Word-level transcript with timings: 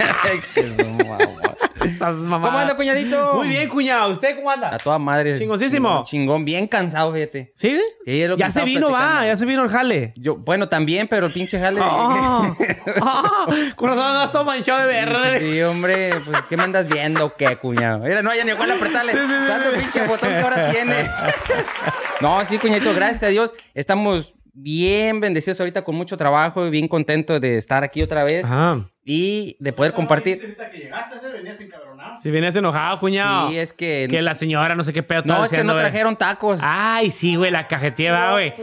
¿Cómo 1.98 2.58
anda, 2.58 2.76
cuñadito? 2.76 3.34
Muy 3.34 3.48
bien, 3.48 3.68
cuñado. 3.68 4.12
¿Usted 4.12 4.36
cómo 4.36 4.50
anda? 4.50 4.74
A 4.74 4.78
toda 4.78 4.98
madre. 4.98 5.38
Chingosísimo. 5.38 5.88
Chingón, 5.88 6.04
chingón, 6.04 6.44
bien 6.44 6.66
cansado, 6.66 7.12
fíjate. 7.12 7.52
¿Sí? 7.54 7.80
Sí, 8.04 8.26
lo 8.26 8.36
que 8.36 8.40
ya 8.40 8.50
se 8.50 8.64
vino, 8.64 8.90
va. 8.90 9.26
Ya 9.26 9.36
se 9.36 9.46
vino 9.46 9.62
el 9.64 9.70
jale. 9.70 10.12
Yo, 10.16 10.36
bueno, 10.36 10.68
también, 10.68 11.08
pero 11.08 11.26
el 11.26 11.32
pinche 11.32 11.58
jale. 11.58 11.80
Ah, 11.90 12.54
ah, 13.00 13.46
corazón, 13.76 14.04
andas 14.04 14.32
todo 14.32 14.44
manchado 14.44 14.80
de 14.80 14.86
verde. 14.86 15.40
Sí, 15.40 15.62
hombre, 15.62 16.12
pues 16.24 16.44
¿qué 16.46 16.56
me 16.56 16.64
andas 16.64 16.86
viendo 16.86 17.34
qué, 17.34 17.56
cuñado? 17.56 18.00
Mira, 18.00 18.22
no, 18.22 18.34
ya 18.34 18.44
ni 18.44 18.52
cuál 18.52 18.70
apretarle. 18.72 19.12
Tanto 19.12 19.78
pinche 19.78 20.06
botón 20.06 20.28
que 20.30 20.40
ahora 20.40 20.70
tiene. 20.70 20.94
No, 22.20 22.44
sí, 22.44 22.58
cuñadito, 22.58 22.92
gracias 22.94 23.22
a 23.22 23.28
Dios. 23.28 23.54
Estamos 23.72 24.34
bien 24.52 25.20
bendecidos 25.20 25.58
ahorita 25.60 25.82
con 25.82 25.94
mucho 25.94 26.16
trabajo 26.16 26.66
y 26.66 26.70
bien 26.70 26.88
contentos 26.88 27.40
de 27.40 27.56
estar 27.56 27.82
aquí 27.84 28.02
otra 28.02 28.24
vez 28.24 28.44
Ajá. 28.44 28.86
Y 29.04 29.56
de 29.58 29.72
poder 29.72 29.92
compartir. 29.92 30.56
Venías. 30.58 32.20
Si 32.20 32.30
vienes 32.30 32.54
enojado, 32.56 33.00
cuñado. 33.00 33.50
Sí, 33.50 33.58
es 33.58 33.72
que. 33.72 34.06
Que 34.10 34.22
la 34.22 34.34
señora 34.34 34.74
no 34.74 34.84
sé 34.84 34.92
qué 34.92 35.02
pedo 35.02 35.22
No, 35.24 35.44
es 35.44 35.50
que 35.50 35.64
no 35.64 35.74
trajeron 35.74 36.16
tacos. 36.16 36.60
Ay, 36.62 37.10
sí, 37.10 37.36
güey, 37.36 37.50
la 37.50 37.66
cajeteada, 37.66 38.32
güey. 38.32 38.54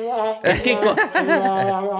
Es 0.44 0.62
que, 0.62 0.78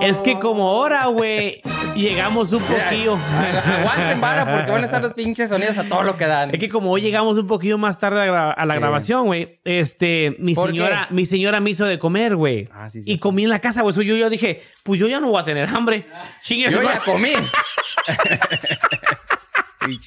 es 0.02 0.22
que 0.22 0.40
como 0.40 0.70
ahora, 0.70 1.08
güey, 1.08 1.62
llegamos 1.96 2.52
un 2.52 2.62
poquillo. 2.62 3.18
Aguanten, 3.80 4.22
vara, 4.22 4.46
porque 4.46 4.72
van 4.72 4.82
a 4.82 4.86
estar 4.86 5.02
los 5.02 5.14
pinches 5.14 5.50
sonidos 5.50 5.78
a 5.78 5.84
todo 5.86 6.04
lo 6.04 6.18
que 6.18 6.26
dan. 6.26 6.54
Es 6.54 6.60
que 6.60 6.70
como 6.70 6.92
hoy 6.92 7.02
llegamos 7.02 7.38
un 7.38 7.48
poquillo 7.48 7.78
más 7.78 7.98
tarde 7.98 8.22
a, 8.22 8.66
la 8.66 8.76
grabación, 8.76 9.26
güey, 9.26 9.60
este, 9.64 10.36
mi 10.40 10.54
¿Por 10.54 10.70
señora, 10.70 11.08
mi 11.10 11.26
señora 11.26 11.60
me 11.60 11.72
hizo 11.72 11.86
de 11.86 11.98
comer, 11.98 12.36
güey. 12.36 12.68
Ah, 12.72 12.90
sí, 12.90 13.02
y 13.06 13.18
comí 13.18 13.44
en 13.44 13.50
la 13.50 13.60
casa, 13.60 13.82
güey. 13.82 13.94
So, 13.94 14.02
yo, 14.02 14.16
yo 14.16 14.30
dije, 14.30 14.62
pues 14.84 15.00
yo 15.00 15.08
ya 15.08 15.20
no 15.20 15.30
voy 15.30 15.42
a 15.42 15.44
tener 15.44 15.68
hambre. 15.70 16.06
Chingue 16.42 16.70
Yo 16.72 16.82
ya 16.82 17.00
comí. 17.00 17.32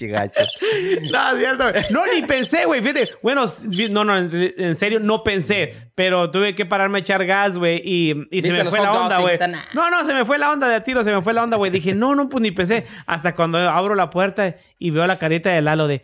Pinche 0.01 0.07
gacho. 0.09 0.41
No, 1.13 1.37
cierto. 1.39 1.65
No, 1.91 2.07
ni 2.07 2.23
pensé, 2.23 2.65
güey. 2.65 2.81
Fíjate. 2.81 3.11
Bueno, 3.23 3.45
no, 3.91 4.05
no, 4.05 4.17
en 4.17 4.75
serio, 4.75 5.01
no 5.01 5.23
pensé. 5.23 5.73
Pero 5.95 6.31
tuve 6.31 6.55
que 6.55 6.65
pararme 6.67 6.99
a 6.99 7.01
echar 7.01 7.25
gas, 7.27 7.59
güey. 7.59 7.81
Y, 7.85 8.11
y 8.31 8.43
se 8.43 8.49
¿Viste 8.51 8.65
me 8.65 8.71
fue 8.71 8.81
la 8.81 8.93
onda, 8.93 9.19
güey. 9.19 9.35
están- 9.35 9.55
No, 9.75 9.91
no, 9.91 10.05
se 10.07 10.15
me 10.15 10.25
fue 10.25 10.39
la 10.39 10.51
onda 10.51 10.69
de 10.69 10.75
a 10.77 10.85
tiro, 10.85 11.05
se 11.05 11.15
me 11.15 11.23
fue 11.23 11.33
la 11.33 11.43
onda, 11.43 11.57
güey. 11.57 11.71
Dije, 11.71 11.95
no, 11.95 12.15
no, 12.15 12.29
pues 12.29 12.43
ni 12.43 12.51
pensé. 12.51 12.85
Hasta 13.07 13.35
cuando 13.35 13.59
abro 13.59 13.95
la 13.95 14.11
puerta 14.11 14.57
y 14.79 14.91
veo 14.91 15.07
la 15.07 15.19
carita 15.19 15.51
de 15.51 15.61
Lalo 15.63 15.87
de. 15.87 16.03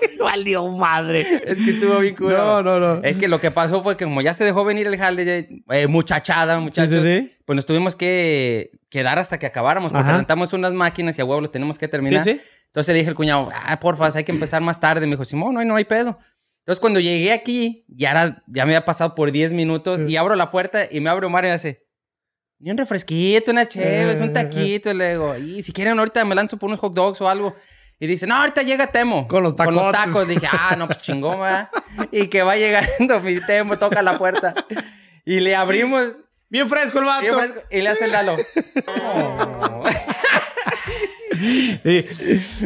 Valió 0.18 0.66
madre. 0.68 1.20
Es 1.20 1.56
que 1.56 1.70
estuvo 1.70 1.98
bien 1.98 2.14
cura. 2.14 2.38
No, 2.38 2.62
no, 2.62 2.78
no. 2.80 3.02
Es 3.02 3.16
que 3.16 3.28
lo 3.28 3.40
que 3.40 3.50
pasó 3.50 3.82
fue 3.82 3.96
que 3.96 4.04
como 4.04 4.20
ya 4.20 4.34
se 4.34 4.44
dejó 4.44 4.64
venir 4.64 4.86
el 4.86 4.96
jale, 4.96 5.48
eh, 5.70 5.86
muchachada, 5.86 6.56
Sí, 6.56 6.62
muchachos, 6.62 7.02
sí, 7.02 7.18
sí. 7.20 7.32
pues 7.44 7.56
nos 7.56 7.66
tuvimos 7.66 7.96
que 7.96 8.70
quedar 8.88 9.18
hasta 9.18 9.38
que 9.38 9.46
acabáramos, 9.46 9.92
porque 9.92 10.08
Ajá. 10.08 10.16
rentamos 10.16 10.52
unas 10.52 10.72
máquinas 10.72 11.18
y 11.18 11.22
a 11.22 11.24
huevo 11.24 11.40
lo 11.40 11.50
tenemos 11.50 11.78
que 11.78 11.88
terminar. 11.88 12.24
Sí, 12.24 12.34
sí. 12.34 12.40
Entonces 12.66 12.92
le 12.92 12.98
dije 13.00 13.10
al 13.10 13.16
cuñado, 13.16 13.48
ah, 13.66 13.80
porfa, 13.80 14.08
hay 14.16 14.24
que 14.24 14.32
empezar 14.32 14.62
más 14.62 14.78
tarde. 14.78 15.06
Me 15.06 15.12
dijo, 15.12 15.24
Simón, 15.24 15.54
no, 15.54 15.64
no 15.64 15.76
hay 15.76 15.84
pedo. 15.84 16.18
Entonces 16.60 16.80
cuando 16.80 17.00
llegué 17.00 17.32
aquí, 17.32 17.84
ya, 17.88 18.10
era, 18.12 18.42
ya 18.46 18.64
me 18.64 18.72
había 18.74 18.84
pasado 18.84 19.14
por 19.14 19.32
10 19.32 19.52
minutos 19.54 20.02
y 20.06 20.16
abro 20.16 20.36
la 20.36 20.50
puerta 20.50 20.82
y 20.88 21.00
me 21.00 21.10
abre 21.10 21.26
Omar 21.26 21.44
y 21.44 21.48
me 21.48 21.54
hace, 21.54 21.84
ni 22.60 22.70
un 22.70 22.76
refresquito, 22.76 23.50
una 23.50 23.66
chévere, 23.66 24.22
un 24.22 24.32
taquito. 24.32 24.90
Y 24.90 24.94
le 24.94 25.10
digo, 25.10 25.36
y 25.36 25.62
si 25.62 25.72
quieren 25.72 25.98
ahorita 25.98 26.24
me 26.24 26.34
lanzo 26.34 26.58
por 26.58 26.68
unos 26.68 26.78
hot 26.78 26.92
dogs 26.94 27.20
o 27.22 27.28
algo. 27.28 27.56
Y 28.02 28.06
dice, 28.06 28.26
no, 28.26 28.34
ahorita 28.34 28.62
llega 28.62 28.86
Temo. 28.88 29.28
Con 29.28 29.42
los 29.44 29.52
Con 29.54 29.74
los 29.74 29.92
tacos. 29.92 30.26
Dije, 30.26 30.48
ah, 30.50 30.74
no, 30.76 30.86
pues 30.86 31.02
chingón, 31.02 31.38
¿verdad? 31.40 31.68
Y 32.10 32.28
que 32.28 32.42
va 32.42 32.56
llegando 32.56 33.20
mi 33.20 33.38
Temo, 33.40 33.78
toca 33.78 34.02
la 34.02 34.16
puerta. 34.18 34.54
Y 35.24 35.40
le 35.40 35.54
abrimos 35.54 36.16
Bien 36.48 36.68
fresco 36.68 36.98
el 36.98 37.04
vato. 37.04 37.24
y, 37.26 37.28
ofrezco- 37.28 37.62
y 37.70 37.80
le 37.82 37.88
hace 37.90 38.06
el 38.06 38.12
Lalo. 38.12 38.36
Oh. 38.88 39.84
Sí. 41.82 42.04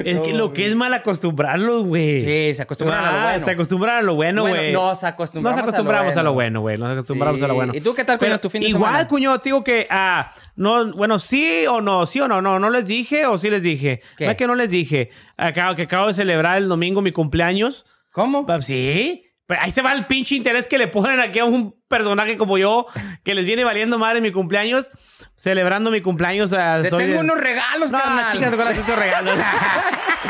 Es 0.05 0.21
que 0.21 0.33
lo 0.35 0.53
que 0.53 0.67
es 0.67 0.75
mal 0.75 0.93
acostumbrarlos, 0.95 1.85
güey. 1.85 2.21
Sí, 2.21 2.55
se 2.55 2.63
acostumbran 2.63 3.05
a 3.05 3.11
lo 3.13 3.19
Ah, 3.19 3.25
bueno. 3.31 3.45
Se 3.45 3.51
acostumbraron 3.53 3.99
a 3.99 4.03
lo 4.03 4.15
bueno, 4.15 4.43
Bueno, 4.43 4.57
güey. 4.57 4.73
nos 4.73 5.05
acostumbramos, 5.05 5.57
Nos 5.59 5.69
acostumbramos 5.69 6.17
a 6.17 6.23
lo 6.23 6.33
bueno, 6.33 6.61
güey. 6.61 6.79
Nos 6.79 6.93
acostumbramos 6.93 7.39
Sí. 7.41 7.45
a 7.45 7.49
lo 7.49 7.55
bueno. 7.55 7.73
¿Y 7.75 7.81
tú 7.81 7.95
qué 7.95 8.05
tal, 8.05 8.19
cuño, 8.19 8.41
tu 8.41 8.51
fin 8.51 8.63
de 8.63 8.69
igual, 8.69 8.93
semana? 8.93 9.09
cuño, 9.09 9.39
te 9.39 9.51
digo 9.51 9.63
que, 9.65 9.87
ah, 9.91 10.31
no, 10.57 10.93
bueno, 10.93 11.19
sí 11.19 11.67
o 11.67 11.81
no, 11.81 12.07
sí 12.07 12.21
o 12.21 12.29
no, 12.29 12.43
no, 12.43 12.59
no 12.59 12.71
les 12.71 12.87
dije 12.87 13.27
o 13.27 13.39
sí 13.39 13.51
les 13.51 13.63
dije. 13.63 14.01
¿Qué? 14.17 14.25
No 14.27 14.31
es 14.33 14.37
que 14.37 14.47
no 14.47 14.55
les 14.55 14.71
dije. 14.71 15.11
Acabo, 15.37 15.75
que 15.75 15.83
acabo 15.83 16.09
de 16.09 16.15
celebrar 16.15 16.59
el 16.59 16.69
domingo 16.69 17.01
mi 17.03 17.13
cumpleaños. 17.13 17.85
¿Cómo? 18.13 18.47
Pa- 18.47 18.61
Sí. 18.63 19.21
Pero 19.47 19.61
ahí 19.61 19.71
se 19.71 19.83
va 19.83 19.93
el 19.93 20.07
pinche 20.07 20.35
interés 20.37 20.67
que 20.67 20.79
le 20.79 20.87
ponen 20.87 21.21
aquí 21.21 21.39
a 21.39 21.45
un 21.45 21.75
personaje 21.87 22.39
como 22.39 22.57
yo, 22.57 22.87
que 23.23 23.35
les 23.35 23.45
viene 23.45 23.63
valiendo 23.63 23.99
madre 23.99 24.23
mi 24.23 24.33
cumpleaños, 24.33 24.91
celebrando 25.35 25.91
mi 25.91 26.01
cumpleaños. 26.01 26.51
Te 26.51 26.89
soy 26.91 26.99
tengo 27.05 27.15
de- 27.15 27.21
unos 27.21 27.41
regalos, 27.41 27.91
No, 27.93 27.99
carnal. 27.99 28.33
chicas, 28.33 28.55
con 28.55 28.69
estos 28.69 28.99
regalos. 28.99 29.39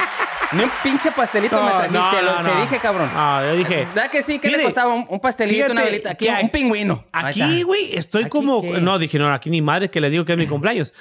Ni 0.53 0.63
un 0.63 0.71
pinche 0.85 1.11
pastelito 1.11 1.61
me 1.63 1.71
trajiste, 1.71 2.23
lo- 2.23 2.43
te 2.55 2.61
dije, 2.61 2.79
cabrón. 2.79 3.11
No, 3.13 3.43
yo 3.45 3.57
dije. 3.57 3.87
¿Verdad 3.95 4.11
que 4.11 4.23
sí? 4.23 4.39
¿Qué 4.39 4.49
Mire, 4.49 4.59
le 4.59 4.65
costaba? 4.67 4.95
Un, 4.95 5.05
un 5.09 5.21
pastelito, 5.21 5.73
una 5.73 5.83
velita. 5.83 6.11
Aquí, 6.13 6.29
un 6.29 6.49
pingüino. 6.51 7.05
Aquí, 7.13 7.63
güey, 7.63 7.97
estoy 7.97 8.23
¿Aquí 8.23 8.31
como. 8.31 8.63
qué? 8.63 8.81
No, 8.81 8.99
dije, 8.99 9.19
no, 9.19 9.33
aquí 9.33 9.51
ni 9.51 9.61
madre 9.63 9.91
que 9.91 10.01
le 10.01 10.11
digo 10.11 10.25
que 10.25 10.33
es 10.33 10.39
mi 10.39 10.47
cumpleaños. 10.49 10.93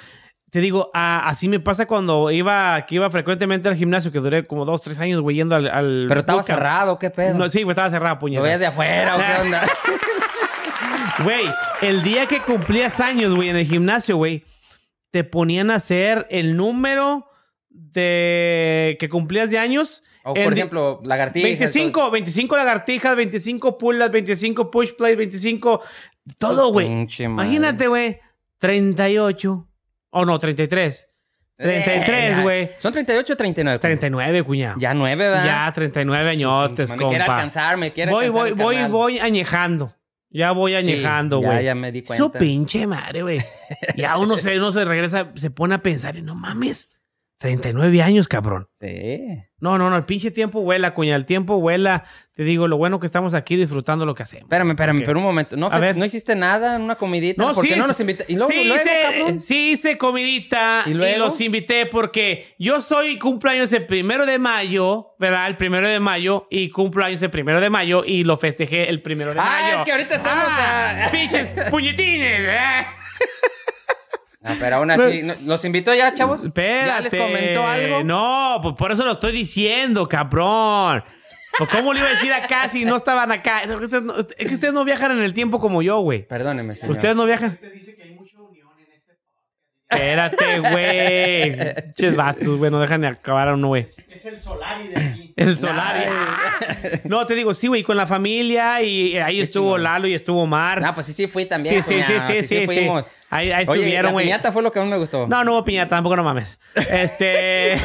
Te 0.50 0.60
digo, 0.60 0.90
ah, 0.94 1.22
así 1.26 1.48
me 1.48 1.58
pasa 1.58 1.86
cuando 1.86 2.30
iba, 2.30 2.84
que 2.86 2.94
iba 2.94 3.10
frecuentemente 3.10 3.68
al 3.68 3.74
gimnasio, 3.74 4.12
que 4.12 4.20
duré 4.20 4.44
como 4.46 4.64
dos, 4.64 4.82
tres 4.82 5.00
años, 5.00 5.20
güey, 5.20 5.36
yendo 5.36 5.56
al. 5.56 5.68
al 5.68 6.06
Pero 6.08 6.20
estaba 6.20 6.42
cerrado, 6.44 6.98
¿qué 6.98 7.10
pedo? 7.10 7.34
No, 7.34 7.48
sí, 7.48 7.62
güey, 7.64 7.72
estaba 7.72 7.90
cerrado, 7.90 8.14
¿Lo 8.14 8.20
puñetas. 8.20 8.42
veías 8.44 8.60
de 8.60 8.66
afuera 8.66 9.16
o 9.16 9.18
qué 9.18 9.42
onda? 9.42 9.62
Güey, 11.22 11.44
el 11.82 12.02
día 12.02 12.26
que 12.26 12.40
cumplías 12.40 12.98
años, 13.00 13.34
güey, 13.34 13.48
en 13.48 13.56
el 13.56 13.66
gimnasio, 13.66 14.16
güey, 14.16 14.44
te 15.10 15.22
ponían 15.24 15.70
a 15.70 15.76
hacer 15.76 16.26
el 16.30 16.56
número 16.56 17.28
de 17.70 18.96
que 18.98 19.08
cumplías 19.08 19.50
de 19.50 19.58
años. 19.58 20.02
O 20.24 20.34
por 20.34 20.52
ejemplo, 20.52 21.00
lagartijas. 21.04 21.46
25, 21.48 22.10
25 22.10 22.56
lagartijas, 22.56 23.14
25 23.16 23.78
pull-ups, 23.78 24.10
25 24.10 24.70
push 24.70 24.92
plays, 24.96 25.16
25. 25.16 25.82
Todo, 26.38 26.72
güey. 26.72 27.06
Imagínate, 27.20 27.86
güey. 27.86 28.18
38. 28.58 29.68
O 30.10 30.24
no, 30.24 30.38
33. 30.38 31.08
33, 31.56 32.38
Eh, 32.38 32.42
güey. 32.42 32.70
¿Son 32.78 32.92
38 32.92 33.32
o 33.32 33.36
39? 33.36 33.78
39, 33.78 34.42
cuñado. 34.42 34.76
Ya 34.80 34.94
9, 34.94 35.28
¿verdad? 35.28 35.44
Ya, 35.44 35.72
39 35.72 36.30
añotes, 36.30 36.90
Me 36.90 36.96
quiere 36.96 37.18
compa. 37.18 37.34
alcanzar, 37.34 37.76
me 37.76 37.92
quiere 37.92 38.10
Voy, 38.10 38.24
alcanzar 38.26 38.54
voy, 38.54 38.76
voy, 38.82 38.90
voy 38.90 39.18
añejando. 39.20 39.94
Ya 40.34 40.50
voy 40.50 40.72
Sí, 40.72 40.76
añejando, 40.78 41.38
güey. 41.40 41.64
ya 41.64 41.74
me 41.76 41.92
di 41.92 42.02
cuenta. 42.02 42.38
pinche 42.40 42.86
madre, 42.88 43.22
güey. 43.22 43.38
Ya 43.96 44.18
uno 44.18 44.36
se, 44.36 44.58
uno 44.58 44.72
se 44.72 44.84
regresa, 44.84 45.30
se 45.36 45.50
pone 45.50 45.76
a 45.76 45.78
pensar 45.82 46.16
y 46.16 46.22
no 46.22 46.34
mames. 46.34 46.90
39 47.38 48.00
años, 48.02 48.26
cabrón. 48.28 48.68
Sí. 48.80 49.20
No, 49.58 49.76
no, 49.78 49.90
no, 49.90 49.96
el 49.96 50.04
pinche 50.04 50.30
tiempo 50.30 50.60
vuela, 50.62 50.94
cuña, 50.94 51.14
el 51.16 51.26
tiempo 51.26 51.58
vuela. 51.60 52.04
Te 52.34 52.42
digo, 52.42 52.68
lo 52.68 52.76
bueno 52.76 53.00
que 53.00 53.06
estamos 53.06 53.34
aquí 53.34 53.56
disfrutando 53.56 54.04
lo 54.06 54.14
que 54.14 54.22
hacemos. 54.22 54.44
Espérame, 54.44 54.70
espérame, 54.70 55.02
pero 55.04 55.18
un 55.18 55.24
momento. 55.24 55.56
¿No, 55.56 55.66
A 55.66 55.78
ver. 55.78 55.96
¿no 55.96 56.04
hiciste 56.04 56.34
nada 56.34 56.76
en 56.76 56.82
una 56.82 56.94
comidita? 56.96 57.52
¿Por 57.52 57.66
qué 57.66 57.76
no 57.76 57.86
nos 57.86 57.98
invitaste? 58.00 58.32
Sí, 58.32 58.38
luego, 58.38 58.52
hice, 58.74 58.90
cabrón. 59.02 59.40
sí 59.40 59.70
hice 59.72 59.98
comidita 59.98 60.82
¿Y 60.86 60.90
y, 60.90 60.94
luego? 60.94 61.18
los 61.26 61.40
invité 61.40 61.86
porque 61.86 62.54
yo 62.58 62.80
soy 62.80 63.18
cumpleaños 63.18 63.72
el 63.72 63.86
primero 63.86 64.26
de 64.26 64.38
mayo, 64.38 65.14
¿verdad? 65.18 65.46
El 65.48 65.56
primero 65.56 65.88
de 65.88 66.00
mayo 66.00 66.46
y 66.50 66.70
cumpleaños 66.70 67.22
el 67.22 67.30
primero 67.30 67.60
de 67.60 67.70
mayo 67.70 68.04
y 68.06 68.24
lo 68.24 68.36
festejé 68.36 68.88
el 68.88 69.00
primero 69.02 69.32
de 69.34 69.40
Ah, 69.40 69.44
mayo. 69.62 69.78
es 69.78 69.84
que 69.84 69.92
ahorita 69.92 70.14
estamos 70.16 70.44
Ah, 70.48 71.06
a- 71.06 71.10
Pinches 71.10 71.50
puñetines. 71.70 72.40
¿eh? 72.40 72.86
Ah, 74.44 74.54
pero 74.60 74.76
aún 74.76 74.90
así, 74.90 75.22
¿no- 75.22 75.34
¿los 75.46 75.64
invitó 75.64 75.94
ya, 75.94 76.12
chavos? 76.12 76.44
Espérate. 76.44 76.86
¿Ya 76.86 77.00
les 77.00 77.14
comentó 77.14 77.66
algo? 77.66 78.04
No, 78.04 78.58
pues 78.62 78.74
por 78.76 78.92
eso 78.92 79.04
lo 79.04 79.12
estoy 79.12 79.32
diciendo, 79.32 80.06
cabrón. 80.08 81.02
¿O 81.60 81.66
¿Cómo 81.66 81.92
le 81.94 82.00
iba 82.00 82.08
a 82.08 82.12
decir 82.12 82.32
acá 82.32 82.68
si 82.68 82.84
no 82.84 82.96
estaban 82.96 83.30
acá? 83.32 83.62
Es 83.62 83.68
que 83.68 83.74
ustedes 83.84 84.02
no, 84.02 84.14
es 84.18 84.26
que 84.36 84.52
ustedes 84.54 84.74
no 84.74 84.84
viajan 84.84 85.12
en 85.12 85.22
el 85.22 85.32
tiempo 85.32 85.58
como 85.60 85.82
yo, 85.82 86.00
güey. 86.00 86.26
Perdóneme, 86.26 86.74
señor. 86.76 86.92
Ustedes 86.92 87.14
no 87.16 87.24
viajan. 87.26 87.56
Te 87.58 87.70
dice 87.70 87.94
que 87.94 88.02
hay 88.02 88.10
mucha 88.14 88.36
unión 88.40 88.68
en 88.78 88.92
este 88.92 89.12
Espérate, 89.88 90.58
güey. 90.58 91.74
Pinches 91.84 92.16
vatos, 92.16 92.58
güey. 92.58 92.70
No 92.72 92.80
dejan 92.80 93.02
de 93.02 93.06
acabar 93.06 93.48
a 93.48 93.54
uno, 93.54 93.68
güey. 93.68 93.86
Es 94.08 94.24
el 94.26 94.38
Solari 94.38 94.88
de 94.88 94.96
aquí. 95.00 95.32
El 95.36 95.58
solar. 95.58 96.08
No, 97.04 97.24
te 97.26 97.34
digo, 97.34 97.54
sí, 97.54 97.68
güey, 97.68 97.82
con 97.84 97.96
la 97.96 98.06
familia 98.06 98.82
y 98.82 99.16
ahí 99.16 99.40
estuvo 99.40 99.68
chingón. 99.76 99.82
Lalo 99.84 100.08
y 100.08 100.14
estuvo 100.14 100.42
Omar. 100.42 100.80
No, 100.82 100.92
pues 100.94 101.06
sí, 101.06 101.12
sí 101.12 101.26
fui 101.28 101.44
también. 101.46 101.82
sí, 101.82 101.82
sí, 101.82 102.02
sí, 102.02 102.12
cuñado, 102.12 102.26
sí, 102.34 102.42
sí, 102.42 102.58
sí. 102.60 102.66
fuimos. 102.66 103.04
Ahí, 103.34 103.50
ahí 103.50 103.64
Oye, 103.66 103.80
estuvieron, 103.80 104.12
güey. 104.12 104.26
piñata 104.26 104.52
fue 104.52 104.62
lo 104.62 104.70
que 104.70 104.78
más 104.78 104.88
me 104.88 104.96
gustó. 104.96 105.26
No, 105.26 105.42
no 105.42 105.52
hubo 105.54 105.64
piñata, 105.64 105.96
tampoco 105.96 106.14
no 106.16 106.22
mames. 106.22 106.60
Este. 106.76 107.76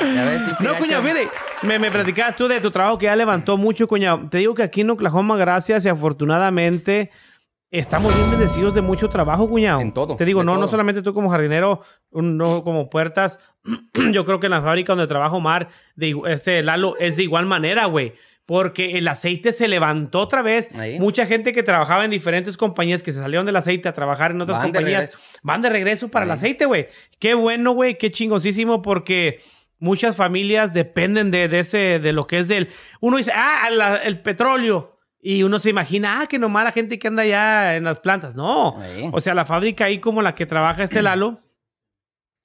Ves, 0.00 0.60
No, 0.60 0.74
cuñado, 0.76 1.02
fíjate. 1.02 1.28
Me, 1.62 1.78
me 1.78 1.90
platicabas 1.90 2.36
tú 2.36 2.48
de 2.48 2.60
tu 2.60 2.70
trabajo 2.70 2.98
que 2.98 3.06
ya 3.06 3.16
levantó 3.16 3.56
mucho, 3.56 3.86
cuñado. 3.88 4.28
Te 4.30 4.38
digo 4.38 4.54
que 4.54 4.62
aquí 4.62 4.82
en 4.82 4.90
Oklahoma, 4.90 5.36
gracias 5.36 5.84
y 5.84 5.88
afortunadamente, 5.88 7.10
estamos 7.70 8.14
bien 8.16 8.30
bendecidos 8.30 8.74
de 8.74 8.82
mucho 8.82 9.08
trabajo, 9.08 9.48
cuñado. 9.48 9.80
En 9.80 9.92
todo, 9.92 10.16
Te 10.16 10.24
digo, 10.24 10.42
no, 10.42 10.54
no 10.54 10.60
todo. 10.60 10.68
solamente 10.68 11.02
tú 11.02 11.12
como 11.12 11.30
jardinero, 11.30 11.80
no 12.12 12.62
como 12.62 12.88
puertas. 12.88 13.38
Yo 14.12 14.24
creo 14.24 14.40
que 14.40 14.46
en 14.46 14.52
la 14.52 14.62
fábrica 14.62 14.92
donde 14.94 15.06
trabajo 15.06 15.40
Mar, 15.40 15.68
de, 15.94 16.14
este 16.28 16.62
Lalo, 16.62 16.96
es 16.98 17.16
de 17.16 17.24
igual 17.24 17.46
manera, 17.46 17.86
güey. 17.86 18.14
Porque 18.46 18.96
el 18.96 19.08
aceite 19.08 19.52
se 19.52 19.66
levantó 19.66 20.20
otra 20.20 20.40
vez. 20.40 20.72
Ahí. 20.78 21.00
Mucha 21.00 21.26
gente 21.26 21.52
que 21.52 21.64
trabajaba 21.64 22.04
en 22.04 22.12
diferentes 22.12 22.56
compañías 22.56 23.02
que 23.02 23.12
se 23.12 23.18
salieron 23.18 23.44
del 23.44 23.56
aceite 23.56 23.88
a 23.88 23.92
trabajar 23.92 24.30
en 24.30 24.40
otras 24.40 24.58
Van 24.58 24.68
compañías 24.68 25.10
van 25.42 25.62
de 25.62 25.68
regreso 25.68 26.08
para 26.08 26.24
el 26.24 26.30
aceite, 26.30 26.64
güey. 26.64 26.86
Qué 27.18 27.34
bueno, 27.34 27.72
güey. 27.72 27.98
Qué 27.98 28.10
chingosísimo 28.12 28.82
porque 28.82 29.40
muchas 29.80 30.14
familias 30.14 30.72
dependen 30.72 31.32
de, 31.32 31.48
de 31.48 31.58
ese, 31.58 31.98
de 31.98 32.12
lo 32.12 32.26
que 32.28 32.38
es 32.38 32.46
del... 32.48 32.68
Uno 33.00 33.16
dice, 33.16 33.32
ah, 33.34 33.68
la- 33.70 33.96
el 33.96 34.20
petróleo. 34.20 34.96
Y 35.20 35.42
uno 35.42 35.58
se 35.58 35.70
imagina, 35.70 36.20
ah, 36.20 36.26
que 36.28 36.38
nomás 36.38 36.62
la 36.62 36.70
gente 36.70 37.00
que 37.00 37.08
anda 37.08 37.24
allá 37.24 37.74
en 37.74 37.82
las 37.82 37.98
plantas. 37.98 38.36
No. 38.36 38.78
Ahí. 38.80 39.08
O 39.12 39.20
sea, 39.20 39.34
la 39.34 39.44
fábrica 39.44 39.86
ahí 39.86 39.98
como 39.98 40.22
la 40.22 40.36
que 40.36 40.46
trabaja 40.46 40.84
este 40.84 41.02
Lalo, 41.02 41.40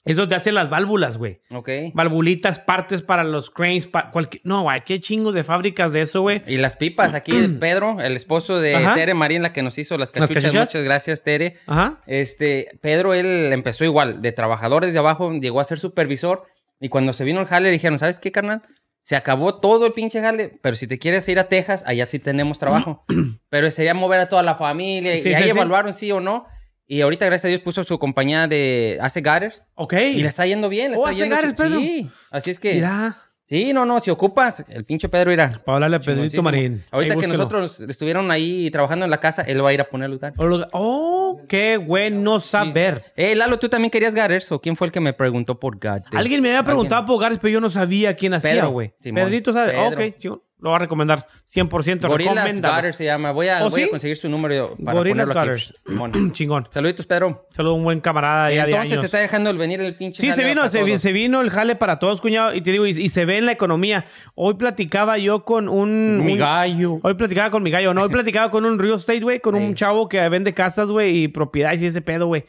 es 0.03 0.17
donde 0.17 0.35
hacen 0.35 0.55
las 0.55 0.69
válvulas, 0.69 1.17
güey. 1.17 1.41
Ok. 1.51 1.69
Valvulitas, 1.93 2.59
partes 2.59 3.01
para 3.03 3.23
los 3.23 3.49
cranes, 3.51 3.87
pa- 3.87 4.09
cualquier... 4.11 4.41
No, 4.45 4.63
güey, 4.63 4.83
qué 4.83 4.99
chingos 4.99 5.33
de 5.35 5.43
fábricas 5.43 5.93
de 5.93 6.01
eso, 6.01 6.21
güey. 6.21 6.41
Y 6.47 6.57
las 6.57 6.75
pipas 6.75 7.13
aquí 7.13 7.39
de 7.39 7.49
Pedro, 7.59 8.01
el 8.01 8.15
esposo 8.15 8.59
de 8.59 8.75
Ajá. 8.75 8.95
Tere 8.95 9.13
Marín, 9.13 9.43
la 9.43 9.53
que 9.53 9.61
nos 9.61 9.77
hizo 9.77 9.97
las 9.97 10.09
¿Las 10.15 10.29
cachuchas. 10.29 10.53
Muchas 10.53 10.83
gracias, 10.83 11.23
Tere. 11.23 11.57
Ajá. 11.67 12.01
Este, 12.07 12.79
Pedro, 12.81 13.13
él 13.13 13.53
empezó 13.53 13.83
igual, 13.85 14.21
de 14.21 14.31
trabajador 14.31 14.85
desde 14.85 14.97
abajo, 14.99 15.31
llegó 15.33 15.59
a 15.59 15.63
ser 15.65 15.77
supervisor. 15.79 16.45
Y 16.79 16.89
cuando 16.89 17.13
se 17.13 17.23
vino 17.23 17.39
el 17.39 17.45
jale, 17.45 17.69
dijeron, 17.69 17.99
¿sabes 17.99 18.19
qué, 18.19 18.31
carnal? 18.31 18.63
Se 19.01 19.15
acabó 19.15 19.59
todo 19.59 19.85
el 19.87 19.93
pinche 19.93 20.21
jale, 20.21 20.59
pero 20.61 20.75
si 20.75 20.87
te 20.87 20.97
quieres 20.99 21.27
ir 21.29 21.37
a 21.39 21.45
Texas, 21.45 21.83
allá 21.85 22.05
sí 22.07 22.17
tenemos 22.19 22.57
trabajo. 22.59 23.03
pero 23.49 23.69
sería 23.69 23.93
mover 23.93 24.19
a 24.19 24.29
toda 24.29 24.41
la 24.43 24.55
familia. 24.55 25.15
Sí, 25.17 25.29
y 25.29 25.33
ahí 25.33 25.43
sí, 25.43 25.43
sí. 25.45 25.49
evaluaron 25.57 25.93
sí 25.93 26.11
o 26.11 26.19
no. 26.19 26.45
Y 26.91 26.99
ahorita, 26.99 27.25
gracias 27.25 27.45
a 27.45 27.47
Dios, 27.47 27.61
puso 27.61 27.85
su 27.85 27.97
compañía 27.97 28.49
de 28.49 28.97
hace 28.99 29.21
gutters. 29.21 29.63
Ok. 29.75 29.93
Y 29.93 30.21
le 30.21 30.27
está 30.27 30.45
yendo 30.45 30.67
bien. 30.67 30.91
Le 30.91 30.97
Oh, 30.97 31.07
está 31.07 31.11
hace 31.11 31.19
yendo 31.21 31.35
gutters, 31.37 31.53
Pedro. 31.53 31.79
Sí. 31.79 32.09
Así 32.29 32.51
es 32.51 32.59
que... 32.59 32.73
Mira, 32.73 33.17
Sí, 33.47 33.71
no, 33.73 33.85
no, 33.85 33.99
si 33.99 34.09
ocupas, 34.09 34.65
el 34.69 34.85
pinche 34.85 35.07
Pedro 35.09 35.31
irá. 35.31 35.49
para 35.49 35.75
hablarle 35.75 35.97
a 35.97 35.99
Pedrito. 35.99 36.41
Marín. 36.41 36.83
Ahorita 36.89 37.17
que 37.17 37.27
nosotros 37.27 37.81
estuvieron 37.81 38.29
ahí 38.31 38.69
trabajando 38.71 39.05
en 39.05 39.11
la 39.11 39.19
casa, 39.19 39.41
él 39.41 39.63
va 39.63 39.69
a 39.69 39.73
ir 39.73 39.81
a 39.81 39.89
poner 39.89 40.09
lugar. 40.09 40.33
Oh, 40.71 41.41
qué 41.47 41.75
bueno 41.75 42.39
saber. 42.41 43.03
Eh, 43.15 43.35
Lalo, 43.35 43.59
¿tú 43.59 43.67
también 43.67 43.91
querías 43.91 44.13
Gutters 44.15 44.51
o 44.53 44.61
quién 44.61 44.77
fue 44.77 44.87
el 44.87 44.93
que 44.93 45.01
me 45.01 45.11
preguntó 45.11 45.59
por 45.59 45.75
Gutters? 45.75 46.13
Alguien 46.13 46.41
me 46.41 46.49
había 46.49 46.63
preguntado 46.63 47.05
por 47.05 47.21
Gares, 47.21 47.39
pero 47.41 47.53
yo 47.53 47.59
no 47.61 47.69
sabía 47.69 48.15
quién 48.15 48.33
hacía, 48.33 48.65
güey. 48.65 48.93
Pedrito 49.01 49.51
sabe. 49.51 49.71
Pedro. 49.71 49.87
Ok, 49.87 50.17
chico. 50.17 50.43
Lo 50.61 50.69
voy 50.69 50.75
a 50.75 50.79
recomendar. 50.79 51.25
100% 51.53 52.07
Gorillas. 52.07 52.61
Gutters 52.61 52.95
se 52.95 53.05
llama. 53.05 53.31
Voy 53.31 53.47
a, 53.47 53.65
¿Oh, 53.65 53.69
voy 53.71 53.81
a 53.83 53.89
conseguir 53.89 54.15
su 54.15 54.29
número 54.29 54.75
para 54.77 54.97
Gorillas 54.97 55.27
ponerlo 55.27 55.51
aquí. 55.53 55.61
Simón. 55.85 56.31
Chingón. 56.33 56.67
Saluditos, 56.69 57.07
Pedro. 57.07 57.47
Saludo 57.51 57.73
a 57.73 57.75
un 57.77 57.83
buen 57.83 57.99
camarada 57.99 58.51
ya 58.51 58.65
de 58.65 58.71
Entonces 58.71 58.91
años. 58.91 58.99
se 59.01 59.05
está 59.07 59.17
dejando 59.17 59.49
el 59.49 59.57
venir 59.57 59.81
el 59.81 59.95
pinche 59.95 60.21
Sí, 60.21 60.31
se 60.31 60.43
vino, 60.45 60.67
se, 60.69 60.83
vi- 60.83 60.99
se 60.99 61.11
vino 61.11 61.41
el 61.41 61.49
jale 61.49 61.75
para 61.75 61.97
todos, 61.97 62.21
cuñado. 62.21 62.53
Y 62.53 62.61
te 62.61 62.71
digo, 62.71 62.85
y, 62.85 62.91
y 62.91 63.09
se 63.09 63.25
ve 63.25 63.39
en 63.39 63.47
la 63.47 63.53
economía. 63.53 64.05
Hoy 64.35 64.53
platicaba 64.53 65.17
yo 65.17 65.43
con 65.45 65.67
un... 65.67 66.23
Mi 66.23 66.33
un- 66.33 66.37
gallo. 66.39 66.99
Hoy 67.01 67.15
platicaba 67.15 67.49
con 67.49 67.63
mi 67.63 67.71
gallo, 67.71 67.93
no, 67.95 68.03
hoy 68.03 68.09
platicaba 68.11 68.51
con 68.51 68.63
un 68.63 68.77
real 68.77 68.95
estate, 68.95 69.21
güey, 69.21 69.39
con 69.39 69.55
un 69.55 69.73
chavo 69.73 70.07
que 70.07 70.29
vende 70.29 70.53
casas, 70.53 70.91
güey, 70.91 71.23
y 71.23 71.27
propiedades 71.27 71.81
y 71.81 71.87
ese 71.87 72.01
pedo, 72.01 72.27
güey. 72.27 72.45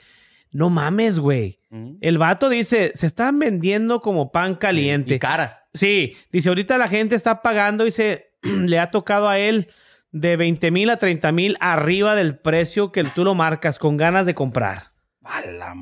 No 0.52 0.70
mames, 0.70 1.18
güey. 1.18 1.58
El 2.02 2.18
vato 2.18 2.50
dice, 2.50 2.92
se 2.94 3.06
están 3.06 3.38
vendiendo 3.38 4.02
como 4.02 4.30
pan 4.30 4.54
caliente. 4.54 5.14
Y 5.14 5.18
caras. 5.18 5.64
Sí, 5.72 6.14
dice, 6.30 6.50
ahorita 6.50 6.76
la 6.76 6.88
gente 6.88 7.16
está 7.16 7.40
pagando 7.40 7.86
y 7.86 7.90
se 7.90 8.32
le 8.42 8.78
ha 8.78 8.90
tocado 8.90 9.28
a 9.28 9.38
él 9.38 9.68
de 10.10 10.36
20 10.36 10.70
mil 10.70 10.90
a 10.90 10.98
30 10.98 11.32
mil 11.32 11.56
arriba 11.60 12.14
del 12.14 12.38
precio 12.38 12.92
que 12.92 13.04
tú 13.04 13.24
lo 13.24 13.34
marcas 13.34 13.78
con 13.78 13.96
ganas 13.96 14.26
de 14.26 14.34
comprar. 14.34 14.92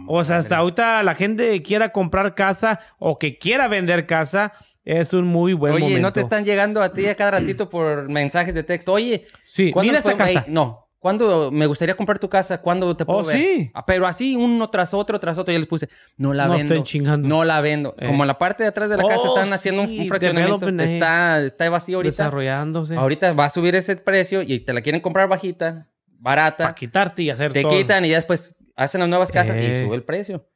O 0.06 0.22
sea, 0.22 0.36
hasta 0.38 0.58
ahorita 0.58 1.02
la 1.02 1.14
gente 1.14 1.50
que 1.50 1.62
quiera 1.62 1.90
comprar 1.90 2.34
casa 2.34 2.78
o 2.98 3.18
que 3.18 3.38
quiera 3.38 3.66
vender 3.68 4.06
casa 4.06 4.52
es 4.84 5.12
un 5.12 5.26
muy 5.26 5.54
buen 5.54 5.74
Oye, 5.74 5.82
momento. 5.84 6.02
¿no 6.02 6.12
te 6.12 6.20
están 6.20 6.44
llegando 6.44 6.82
a 6.82 6.92
ti 6.92 7.06
a 7.06 7.14
cada 7.14 7.32
ratito 7.32 7.68
por 7.68 8.08
mensajes 8.08 8.54
de 8.54 8.62
texto? 8.62 8.92
Oye, 8.92 9.26
Sí, 9.46 9.72
¿cuándo 9.72 9.90
mira 9.90 9.98
esta 9.98 10.16
casa. 10.16 10.44
Ey, 10.46 10.52
no. 10.52 10.89
¿Cuándo 11.00 11.50
me 11.50 11.64
gustaría 11.64 11.96
comprar 11.96 12.18
tu 12.18 12.28
casa? 12.28 12.60
¿Cuándo 12.60 12.94
te 12.94 13.06
puedo 13.06 13.20
Oh, 13.20 13.24
ver? 13.24 13.36
sí. 13.36 13.70
Ah, 13.72 13.86
Pero 13.86 14.06
así, 14.06 14.36
uno 14.36 14.68
tras 14.68 14.92
otro, 14.92 15.18
tras 15.18 15.38
otro. 15.38 15.50
Yo 15.50 15.58
les 15.58 15.66
puse, 15.66 15.88
no 16.18 16.34
la 16.34 16.46
No 16.46 16.52
vendo. 16.52 16.74
estén 16.74 16.84
chingando. 16.84 17.26
No 17.26 17.42
la 17.42 17.62
vendo. 17.62 17.94
Eh. 17.98 18.06
Como 18.06 18.22
en 18.22 18.28
la 18.28 18.36
parte 18.36 18.64
de 18.64 18.68
atrás 18.68 18.90
de 18.90 18.98
la 18.98 19.04
casa 19.08 19.22
Oh, 19.24 19.34
están 19.38 19.50
haciendo 19.52 19.80
un- 19.82 19.88
sí, 19.88 19.98
un 20.00 20.08
fraccionamiento. 20.08 20.58
development 20.58 20.80
ahí. 20.88 20.94
Está, 20.94 21.40
está 21.40 21.70
vacío 21.70 21.96
ahorita. 21.96 22.24
Desarrollándose. 22.24 22.96
Ahorita 22.96 23.32
va 23.32 23.46
a 23.46 23.48
subir 23.48 23.74
ese 23.76 23.96
precio 23.96 24.42
y 24.42 24.60
te 24.60 24.74
la 24.74 24.82
quieren 24.82 25.00
comprar 25.00 25.26
bajita, 25.26 25.88
barata. 26.06 26.64
Para 26.64 26.74
quitarte 26.74 27.22
y 27.22 27.30
hacer 27.30 27.50
te 27.54 27.62
todo. 27.62 27.72
quitan 27.74 28.04
y 28.04 28.10
ya 28.10 28.16
después 28.16 28.54
hacen 28.76 29.00
las 29.00 29.08
nuevas 29.08 29.32
casas 29.32 29.56
y 29.56 29.60
Eh. 29.66 29.78
sube 29.78 29.96
el 29.96 30.02
precio. 30.02 30.46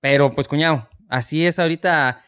Pero 0.00 0.30
pues, 0.30 0.48
cuñado, 0.48 0.88
así 1.10 1.44
es 1.46 1.58
ahorita. 1.58 2.24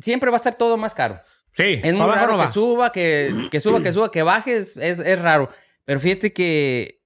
Siempre 0.00 0.30
va 0.30 0.36
a 0.36 0.38
estar 0.38 0.56
todo 0.56 0.76
más 0.76 0.94
caro. 0.94 1.20
Sí, 1.52 1.76
Es 1.82 1.94
muy 1.94 2.06
raro 2.10 2.36
no 2.36 2.42
que 2.42 2.48
suba, 2.48 2.90
que, 2.90 3.46
que 3.52 3.60
suba, 3.60 3.80
que 3.82 3.92
suba, 3.92 4.10
que 4.10 4.22
baje, 4.24 4.56
es, 4.56 4.76
es, 4.76 4.98
es 4.98 5.20
raro. 5.22 5.48
Pero 5.84 6.00
fíjate 6.00 6.32
que 6.32 7.00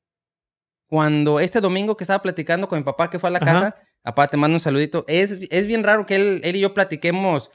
cuando 0.89 1.41
este 1.41 1.61
domingo 1.61 1.97
que 1.97 2.05
estaba 2.05 2.23
platicando 2.23 2.69
con 2.69 2.79
mi 2.79 2.85
papá 2.85 3.11
que 3.11 3.19
fue 3.19 3.29
a 3.29 3.33
la 3.33 3.39
Ajá. 3.39 3.53
casa, 3.53 3.77
papá, 4.03 4.29
te 4.29 4.37
mando 4.37 4.57
un 4.57 4.61
saludito. 4.61 5.05
Es, 5.09 5.39
es 5.51 5.67
bien 5.67 5.83
raro 5.83 6.07
que 6.07 6.17
él, 6.17 6.41
él 6.45 6.57
y 6.57 6.61
yo 6.61 6.75
platiquemos. 6.75 7.51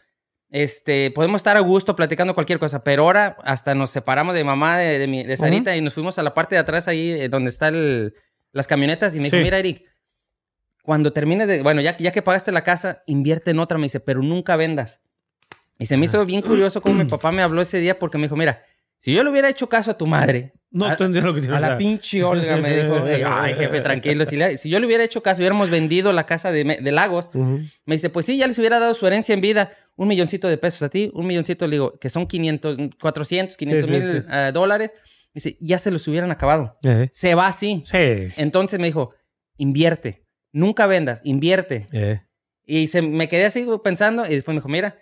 Este, 0.50 1.12
podemos 1.12 1.40
estar 1.40 1.56
a 1.56 1.62
gusto 1.62 1.96
platicando 1.96 2.34
cualquier 2.34 2.60
cosa, 2.60 2.84
pero 2.84 3.04
ahora 3.04 3.38
hasta 3.46 3.74
nos 3.74 3.90
separamos 3.90 4.36
de 4.36 4.44
mamá, 4.44 4.78
de, 4.80 5.00
de, 5.00 5.08
mi, 5.08 5.24
de 5.24 5.38
Sarita, 5.38 5.78
y 5.78 5.82
nos 5.82 5.94
fuimos 5.94 6.20
a 6.20 6.24
la 6.24 6.34
parte 6.34 6.56
de 6.56 6.60
atrás 6.60 6.90
ahí 6.90 7.12
eh, 7.12 7.30
donde 7.30 7.50
están 7.50 8.14
las 8.52 8.68
camionetas. 8.68 9.16
Y 9.16 9.20
me 9.20 9.26
dijo, 9.26 9.38
Sí. 9.38 9.44
mira, 9.44 9.60
Eric, 9.60 9.86
cuando 10.84 11.14
termines 11.14 11.48
de, 11.48 11.62
bueno, 11.64 11.80
ya, 11.80 11.96
ya 11.98 12.12
que 12.12 12.22
pagaste 12.22 12.52
la 12.52 12.66
casa, 12.66 13.02
invierte 13.06 13.52
en 13.52 13.60
otra, 13.60 13.78
me 13.78 13.84
dice, 13.84 14.02
pero 14.02 14.22
nunca 14.22 14.58
vendas. 14.58 15.00
Y 15.80 15.86
se 15.86 15.96
me 15.96 16.06
hizo 16.06 16.26
bien 16.26 16.42
curioso 16.42 16.82
cómo 16.82 16.96
mi 16.96 17.06
papá 17.06 17.32
me 17.32 17.42
habló 17.44 17.62
ese 17.62 17.80
día 17.80 17.98
porque 17.98 18.18
me 18.18 18.24
dijo, 18.26 18.36
mira, 18.36 18.62
si 19.02 19.14
yo 19.14 19.24
le 19.24 19.30
hubiera 19.32 19.50
hecho 19.50 19.68
caso 19.68 19.92
a 19.92 19.98
tu 19.98 20.06
madre, 20.08 20.54
No 20.70 20.86
a, 20.86 20.92
lo 20.98 21.34
que 21.34 21.42
tiene 21.42 21.56
a 21.58 21.60
la 21.60 21.78
pinche 21.78 22.24
Olga, 22.24 22.56
me 22.58 22.84
dijo, 22.84 23.04
ay, 23.28 23.54
jefe, 23.58 23.82
tranquilo, 23.82 24.24
si, 24.26 24.38
le- 24.38 24.58
si 24.58 24.70
yo 24.70 24.80
le 24.80 24.86
hubiera 24.86 25.04
hecho 25.04 25.22
caso, 25.24 25.40
hubiéramos 25.40 25.70
vendido 25.70 26.14
la 26.14 26.26
casa 26.26 26.52
de, 26.52 26.64
Lagos, 26.92 27.30
me 27.34 27.66
dice, 27.96 28.10
pues 28.10 28.26
sí, 28.28 28.38
ya 28.38 28.48
les 28.48 28.58
hubiera 28.60 28.80
dado 28.80 28.94
su 28.94 29.06
herencia 29.08 29.34
en 29.34 29.42
vida, 29.42 29.74
un 29.96 30.08
milloncito 30.08 30.48
de 30.48 30.58
pesos 30.58 30.84
a 30.84 30.90
ti, 30.90 31.12
un 31.14 31.26
milloncito, 31.28 31.66
le 31.68 31.72
digo, 31.78 31.98
que 32.00 32.10
son 32.10 32.26
500, 32.28 32.78
400, 33.02 33.58
500 33.58 33.90
Sí, 33.90 33.96
sí, 33.96 34.00
mil 34.02 34.22
sí. 34.22 34.28
eh, 34.32 34.52
dólares. 34.54 34.94
Dice, 35.34 35.58
ya 35.60 35.78
se 35.78 35.92
los 35.92 36.08
hubieran 36.08 36.30
acabado. 36.32 36.78
Se 37.12 37.36
va 37.36 37.48
así. 37.48 37.84
Sí. 37.86 37.98
Entonces 38.38 38.80
me 38.80 38.88
dijo, 38.88 39.14
invierte, 39.58 40.26
nunca 40.52 40.88
vendas, 40.88 41.22
invierte. 41.24 41.88
Eh. 41.92 42.22
Y 42.66 42.88
se, 42.88 43.02
me 43.02 43.28
quedé 43.28 43.46
así 43.46 43.66
pensando 43.84 44.26
y 44.26 44.36
después 44.36 44.54
me 44.54 44.60
dijo, 44.60 44.70
mira, 44.70 44.98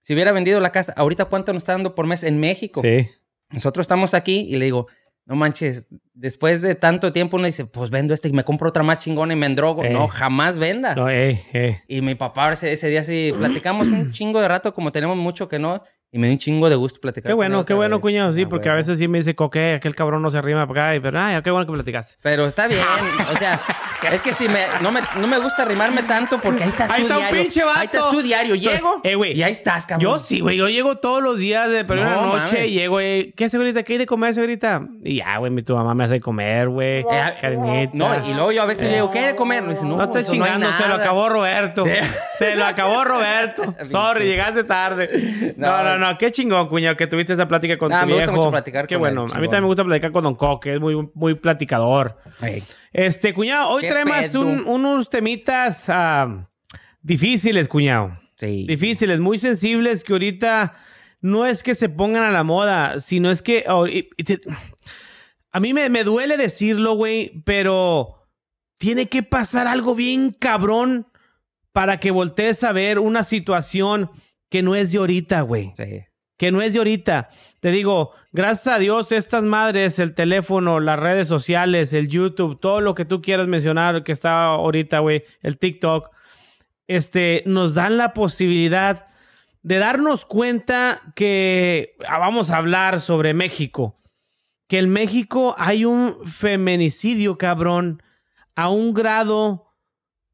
si 0.00 0.14
hubiera 0.14 0.32
vendido 0.32 0.60
la 0.60 0.70
casa, 0.72 0.92
ahorita 0.96 1.26
cuánto 1.26 1.52
nos 1.52 1.62
está 1.62 1.72
dando 1.72 1.94
por 1.94 2.06
mes 2.06 2.22
en 2.24 2.38
México. 2.40 2.80
Sí. 2.82 3.08
Nosotros 3.52 3.84
estamos 3.84 4.14
aquí 4.14 4.40
y 4.48 4.56
le 4.56 4.64
digo, 4.66 4.86
no 5.24 5.36
manches, 5.36 5.86
después 6.14 6.62
de 6.62 6.74
tanto 6.74 7.12
tiempo 7.12 7.36
uno 7.36 7.46
dice, 7.46 7.64
pues 7.64 7.90
vendo 7.90 8.12
esta 8.12 8.26
y 8.28 8.32
me 8.32 8.44
compro 8.44 8.68
otra 8.70 8.82
más 8.82 8.98
chingona 8.98 9.32
y 9.34 9.36
me 9.36 9.46
endrogo. 9.46 9.84
Eh. 9.84 9.90
No, 9.90 10.08
jamás 10.08 10.58
venda. 10.58 10.94
No, 10.94 11.08
ey, 11.08 11.40
ey. 11.52 11.76
Y 11.88 12.00
mi 12.02 12.14
papá 12.16 12.52
ese, 12.52 12.72
ese 12.72 12.88
día 12.88 13.04
sí 13.04 13.32
platicamos 13.36 13.86
un 13.86 14.10
chingo 14.12 14.40
de 14.40 14.48
rato, 14.48 14.74
como 14.74 14.90
tenemos 14.90 15.16
mucho 15.16 15.48
que 15.48 15.58
no, 15.58 15.82
y 16.10 16.18
me 16.18 16.26
dio 16.26 16.34
un 16.34 16.38
chingo 16.38 16.68
de 16.68 16.76
gusto 16.76 17.00
platicar. 17.00 17.30
Qué 17.30 17.34
bueno, 17.34 17.64
qué 17.64 17.72
bueno, 17.72 17.96
vez. 17.96 18.02
cuñado, 18.02 18.32
sí, 18.32 18.42
Ah, 18.42 18.48
porque 18.50 18.68
a 18.68 18.72
huevo. 18.72 18.78
veces 18.80 18.98
sí 18.98 19.06
me 19.08 19.18
dice, 19.18 19.34
coque, 19.34 19.74
aquel 19.74 19.94
cabrón 19.94 20.20
no 20.22 20.30
se 20.30 20.38
arrima 20.38 20.66
para 20.66 20.88
acá, 20.88 20.96
y, 20.96 21.00
pero, 21.00 21.20
ay, 21.20 21.40
qué 21.42 21.50
bueno 21.50 21.66
que 21.66 21.72
platicaste. 21.72 22.16
Pero 22.22 22.44
está 22.44 22.66
bien, 22.66 22.80
o 23.34 23.38
sea, 23.38 23.60
es 24.10 24.22
que 24.22 24.32
si 24.32 24.48
me, 24.48 24.60
no, 24.80 24.90
me, 24.92 25.00
no 25.20 25.26
me 25.26 25.38
gusta 25.38 25.62
arrimarme 25.62 26.02
tanto 26.02 26.38
porque 26.38 26.64
ahí 26.64 26.68
estás 26.70 26.90
Ahí 26.90 27.02
tú 27.02 27.08
está 27.08 27.14
un 27.18 27.22
diario. 27.24 27.42
pinche 27.42 27.64
vato. 27.64 27.78
Ahí 27.78 27.86
estás 27.86 28.10
tú 28.10 28.22
diario, 28.22 28.54
llego 28.54 29.00
Eh, 29.02 29.14
güey. 29.14 29.32
y 29.38 29.42
ahí 29.42 29.52
estás, 29.52 29.86
cabrón. 29.86 30.00
Yo 30.12 30.18
sí, 30.18 30.40
güey. 30.40 30.56
Yo 30.56 30.68
llego 30.68 30.96
todos 30.96 31.22
los 31.22 31.38
días, 31.38 31.70
de, 31.70 31.84
pero 31.84 32.04
No, 32.04 32.10
una 32.10 32.38
noche 32.40 32.54
mames. 32.56 32.70
llego, 32.70 32.94
güey. 32.94 33.32
¿Qué, 33.32 33.48
señorita? 33.48 33.82
¿Qué 33.82 33.92
hay 33.94 33.98
de 34.00 34.06
comer, 34.06 34.34
señorita? 34.34 34.86
Y 35.04 35.16
ya, 35.16 35.38
güey, 35.38 35.50
mi 35.50 35.62
tu 35.62 35.74
mamá 35.76 35.94
me 35.94 36.04
hace 36.04 36.20
comer, 36.20 36.68
güey. 36.68 37.00
Eh, 37.00 37.34
Carnita. 37.40 37.90
No, 37.94 38.28
y 38.28 38.34
luego 38.34 38.52
yo 38.52 38.62
a 38.62 38.66
veces 38.66 38.88
le 38.88 38.94
digo, 38.96 39.10
¿qué 39.10 39.20
hay 39.20 39.26
de 39.26 39.36
comer? 39.36 39.62
Me 39.62 39.70
dice, 39.70 39.84
no, 39.86 39.96
No 39.96 40.10
hay 40.14 40.24
chingando, 40.24 40.72
se 40.72 40.86
lo 40.88 40.94
acabó 40.94 41.28
Roberto. 41.28 41.84
se 42.38 42.54
lo 42.56 42.64
acabó 42.64 43.04
Roberto. 43.04 43.74
Sorry, 43.86 44.26
llegaste 44.26 44.64
tarde. 44.64 45.54
No, 45.56 45.82
no, 45.84 45.98
No. 45.98 46.18
Qué 46.18 46.30
chingón, 46.30 46.68
cuñado, 46.68 46.96
que 46.96 47.06
tuviste 47.06 47.32
esa 47.32 47.46
plática 47.48 47.76
con 47.78 47.90
tu 47.90 47.96
me 47.96 48.02
gusta 48.14 48.16
viejo. 48.26 48.32
mucho 48.32 48.50
platicar 48.50 48.86
Qué 48.86 48.96
con 48.98 49.06
él, 49.08 49.14
bueno. 49.16 49.32
A 49.34 49.38
mí 49.38 49.46
también 49.48 49.62
me 49.62 49.68
gusta 49.68 49.84
platicar 49.84 50.12
con 50.12 50.24
Don 50.24 50.34
Coque. 50.34 50.74
Es 50.74 50.80
muy, 50.80 51.08
muy 51.14 51.34
platicador. 51.34 52.16
Este, 52.92 53.32
cuñado, 53.32 53.70
hoy 53.70 53.82
¿Qué 53.82 53.88
traemos 53.88 54.34
un- 54.34 54.64
unos 54.66 55.08
temitas 55.10 55.88
ah, 55.88 56.48
difíciles, 57.00 57.68
cuñado. 57.68 58.18
Sí. 58.36 58.66
Difíciles, 58.66 59.18
muy 59.20 59.38
sensibles 59.38 60.04
que 60.04 60.12
ahorita 60.12 60.72
no 61.20 61.46
es 61.46 61.62
que 61.62 61.74
se 61.74 61.88
pongan 61.88 62.24
a 62.24 62.30
la 62.30 62.42
moda, 62.44 62.98
sino 63.00 63.30
es 63.30 63.40
que 63.42 63.64
a 63.66 65.60
mí 65.60 65.72
me, 65.74 65.88
me 65.88 66.04
duele 66.04 66.36
decirlo, 66.36 66.94
güey, 66.94 67.42
pero 67.44 68.28
tiene 68.78 69.06
que 69.08 69.22
pasar 69.22 69.68
algo 69.68 69.94
bien 69.94 70.32
cabrón 70.32 71.06
para 71.72 72.00
que 72.00 72.10
voltees 72.10 72.64
a 72.64 72.72
ver 72.72 72.98
una 72.98 73.22
situación 73.22 74.10
que 74.50 74.62
no 74.62 74.74
es 74.74 74.92
de 74.92 74.98
ahorita, 74.98 75.40
güey 75.42 75.72
Sí. 75.76 76.02
Que 76.42 76.50
no 76.50 76.60
es 76.60 76.72
de 76.72 76.80
ahorita. 76.80 77.30
Te 77.60 77.70
digo, 77.70 78.14
gracias 78.32 78.74
a 78.74 78.80
Dios, 78.80 79.12
estas 79.12 79.44
madres, 79.44 80.00
el 80.00 80.12
teléfono, 80.12 80.80
las 80.80 80.98
redes 80.98 81.28
sociales, 81.28 81.92
el 81.92 82.08
YouTube, 82.08 82.58
todo 82.58 82.80
lo 82.80 82.96
que 82.96 83.04
tú 83.04 83.22
quieras 83.22 83.46
mencionar 83.46 84.02
que 84.02 84.10
está 84.10 84.46
ahorita, 84.46 84.98
güey, 84.98 85.22
el 85.42 85.56
TikTok, 85.56 86.10
este, 86.88 87.44
nos 87.46 87.74
dan 87.74 87.96
la 87.96 88.12
posibilidad 88.12 89.06
de 89.62 89.78
darnos 89.78 90.26
cuenta 90.26 91.00
que 91.14 91.94
ah, 92.08 92.18
vamos 92.18 92.50
a 92.50 92.56
hablar 92.56 92.98
sobre 92.98 93.34
México. 93.34 94.02
Que 94.66 94.80
en 94.80 94.90
México 94.90 95.54
hay 95.58 95.84
un 95.84 96.26
feminicidio, 96.26 97.38
cabrón, 97.38 98.02
a 98.56 98.68
un 98.68 98.94
grado 98.94 99.68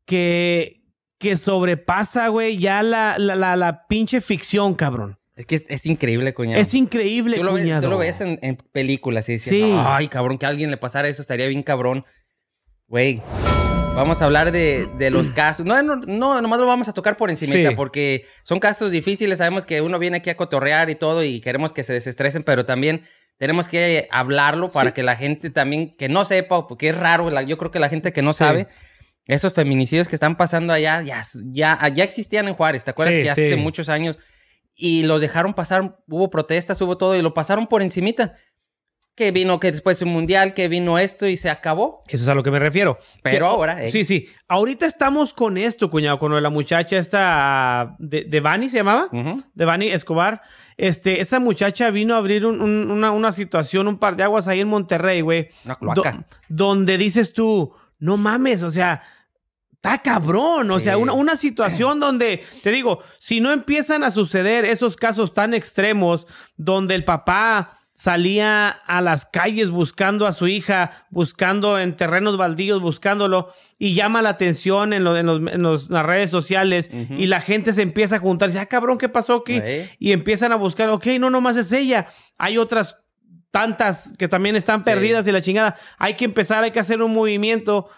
que, 0.07 0.81
que 1.19 1.37
sobrepasa, 1.37 2.29
güey, 2.29 2.57
ya 2.57 2.83
la, 2.83 3.19
la, 3.19 3.37
la, 3.37 3.57
la 3.57 3.87
pinche 3.88 4.23
ficción, 4.23 4.75
cabrón. 4.75 5.19
Es 5.38 5.47
que 5.47 5.54
es, 5.54 5.64
es 5.68 5.87
increíble, 5.87 6.35
cuñado. 6.35 6.61
Es 6.61 6.75
increíble, 6.75 7.37
Tú 7.37 7.45
lo, 7.45 7.52
ves, 7.54 7.80
tú 7.80 7.88
lo 7.88 7.97
ves 7.97 8.21
en, 8.21 8.38
en 8.42 8.57
películas 8.57 9.28
y 9.28 9.33
dices, 9.35 9.49
Sí. 9.50 9.73
ay, 9.75 10.09
cabrón, 10.09 10.37
que 10.37 10.47
a 10.47 10.49
alguien 10.49 10.71
le 10.71 10.76
pasara 10.76 11.09
eso 11.09 11.23
estaría 11.23 11.47
bien 11.47 11.62
cabrón. 11.62 12.04
Güey, 12.88 13.23
vamos 13.95 14.21
a 14.21 14.25
hablar 14.25 14.50
de, 14.50 14.88
de 14.99 15.11
los 15.11 15.30
casos. 15.30 15.64
No, 15.64 15.80
no, 15.83 15.95
no, 15.97 16.42
nomás 16.42 16.59
lo 16.59 16.66
vamos 16.66 16.88
a 16.88 16.92
tocar 16.92 17.16
por 17.16 17.30
encimita 17.30 17.71
Sí. 17.71 17.75
porque 17.76 18.25
son 18.42 18.59
casos 18.59 18.90
difíciles. 18.90 19.38
Sabemos 19.38 19.64
que 19.64 19.80
uno 19.80 19.99
viene 20.00 20.16
aquí 20.16 20.28
a 20.30 20.37
cotorrear 20.37 20.90
y 20.90 20.97
todo 20.97 21.23
y 21.23 21.40
queremos 21.40 21.73
que 21.73 21.85
se 21.85 21.92
desestresen, 21.92 22.42
pero 22.42 22.66
también 22.66 23.02
tenemos 23.37 23.68
que 23.68 24.09
hablarlo 24.11 24.71
para 24.71 24.90
Sí. 24.90 24.95
que 24.95 25.02
la 25.04 25.14
gente 25.14 25.50
también, 25.50 25.95
que 25.97 26.09
no 26.09 26.25
sepa, 26.25 26.66
porque 26.66 26.88
es 26.88 26.97
raro, 26.99 27.30
la- 27.30 27.42
yo 27.45 27.59
creo 27.59 27.71
que 27.71 27.78
la 27.78 27.88
gente 27.88 28.12
que 28.12 28.23
no 28.23 28.33
sabe, 28.33 28.66
esos 29.28 29.54
feminicidios 29.54 30.09
que 30.09 30.16
están 30.16 30.35
pasando 30.37 30.73
allá, 30.73 31.00
ya, 31.02 31.23
ya, 31.52 31.88
ya 31.95 32.02
existían 32.02 32.49
en 32.49 32.54
Juárez, 32.54 32.83
¿te 32.83 32.90
acuerdas 32.90 33.14
Sí, 33.14 33.23
que 33.23 33.30
hace 33.30 33.54
muchos 33.57 33.88
años? 33.88 34.18
Y 34.80 35.02
los 35.02 35.20
dejaron 35.20 35.54
pasar, 35.54 35.99
hubo 36.08 36.30
protestas, 36.30 36.80
hubo 36.80 36.97
todo, 36.97 37.16
y 37.16 37.20
lo 37.23 37.35
pasaron 37.35 37.66
por 37.66 37.82
encimita. 37.82 38.37
Que 39.16 39.32
vino, 39.32 39.58
que 39.58 39.73
después 39.73 40.00
un 40.02 40.11
mundial, 40.11 40.54
que 40.54 40.68
vino 40.68 40.97
esto 40.97 41.26
y 41.26 41.37
se 41.37 41.50
acabó. 41.50 42.04
Eso 42.06 42.23
es 42.23 42.28
a 42.28 42.35
lo 42.37 42.44
que 42.44 42.52
me 42.52 42.61
refiero. 42.61 42.99
Pero 43.25 43.47
Que- 43.47 43.50
ahora, 43.50 43.82
eh. 43.85 43.90
Sí, 43.90 44.04
sí. 44.04 44.28
Ahorita 44.47 44.87
estamos 44.87 45.35
con 45.35 45.58
esto, 45.58 45.90
cuñado, 45.90 46.20
con 46.20 46.30
lo 46.30 46.37
de 46.37 46.42
la 46.42 46.50
muchacha 46.50 46.97
esta 46.97 47.97
de, 47.99 48.23
de 48.26 48.38
Bani, 48.40 48.68
¿se 48.68 48.76
llamaba? 48.76 49.08
Ujú. 49.11 49.42
De 49.52 49.64
Bani 49.64 49.88
Escobar. 49.88 50.42
Este, 50.76 51.20
esa 51.20 51.40
muchacha 51.40 51.90
vino 51.90 52.14
a 52.14 52.18
abrir 52.18 52.47
un- 52.47 52.61
un- 52.62 52.92
una, 52.92 53.11
una 53.11 53.32
situación, 53.32 53.88
un 53.88 53.99
par 53.99 54.14
de 54.14 54.23
aguas 54.23 54.47
ahí 54.47 54.61
en 54.61 54.68
Monterrey, 54.68 55.20
güey. 55.23 55.49
Una 55.64 55.75
cloaca. 55.75 56.12
Do- 56.12 56.25
donde 56.49 56.97
dices 56.97 57.32
tú, 57.32 57.73
no 57.99 58.16
mames, 58.16 58.62
o 58.62 58.70
sea, 58.70 59.02
está 59.82 59.99
cabrón. 60.02 60.70
O 60.70 60.78
Sí. 60.78 60.85
sea, 60.87 60.99
una, 60.99 61.12
una 61.12 61.37
situación 61.37 62.00
donde, 62.00 62.44
te 62.62 62.70
digo, 62.70 63.00
si 63.18 63.40
no 63.40 63.52
empiezan 63.52 64.02
a 64.04 64.11
suceder 64.11 64.64
esos 64.64 64.97
casos 64.97 65.32
tan 65.35 65.54
extremos 65.54 66.26
donde 66.56 66.94
el 66.94 67.04
papá 67.04 67.75
salía 67.94 68.68
a 68.68 69.00
las 69.00 69.26
calles 69.26 69.70
buscando 69.70 70.28
a 70.28 70.32
su 70.32 70.47
hija, 70.47 71.06
buscando 71.11 71.80
en 71.80 71.97
terrenos 71.97 72.37
baldíos, 72.37 72.80
buscándolo, 72.80 73.52
y 73.76 73.94
llama 73.94 74.23
la 74.23 74.28
atención 74.28 74.92
en, 74.92 75.02
lo- 75.02 75.16
en 75.16 75.26
los- 75.26 75.52
en 75.52 75.62
los- 75.62 75.90
las 75.90 76.06
redes 76.06 76.30
sociales, 76.30 76.90
y 76.92 77.26
la 77.26 77.40
gente 77.40 77.73
se 77.73 77.82
empieza 77.82 78.14
a 78.16 78.18
juntar, 78.20 78.50
dice, 78.50 78.61
ah, 78.61 78.66
cabrón, 78.66 78.99
¿qué 78.99 79.08
pasó 79.08 79.35
aquí? 79.35 79.61
Y 79.99 80.12
empiezan 80.12 80.52
a 80.52 80.56
buscar, 80.56 80.88
ok, 80.90 81.06
no, 81.18 81.28
nomás 81.28 81.56
es 81.56 81.73
ella. 81.73 82.06
Hay 82.38 82.56
otras 82.56 82.97
tantas 83.50 84.14
que 84.16 84.28
también 84.28 84.54
están 84.54 84.85
Sí. 84.85 84.90
perdidas 84.90 85.26
y 85.26 85.32
la 85.32 85.42
chingada. 85.42 85.76
Hay 85.99 86.14
que 86.14 86.25
empezar, 86.25 86.62
hay 86.62 86.70
que 86.70 86.78
hacer 86.78 87.02
un 87.02 87.12
movimiento. 87.12 87.88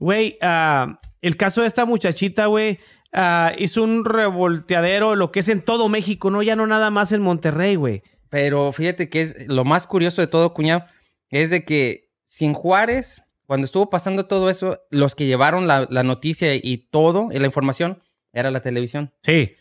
Güey, 0.00 0.36
ah, 0.42 0.98
el 1.20 1.36
caso 1.36 1.62
de 1.62 1.66
esta 1.66 1.84
muchachita, 1.84 2.46
güey, 2.46 2.78
ah, 3.12 3.52
hizo 3.58 3.82
un 3.82 4.04
revolteadero, 4.04 5.16
lo 5.16 5.32
que 5.32 5.40
es 5.40 5.48
en 5.48 5.62
todo 5.62 5.88
México, 5.88 6.30
no 6.30 6.42
ya 6.42 6.56
no 6.56 6.66
nada 6.66 6.90
más 6.90 7.12
en 7.12 7.22
Monterrey, 7.22 7.76
güey. 7.76 8.02
Pero 8.30 8.72
fíjate 8.72 9.08
que 9.08 9.22
es 9.22 9.48
lo 9.48 9.64
más 9.64 9.86
curioso 9.86 10.20
de 10.20 10.26
todo, 10.26 10.52
cuñado, 10.52 10.84
es 11.30 11.50
de 11.50 11.64
que 11.64 12.10
sin 12.24 12.52
Juárez, 12.52 13.22
cuando 13.46 13.64
estuvo 13.64 13.88
pasando 13.88 14.26
todo 14.26 14.50
eso, 14.50 14.80
los 14.90 15.14
que 15.14 15.26
llevaron 15.26 15.66
la, 15.66 15.86
la 15.90 16.02
noticia 16.02 16.54
y 16.54 16.88
todo, 16.90 17.28
y 17.32 17.38
la 17.38 17.46
información, 17.46 18.02
era 18.32 18.50
la 18.50 18.60
televisión. 18.60 19.12
Sí. 19.22 19.56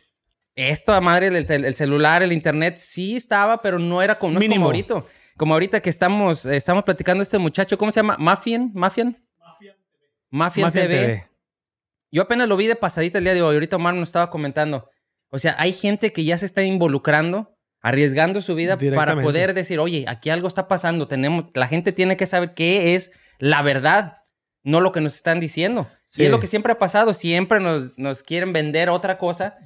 Esto, 0.55 0.93
a 0.93 1.01
madre, 1.01 1.27
el, 1.27 1.75
celular, 1.75 2.23
el 2.23 2.33
internet, 2.33 2.77
sí 2.77 3.15
estaba, 3.15 3.61
pero 3.61 3.77
no 3.77 4.01
era 4.01 4.17
como, 4.17 4.33
no 4.33 4.39
es 4.39 4.43
Mínimo. 4.43 4.61
como 4.61 4.65
ahorita. 4.65 5.03
Como 5.37 5.53
ahorita 5.53 5.81
que 5.81 5.91
estamos, 5.91 6.47
estamos 6.47 6.83
platicando 6.83 7.21
este 7.21 7.37
muchacho, 7.37 7.77
¿cómo 7.77 7.91
se 7.91 7.99
llama? 7.99 8.17
Mafian, 8.17 8.71
Mafian. 8.73 9.23
Mafian, 9.39 9.75
Mafia 10.31 10.71
TV. 10.71 10.87
TV. 10.87 11.27
Yo 12.11 12.21
apenas 12.23 12.47
lo 12.47 12.57
vi 12.57 12.67
de 12.67 12.75
pasadita 12.75 13.17
el 13.17 13.25
día 13.25 13.33
de 13.33 13.41
hoy. 13.41 13.55
Ahorita 13.55 13.75
Omar 13.75 13.93
nos 13.93 14.09
estaba 14.09 14.29
comentando. 14.29 14.89
O 15.29 15.39
sea, 15.39 15.55
hay 15.59 15.73
gente 15.73 16.13
que 16.13 16.23
ya 16.23 16.37
se 16.37 16.45
está 16.45 16.63
involucrando, 16.63 17.55
arriesgando 17.81 18.41
su 18.41 18.55
vida 18.55 18.77
para 18.95 19.21
poder 19.21 19.53
decir, 19.53 19.79
oye, 19.79 20.05
aquí 20.07 20.29
algo 20.29 20.47
está 20.47 20.67
pasando. 20.67 21.07
Tenemos, 21.07 21.45
la 21.53 21.67
gente 21.67 21.91
tiene 21.91 22.15
que 22.15 22.25
saber 22.25 22.53
qué 22.53 22.95
es 22.95 23.11
la 23.39 23.61
verdad, 23.61 24.19
no 24.63 24.81
lo 24.81 24.91
que 24.91 25.01
nos 25.01 25.15
están 25.15 25.39
diciendo. 25.39 25.87
Sí. 26.05 26.23
Y 26.23 26.25
es 26.25 26.31
lo 26.31 26.39
que 26.39 26.47
siempre 26.47 26.71
ha 26.71 26.79
pasado. 26.79 27.13
Siempre 27.13 27.59
nos, 27.59 27.97
nos 27.97 28.23
quieren 28.23 28.53
vender 28.53 28.89
otra 28.89 29.17
cosa 29.17 29.57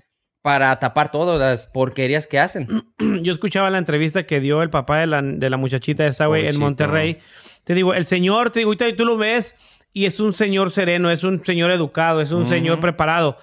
para 0.42 0.78
tapar 0.80 1.12
todas 1.12 1.40
las 1.40 1.68
porquerías 1.68 2.26
que 2.26 2.40
hacen. 2.40 2.68
Yo 3.22 3.32
escuchaba 3.32 3.70
la 3.70 3.78
entrevista 3.78 4.24
que 4.24 4.40
dio 4.40 4.64
el 4.64 4.72
papá 4.72 5.00
de 5.00 5.08
la, 5.08 5.22
de 5.22 5.50
la 5.50 5.58
muchachita 5.58 6.06
esta, 6.06 6.26
güey, 6.26 6.48
en. 6.48 6.60
Monterrey. 6.60 7.20
Te 7.64 7.76
digo, 7.76 7.94
el 7.94 8.06
señor, 8.06 8.50
te 8.50 8.62
digo, 8.62 8.70
ahorita 8.70 8.96
tú 8.96 9.06
lo 9.06 9.18
ves 9.18 9.56
y 9.94 10.06
es 10.06 10.20
un 10.20 10.34
señor 10.34 10.72
sereno, 10.72 11.12
es 11.12 11.24
un 11.24 11.44
señor 11.44 11.72
educado, 11.72 12.22
es 12.22 12.32
un 12.32 12.48
señor 12.48 12.80
preparado. 12.80 13.38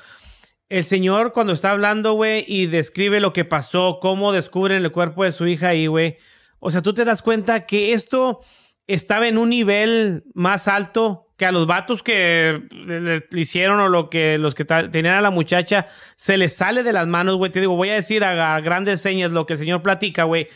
El 0.69 0.85
señor 0.85 1.33
cuando 1.33 1.52
está 1.52 1.71
hablando, 1.71 2.12
güey, 2.12 2.45
y 2.47 2.67
describe 2.67 3.21
lo 3.21 3.33
que 3.33 3.45
pasó, 3.45 3.99
cómo 4.00 4.33
descubren 4.33 4.85
el 4.85 4.93
cuerpo 4.93 5.25
de 5.25 5.33
su 5.33 5.47
hija 5.47 5.69
ahí, 5.69 5.87
güey. 5.87 6.17
O 6.61 6.71
sea, 6.71 6.83
tú 6.83 6.93
te 6.93 7.05
das 7.05 7.23
cuenta 7.23 7.67
que 7.67 7.93
esto 7.93 8.40
estaba 8.87 9.28
en 9.28 9.38
un 9.38 9.50
nivel 9.50 10.25
más 10.35 10.69
alto 10.69 11.26
que 11.37 11.47
a 11.47 11.52
los 11.52 11.67
vatos 11.67 12.02
que 12.02 12.62
le, 12.73 13.00
le 13.00 13.40
hicieron 13.40 13.78
o 13.81 13.88
lo 13.88 14.11
que 14.11 14.38
los 14.38 14.55
que 14.55 14.64
tenían 14.64 15.14
a 15.14 15.21
la 15.21 15.31
muchacha 15.31 15.87
se 16.17 16.37
les 16.37 16.57
sale 16.57 16.83
de 16.83 16.93
las 16.93 17.07
manos, 17.07 17.37
güey. 17.37 17.52
Te 17.52 17.61
digo, 17.61 17.76
voy 17.76 17.90
a 17.90 17.95
decir 17.95 18.25
a, 18.25 18.57
a 18.57 18.61
grandes 18.61 19.00
señas 19.00 19.31
lo 19.31 19.47
que 19.47 19.52
el 19.52 19.59
señor 19.59 19.83
platica, 19.83 20.25
güey. 20.25 20.49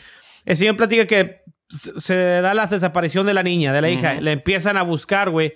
El 0.45 0.57
señor 0.57 0.75
platica 0.75 1.07
que 1.07 1.43
se 1.69 2.15
da 2.15 2.53
la 2.53 2.65
desaparición 2.65 3.25
de 3.25 3.33
la 3.33 3.43
niña, 3.43 3.73
de 3.73 3.81
la 3.81 3.89
hija. 3.89 4.15
Le 4.15 4.31
empiezan 4.31 4.77
a 4.77 4.83
buscar, 4.83 5.29
güey. 5.29 5.53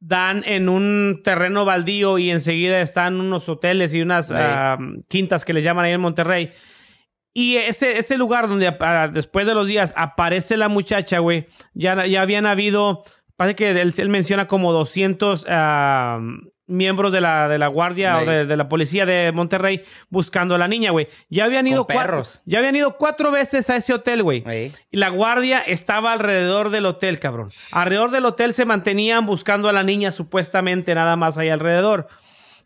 Dan 0.00 0.44
en 0.46 0.68
un 0.68 1.20
terreno 1.24 1.64
baldío 1.64 2.18
y 2.18 2.30
enseguida 2.30 2.80
están 2.80 3.20
unos 3.20 3.48
hoteles 3.48 3.92
y 3.94 4.00
unas 4.00 4.28
Sí. 4.28 4.34
quintas 5.08 5.44
que 5.44 5.52
le 5.52 5.62
llaman 5.62 5.84
ahí 5.86 5.92
en 5.92 6.00
Monterrey. 6.00 6.50
Y 7.34 7.56
ese, 7.56 7.98
ese 7.98 8.16
lugar 8.16 8.48
donde 8.48 8.74
ah, 8.80 9.08
después 9.12 9.46
de 9.46 9.54
los 9.54 9.66
días 9.68 9.92
aparece 9.96 10.56
la 10.56 10.68
muchacha, 10.68 11.18
güey, 11.18 11.46
ya, 11.74 12.06
ya 12.06 12.22
habían 12.22 12.46
habido, 12.46 13.04
parece 13.36 13.56
que 13.56 13.70
él, 13.70 13.92
él 13.96 14.08
menciona 14.08 14.46
como 14.48 14.72
200 14.72 15.46
ah, 15.48 16.20
miembros 16.68 17.10
de 17.12 17.20
la, 17.20 17.48
de 17.48 17.58
la 17.58 17.66
guardia 17.66 18.18
o 18.18 18.24
de, 18.24 18.46
de 18.46 18.56
la 18.56 18.68
policía 18.68 19.04
de 19.06 19.32
Monterrey 19.32 19.82
buscando 20.10 20.54
a 20.54 20.58
la 20.58 20.68
niña, 20.68 20.90
güey. 20.92 21.08
Ya 21.28 21.44
habían 21.44 21.66
ido 21.66 21.86
Con 21.86 21.94
cuatro, 21.96 22.12
perros. 22.12 22.40
ya 22.44 22.58
habían 22.58 22.76
ido 22.76 22.96
cuatro 22.96 23.30
veces 23.32 23.68
a 23.70 23.76
ese 23.76 23.92
hotel, 23.94 24.22
güey. 24.22 24.44
Ey. 24.46 24.72
Y 24.90 24.98
la 24.98 25.08
guardia 25.08 25.58
estaba 25.60 26.12
alrededor 26.12 26.70
del 26.70 26.86
hotel, 26.86 27.18
cabrón. 27.18 27.50
Alrededor 27.72 28.10
del 28.10 28.24
hotel 28.26 28.52
se 28.52 28.64
mantenían 28.64 29.26
buscando 29.26 29.68
a 29.68 29.72
la 29.72 29.82
niña 29.82 30.10
supuestamente 30.12 30.94
nada 30.94 31.16
más 31.16 31.38
ahí 31.38 31.48
alrededor. 31.48 32.06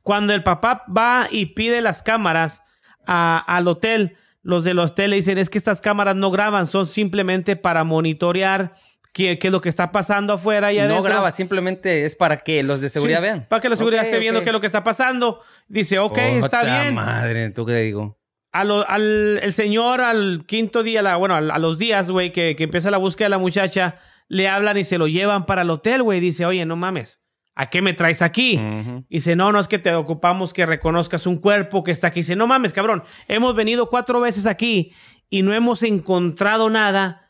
Cuando 0.02 0.32
el 0.34 0.42
papá 0.42 0.84
va 0.94 1.28
y 1.30 1.46
pide 1.46 1.80
las 1.80 2.02
cámaras 2.02 2.64
a- 3.06 3.38
al 3.46 3.68
hotel, 3.68 4.16
los 4.42 4.64
del 4.64 4.80
hotel 4.80 5.10
le 5.10 5.16
dicen, 5.16 5.38
es 5.38 5.48
que 5.48 5.58
estas 5.58 5.80
cámaras 5.80 6.16
no 6.16 6.32
graban, 6.32 6.66
son 6.66 6.86
simplemente 6.86 7.54
para 7.54 7.84
monitorear 7.84 8.74
qué, 9.12 9.38
qué 9.38 9.48
es 9.48 9.52
lo 9.52 9.60
que 9.60 9.68
está 9.68 9.92
pasando 9.92 10.32
afuera 10.34 10.72
y 10.72 10.76
No 10.76 10.82
adentro. 10.84 11.02
graba, 11.02 11.30
simplemente 11.30 12.04
es 12.04 12.16
para 12.16 12.38
que 12.38 12.62
los 12.62 12.80
de 12.80 12.88
seguridad 12.88 13.18
Sí, 13.18 13.22
vean. 13.22 13.46
Para 13.48 13.60
que 13.60 13.68
la 13.68 13.76
seguridad 13.76 14.04
esté 14.04 14.18
viendo 14.18 14.40
qué 14.40 14.46
es 14.50 14.52
lo 14.52 14.60
que 14.60 14.66
está 14.66 14.82
pasando. 14.82 15.40
Dice, 15.68 15.98
ok, 15.98 16.18
está 16.18 16.62
bien. 16.64 16.94
madre, 16.94 17.50
¿tú 17.50 17.64
qué 17.66 17.74
digo? 17.76 18.18
A 18.52 18.64
lo- 18.64 18.86
al 18.88 19.38
el 19.42 19.52
señor 19.54 20.00
al 20.02 20.44
quinto 20.46 20.82
día, 20.82 21.00
la, 21.02 21.16
bueno, 21.16 21.34
a, 21.36 21.40
los 21.58 21.78
días, 21.78 22.10
güey, 22.10 22.32
que, 22.32 22.54
que 22.56 22.64
empieza 22.64 22.90
la 22.90 22.98
búsqueda 22.98 23.26
de 23.26 23.30
la 23.30 23.38
muchacha, 23.38 23.96
le 24.28 24.48
hablan 24.48 24.76
y 24.76 24.84
se 24.84 24.98
lo 24.98 25.06
llevan 25.08 25.46
para 25.46 25.62
el 25.62 25.70
hotel, 25.70 26.02
güey. 26.02 26.20
Dice, 26.20 26.44
oye, 26.44 26.64
no 26.66 26.76
mames, 26.76 27.22
¿a 27.54 27.70
qué 27.70 27.80
me 27.80 27.94
traes 27.94 28.20
aquí? 28.20 28.56
Ujú. 28.58 29.04
Dice, 29.08 29.36
no, 29.36 29.52
no 29.52 29.60
es 29.60 29.68
que 29.68 29.78
te 29.78 29.94
ocupamos 29.94 30.52
que 30.52 30.66
reconozcas 30.66 31.26
un 31.26 31.38
cuerpo 31.38 31.82
que 31.82 31.92
está 31.92 32.08
aquí. 32.08 32.20
Dice, 32.20 32.36
no 32.36 32.46
mames, 32.46 32.72
cabrón, 32.74 33.02
hemos 33.28 33.54
venido 33.54 33.88
cuatro 33.88 34.20
veces 34.20 34.44
aquí 34.46 34.92
y 35.30 35.42
no 35.42 35.54
hemos 35.54 35.82
encontrado 35.82 36.68
nada. 36.70 37.21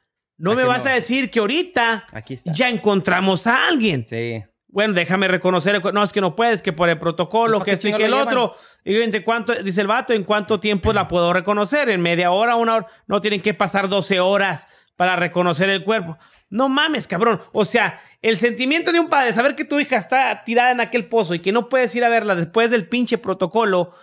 No 0.42 0.52
¿A 0.52 0.54
me 0.56 0.64
vas 0.64 0.84
no? 0.84 0.90
a 0.90 0.94
decir 0.94 1.30
que 1.30 1.38
ahorita 1.38 2.06
Aquí 2.11 2.34
está. 2.34 2.52
ya 2.52 2.68
encontramos 2.68 3.46
a 3.46 3.68
alguien. 3.68 4.04
Sí. 4.08 4.42
Bueno, 4.66 4.92
déjame 4.92 5.28
reconocer. 5.28 5.80
No, 5.94 6.02
es 6.02 6.12
que 6.12 6.20
no 6.20 6.34
puedes, 6.34 6.62
que 6.62 6.72
por 6.72 6.88
el 6.88 6.99
protocolo, 6.99 7.58
Pues, 7.58 7.61
¿para 7.61 7.64
que 7.64 7.70
esto 7.75 7.88
y 7.88 7.92
que 7.92 8.06
el 8.06 8.14
otro. 8.14 8.56
Y 8.84 8.94
yo, 8.94 9.02
¿en 9.02 9.22
cuánto, 9.22 9.54
dice 9.62 9.82
el 9.82 9.87
vato, 9.87 10.12
¿en 10.12 10.25
cuánto 10.25 10.58
tiempo 10.58 10.92
la 10.92 11.06
puedo 11.06 11.32
reconocer? 11.32 11.88
¿En 11.90 12.00
media 12.00 12.32
hora, 12.32 12.56
una 12.56 12.75
hora? 12.75 12.87
No 13.06 13.20
tienen 13.20 13.40
que 13.40 13.54
pasar 13.54 13.88
12 13.88 14.18
horas 14.18 14.66
para 14.96 15.14
reconocer 15.14 15.70
el 15.70 15.84
cuerpo. 15.84 16.18
No 16.50 16.68
mames, 16.68 17.06
cabrón. 17.06 17.40
O 17.52 17.64
sea, 17.64 18.00
el 18.20 18.37
sentimiento 18.37 18.90
de 18.90 18.99
un 18.99 19.08
padre, 19.08 19.32
saber 19.32 19.54
que 19.54 19.64
tu 19.64 19.78
hija 19.78 19.96
está 19.96 20.42
tirada 20.42 20.72
en 20.72 20.80
aquel 20.80 21.06
pozo 21.06 21.34
y 21.34 21.38
que 21.40 21.52
no 21.52 21.68
puedes 21.68 21.94
ir 21.94 22.04
a 22.04 22.08
verla 22.08 22.34
después 22.34 22.70
del 22.70 22.88
pinche 22.88 23.16
protocolo 23.16 23.94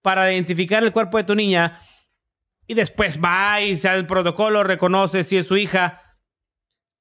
para 0.00 0.32
identificar 0.32 0.82
el 0.84 0.92
cuerpo 0.92 1.16
de 1.18 1.24
tu 1.24 1.34
niña. 1.34 1.80
Y 2.68 2.74
después 2.74 3.18
va 3.18 3.60
y 3.62 3.74
se 3.74 3.88
hace 3.88 3.98
el 3.98 4.06
protocolo, 4.06 4.62
reconoce 4.62 5.24
si 5.24 5.38
es 5.38 5.48
su 5.48 5.56
hija. 5.56 6.16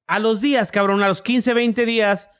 A 0.07 0.17
los 0.17 0.41
días, 0.41 0.71
cabrón, 0.71 1.03
a 1.03 1.07
los 1.09 1.21
15, 1.21 1.53
20 1.53 1.85
días, 1.85 2.31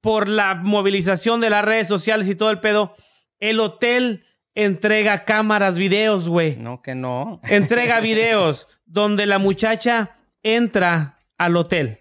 por 0.00 0.28
la 0.28 0.54
movilización 0.54 1.40
de 1.40 1.50
las 1.50 1.64
redes 1.64 1.88
sociales 1.88 2.26
y 2.26 2.34
todo 2.34 2.50
el 2.50 2.60
pedo, 2.60 2.96
el 3.38 3.60
hotel 3.60 4.24
entrega 4.54 5.24
cámaras, 5.24 5.76
videos, 5.78 6.28
güey. 6.28 6.56
No, 6.56 6.80
que 6.80 6.94
no. 6.94 7.40
Entrega 7.48 8.00
videos 8.00 8.66
donde 8.86 9.26
la 9.26 9.38
muchacha 9.38 10.16
entra 10.42 11.18
al 11.36 11.56
hotel. 11.56 12.00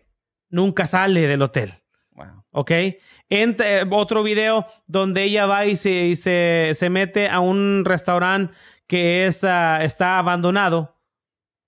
Nunca 0.49 0.87
sale 0.87 1.27
del 1.27 1.41
hotel. 1.41 1.73
Wow. 2.11 2.45
¿Ok? 2.51 2.71
Eh, 2.71 3.85
otro 3.89 4.23
video 4.23 4.67
donde 4.87 5.23
ella 5.23 5.45
va 5.45 5.65
y 5.65 5.75
se, 5.75 6.05
y 6.05 6.15
se, 6.15 6.71
se 6.73 6.89
mete 6.89 7.27
a 7.27 7.39
un 7.39 7.83
restaurante 7.85 8.53
que 8.87 9.25
es, 9.25 9.43
está 9.43 10.17
abandonado 10.17 10.95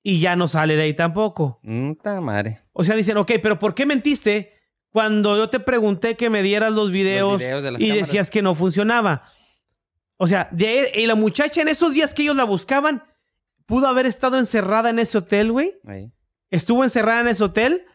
y 0.03 0.19
ya 0.19 0.35
no 0.35 0.47
sale 0.47 0.75
de 0.75 0.83
ahí 0.83 0.93
tampoco. 0.93 1.59
Puta 1.63 2.21
madre. 2.21 2.61
O 2.73 2.83
sea, 2.83 2.95
dicen, 2.95 3.17
ok, 3.17 3.33
pero 3.41 3.59
¿por 3.59 3.75
qué 3.75 3.85
mentiste 3.85 4.53
cuando 4.89 5.35
yo 5.35 5.49
te 5.49 5.59
pregunté 5.59 6.15
que 6.15 6.29
me 6.29 6.41
dieras 6.41 6.71
los 6.71 6.91
videos, 6.91 7.39
videos 7.39 7.63
de 7.63 7.71
las 7.71 7.81
y 7.81 7.87
cámaras. 7.87 8.07
decías 8.07 8.29
que 8.29 8.41
no 8.41 8.55
funcionaba? 8.55 9.23
O 10.17 10.27
sea, 10.27 10.47
de, 10.51 10.91
y 10.95 11.05
la 11.05 11.15
muchacha 11.15 11.61
en 11.61 11.67
esos 11.67 11.93
días 11.93 12.13
que 12.13 12.23
ellos 12.23 12.35
la 12.35 12.43
buscaban, 12.43 13.03
pudo 13.65 13.87
haber 13.87 14.05
estado 14.05 14.37
encerrada 14.37 14.89
en 14.89 14.99
ese 14.99 15.17
hotel, 15.17 15.51
güey. 15.51 15.75
Estuvo 16.49 16.83
encerrada 16.83 17.21
en 17.21 17.27
ese 17.27 17.43
hotel 17.43 17.85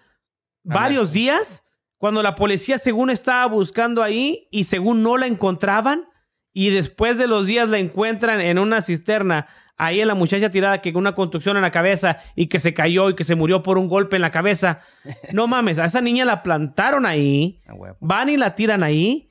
varios 0.63 1.13
días 1.13 1.65
cuando 1.97 2.23
la 2.23 2.35
policía 2.35 2.79
según 2.79 3.11
estaba 3.11 3.47
buscando 3.47 4.03
ahí 4.03 4.49
y 4.51 4.65
según 4.65 5.03
no 5.03 5.17
la 5.17 5.27
encontraban 5.27 6.09
y 6.53 6.71
después 6.71 7.19
de 7.19 7.27
los 7.27 7.47
días 7.47 7.69
la 7.69 7.79
encuentran 7.79 8.41
en 8.41 8.59
una 8.59 8.83
cisterna 8.83 9.47
ahí 9.77 10.01
en 10.01 10.07
la 10.09 10.15
muchacha 10.15 10.51
tirada 10.51 10.81
que 10.81 10.93
con 10.93 11.01
una 11.01 11.15
construcción 11.15 11.57
en 11.57 11.63
la 11.63 11.71
cabeza 11.71 12.19
y 12.37 12.47
que 12.47 12.61
se 12.61 12.73
cayó 12.75 13.11
y 13.11 13.15
que 13.17 13.25
se 13.25 13.35
murió 13.35 13.63
por 13.63 13.79
un 13.79 13.89
golpe 13.89 14.17
en 14.17 14.23
la 14.23 14.31
cabeza. 14.31 14.81
No 15.33 15.47
mames, 15.47 15.79
a 15.79 15.87
esa 15.87 16.01
niña 16.01 16.25
la 16.25 16.43
plantaron 16.43 17.07
ahí, 17.07 17.61
van 18.01 18.29
y 18.29 18.37
la 18.37 18.55
tiran 18.55 18.83
ahí. 18.83 19.31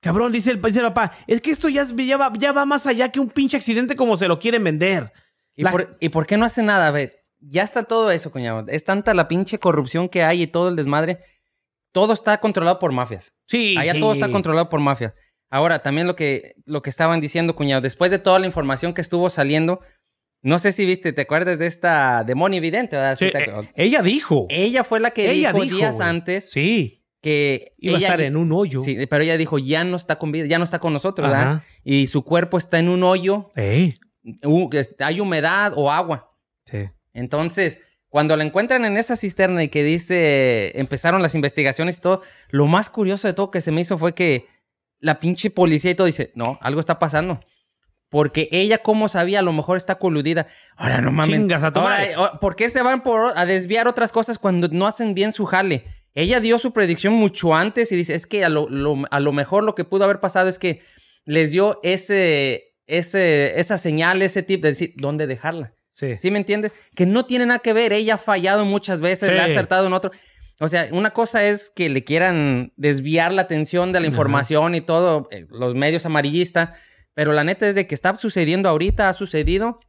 Cabrón, 0.00 0.30
dice 0.30 0.52
el, 0.52 0.62
dice 0.62 0.80
el 0.80 0.86
papá, 0.86 1.12
es 1.26 1.40
que 1.40 1.50
esto 1.50 1.68
ya, 1.68 1.82
ya, 1.84 2.16
va, 2.16 2.32
ya 2.38 2.52
va 2.52 2.64
más 2.66 2.86
allá 2.86 3.10
que 3.10 3.18
un 3.18 3.30
pinche 3.30 3.56
accidente 3.56 3.96
como 3.96 4.16
se 4.16 4.28
lo 4.28 4.38
quieren 4.38 4.62
vender. 4.62 5.10
¿Y, 5.56 5.62
La- 5.64 5.70
por, 5.72 5.96
¿Y 6.00 6.10
por 6.10 6.26
qué 6.26 6.36
no 6.36 6.44
hace 6.44 6.62
nada? 6.62 6.86
A 6.86 6.90
ver, 6.92 7.24
ya 7.40 7.62
está 7.62 7.82
todo 7.82 8.10
eso, 8.10 8.30
cuñado. 8.30 8.64
Es 8.68 8.84
tanta 8.84 9.14
la 9.14 9.26
pinche 9.26 9.58
corrupción 9.58 10.08
que 10.08 10.22
hay 10.22 10.42
y 10.42 10.46
todo 10.46 10.68
el 10.68 10.76
desmadre. 10.76 11.20
Todo 11.92 12.12
está 12.12 12.38
controlado 12.38 12.78
por 12.78 12.92
mafias. 12.92 13.32
Sí, 13.46 13.74
Allá 13.78 13.94
sí. 13.94 14.00
todo 14.00 14.12
está 14.12 14.30
controlado 14.30 14.68
por 14.68 14.80
mafias. 14.80 15.14
Ahora, 15.50 15.80
también 15.82 16.06
lo 16.06 16.16
que, 16.16 16.54
lo 16.64 16.82
que 16.82 16.90
estaban 16.90 17.20
diciendo, 17.20 17.54
cuñado, 17.54 17.80
después 17.80 18.10
de 18.10 18.18
toda 18.18 18.38
la 18.38 18.46
información 18.46 18.94
que 18.94 19.00
estuvo 19.00 19.30
saliendo, 19.30 19.80
no 20.42 20.58
sé 20.58 20.72
si 20.72 20.84
viste, 20.86 21.12
¿te 21.12 21.22
acuerdas 21.22 21.58
de 21.58 21.66
esta 21.66 22.24
de 22.24 22.34
Moni 22.34 22.60
Vidente? 22.60 22.96
¿verdad? 22.96 23.16
Sí, 23.16 23.26
eh, 23.26 23.70
ella 23.74 24.02
dijo. 24.02 24.46
ella 24.50 24.84
fue 24.84 25.00
la 25.00 25.10
que 25.10 25.30
ella 25.30 25.52
dijo, 25.52 25.64
dijo, 25.64 25.76
días 25.76 26.00
antes 26.00 26.50
Sí. 26.50 27.04
que 27.22 27.72
Iba 27.78 27.96
ella 27.98 28.08
a 28.08 28.10
estar 28.12 28.26
en 28.26 28.36
un 28.36 28.52
hoyo. 28.52 28.82
Sí, 28.82 28.96
pero 29.08 29.22
ella 29.24 29.36
dijo, 29.36 29.58
ya 29.58 29.82
no 29.84 29.96
está 29.96 30.18
con 30.18 30.32
vida, 30.32 30.46
ya 30.46 30.58
no 30.58 30.64
está 30.64 30.78
con 30.78 30.92
nosotros, 30.92 31.28
Ajá. 31.32 31.38
¿verdad? 31.38 31.62
Y 31.84 32.06
su 32.08 32.22
cuerpo 32.24 32.58
está 32.58 32.78
en 32.78 32.88
un 32.88 33.02
hoyo, 33.02 33.50
Ey. 33.56 33.98
est- 34.72 35.00
hay 35.00 35.20
humedad 35.20 35.72
o 35.76 35.90
agua. 35.90 36.30
Sí. 36.66 36.78
Entonces, 37.12 37.80
cuando 38.08 38.36
la 38.36 38.44
encuentran 38.44 38.84
en 38.84 38.96
esa 38.96 39.16
cisterna 39.16 39.62
y 39.64 39.68
que 39.68 39.82
dice, 39.84 40.78
empezaron 40.78 41.22
las 41.22 41.34
investigaciones 41.34 41.98
y 41.98 42.00
todo, 42.00 42.22
lo 42.50 42.66
más 42.66 42.90
curioso 42.90 43.26
de 43.28 43.34
todo 43.34 43.50
que 43.50 43.60
se 43.60 43.72
me 43.72 43.80
hizo 43.80 43.98
fue 43.98 44.14
que 44.14 44.46
la 45.00 45.18
pinche 45.20 45.50
policía 45.50 45.90
y 45.90 45.94
todo 45.94 46.06
dice, 46.06 46.32
no, 46.34 46.58
algo 46.62 46.80
está 46.80 46.98
pasando. 46.98 47.40
Porque 48.08 48.48
ella, 48.52 48.78
como 48.78 49.08
sabía, 49.08 49.40
a 49.40 49.42
lo 49.42 49.52
mejor 49.52 49.76
está 49.76 49.96
coludida. 49.96 50.46
Ahora 50.76 51.00
no 51.00 51.10
mames. 51.10 51.36
Chingas 51.36 51.62
a 51.64 51.72
tu 51.72 51.80
Ahora, 51.80 52.38
¿Por 52.40 52.54
qué 52.54 52.70
se 52.70 52.80
van 52.82 53.02
por, 53.02 53.36
a 53.36 53.44
desviar 53.46 53.88
otras 53.88 54.12
cosas 54.12 54.38
cuando 54.38 54.68
no 54.68 54.86
hacen 54.86 55.12
bien 55.12 55.32
su 55.32 55.44
jale? 55.44 55.84
Ella 56.14 56.38
dio 56.40 56.58
su 56.58 56.72
predicción 56.72 57.14
mucho 57.14 57.54
antes 57.54 57.90
y 57.92 57.96
dice, 57.96 58.14
es 58.14 58.26
que 58.26 58.44
a 58.44 58.48
lo, 58.48 58.68
lo- 58.70 59.02
a 59.10 59.20
lo 59.20 59.32
mejor 59.32 59.64
lo 59.64 59.74
que 59.74 59.84
pudo 59.84 60.04
haber 60.04 60.20
pasado 60.20 60.48
es 60.48 60.58
que 60.58 60.80
les 61.24 61.50
dio 61.50 61.80
ese, 61.82 62.74
ese, 62.86 63.58
esa 63.58 63.76
señal, 63.76 64.22
ese 64.22 64.42
tip 64.44 64.62
de 64.62 64.68
decir, 64.70 64.92
¿dónde 64.96 65.26
dejarla? 65.26 65.72
Sí. 65.90 66.16
¿Sí 66.18 66.30
me 66.30 66.38
entiendes? 66.38 66.72
Que 66.94 67.06
no 67.06 67.26
tiene 67.26 67.44
nada 67.46 67.58
que 67.58 67.72
ver. 67.72 67.92
Ella 67.92 68.14
ha 68.14 68.18
fallado 68.18 68.64
muchas 68.64 69.00
veces, 69.00 69.28
Sí. 69.28 69.34
le 69.34 69.40
ha 69.40 69.44
acertado 69.46 69.86
en 69.88 69.92
otro. 69.92 70.12
O 70.60 70.68
sea, 70.68 70.86
una 70.92 71.10
cosa 71.10 71.44
es 71.44 71.70
que 71.74 71.88
le 71.88 72.02
quieran 72.04 72.72
desviar 72.76 73.32
la 73.32 73.42
atención 73.42 73.92
de 73.92 74.00
la 74.00 74.06
Ajá. 74.06 74.12
información 74.14 74.74
y 74.74 74.80
todo, 74.80 75.28
eh, 75.30 75.46
los 75.50 75.74
medios 75.74 76.06
amarillistas, 76.06 76.70
pero 77.14 77.32
la 77.32 77.44
neta 77.44 77.66
es 77.68 77.74
de 77.74 77.86
que 77.86 77.94
está 77.94 78.14
sucediendo 78.16 78.68
ahorita, 78.68 79.08
ha 79.08 79.12
sucedido, 79.12 79.80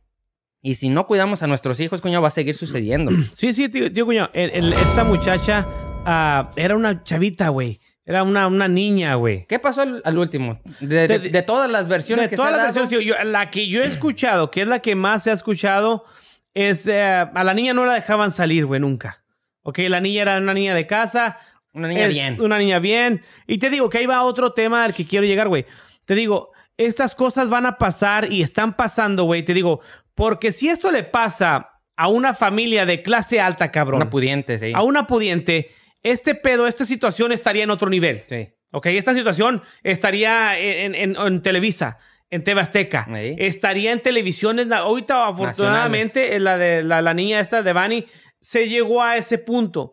y 0.61 0.75
si 0.75 0.89
no 0.89 1.07
cuidamos 1.07 1.43
a 1.43 1.47
nuestros 1.47 1.79
hijos, 1.79 2.01
coño, 2.01 2.21
va 2.21 2.27
a 2.27 2.31
seguir 2.31 2.55
sucediendo. 2.55 3.11
Sí, 3.33 3.53
sí, 3.53 3.69
tío, 3.69 3.91
tío 3.93 4.05
Cuñado, 4.05 4.29
el- 4.33 4.49
el- 4.51 4.73
esta 4.73 5.03
muchacha 5.05 5.65
ah, 6.05 6.51
era 6.57 6.75
una 6.75 7.03
chavita, 7.03 7.49
güey. 7.49 7.79
Era 8.05 8.23
una, 8.23 8.47
una 8.47 8.69
niña, 8.69 9.15
güey. 9.15 9.45
¿Qué 9.47 9.59
pasó 9.59 9.81
al, 9.81 10.01
al 10.05 10.17
último? 10.17 10.61
De, 10.79 11.07
de- 11.07 11.19
De- 11.19 11.29
de 11.29 11.41
todas 11.41 11.69
las 11.69 11.87
versiones 11.89 12.25
De 12.25 12.29
que 12.29 12.35
todas 12.37 12.51
se 12.51 12.57
las 12.57 12.73
dado, 12.73 12.87
versiones, 12.87 13.05
tío, 13.05 13.15
yo- 13.17 13.23
la 13.29 13.51
que 13.51 13.67
yo 13.67 13.83
he 13.83 13.85
escuchado, 13.87 14.49
que 14.51 14.61
es 14.61 14.67
la 14.67 14.79
que 14.79 14.95
más 14.95 15.23
se 15.23 15.31
ha 15.31 15.33
escuchado, 15.33 16.05
es 16.53 16.87
eh, 16.87 17.01
a 17.01 17.43
la 17.43 17.53
niña 17.53 17.73
no 17.73 17.85
la 17.85 17.93
dejaban 17.93 18.31
salir, 18.31 18.65
güey, 18.65 18.79
nunca. 18.81 19.23
Ok, 19.69 19.79
la 19.89 19.99
niña 19.99 20.21
era 20.21 20.37
una 20.37 20.53
niña 20.53 20.73
de 20.73 20.87
casa. 20.87 21.37
una 21.73 21.89
niña 21.89 22.05
es 22.05 22.13
bien. 22.13 22.39
Una 22.39 22.57
niña 22.57 22.79
bien. 22.79 23.21
Y 23.47 23.57
te 23.57 23.69
digo 23.69 23.89
que 23.89 23.97
ahí 23.97 24.05
va 24.05 24.23
otro 24.23 24.53
tema 24.53 24.85
al 24.85 24.93
que 24.93 25.05
quiero 25.05 25.25
llegar, 25.25 25.49
güey. 25.49 25.65
Te 26.05 26.15
digo, 26.15 26.51
estas 26.77 27.15
cosas 27.15 27.49
van 27.49 27.65
a 27.65 27.77
pasar 27.77 28.31
y 28.31 28.41
están 28.41 28.77
pasando, 28.77 29.25
güey. 29.25 29.43
Te 29.43 29.53
digo, 29.53 29.81
porque 30.15 30.53
si 30.53 30.69
esto 30.69 30.89
le 30.89 31.03
pasa 31.03 31.81
a 31.97 32.07
una 32.07 32.33
familia 32.33 32.85
de 32.85 33.01
clase 33.01 33.41
alta, 33.41 33.69
cabrón, 33.69 34.01
Una 34.01 34.09
pudiente, 34.09 34.57
sí. 34.57 34.71
a 34.73 34.83
una 34.83 35.05
pudiente, 35.05 35.69
este 36.01 36.33
pedo, 36.33 36.65
esta 36.65 36.85
situación 36.85 37.33
estaría 37.33 37.63
en 37.65 37.71
otro 37.71 37.89
nivel. 37.89 38.23
Sí. 38.29 38.47
Ok, 38.71 38.85
esta 38.87 39.13
situación 39.13 39.61
estaría 39.83 40.57
en, 40.57 40.95
en- 40.95 41.15
en 41.17 41.41
Televisa, 41.41 41.97
en 42.29 42.43
TV 42.43 42.61
Azteca, 42.61 43.05
Ahí. 43.09 43.35
estaría 43.37 43.91
en 43.91 44.01
televisiones. 44.01 44.71
Ahorita, 44.71 45.27
afortunadamente, 45.27 46.35
en 46.35 46.43
la 46.43 46.57
de 46.57 46.83
la, 46.83 47.01
la 47.01 47.13
niña 47.13 47.39
esta 47.39 47.61
de 47.63 47.73
Bani 47.73 48.05
se 48.47 48.69
llegó 48.69 49.03
a 49.03 49.17
ese 49.17 49.37
punto. 49.37 49.91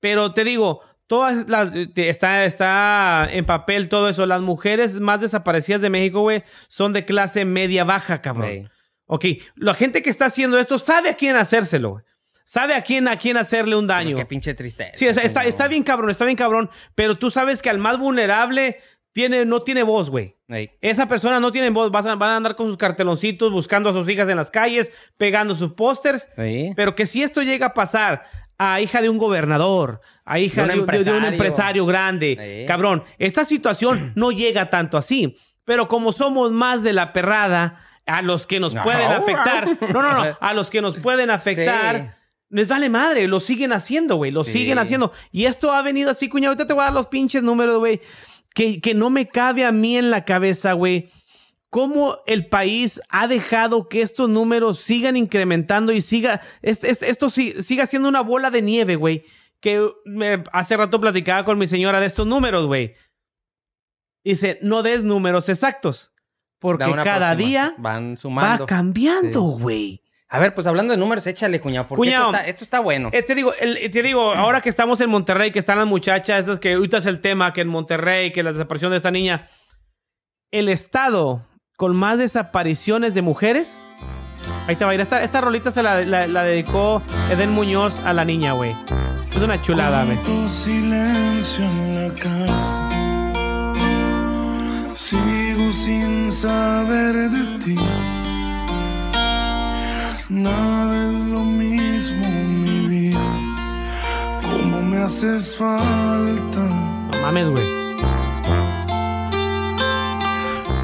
Pero 0.00 0.34
te 0.34 0.42
digo, 0.42 0.80
todas 1.06 1.48
las 1.48 1.72
está, 1.94 2.44
está 2.44 3.28
en 3.30 3.44
papel 3.44 3.88
todo 3.88 4.08
eso. 4.08 4.26
Las 4.26 4.40
mujeres 4.40 4.98
más 4.98 5.20
desaparecidas 5.20 5.80
de 5.80 5.90
México, 5.90 6.22
güey, 6.22 6.42
son 6.66 6.92
de 6.92 7.04
clase 7.04 7.44
media 7.44 7.84
baja, 7.84 8.20
cabrón. 8.20 8.50
Sí. 8.50 8.68
Ok, 9.06 9.24
la 9.54 9.74
gente 9.74 10.02
que 10.02 10.10
está 10.10 10.24
haciendo 10.24 10.58
esto 10.58 10.80
sabe 10.80 11.08
a 11.08 11.14
quién 11.14 11.36
hacérselo, 11.36 11.90
güey. 11.90 12.04
sabe 12.42 12.74
a 12.74 12.82
quién, 12.82 13.06
a 13.06 13.16
quién 13.16 13.36
hacerle 13.36 13.76
un 13.76 13.86
daño. 13.86 14.16
Qué 14.16 14.26
pinche 14.26 14.54
tristeza. 14.54 14.90
Sí, 14.94 15.06
está, 15.06 15.22
coño. 15.22 15.48
está 15.48 15.68
bien 15.68 15.84
cabrón, 15.84 16.10
está 16.10 16.24
bien 16.24 16.36
cabrón, 16.36 16.70
pero 16.96 17.16
tú 17.16 17.30
sabes 17.30 17.62
que 17.62 17.70
al 17.70 17.78
más 17.78 18.00
vulnerable 18.00 18.78
tiene, 19.14 19.46
no 19.46 19.60
tiene 19.60 19.82
voz, 19.82 20.10
güey. 20.10 20.36
Ey. 20.48 20.70
Esa 20.82 21.06
persona 21.06 21.40
no 21.40 21.50
tiene 21.50 21.70
voz, 21.70 21.90
van 21.90 22.06
a, 22.06 22.14
van 22.16 22.30
a 22.30 22.36
andar 22.36 22.56
con 22.56 22.66
sus 22.66 22.76
carteloncitos 22.76 23.50
buscando 23.50 23.88
a 23.88 23.92
sus 23.94 24.06
hijas 24.10 24.28
en 24.28 24.36
las 24.36 24.50
calles, 24.50 24.90
pegando 25.16 25.54
sus 25.54 25.72
pósters, 25.72 26.28
Sí. 26.36 26.72
pero 26.76 26.94
que 26.94 27.06
si 27.06 27.22
esto 27.22 27.40
llega 27.40 27.68
a 27.68 27.74
pasar 27.74 28.24
a 28.58 28.80
hija 28.82 29.00
de 29.00 29.08
un 29.08 29.16
gobernador, 29.18 30.00
a 30.26 30.38
hija 30.38 30.62
De 30.62 30.68
de 30.68 30.74
un 30.74 30.80
un, 30.80 30.86
de- 30.86 31.04
de 31.04 31.12
un 31.16 31.24
empresario. 31.24 31.86
grande, 31.86 32.60
Sí. 32.62 32.66
cabrón, 32.66 33.02
esta 33.18 33.44
situación 33.46 34.12
no 34.16 34.30
llega 34.32 34.68
tanto 34.68 34.98
así, 34.98 35.36
pero 35.64 35.88
como 35.88 36.12
somos 36.12 36.52
más 36.52 36.82
de 36.82 36.92
la 36.92 37.12
perrada, 37.14 37.78
a 38.06 38.20
los 38.20 38.46
que 38.46 38.60
nos 38.60 38.74
No. 38.74 38.82
pueden 38.82 39.10
afectar, 39.10 39.66
no, 39.94 40.02
no, 40.02 40.12
no, 40.24 40.36
a 40.38 40.52
los 40.52 40.68
que 40.68 40.82
nos 40.82 40.96
pueden 40.96 41.30
afectar, 41.30 42.18
les 42.50 42.68
vale 42.68 42.90
madre, 42.90 43.26
lo 43.28 43.40
siguen 43.40 43.72
haciendo, 43.72 44.16
güey, 44.16 44.30
lo 44.30 44.42
Sí. 44.44 44.52
siguen 44.52 44.78
haciendo. 44.78 45.10
Y 45.32 45.46
esto 45.46 45.72
ha 45.72 45.80
venido 45.82 46.10
así, 46.10 46.28
cuñado. 46.28 46.50
Ahorita 46.52 46.66
te 46.66 46.74
voy 46.74 46.82
a 46.82 46.84
dar 46.86 46.92
los 46.94 47.06
pinches 47.06 47.42
números, 47.42 47.78
güey. 47.78 48.00
Que, 48.54 48.80
que 48.80 48.94
no 48.94 49.10
me 49.10 49.28
cabe 49.28 49.64
a 49.64 49.72
mí 49.72 49.96
en 49.96 50.10
la 50.10 50.24
cabeza, 50.24 50.72
güey. 50.72 51.10
Cómo 51.70 52.18
el 52.26 52.46
país 52.46 53.00
ha 53.08 53.26
dejado 53.26 53.88
que 53.88 54.00
estos 54.00 54.30
números 54.30 54.78
sigan 54.78 55.16
incrementando 55.16 55.92
y 55.92 56.00
siga. 56.00 56.40
es- 56.62 56.84
es- 56.84 57.02
esto 57.02 57.30
si- 57.30 57.60
siga 57.62 57.84
siendo 57.86 58.08
una 58.08 58.20
bola 58.22 58.50
de 58.50 58.62
nieve, 58.62 58.94
güey. 58.96 59.24
Que 59.60 59.84
me- 60.04 60.44
hace 60.52 60.76
rato 60.76 61.00
platicaba 61.00 61.44
con 61.44 61.58
mi 61.58 61.66
señora 61.66 61.98
de 62.00 62.06
estos 62.06 62.26
números, 62.26 62.66
güey. 62.66 62.94
Dice, 64.24 64.58
no 64.62 64.82
des 64.82 65.02
números 65.02 65.48
exactos. 65.48 66.12
Porque 66.60 66.84
cada 66.84 67.30
próxima. 67.34 67.34
día 67.34 67.74
van 67.78 68.12
va 68.12 68.16
sumando. 68.16 68.66
cambiando, 68.66 69.56
Sí. 69.58 69.62
A 70.30 70.38
ver, 70.38 70.54
pues 70.54 70.66
hablando 70.66 70.92
de 70.92 70.96
números, 70.96 71.26
échale, 71.26 71.60
cuñado, 71.60 71.86
porque 71.86 72.00
Cuñado. 72.00 72.24
Esto, 72.26 72.36
está, 72.36 72.48
esto 72.48 72.64
está 72.64 72.80
bueno. 72.80 73.10
Eh, 73.12 73.22
te 73.22 73.34
digo, 73.34 73.52
el- 73.54 73.90
te 73.90 74.02
digo, 74.02 74.32
ahora 74.34 74.60
que 74.60 74.68
estamos 74.68 75.00
en 75.00 75.10
Monterrey, 75.10 75.50
que 75.52 75.58
están 75.58 75.78
las 75.78 75.86
muchachas, 75.86 76.40
esas 76.46 76.58
que 76.58 76.74
ahorita 76.74 76.98
es 76.98 77.06
el 77.06 77.20
tema, 77.20 77.52
que 77.52 77.60
en 77.60 77.68
Monterrey, 77.68 78.32
que 78.32 78.42
la 78.42 78.50
desaparición 78.52 78.90
de 78.90 78.96
esta 78.96 79.10
niña, 79.10 79.48
el 80.50 80.68
estado 80.68 81.46
con 81.76 81.94
más 81.96 82.18
desapariciones 82.18 83.14
de 83.14 83.22
mujeres, 83.22 83.78
ahí 84.66 84.76
te 84.76 84.84
va 84.84 84.92
a 84.92 84.94
ir. 84.94 85.00
Esta, 85.00 85.22
esta 85.22 85.40
rolita 85.40 85.70
se 85.70 85.82
la, 85.82 86.00
la- 86.04 86.26
la 86.26 86.42
dedicó 86.42 87.02
Eden 87.30 87.50
Muñoz 87.50 87.94
a 88.04 88.12
la 88.12 88.24
niña, 88.24 88.52
güey. 88.52 88.74
Es 89.30 89.36
una 89.42 89.60
chulada, 89.60 90.04
güey. 90.04 90.16
Silencio 90.48 91.64
en 91.64 92.08
la 92.08 92.14
casa. 92.14 92.88
Sigo 94.94 95.72
sin 95.72 96.30
saber 96.32 97.14
de 97.30 97.58
ti. 97.64 97.76
Nada 100.34 101.10
es 101.12 101.20
lo 101.30 101.44
mismo, 101.44 102.26
mi 102.28 102.86
vida. 102.88 103.20
Como 104.42 104.82
me 104.82 104.96
haces 104.98 105.56
falta. 105.56 106.60
No 107.12 107.18
mames, 107.22 107.50
güey. 107.50 107.64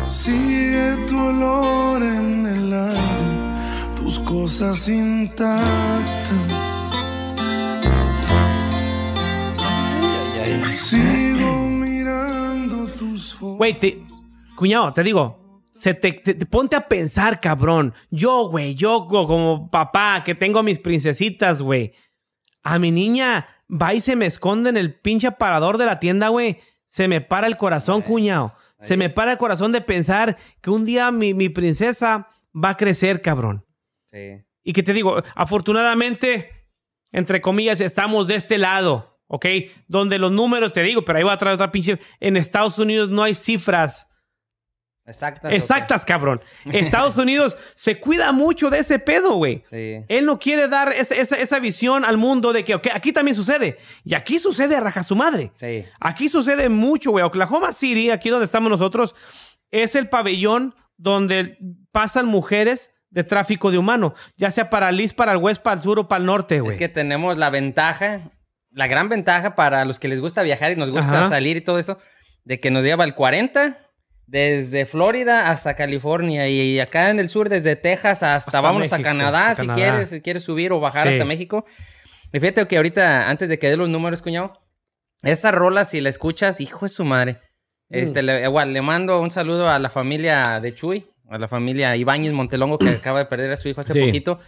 Sigue 0.08 0.96
tu 1.08 1.18
olor 1.18 2.02
en 2.02 2.46
el 2.46 2.72
aire. 2.72 3.94
Tus 3.96 4.18
cosas 4.20 4.88
intactas. 4.88 5.58
Sigo 10.74 11.68
mirando 11.68 12.86
tus 12.98 13.34
fotos. 13.34 13.58
Güey, 13.58 13.78
te- 13.78 14.02
cuñado, 14.56 14.92
te 14.92 15.02
digo, 15.02 15.39
se 15.72 15.94
te, 15.94 16.12
te- 16.12 16.34
te- 16.34 16.46
ponte 16.46 16.76
a 16.76 16.88
pensar, 16.88 17.40
cabrón. 17.40 17.94
Yo, 18.10 18.48
güey, 18.48 18.74
yo 18.74 19.06
co- 19.08 19.26
como 19.26 19.70
papá 19.70 20.22
que 20.24 20.34
tengo 20.34 20.58
a 20.58 20.62
mis 20.62 20.78
princesitas, 20.78 21.62
güey. 21.62 21.92
A 22.62 22.78
mi 22.78 22.90
niña 22.90 23.46
va 23.70 23.94
y 23.94 24.00
se 24.00 24.16
me 24.16 24.26
esconde 24.26 24.70
en 24.70 24.76
el 24.76 24.94
pinche 24.94 25.26
aparador 25.28 25.78
de 25.78 25.86
la 25.86 25.98
tienda, 26.00 26.28
güey. 26.28 26.58
Se 26.86 27.06
me 27.08 27.20
para 27.20 27.46
el 27.46 27.56
corazón, 27.56 28.02
cuñado. 28.02 28.54
Se 28.80 28.96
me 28.96 29.10
para 29.10 29.32
el 29.32 29.38
corazón 29.38 29.72
de 29.72 29.80
pensar 29.82 30.36
que 30.62 30.70
un 30.70 30.86
día 30.86 31.10
mi, 31.12 31.34
mi 31.34 31.48
princesa 31.50 32.28
va 32.52 32.70
a 32.70 32.76
crecer, 32.76 33.20
cabrón. 33.20 33.64
Sí. 34.10 34.42
Y 34.62 34.72
que 34.72 34.82
te 34.82 34.92
digo, 34.92 35.22
afortunadamente, 35.34 36.50
entre 37.12 37.40
comillas, 37.40 37.80
estamos 37.80 38.26
de 38.26 38.34
este 38.36 38.58
lado, 38.58 39.20
¿ok? 39.28 39.46
Donde 39.86 40.18
los 40.18 40.32
números, 40.32 40.72
te 40.72 40.82
digo, 40.82 41.04
pero 41.04 41.18
ahí 41.18 41.24
va 41.24 41.34
a 41.34 41.38
traer 41.38 41.54
otra 41.54 41.70
pinche... 41.70 41.98
En 42.20 42.36
Estados 42.36 42.78
Unidos 42.78 43.08
no 43.10 43.22
hay 43.22 43.34
cifras 43.34 44.08
Exactas. 45.06 45.52
exactas, 45.52 46.04
cabrón. 46.04 46.40
Estados 46.72 47.16
Unidos 47.16 47.56
se 47.74 47.98
cuida 47.98 48.30
mucho 48.32 48.70
de 48.70 48.78
ese 48.78 48.98
pedo, 48.98 49.34
güey. 49.34 49.64
Sí. 49.70 50.04
Él 50.08 50.24
no 50.26 50.38
quiere 50.38 50.68
dar 50.68 50.92
esa, 50.92 51.14
esa- 51.14 51.36
esa 51.36 51.58
visión 51.58 52.04
al 52.04 52.16
mundo 52.16 52.52
de 52.52 52.64
que 52.64 52.74
aquí 52.92 53.12
también 53.12 53.34
sucede. 53.34 53.78
Y 54.04 54.14
aquí 54.14 54.38
sucede 54.38 54.76
a 54.76 54.80
raja 54.80 55.02
su 55.02 55.16
madre. 55.16 55.50
Sí. 55.56 55.84
Aquí 56.00 56.28
sucede 56.28 56.68
mucho, 56.68 57.10
güey. 57.10 57.24
Oklahoma 57.24 57.72
City, 57.72 58.10
aquí 58.10 58.28
donde 58.30 58.44
estamos 58.44 58.70
nosotros, 58.70 59.14
es 59.70 59.94
el 59.96 60.08
pabellón 60.08 60.74
donde 60.96 61.56
pasan 61.92 62.26
mujeres 62.26 62.92
de 63.08 63.24
tráfico 63.24 63.72
de 63.72 63.78
humano, 63.78 64.14
ya 64.36 64.52
sea 64.52 64.70
para 64.70 64.88
el 64.90 65.00
east, 65.00 65.16
para 65.16 65.32
el 65.32 65.38
west, 65.38 65.60
para 65.62 65.74
el 65.76 65.82
sur 65.82 65.98
o 65.98 66.06
para 66.06 66.20
el 66.20 66.26
norte, 66.26 66.60
güey. 66.60 66.72
Es 66.72 66.76
que 66.78 66.88
tenemos 66.88 67.36
la 67.38 67.50
ventaja, 67.50 68.30
la 68.70 68.86
gran 68.86 69.08
ventaja 69.08 69.56
para 69.56 69.84
los 69.84 69.98
que 69.98 70.06
les 70.06 70.20
gusta 70.20 70.42
viajar 70.44 70.70
y 70.70 70.76
nos 70.76 70.90
gusta 70.92 71.10
Ajá. 71.22 71.28
salir 71.28 71.56
y 71.56 71.60
todo 71.62 71.80
eso, 71.80 71.98
de 72.44 72.60
que 72.60 72.70
nos 72.70 72.84
lleva 72.84 73.02
el 73.02 73.16
40 73.16 73.78
desde 74.30 74.86
Florida 74.86 75.50
hasta 75.50 75.74
California 75.74 76.48
y 76.48 76.78
acá 76.78 77.10
en 77.10 77.18
el 77.18 77.28
sur 77.28 77.48
desde 77.48 77.74
Texas 77.74 78.22
hasta, 78.22 78.62
México, 78.72 78.94
a 78.94 79.02
Canadá 79.02 79.50
hasta 79.50 79.62
si 79.62 79.66
Canadá. 79.66 79.74
quieres, 79.90 80.08
si 80.10 80.20
quieres 80.20 80.44
subir 80.44 80.72
o 80.72 80.78
bajar 80.78 81.08
Sí. 81.08 81.14
hasta 81.14 81.24
México. 81.24 81.64
Y 82.32 82.38
fíjate 82.38 82.64
que 82.68 82.76
ahorita, 82.76 83.28
antes 83.28 83.48
de 83.48 83.58
que 83.58 83.68
dé 83.68 83.76
los 83.76 83.88
números, 83.88 84.22
cuñado, 84.22 84.52
esa 85.22 85.50
rola, 85.50 85.84
si 85.84 86.00
la 86.00 86.08
escuchas, 86.10 86.60
hijo 86.60 86.84
de 86.86 86.88
su 86.90 87.04
madre. 87.04 87.38
Este, 87.88 88.22
le, 88.22 88.44
igual, 88.44 88.72
le 88.72 88.82
mando 88.82 89.20
un 89.20 89.32
saludo 89.32 89.68
a 89.68 89.80
la 89.80 89.88
familia 89.90 90.60
de 90.62 90.74
Chuy, 90.76 91.06
a 91.28 91.36
la 91.38 91.48
familia 91.48 91.96
Ibáñez 91.96 92.32
Montelongo, 92.32 92.78
que 92.78 92.88
acaba 93.02 93.18
de 93.18 93.24
perder 93.26 93.50
a 93.50 93.56
su 93.56 93.68
hijo 93.68 93.80
hace 93.80 93.94
Sí. 93.94 94.00
poquito. 94.06 94.38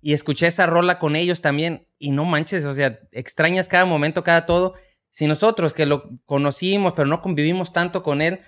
Y 0.00 0.14
escuché 0.14 0.46
esa 0.46 0.64
rola 0.64 0.98
con 0.98 1.14
ellos 1.14 1.42
también. 1.42 1.86
Y 1.98 2.10
no 2.12 2.24
manches, 2.24 2.64
o 2.64 2.72
sea, 2.72 2.98
extrañas 3.12 3.68
cada 3.68 3.84
momento, 3.84 4.24
cada 4.24 4.46
todo. 4.46 4.74
Si 5.10 5.26
nosotros 5.26 5.74
que 5.74 5.84
lo 5.84 6.08
conocimos, 6.24 6.94
pero 6.96 7.06
no 7.06 7.20
convivimos 7.20 7.74
tanto 7.74 8.02
con 8.02 8.22
él, 8.22 8.40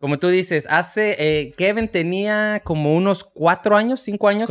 como 0.00 0.18
tú 0.18 0.28
dices, 0.28 0.66
hace, 0.70 1.16
eh, 1.18 1.54
Kevin 1.56 1.88
tenía 1.88 2.60
como 2.64 2.94
unos 2.94 3.24
cuatro 3.24 3.76
años, 3.76 4.00
cinco 4.00 4.28
años, 4.28 4.48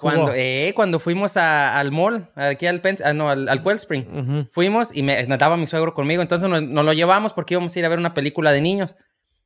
Cuando 0.00 0.32
eh, 0.34 0.72
cuando 0.74 0.98
fuimos 0.98 1.36
a- 1.36 1.78
al 1.78 1.90
mall, 1.92 2.28
aquí 2.34 2.66
al, 2.66 2.82
Pens- 2.82 3.00
ah, 3.04 3.14
no, 3.14 3.30
al, 3.30 3.48
al 3.48 3.62
Wellspring. 3.64 4.48
Fuimos 4.52 4.94
y 4.94 5.02
me 5.02 5.24
nadaba 5.26 5.56
mi 5.56 5.66
suegro 5.66 5.94
conmigo, 5.94 6.20
entonces 6.20 6.48
nos, 6.50 6.62
nos 6.62 6.84
lo 6.84 6.92
llevamos 6.92 7.32
porque 7.32 7.54
íbamos 7.54 7.74
a 7.74 7.78
ir 7.78 7.84
a 7.84 7.88
ver 7.88 7.98
una 7.98 8.12
película 8.12 8.52
de 8.52 8.60
niños. 8.60 8.96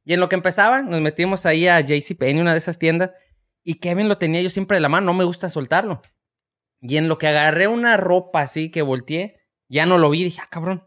Y 0.05 0.15
en 0.15 0.21
lo 0.21 0.29
que 0.29 0.37
empezaba, 0.37 0.81
nos 0.83 1.01
metimos 1.03 1.45
ahí 1.47 1.69
a 1.69 1.79
JCPenney, 1.81 2.41
una 2.41 2.53
de 2.53 2.59
esas 2.59 2.79
tiendas, 2.79 3.13
y 3.63 3.75
Kevin 3.75 4.09
lo 4.09 4.17
tenía 4.19 4.41
yo 4.41 4.49
siempre 4.51 4.77
de 4.77 4.81
la 4.81 4.89
mano, 4.89 5.07
no 5.07 5.13
me 5.15 5.25
gusta 5.25 5.51
soltarlo. 5.51 6.01
Y 6.81 6.97
en 6.97 7.09
lo 7.09 7.19
que 7.19 7.29
agarré 7.29 7.69
una 7.69 7.97
ropa 7.99 8.41
así 8.41 8.71
que 8.71 8.81
volteé, 8.83 9.37
ya 9.69 9.85
no 9.85 9.99
lo 9.99 10.09
vi, 10.11 10.25
dije, 10.25 10.41
ah, 10.43 10.49
cabrón. 10.51 10.85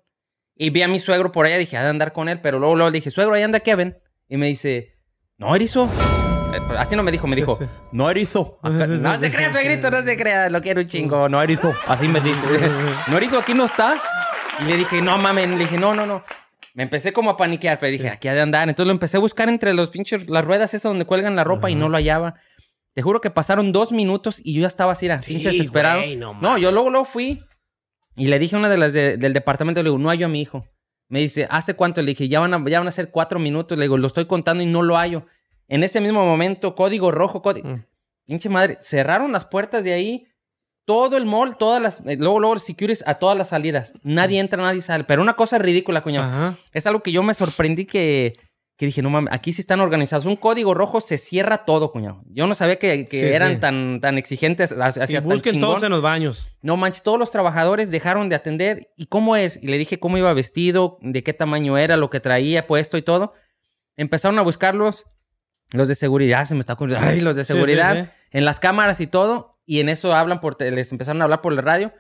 Y 0.55 0.71
vi 0.71 0.81
a 0.81 0.87
mi 0.87 0.99
suegro 0.99 1.31
por 1.31 1.45
allá, 1.45 1.57
dije, 1.57 1.77
ha 1.77 1.83
de 1.83 1.89
andar 1.89 2.13
con 2.13 2.27
él, 2.29 2.41
pero 2.41 2.57
luego, 2.59 2.75
luego 2.75 2.91
dije, 2.91 3.11
suegro, 3.11 3.35
ahí 3.35 3.43
anda 3.43 3.59
Kevin. 3.59 3.95
Y 4.31 4.37
me 4.37 4.47
dice, 4.47 4.95
no, 5.37 5.53
erizo. 5.53 5.89
Eh, 6.53 6.59
pues, 6.65 6.79
Así 6.79 6.95
no 6.95 7.03
me 7.03 7.11
dijo, 7.11 7.27
me 7.27 7.35
Sí, 7.35 7.41
dijo, 7.41 7.57
sí. 7.57 7.65
no, 7.91 8.09
erizo. 8.09 8.59
Acá- 8.63 8.85
Sí, 8.87 8.95
sí, 8.95 9.01
no 9.01 9.13
sí, 9.15 9.19
se 9.19 9.25
sí, 9.25 9.31
crea, 9.33 9.47
sí. 9.49 9.53
suegrito, 9.53 9.91
no 9.91 10.01
se 10.01 10.15
crea, 10.17 10.49
lo 10.49 10.61
quiero 10.61 10.79
un 10.79 10.87
chingo, 10.87 11.27
no, 11.27 11.41
erizo. 11.43 11.73
Así 11.85 12.07
me 12.07 12.21
dice. 12.21 12.39
no, 13.07 13.17
erizo, 13.17 13.39
aquí 13.39 13.53
no 13.53 13.65
está. 13.65 13.95
Y 14.61 14.63
le 14.69 14.77
dije, 14.77 15.01
no 15.01 15.17
mames, 15.17 15.49
le 15.49 15.57
dije, 15.57 15.77
no, 15.77 15.93
no, 15.93 16.05
no. 16.05 16.23
Me 16.73 16.83
empecé 16.83 17.11
como 17.11 17.31
a 17.31 17.35
paniquear, 17.35 17.77
pero 17.77 17.91
dije, 17.91 18.07
aquí 18.07 18.29
ha 18.29 18.33
de 18.33 18.39
andar. 18.39 18.69
Entonces 18.69 18.87
lo 18.87 18.93
empecé 18.93 19.17
a 19.17 19.19
buscar 19.19 19.49
entre 19.49 19.73
los 19.73 19.89
pinches, 19.89 20.29
las 20.29 20.45
ruedas 20.45 20.73
esas 20.73 20.89
donde 20.89 21.03
cuelgan 21.03 21.35
la 21.35 21.43
ropa 21.43 21.69
y 21.69 21.75
no 21.75 21.89
lo 21.89 21.97
hallaba. 21.97 22.35
Te 22.93 23.01
juro 23.01 23.19
que 23.19 23.29
pasaron 23.29 23.73
dos 23.73 23.91
minutos 23.91 24.39
y 24.43 24.53
yo 24.53 24.61
ya 24.61 24.67
estaba 24.67 24.93
así, 24.93 25.05
era 25.07 25.19
Sí, 25.21 25.33
pinche 25.33 25.49
desesperado. 25.51 25.99
güey, 25.99 26.15
no 26.15 26.33
no, 26.39 26.57
yo 26.57 26.71
luego, 26.71 26.89
luego 26.89 27.03
fui 27.05 27.43
y 28.15 28.27
le 28.27 28.39
dije 28.39 28.55
a 28.55 28.59
una 28.59 28.69
de 28.69 28.77
las 28.77 28.93
de- 28.93 29.17
del 29.17 29.33
departamento, 29.33 29.81
le 29.83 29.89
digo, 29.89 29.97
no 29.97 30.09
hallo 30.09 30.25
a 30.25 30.29
mi 30.29 30.41
hijo. 30.41 30.65
Me 31.11 31.19
dice, 31.19 31.45
¿hace 31.49 31.73
cuánto? 31.75 32.01
Le 32.01 32.07
dije, 32.11 32.29
ya 32.29 32.39
van, 32.39 32.53
a, 32.53 32.69
ya 32.69 32.79
van 32.79 32.87
a 32.87 32.91
ser 32.91 33.11
cuatro 33.11 33.37
minutos. 33.37 33.77
Le 33.77 33.83
digo, 33.83 33.97
lo 33.97 34.07
estoy 34.07 34.25
contando 34.25 34.63
y 34.63 34.65
no 34.65 34.81
lo 34.81 34.95
hallo. 34.95 35.25
En 35.67 35.83
ese 35.83 35.99
mismo 35.99 36.25
momento, 36.25 36.73
código 36.73 37.11
rojo, 37.11 37.41
código... 37.41 37.67
Mm. 37.67 37.85
Pinche 38.25 38.47
madre, 38.47 38.77
cerraron 38.81 39.33
las 39.33 39.43
puertas 39.43 39.83
de 39.83 39.91
ahí, 39.91 40.27
todo 40.85 41.17
el 41.17 41.25
mall, 41.25 41.57
todas 41.57 41.81
las... 41.81 41.99
eh, 42.05 42.15
Luego, 42.17 42.39
luego, 42.39 42.53
los 42.53 42.63
securities 42.63 43.03
a 43.05 43.15
todas 43.15 43.37
las 43.37 43.49
salidas. 43.49 43.91
Nadie 44.03 44.39
entra, 44.39 44.63
nadie 44.63 44.81
sale. 44.81 45.03
Pero 45.03 45.21
una 45.21 45.33
cosa 45.33 45.57
ridícula, 45.57 46.01
cuñado. 46.01 46.27
Ajá. 46.27 46.57
Es 46.71 46.87
algo 46.87 47.03
que 47.03 47.11
yo 47.11 47.23
me 47.23 47.33
sorprendí 47.33 47.85
que, 47.85 48.39
que 48.81 48.87
dije, 48.87 49.03
no 49.03 49.11
mames, 49.11 49.31
aquí 49.31 49.53
sí 49.53 49.61
están 49.61 49.79
organizados. 49.79 50.25
Un 50.25 50.35
código 50.35 50.73
rojo 50.73 51.01
se 51.01 51.19
cierra 51.19 51.65
todo, 51.65 51.91
cuñado. 51.91 52.23
Yo 52.25 52.47
no 52.47 52.55
sabía 52.55 52.79
que, 52.79 53.05
que 53.05 53.19
Sí, 53.19 53.25
eran 53.27 53.53
sí. 53.53 53.59
Tan, 53.59 54.01
tan 54.01 54.17
exigentes 54.17 54.71
hacia 54.75 55.19
Y 55.19 55.21
busquen 55.21 55.59
todos 55.59 55.83
en 55.83 55.91
los 55.91 56.01
baños. 56.01 56.47
No 56.63 56.77
manches, 56.77 57.03
todos 57.03 57.19
los 57.19 57.29
trabajadores 57.29 57.91
dejaron 57.91 58.27
de 58.27 58.33
atender. 58.33 58.89
¿Y 58.97 59.05
cómo 59.05 59.35
es? 59.35 59.59
Y 59.61 59.67
le 59.67 59.77
dije 59.77 59.99
cómo 59.99 60.17
iba 60.17 60.33
vestido, 60.33 60.97
de 61.01 61.21
qué 61.21 61.31
tamaño 61.31 61.77
era, 61.77 61.95
lo 61.95 62.09
que 62.09 62.19
traía 62.19 62.65
puesto 62.65 62.97
y 62.97 63.03
todo. 63.03 63.33
Empezaron 63.97 64.39
a 64.39 64.41
buscarlos. 64.41 65.05
Los 65.69 65.87
de 65.87 65.93
seguridad, 65.93 66.45
se 66.45 66.55
me 66.55 66.61
está 66.61 66.73
ocurriendo. 66.73 67.05
Ay, 67.05 67.19
los 67.19 67.35
de 67.35 67.43
seguridad. 67.43 68.05
sí. 68.05 68.09
En 68.31 68.45
las 68.45 68.59
cámaras 68.59 68.99
y 68.99 69.05
todo. 69.05 69.59
Y 69.63 69.79
en 69.81 69.89
eso 69.89 70.15
hablan 70.15 70.41
por... 70.41 70.59
Les 70.59 70.91
empezaron 70.91 71.21
a 71.21 71.25
hablar 71.25 71.41
por 71.41 71.53
la 71.53 71.61
radio. 71.61 71.93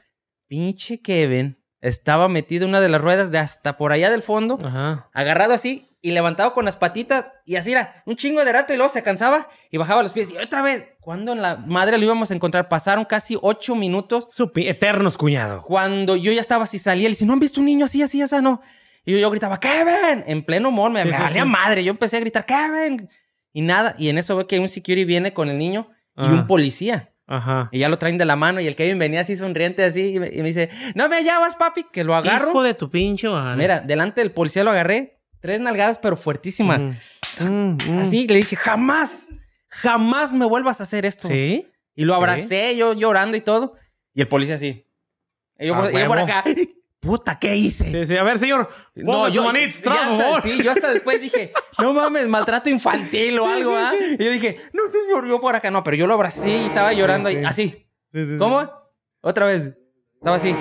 pinche 0.47 0.99
Kevin 0.99 1.59
estaba 1.79 2.27
metido 2.27 2.63
en 2.63 2.69
una 2.69 2.81
de 2.81 2.89
las 2.89 3.01
ruedas 3.01 3.29
de 3.29 3.37
hasta 3.37 3.77
por 3.77 3.91
allá 3.91 4.09
del 4.09 4.23
fondo, 4.23 4.57
Ajá. 4.63 5.09
agarrado 5.13 5.53
así 5.53 5.90
y 6.03 6.11
levantado 6.11 6.53
con 6.53 6.65
las 6.65 6.75
patitas 6.77 7.31
y 7.45 7.57
así 7.57 7.71
era 7.73 8.01
un 8.07 8.15
chingo 8.15 8.43
de 8.43 8.51
rato 8.51 8.73
y 8.73 8.77
luego 8.77 8.91
se 8.91 9.03
cansaba 9.03 9.47
y 9.69 9.77
bajaba 9.77 10.01
los 10.01 10.13
pies 10.13 10.31
y 10.31 10.37
otra 10.37 10.61
vez. 10.63 10.87
¿Cuándo 10.99 11.31
en 11.33 11.41
la 11.41 11.57
madre 11.57 11.97
lo 11.97 12.05
íbamos 12.05 12.31
a 12.31 12.33
encontrar? 12.33 12.67
Pasaron 12.69 13.05
casi 13.05 13.37
ocho 13.41 13.75
minutos 13.75 14.27
Supi- 14.35 14.67
eternos, 14.67 15.17
cuñado. 15.17 15.61
cuando 15.63 16.15
yo 16.15 16.31
ya 16.31 16.41
estaba 16.41 16.63
así, 16.63 16.79
salía 16.79 17.05
y 17.07 17.09
dice, 17.11 17.25
¿no 17.25 17.33
han 17.33 17.39
visto 17.39 17.59
un 17.59 17.65
niño 17.67 17.85
así, 17.85 18.01
así, 18.01 18.21
así? 18.21 18.35
No. 18.41 18.61
Y 19.05 19.13
yo, 19.13 19.17
yo 19.19 19.29
gritaba, 19.31 19.59
¡Kevin! 19.59 20.23
En 20.27 20.43
pleno 20.43 20.69
humor, 20.69 20.91
me, 20.91 21.01
Sí, 21.03 21.09
me 21.09 21.15
sí, 21.17 21.21
valía 21.23 21.43
sí. 21.43 21.49
madre. 21.49 21.83
Yo 21.83 21.91
empecé 21.91 22.17
a 22.17 22.19
gritar, 22.19 22.45
¡Kevin! 22.45 23.07
Y 23.53 23.61
nada, 23.61 23.95
y 23.97 24.09
en 24.09 24.17
eso 24.17 24.35
veo 24.35 24.47
que 24.47 24.59
un 24.59 24.67
security 24.69 25.05
viene 25.05 25.33
con 25.33 25.49
el 25.49 25.57
niño 25.57 25.89
y 26.17 26.21
Ah. 26.23 26.27
un 26.27 26.47
policía. 26.47 27.09
Ajá. 27.27 27.69
Y 27.71 27.79
ya 27.79 27.89
lo 27.89 27.97
traen 27.97 28.17
de 28.17 28.25
la 28.25 28.35
mano 28.35 28.59
y 28.59 28.67
el 28.67 28.75
Kevin 28.75 28.99
venía 28.99 29.21
así 29.21 29.35
sonriente 29.37 29.83
así 29.85 30.15
y 30.15 30.19
me, 30.19 30.27
y 30.29 30.37
me 30.39 30.47
dice, 30.49 30.69
no 30.95 31.07
me 31.09 31.23
llamas, 31.23 31.55
papi, 31.55 31.85
que 31.91 32.03
lo 32.03 32.13
agarro. 32.15 32.49
Hijo 32.49 32.61
de 32.63 32.73
tu 32.73 32.89
pinche 32.89 33.29
madre. 33.29 33.57
Mira, 33.57 33.79
delante 33.79 34.19
del 34.21 34.31
policía 34.31 34.63
lo 34.63 34.71
agarré, 34.71 35.20
tres 35.41 35.59
nalgadas 35.59 35.97
pero 35.97 36.15
fuertísimas. 36.17 36.81
Mm, 37.39 37.75
mm. 37.87 37.99
Así 37.99 38.27
le 38.27 38.35
dije, 38.37 38.55
jamás, 38.55 39.27
jamás 39.67 40.33
me 40.33 40.45
vuelvas 40.45 40.79
a 40.79 40.83
hacer 40.83 41.05
esto. 41.05 41.27
¿Sí? 41.27 41.67
Y 41.95 42.05
lo 42.05 42.15
abracé, 42.15 42.75
yo 42.77 42.93
llorando 42.93 43.35
y 43.37 43.41
todo. 43.41 43.75
Y 44.13 44.21
el 44.21 44.27
policía 44.27 44.55
así. 44.55 44.85
Y 45.59 45.67
yo, 45.67 45.75
A 45.75 45.81
por- 45.81 45.91
y 45.93 45.97
yo 45.99 46.07
por 46.07 46.19
acá, 46.19 46.43
puta, 46.99 47.37
¿qué 47.39 47.55
hice? 47.55 47.91
Sí, 47.91 48.05
sí. 48.05 48.17
A 48.17 48.23
ver, 48.23 48.37
señor. 48.37 48.69
No, 48.95 49.27
yo. 49.29 49.43
Manits, 49.43 49.85
hasta-. 49.85 50.41
Sí, 50.41 50.61
yo 50.63 50.71
hasta 50.71 50.91
después 50.91 51.21
dije, 51.21 51.51
no 51.79 51.93
mames, 51.93 52.27
maltrato 52.27 52.69
infantil 52.69 53.37
o 53.39 53.47
algo, 53.47 53.75
¿ah? 53.75 53.93
Y 54.19 54.23
yo 54.23 54.31
dije, 54.31 54.57
no, 54.73 54.83
señor, 54.87 55.27
yo 55.27 55.39
por 55.39 55.55
acá 55.55 55.69
no, 55.71 55.83
pero 55.83 55.97
yo 55.97 56.07
lo 56.07 56.13
abracé 56.15 56.49
y 56.49 56.65
estaba 56.65 56.93
llorando 56.93 57.29
Sí, 57.29 57.35
ahí, 57.35 57.41
sí. 57.41 57.47
así. 57.47 57.69
Sí, 58.13 58.25
sí, 58.25 58.31
sí. 58.31 58.37
¿Cómo? 58.37 58.69
Otra 59.21 59.45
vez. 59.45 59.71
Estaba 60.15 60.35
así. 60.35 60.55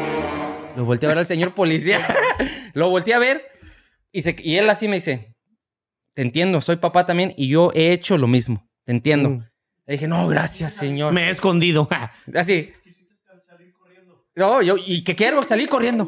Lo 0.76 0.84
volteé 0.84 1.06
a 1.06 1.10
ver 1.10 1.18
al 1.18 1.26
señor 1.26 1.52
policía. 1.54 2.06
lo 2.74 2.90
volteé 2.90 3.14
a 3.14 3.18
ver 3.18 3.44
y, 4.12 4.22
se, 4.22 4.36
y 4.38 4.56
él 4.56 4.68
así 4.70 4.88
me 4.88 4.96
dice, 4.96 5.34
te 6.14 6.22
entiendo, 6.22 6.60
soy 6.60 6.76
papá 6.76 7.06
también 7.06 7.34
y 7.36 7.48
yo 7.48 7.70
he 7.74 7.92
hecho 7.92 8.18
lo 8.18 8.26
mismo, 8.26 8.68
te 8.84 8.92
entiendo. 8.92 9.30
Mm. 9.30 9.50
Le 9.86 9.92
dije, 9.94 10.06
no, 10.06 10.28
gracias, 10.28 10.72
señor. 10.74 11.12
Me 11.12 11.26
he 11.26 11.30
escondido. 11.30 11.88
Así. 12.34 12.72
No, 14.36 14.62
yo, 14.62 14.76
y 14.78 15.02
que 15.02 15.16
quiero 15.16 15.42
salir 15.42 15.68
corriendo. 15.68 16.06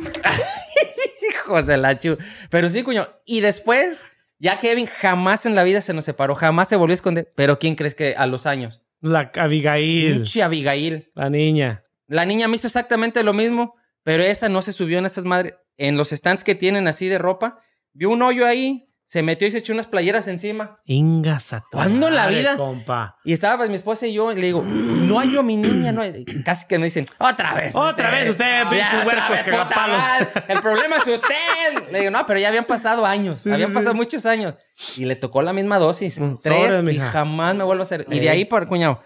Hijos 1.30 1.66
de 1.66 1.76
la 1.76 1.98
chu. 1.98 2.16
Pero 2.48 2.70
sí, 2.70 2.82
cuño. 2.82 3.06
Y 3.26 3.40
después, 3.40 4.00
ya 4.38 4.58
Kevin 4.58 4.86
jamás 4.86 5.44
en 5.44 5.54
la 5.54 5.62
vida 5.62 5.82
se 5.82 5.92
nos 5.92 6.06
separó, 6.06 6.34
jamás 6.34 6.68
se 6.68 6.76
volvió 6.76 6.92
a 6.92 6.94
esconder. 6.94 7.30
Pero 7.34 7.58
¿quién 7.58 7.74
crees 7.74 7.94
que 7.94 8.14
a 8.16 8.26
los 8.26 8.46
años? 8.46 8.82
La 9.00 9.30
Abigail. 9.34 10.14
Pinche 10.14 10.42
Abigail. 10.42 11.10
La 11.14 11.28
niña. 11.28 11.82
La 12.06 12.24
niña 12.24 12.48
me 12.48 12.56
hizo 12.56 12.66
exactamente 12.66 13.22
lo 13.22 13.34
mismo, 13.34 13.74
pero 14.02 14.22
esa 14.22 14.48
no 14.48 14.62
se 14.62 14.72
subió 14.72 14.98
en 14.98 15.06
esas 15.06 15.26
madres. 15.26 15.54
En 15.78 15.96
los 15.96 16.10
stands 16.10 16.44
que 16.44 16.54
tienen 16.54 16.86
así 16.88 17.08
de 17.08 17.16
ropa, 17.18 17.60
vio 17.94 18.10
un 18.10 18.20
hoyo 18.20 18.46
ahí, 18.46 18.84
se 19.04 19.22
metió 19.22 19.48
y 19.48 19.50
se 19.52 19.58
echó 19.58 19.72
unas 19.72 19.86
playeras 19.86 20.28
encima. 20.28 20.80
Ingas 20.84 21.54
a 21.54 21.64
¿Cuándo 21.72 22.10
la 22.10 22.26
vida? 22.26 22.58
compa. 22.58 23.16
Y 23.24 23.32
estaba 23.32 23.56
pues, 23.56 23.70
mi 23.70 23.76
esposa 23.76 24.06
y 24.06 24.12
yo, 24.12 24.30
y 24.32 24.34
le 24.34 24.42
digo, 24.48 24.62
no 24.62 25.18
hay 25.18 25.32
yo 25.32 25.42
mi 25.42 25.56
niña, 25.56 25.92
no 25.92 26.02
hay. 26.02 26.26
Casi 26.44 26.66
que 26.66 26.78
me 26.78 26.84
dicen, 26.86 27.06
otra 27.18 27.54
vez. 27.54 27.74
Otra 27.74 28.10
vez 28.10 28.28
usted, 28.28 28.44
Ya, 28.64 28.68
pinches 28.68 28.88
otra 28.92 29.06
huercos 29.06 29.30
vez, 29.30 29.42
cagapalos. 29.44 29.96
madre. 29.98 30.28
El 30.48 30.60
problema 30.60 30.96
es 30.96 31.06
usted. 31.06 31.90
Le 31.90 32.00
digo, 32.00 32.10
no, 32.10 32.26
pero 32.26 32.38
ya 32.38 32.48
habían 32.48 32.66
pasado 32.66 33.06
años. 33.06 33.40
Sí, 33.40 33.50
habían 33.50 33.70
sí, 33.70 33.74
pasado 33.74 33.92
sí. 33.92 33.96
muchos 33.96 34.26
años. 34.26 34.56
Y 34.98 35.06
le 35.06 35.16
tocó 35.16 35.40
la 35.40 35.54
misma 35.54 35.78
dosis. 35.78 36.18
Mm, 36.18 36.34
tres 36.42 36.84
y 36.92 36.98
jamás 36.98 37.54
me 37.54 37.64
vuelvo 37.64 37.82
a 37.82 37.84
hacer. 37.84 38.04
Y 38.10 38.20
de 38.20 38.28
ahí, 38.28 38.44
por 38.44 38.66
cuñado, 38.66 39.00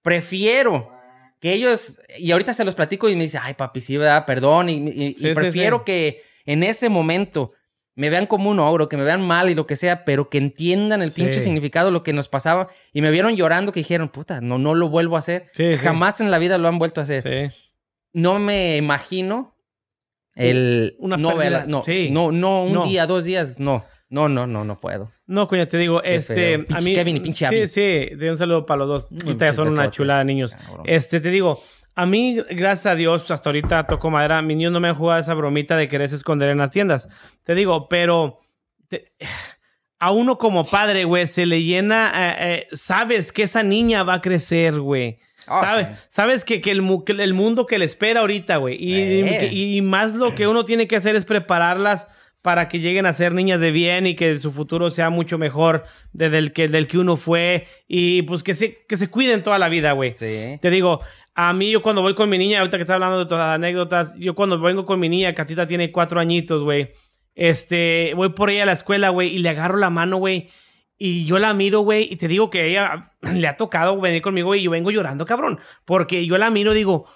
prefiero 0.00 0.93
que 1.44 1.52
ellos, 1.52 2.00
y 2.18 2.32
ahorita 2.32 2.54
se 2.54 2.64
los 2.64 2.74
platico 2.74 3.06
y 3.10 3.16
me 3.16 3.24
dice, 3.24 3.38
ay, 3.38 3.52
papi, 3.52 3.82
sí, 3.82 3.98
¿verdad? 3.98 4.24
Perdón. 4.24 4.70
Y, 4.70 4.76
y- 4.76 5.08
y 5.10 5.14
Sí, 5.14 5.28
prefiero 5.34 5.78
sí. 5.78 5.82
que 5.84 6.22
en 6.46 6.62
ese 6.62 6.88
momento 6.88 7.52
me 7.96 8.08
vean 8.08 8.24
como 8.26 8.48
un 8.48 8.58
ogro, 8.60 8.88
que 8.88 8.96
me 8.96 9.04
vean 9.04 9.20
mal 9.20 9.50
y 9.50 9.54
lo 9.54 9.66
que 9.66 9.76
sea, 9.76 10.06
pero 10.06 10.30
que 10.30 10.38
entiendan 10.38 11.02
el 11.02 11.12
pinche 11.12 11.40
significado 11.42 11.88
de 11.88 11.92
lo 11.92 12.02
que 12.02 12.14
nos 12.14 12.28
pasaba. 12.28 12.68
Y 12.94 13.02
me 13.02 13.10
vieron 13.10 13.36
llorando 13.36 13.72
que 13.72 13.80
dijeron, 13.80 14.08
puta, 14.08 14.40
no, 14.40 14.56
no 14.56 14.74
lo 14.74 14.88
vuelvo 14.88 15.16
a 15.16 15.18
hacer. 15.18 15.50
Jamás 15.82 16.22
en 16.22 16.30
la 16.30 16.38
vida 16.38 16.56
lo 16.56 16.66
han 16.66 16.78
vuelto 16.78 17.00
a 17.02 17.04
hacer. 17.04 17.52
No 18.14 18.38
me 18.38 18.78
imagino 18.78 19.54
el... 20.34 20.96
Una 20.98 21.18
no, 21.18 21.28
no, 21.32 21.84
no, 22.10 22.32
no, 22.32 22.62
un 22.64 22.72
No. 22.72 22.84
día, 22.86 23.06
dos 23.06 23.24
días, 23.24 23.60
no. 23.60 23.84
No, 24.08 24.28
no, 24.30 24.46
no, 24.46 24.64
no 24.64 24.80
puedo. 24.80 25.12
No, 25.26 25.48
coño, 25.48 25.66
te 25.66 25.78
digo, 25.78 26.02
Qué 26.02 26.16
este, 26.16 26.34
feo. 26.34 26.64
a 26.76 26.80
mí... 26.80 26.94
Kevin 26.94 27.16
y 27.16 27.20
pinche 27.20 27.46
sí, 27.48 27.56
Abby. 27.56 27.66
sí, 27.66 28.16
te 28.18 28.30
un 28.30 28.36
saludo 28.36 28.66
para 28.66 28.78
los 28.78 28.88
dos. 28.88 29.06
Mm, 29.10 29.18
Ahorita 29.26 29.46
ya 29.46 29.52
son 29.54 29.72
una 29.72 29.90
chulada 29.90 30.22
niños. 30.24 30.54
Cabrón. 30.54 30.84
Este, 30.86 31.18
te 31.20 31.30
digo, 31.30 31.62
a 31.94 32.04
mí, 32.06 32.36
gracias 32.50 32.86
a 32.92 32.94
Dios, 32.94 33.30
hasta 33.30 33.48
ahorita 33.48 33.86
toco 33.86 34.10
madera, 34.10 34.42
mis 34.42 34.56
niños 34.58 34.72
no 34.72 34.80
me 34.80 34.88
han 34.88 34.94
jugado 34.94 35.20
esa 35.20 35.32
bromita 35.34 35.76
de 35.76 35.88
quererse 35.88 36.16
esconder 36.16 36.50
en 36.50 36.58
las 36.58 36.70
tiendas. 36.70 37.08
Te 37.42 37.54
digo, 37.54 37.88
pero 37.88 38.40
te- 38.88 39.12
a 39.98 40.10
uno 40.10 40.36
como 40.36 40.66
padre, 40.66 41.04
güey, 41.04 41.26
se 41.26 41.46
le 41.46 41.62
llena, 41.62 42.12
eh, 42.14 42.36
eh, 42.40 42.66
sabes 42.72 43.32
que 43.32 43.44
esa 43.44 43.62
niña 43.62 44.02
va 44.02 44.14
a 44.14 44.20
crecer, 44.20 44.78
güey. 44.78 45.18
Ah, 45.46 45.60
¿Sabes? 45.60 45.86
sí. 45.86 46.06
Sabes 46.10 46.44
que, 46.44 46.60
que 46.60 46.70
el, 46.70 46.82
mu- 46.82 47.04
que 47.04 47.12
el 47.12 47.32
mundo 47.34 47.64
que 47.66 47.78
le 47.78 47.86
espera 47.86 48.20
ahorita, 48.20 48.56
güey. 48.58 48.76
Y, 48.78 48.94
Eh. 49.22 49.48
y 49.52 49.80
más 49.80 50.14
lo 50.14 50.34
que 50.34 50.46
uno 50.46 50.64
tiene 50.66 50.86
que 50.86 50.96
hacer 50.96 51.16
es 51.16 51.24
prepararlas 51.24 52.06
para 52.44 52.68
que 52.68 52.78
lleguen 52.80 53.06
a 53.06 53.14
ser 53.14 53.32
niñas 53.32 53.58
de 53.62 53.70
bien 53.70 54.06
y 54.06 54.14
que 54.16 54.36
su 54.36 54.52
futuro 54.52 54.90
sea 54.90 55.08
mucho 55.08 55.38
mejor 55.38 55.84
de- 56.12 56.28
del, 56.28 56.52
que, 56.52 56.68
del 56.68 56.86
que 56.86 56.98
uno 56.98 57.16
fue. 57.16 57.66
Y 57.88 58.20
pues 58.22 58.42
que 58.42 58.52
se, 58.52 58.84
que 58.86 58.98
se 58.98 59.08
cuiden 59.08 59.42
toda 59.42 59.58
la 59.58 59.70
vida, 59.70 59.92
güey. 59.92 60.12
Sí. 60.14 60.58
Te 60.60 60.68
digo, 60.68 61.00
a 61.34 61.54
mí 61.54 61.70
yo 61.70 61.80
cuando 61.80 62.02
voy 62.02 62.14
con 62.14 62.28
mi 62.28 62.36
niña, 62.36 62.58
ahorita 62.58 62.76
que 62.76 62.82
estás 62.82 62.96
hablando 62.96 63.18
de 63.20 63.24
todas 63.24 63.46
las 63.48 63.54
anécdotas, 63.54 64.14
yo 64.18 64.34
cuando 64.34 64.60
vengo 64.60 64.84
con 64.84 65.00
mi 65.00 65.08
niña, 65.08 65.34
Catita 65.34 65.66
tiene 65.66 65.90
cuatro 65.90 66.20
añitos, 66.20 66.62
güey. 66.62 66.92
Este, 67.34 68.12
voy 68.14 68.28
por 68.28 68.50
ella 68.50 68.64
a 68.64 68.66
la 68.66 68.72
escuela, 68.72 69.08
güey, 69.08 69.34
y 69.34 69.38
le 69.38 69.48
agarro 69.48 69.78
la 69.78 69.88
mano, 69.88 70.18
güey. 70.18 70.50
Y 70.98 71.24
yo 71.24 71.38
la 71.38 71.54
miro, 71.54 71.80
güey, 71.80 72.06
y 72.12 72.16
te 72.16 72.28
digo 72.28 72.50
que 72.50 72.66
ella 72.68 73.12
le 73.22 73.48
ha 73.48 73.56
tocado 73.56 73.98
venir 74.00 74.20
conmigo 74.20 74.54
y 74.54 74.62
yo 74.64 74.70
vengo 74.70 74.90
llorando, 74.90 75.24
cabrón. 75.24 75.58
Porque 75.86 76.26
yo 76.26 76.36
la 76.36 76.50
miro 76.50 76.72
y 76.72 76.76
digo, 76.76 77.06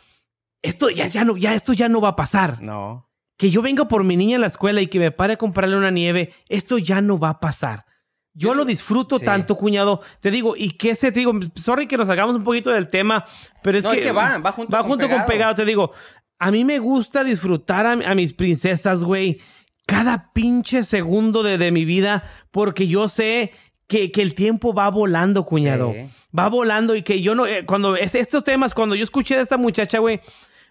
esto 0.63 0.89
ya, 0.89 1.07
ya 1.07 1.25
no, 1.25 1.37
ya, 1.37 1.55
esto 1.55 1.75
ya 1.75 1.91
no 1.91 2.01
va 2.01 2.09
a 2.11 2.17
pasar. 2.17 2.63
No. 2.63 3.08
Que 3.39 3.49
yo 3.51 3.63
venga 3.63 3.89
por 3.89 4.05
mi 4.05 4.17
niña 4.19 4.37
a 4.37 4.41
la 4.41 4.49
escuela 4.49 4.83
y 4.83 4.89
que 4.89 4.99
me 4.99 5.11
pare 5.11 5.33
a 5.33 5.37
comprarle 5.39 5.79
una 5.79 5.91
nieve, 5.91 6.35
esto 6.51 6.77
ya 6.77 7.01
no 7.01 7.19
va 7.19 7.31
a 7.31 7.41
pasar. 7.41 7.87
Yo 8.35 8.53
lo 8.55 8.65
disfruto 8.67 9.19
Sí. 9.19 9.25
tanto, 9.25 9.57
cuñado. 9.57 10.01
Te 10.21 10.31
digo, 10.31 10.55
y 10.57 10.73
que 10.73 10.95
se, 10.95 11.11
te 11.11 11.21
digo, 11.21 11.33
sorry 11.57 11.87
que 11.87 11.97
nos 11.97 12.09
hagamos 12.11 12.37
un 12.37 12.45
poquito 12.45 12.71
del 12.71 12.91
tema, 12.91 13.25
pero 13.63 13.79
es 13.79 13.85
No, 13.85 13.91
que. 13.93 13.97
es 13.97 14.03
que 14.03 14.13
va, 14.13 14.37
va 14.39 14.53
junto 14.53 14.71
va 14.73 14.81
con 14.81 14.91
junto 14.91 15.05
con 15.07 15.11
pegado. 15.25 15.27
pegado. 15.27 15.55
Te 15.55 15.65
digo, 15.65 15.93
a 16.39 16.51
mí 16.51 16.65
me 16.65 16.79
gusta 16.79 17.25
disfrutar 17.25 17.87
a, 17.87 17.93
a 17.93 18.15
mis 18.15 18.33
princesas, 18.35 19.03
güey, 19.03 19.41
cada 19.87 20.33
pinche 20.35 20.85
segundo 20.85 21.43
de, 21.43 21.59
de 21.59 21.71
mi 21.73 21.85
vida, 21.85 22.23
porque 22.51 22.87
yo 22.87 23.09
sé 23.09 23.53
que, 23.89 24.13
que 24.13 24.21
el 24.23 24.35
tiempo 24.35 24.75
va 24.75 24.89
volando, 24.91 25.45
cuñado. 25.47 25.93
Sí. 25.95 26.07
Va 26.39 26.49
volando 26.49 26.95
y 26.95 27.03
que 27.03 27.23
yo 27.23 27.35
no. 27.35 27.47
eh, 27.47 27.65
cuando 27.65 27.97
es 27.97 28.15
estos 28.15 28.45
temas, 28.45 28.75
cuando 28.75 28.95
yo 28.95 29.03
escuché 29.03 29.35
de 29.37 29.43
esta 29.43 29.57
muchacha, 29.57 29.99
güey, 29.99 30.21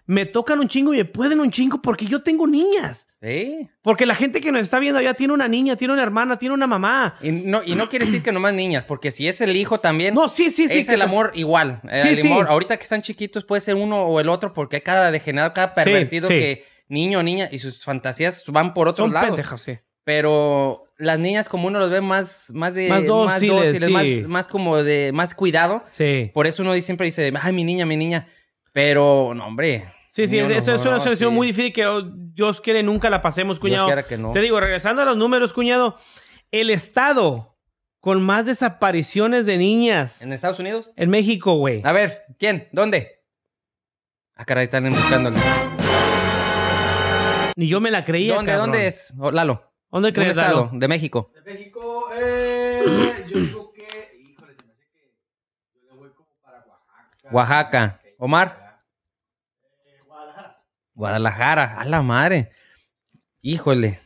me 0.08 0.24
tocan 0.24 0.58
un 0.58 0.68
chingo 0.68 0.94
y 0.94 0.96
me 0.96 1.04
pueden 1.04 1.38
un 1.38 1.50
chingo 1.50 1.82
porque 1.82 2.06
yo 2.06 2.22
tengo 2.22 2.46
niñas. 2.46 3.06
Sí. 3.22 3.68
Porque 3.82 4.06
la 4.06 4.14
gente 4.14 4.40
que 4.40 4.50
nos 4.50 4.62
está 4.62 4.78
viendo 4.78 4.98
allá 4.98 5.12
tiene 5.12 5.34
una 5.34 5.48
niña, 5.48 5.76
tiene 5.76 5.92
una 5.92 6.02
hermana, 6.02 6.38
tiene 6.38 6.54
una 6.54 6.66
mamá. 6.66 7.16
Y 7.20 7.30
no, 7.30 7.62
y 7.62 7.74
no 7.74 7.90
quiere 7.90 8.06
decir 8.06 8.22
que 8.22 8.32
nomás 8.32 8.54
niñas, 8.54 8.84
porque 8.86 9.10
si 9.10 9.28
es 9.28 9.40
el 9.42 9.54
hijo 9.54 9.80
también, 9.80 10.14
No, 10.14 10.26
sí, 10.28 10.48
sí, 10.50 10.66
sí. 10.66 10.78
es 10.78 10.86
que- 10.86 10.94
el 10.94 11.02
amor 11.02 11.32
igual. 11.34 11.82
El 11.90 12.16
sí. 12.16 12.26
amor, 12.26 12.46
ahorita 12.48 12.78
que 12.78 12.84
están 12.84 13.02
chiquitos 13.02 13.44
puede 13.44 13.60
ser 13.60 13.74
uno 13.74 14.02
o 14.04 14.18
el 14.18 14.30
otro, 14.30 14.54
porque 14.54 14.76
hay 14.76 14.82
cada 14.82 15.10
degenerado, 15.12 15.52
cada 15.52 15.74
pervertido 15.74 16.28
sí. 16.28 16.34
que 16.34 16.64
niño 16.88 17.18
o 17.18 17.22
niña 17.22 17.50
y 17.52 17.58
sus 17.58 17.84
fantasías 17.84 18.42
van 18.48 18.72
por 18.72 18.88
otros 18.88 19.04
Son 19.08 19.12
lados. 19.12 19.28
pendejas, 19.28 19.60
sí. 19.60 19.78
Pero 20.04 20.84
las 20.96 21.18
niñas, 21.18 21.50
como 21.50 21.66
uno 21.66 21.78
los 21.78 21.90
ve 21.90 22.00
más, 22.00 22.50
más 22.54 22.74
de 22.74 22.88
Más 22.88 23.04
dóciles, 23.04 23.78
sí. 23.84 23.92
más, 23.92 24.06
más 24.26 24.48
como 24.48 24.82
de 24.82 25.12
más 25.12 25.34
cuidado. 25.34 25.84
Sí. 25.90 26.30
Por 26.32 26.46
eso 26.46 26.62
uno 26.62 26.72
siempre 26.80 27.04
dice, 27.04 27.30
ay, 27.42 27.52
mi 27.52 27.62
niña, 27.62 27.84
mi 27.84 27.98
niña. 27.98 28.26
Pero, 28.72 29.32
no, 29.34 29.46
hombre. 29.46 29.84
Sí, 30.10 30.26
sí, 30.28 30.38
No, 30.38 30.44
es- 30.44 30.50
no, 30.50 30.56
eso 30.56 30.74
es 30.74 30.80
una 30.82 30.90
no, 30.92 30.98
situación 30.98 31.30
sí. 31.30 31.36
muy 31.36 31.46
difícil 31.48 31.72
que 31.72 31.86
oh, 31.86 32.02
Dios 32.02 32.60
quiere 32.60 32.82
nunca 32.82 33.10
la 33.10 33.20
pasemos, 33.22 33.58
cuñado. 33.60 33.88
que 34.08 34.16
no. 34.18 34.30
Te 34.32 34.40
digo, 34.40 34.58
regresando 34.60 35.02
a 35.02 35.04
los 35.04 35.16
números, 35.16 35.52
cuñado, 35.52 35.96
el 36.50 36.70
estado 36.70 37.56
con 38.00 38.22
más 38.24 38.46
desapariciones 38.46 39.44
de 39.44 39.58
niñas 39.58 40.22
¿En 40.22 40.32
Estados 40.32 40.58
Unidos? 40.60 40.90
en 40.96 41.10
México, 41.10 41.54
güey. 41.54 41.82
A 41.84 41.92
ver, 41.92 42.22
¿quién? 42.38 42.68
¿Dónde? 42.72 43.22
Ah, 44.34 44.44
caray, 44.44 44.64
están 44.64 44.88
buscándolo. 44.88 45.36
Ni 47.56 47.66
yo 47.66 47.80
me 47.80 47.90
la 47.90 48.04
creía, 48.04 48.36
¿Dónde, 48.36 48.52
cabrón. 48.52 48.70
dónde 48.70 48.86
es? 48.86 49.12
Oh, 49.18 49.30
Lalo. 49.32 49.64
¿Dónde 49.90 50.08
¿Un 50.10 50.14
crees, 50.14 50.30
estado? 50.30 50.66
Lalo? 50.66 50.78
De 50.78 50.86
México. 50.88 51.32
De 51.44 51.52
México, 51.54 52.08
eh, 52.14 53.24
yo 53.28 53.40
digo 53.40 53.72
que, 53.72 53.82
híjole, 54.22 54.54
se 54.54 54.64
me 54.64 54.72
hace 54.72 54.86
que 54.92 55.12
yo 55.74 55.80
le 55.90 55.96
voy 55.98 56.10
como 56.10 56.28
para 56.40 56.58
Oaxaca. 56.58 57.28
Oaxaca. 57.32 58.00
Omar. 58.18 58.67
Eh, 60.98 61.00
Guadalajara. 61.00 61.76
A 61.80 61.84
la 61.84 62.02
madre. 62.02 62.50
Híjole. 63.40 64.00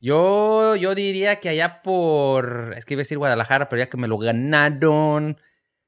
Yo, 0.00 0.74
yo 0.74 0.96
diría 0.96 1.38
que 1.38 1.48
allá 1.48 1.80
por. 1.82 2.74
Es 2.76 2.84
que 2.84 2.94
iba 2.94 3.00
a 3.00 3.04
decir 3.04 3.18
Guadalajara, 3.18 3.68
pero 3.68 3.80
ya 3.82 3.88
que 3.88 3.96
me 3.96 4.08
lo 4.08 4.18
ganaron. 4.18 5.38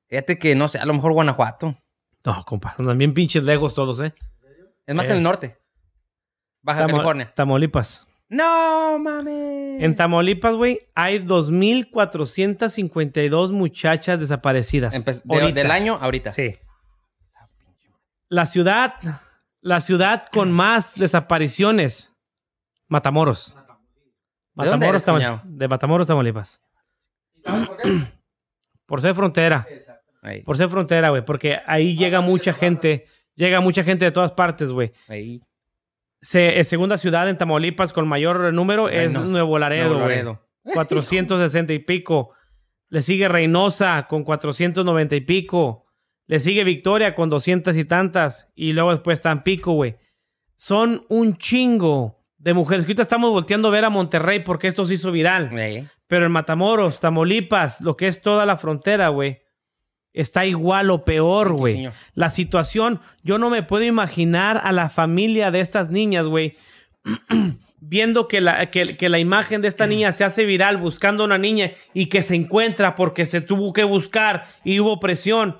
Fíjate 0.08 0.38
que 0.38 0.54
no 0.54 0.68
sé, 0.68 0.78
a 0.78 0.84
lo 0.86 0.94
mejor 0.94 1.12
Guanajuato. 1.14 1.76
No, 2.24 2.44
compa, 2.44 2.76
andan 2.78 2.96
bien 2.96 3.12
pinches 3.12 3.42
lejos 3.42 3.74
todos, 3.74 4.00
¿eh? 4.00 4.14
Es 4.86 4.94
más 4.94 5.08
Eh. 5.08 5.12
en 5.12 5.16
el 5.16 5.22
norte. 5.24 5.58
Baja 6.62 6.82
Tamo- 6.82 6.92
California. 6.92 7.32
Tamaulipas. 7.34 8.06
No, 8.28 8.98
mames. 9.00 9.82
En 9.82 9.96
Tamaulipas, 9.96 10.54
güey, 10.54 10.78
hay 10.94 11.18
2.452 11.18 13.50
muchachas 13.50 14.20
desaparecidas. 14.20 14.94
Empe- 14.94 15.20
de- 15.22 15.34
Ahorita. 15.34 15.60
del 15.60 15.70
año 15.72 15.98
ahorita. 16.00 16.30
Sí. 16.30 16.54
La 18.28 18.46
ciudad, 18.46 18.94
la 19.64 19.80
ciudad 19.80 20.24
con 20.30 20.52
más 20.52 20.94
desapariciones, 20.94 22.14
Matamoros. 22.86 23.58
¿De 24.54 24.66
dónde 24.68 24.86
eres, 24.86 25.04
Tama- 25.04 25.18
cuñado? 25.18 25.40
de 25.44 25.66
Matamoros, 25.68 26.06
Tamaulipas. 26.06 26.62
Por 28.86 29.00
ser 29.00 29.14
frontera. 29.14 29.66
Ahí, 30.22 30.42
Por 30.42 30.56
ser 30.56 30.68
frontera, 30.68 31.08
güey. 31.10 31.24
Porque 31.24 31.58
ahí 31.66 31.96
llega 31.96 32.20
mucha 32.20 32.52
gente. 32.52 33.06
Llega 33.34 33.60
mucha 33.60 33.82
gente 33.82 34.04
de 34.04 34.10
todas 34.12 34.32
partes, 34.32 34.70
güey. 34.72 34.92
ahí. 35.08 35.40
Se, 36.20 36.58
eh, 36.58 36.64
segunda 36.64 36.96
ciudad 36.96 37.28
en 37.28 37.36
Tamaulipas 37.36 37.92
con 37.92 38.06
mayor 38.08 38.52
número 38.54 38.88
es 38.88 39.12
Reynosa. 39.12 39.26
Nuevo 39.32 39.58
Laredo, 39.58 39.84
Nuevo 39.88 40.04
güey. 40.04 40.16
Laredo. 40.16 40.46
460 40.72 41.72
y 41.72 41.78
pico. 41.80 42.30
Le 42.88 43.02
sigue 43.02 43.28
Reynosa 43.28 44.06
con 44.08 44.24
490 44.24 45.16
y 45.16 45.20
pico. 45.22 45.83
Le 46.26 46.40
sigue 46.40 46.64
Victoria 46.64 47.14
con 47.14 47.30
200 47.30 47.76
y 47.76 47.84
tantas. 47.84 48.48
Y 48.54 48.72
luego 48.72 48.92
después 48.92 49.20
Tampico, 49.20 49.72
güey. 49.72 49.96
Son 50.56 51.04
un 51.08 51.36
chingo 51.36 52.24
de 52.38 52.54
mujeres. 52.54 52.84
Que 52.84 52.92
ahorita 52.92 53.02
estamos 53.02 53.30
volteando 53.30 53.68
a 53.68 53.72
ver 53.72 53.84
a 53.84 53.90
Monterrey 53.90 54.40
porque 54.40 54.68
esto 54.68 54.86
se 54.86 54.94
hizo 54.94 55.12
viral. 55.12 55.50
Pero 56.06 56.26
en 56.26 56.32
Matamoros, 56.32 57.00
Tamaulipas, 57.00 57.80
lo 57.80 57.96
que 57.96 58.08
es 58.08 58.20
toda 58.20 58.46
la 58.46 58.56
frontera, 58.56 59.08
güey, 59.08 59.40
está 60.12 60.46
igual 60.46 60.90
o 60.90 61.04
peor, 61.04 61.52
güey. 61.52 61.90
La 62.14 62.30
situación, 62.30 63.00
yo 63.22 63.38
no 63.38 63.50
me 63.50 63.62
puedo 63.62 63.84
imaginar 63.84 64.60
a 64.62 64.72
la 64.72 64.88
familia 64.88 65.50
de 65.50 65.60
estas 65.60 65.90
niñas, 65.90 66.26
güey, 66.26 66.56
viendo 67.80 68.28
que 68.28 68.40
la, 68.40 68.70
que, 68.70 68.96
que 68.96 69.08
la 69.08 69.18
imagen 69.18 69.60
de 69.60 69.68
esta 69.68 69.86
niña 69.86 70.12
se 70.12 70.24
hace 70.24 70.44
viral 70.44 70.76
buscando 70.76 71.24
a 71.24 71.26
una 71.26 71.38
niña 71.38 71.72
y 71.92 72.06
que 72.06 72.22
se 72.22 72.34
encuentra 72.34 72.94
porque 72.94 73.26
se 73.26 73.40
tuvo 73.40 73.72
que 73.72 73.84
buscar 73.84 74.46
y 74.64 74.80
hubo 74.80 75.00
presión. 75.00 75.58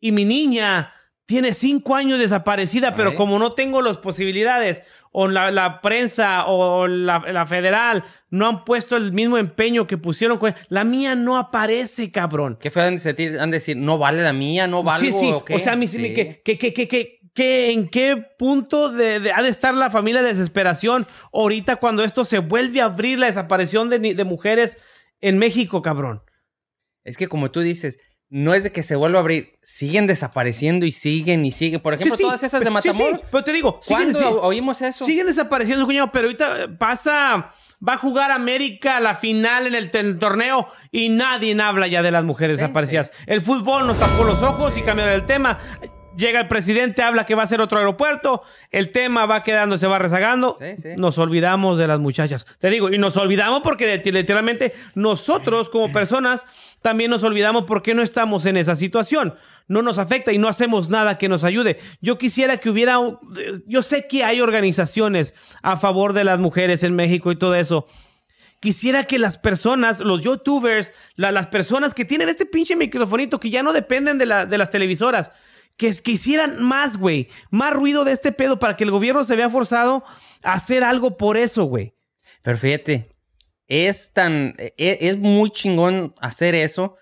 Y 0.00 0.12
mi 0.12 0.24
niña 0.24 0.92
tiene 1.26 1.52
cinco 1.52 1.94
años 1.94 2.18
desaparecida, 2.18 2.94
pero 2.94 3.14
como 3.14 3.38
no 3.38 3.52
tengo 3.52 3.82
las 3.82 3.98
posibilidades, 3.98 4.82
o 5.12 5.26
la, 5.28 5.50
la 5.50 5.80
prensa 5.80 6.46
o 6.46 6.86
la, 6.86 7.18
la 7.32 7.44
federal 7.46 8.04
no 8.30 8.46
han 8.48 8.64
puesto 8.64 8.96
el 8.96 9.12
mismo 9.12 9.38
empeño 9.38 9.86
que 9.86 9.98
pusieron 9.98 10.38
con 10.38 10.54
la 10.68 10.84
mía 10.84 11.14
no 11.16 11.36
aparece, 11.36 12.10
cabrón. 12.12 12.58
¿Qué 12.60 12.70
fue 12.70 12.82
han 12.82 12.94
de 12.94 13.00
sentir? 13.00 13.38
Han 13.40 13.50
de 13.50 13.56
decir, 13.56 13.76
no 13.76 13.98
vale 13.98 14.22
la 14.22 14.32
mía, 14.32 14.66
no 14.68 14.82
valgo. 14.84 15.06
Sí, 15.06 15.26
sí. 15.26 15.32
¿o 15.32 15.44
qué? 15.44 15.54
O 15.54 15.58
sea, 15.58 15.74
mi, 15.76 15.86
Sí. 15.88 15.98
mi- 15.98 16.14
que, 16.14 16.40
que, 16.44 16.56
que, 16.58 16.72
que, 16.72 16.86
que- 17.34 17.72
¿en 17.72 17.88
qué 17.88 18.24
punto 18.38 18.88
de, 18.90 19.18
de- 19.18 19.32
ha 19.32 19.42
de 19.42 19.48
estar 19.48 19.74
la 19.74 19.90
familia 19.90 20.22
de 20.22 20.28
desesperación 20.28 21.06
ahorita 21.32 21.76
cuando 21.76 22.04
esto 22.04 22.24
se 22.24 22.38
vuelve 22.38 22.80
a 22.80 22.84
abrir 22.86 23.18
la 23.18 23.26
desaparición 23.26 23.90
de 23.90 24.24
mujeres 24.24 24.78
en 25.20 25.38
México, 25.38 25.82
cabrón? 25.82 26.22
Es 27.02 27.16
que 27.16 27.26
como 27.28 27.50
tú 27.50 27.60
dices, 27.60 27.98
no 28.30 28.54
es 28.54 28.62
de 28.62 28.70
que 28.72 28.82
se 28.84 28.94
vuelva 28.96 29.18
a 29.18 29.22
abrir, 29.22 29.58
siguen 29.62 30.06
desapareciendo 30.06 30.86
y 30.86 30.92
siguen 30.92 31.44
y 31.44 31.50
siguen. 31.52 31.80
Por 31.80 31.94
ejemplo, 31.94 32.16
Sí, 32.16 32.22
sí, 32.22 32.26
todas 32.26 32.42
esas 32.44 32.62
de 32.62 32.70
Matamoros. 32.70 33.20
sí, 33.20 33.26
pero 33.30 33.44
te 33.44 33.52
digo, 33.52 33.80
¿Cuándo 33.86 34.40
oímos 34.42 34.80
eso? 34.82 35.04
siguen 35.04 35.26
desapareciendo, 35.26 35.84
cuñado, 35.84 36.10
pero 36.12 36.26
ahorita 36.28 36.68
pasa, 36.78 37.52
va 37.86 37.94
a 37.94 37.98
jugar 37.98 38.30
América 38.30 39.00
la 39.00 39.16
final 39.16 39.66
en 39.66 39.74
el, 39.74 39.90
el 39.92 40.18
torneo 40.18 40.68
y 40.92 41.08
nadie 41.08 41.60
habla 41.60 41.88
ya 41.88 42.02
de 42.02 42.12
las 42.12 42.24
mujeres 42.24 42.58
desaparecidas. 42.58 43.10
El 43.26 43.40
fútbol 43.40 43.86
nos 43.86 43.98
tapó 43.98 44.22
los 44.24 44.42
ojos 44.42 44.76
y 44.76 44.82
cambiaron 44.82 45.14
el 45.14 45.26
tema. 45.26 45.58
Llega 46.16 46.40
el 46.40 46.48
presidente, 46.48 47.02
habla 47.02 47.24
que 47.24 47.34
va 47.36 47.44
a 47.44 47.46
ser 47.46 47.60
otro 47.60 47.78
aeropuerto, 47.78 48.42
el 48.70 48.90
tema 48.90 49.26
va 49.26 49.42
quedando, 49.44 49.78
se 49.78 49.86
va 49.86 49.98
rezagando. 49.98 50.56
Sí, 50.58 50.76
sí. 50.76 50.88
Nos 50.96 51.18
olvidamos 51.18 51.78
de 51.78 51.86
las 51.86 52.00
muchachas. 52.00 52.46
Te 52.58 52.68
digo, 52.68 52.90
y 52.90 52.98
nos 52.98 53.16
olvidamos 53.16 53.60
porque 53.62 54.02
literalmente 54.04 54.72
nosotros 54.96 55.68
como 55.70 55.92
personas 55.92 56.44
también 56.82 57.10
nos 57.10 57.22
olvidamos 57.22 57.64
porque 57.64 57.94
no 57.94 58.02
estamos 58.02 58.44
en 58.46 58.56
esa 58.56 58.74
situación. 58.74 59.34
No 59.68 59.82
nos 59.82 59.98
afecta 59.98 60.32
y 60.32 60.38
no 60.38 60.48
hacemos 60.48 60.88
nada 60.88 61.16
que 61.16 61.28
nos 61.28 61.44
ayude. 61.44 61.78
Yo 62.00 62.18
quisiera 62.18 62.56
que 62.56 62.70
hubiera, 62.70 62.96
yo 63.66 63.82
sé 63.82 64.08
que 64.08 64.24
hay 64.24 64.40
organizaciones 64.40 65.32
a 65.62 65.76
favor 65.76 66.12
de 66.12 66.24
las 66.24 66.40
mujeres 66.40 66.82
en 66.82 66.96
México 66.96 67.30
y 67.30 67.36
todo 67.36 67.54
eso. 67.54 67.86
Quisiera 68.58 69.04
que 69.04 69.18
las 69.18 69.38
personas, 69.38 70.00
los 70.00 70.20
youtubers, 70.22 70.92
la- 71.14 71.30
las 71.32 71.46
personas 71.46 71.94
que 71.94 72.04
tienen 72.04 72.28
este 72.28 72.44
pinche 72.46 72.76
microfonito 72.76 73.38
que 73.40 73.48
ya 73.48 73.62
no 73.62 73.72
dependen 73.72 74.18
de, 74.18 74.26
la- 74.26 74.44
de 74.44 74.58
las 74.58 74.70
televisoras, 74.70 75.32
que, 75.80 75.88
es- 75.88 76.02
que 76.02 76.10
hicieran 76.12 76.62
más, 76.62 76.98
güey, 76.98 77.28
más 77.50 77.72
ruido 77.72 78.04
de 78.04 78.12
este 78.12 78.32
pedo 78.32 78.58
para 78.58 78.76
que 78.76 78.84
el 78.84 78.90
gobierno 78.90 79.24
se 79.24 79.34
vea 79.34 79.48
forzado 79.48 80.04
a 80.42 80.52
hacer 80.52 80.84
algo 80.84 81.16
por 81.16 81.38
eso, 81.38 81.64
güey. 81.64 81.94
Pero 82.42 82.58
fíjate, 82.58 83.08
es 83.66 84.12
tan. 84.12 84.54
e- 84.58 84.74
Es, 84.76 85.16
muy 85.16 85.48
chingón 85.50 86.14
hacer 86.20 86.54
eso, 86.54 86.96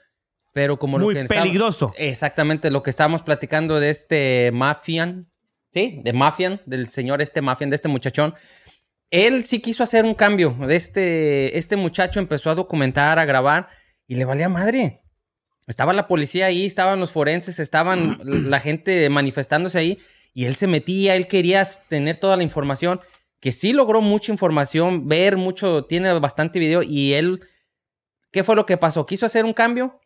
pero 0.52 0.78
como 0.78 0.96
Muy 0.98 1.12
lo 1.14 1.18
que. 1.18 1.24
estaba- 1.24 1.42
peligroso. 1.42 1.92
exactamente, 1.96 2.70
lo 2.70 2.84
que 2.84 2.90
estábamos 2.90 3.22
platicando 3.22 3.80
de 3.80 3.90
este 3.90 4.50
Mafian. 4.52 5.28
Sí, 5.72 6.00
de 6.04 6.12
Mafian, 6.12 6.62
del 6.64 6.88
señor 6.88 7.20
este 7.20 7.42
Mafian, 7.42 7.70
de 7.70 7.76
este 7.76 7.88
muchachón. 7.88 8.34
Él 9.10 9.44
sí 9.44 9.60
quiso 9.60 9.82
hacer 9.82 10.04
un 10.04 10.14
cambio. 10.14 10.56
De 10.66 10.76
este, 10.76 11.58
este 11.58 11.76
muchacho 11.76 12.20
empezó 12.20 12.48
a 12.50 12.54
documentar, 12.54 13.18
a 13.18 13.24
grabar 13.24 13.68
y 14.06 14.14
le 14.14 14.24
valía 14.24 14.48
madre. 14.48 15.02
Estaba 15.68 15.92
la 15.92 16.08
policía 16.08 16.46
ahí, 16.46 16.66
estaban 16.66 16.98
los 16.98 17.12
forenses, 17.12 17.60
estaban 17.60 18.18
la 18.50 18.58
gente 18.58 19.08
manifestándose 19.10 19.78
ahí 19.78 19.98
y 20.34 20.46
él 20.46 20.56
se 20.56 20.66
metía, 20.66 21.14
él 21.14 21.28
quería 21.28 21.62
tener 21.88 22.16
toda 22.16 22.36
la 22.36 22.42
información, 22.42 23.00
que 23.40 23.52
sí 23.52 23.72
logró 23.72 24.00
mucha 24.00 24.32
información, 24.32 25.08
ver 25.08 25.36
mucho, 25.36 25.84
tiene 25.84 26.12
bastante 26.18 26.58
video 26.58 26.82
y 26.82 27.14
él, 27.14 27.40
¿qué 28.32 28.42
fue 28.42 28.56
lo 28.56 28.66
que 28.66 28.76
pasó? 28.76 29.06
¿Quiso 29.06 29.26
hacer 29.26 29.44
un 29.44 29.52
cambio? 29.52 30.00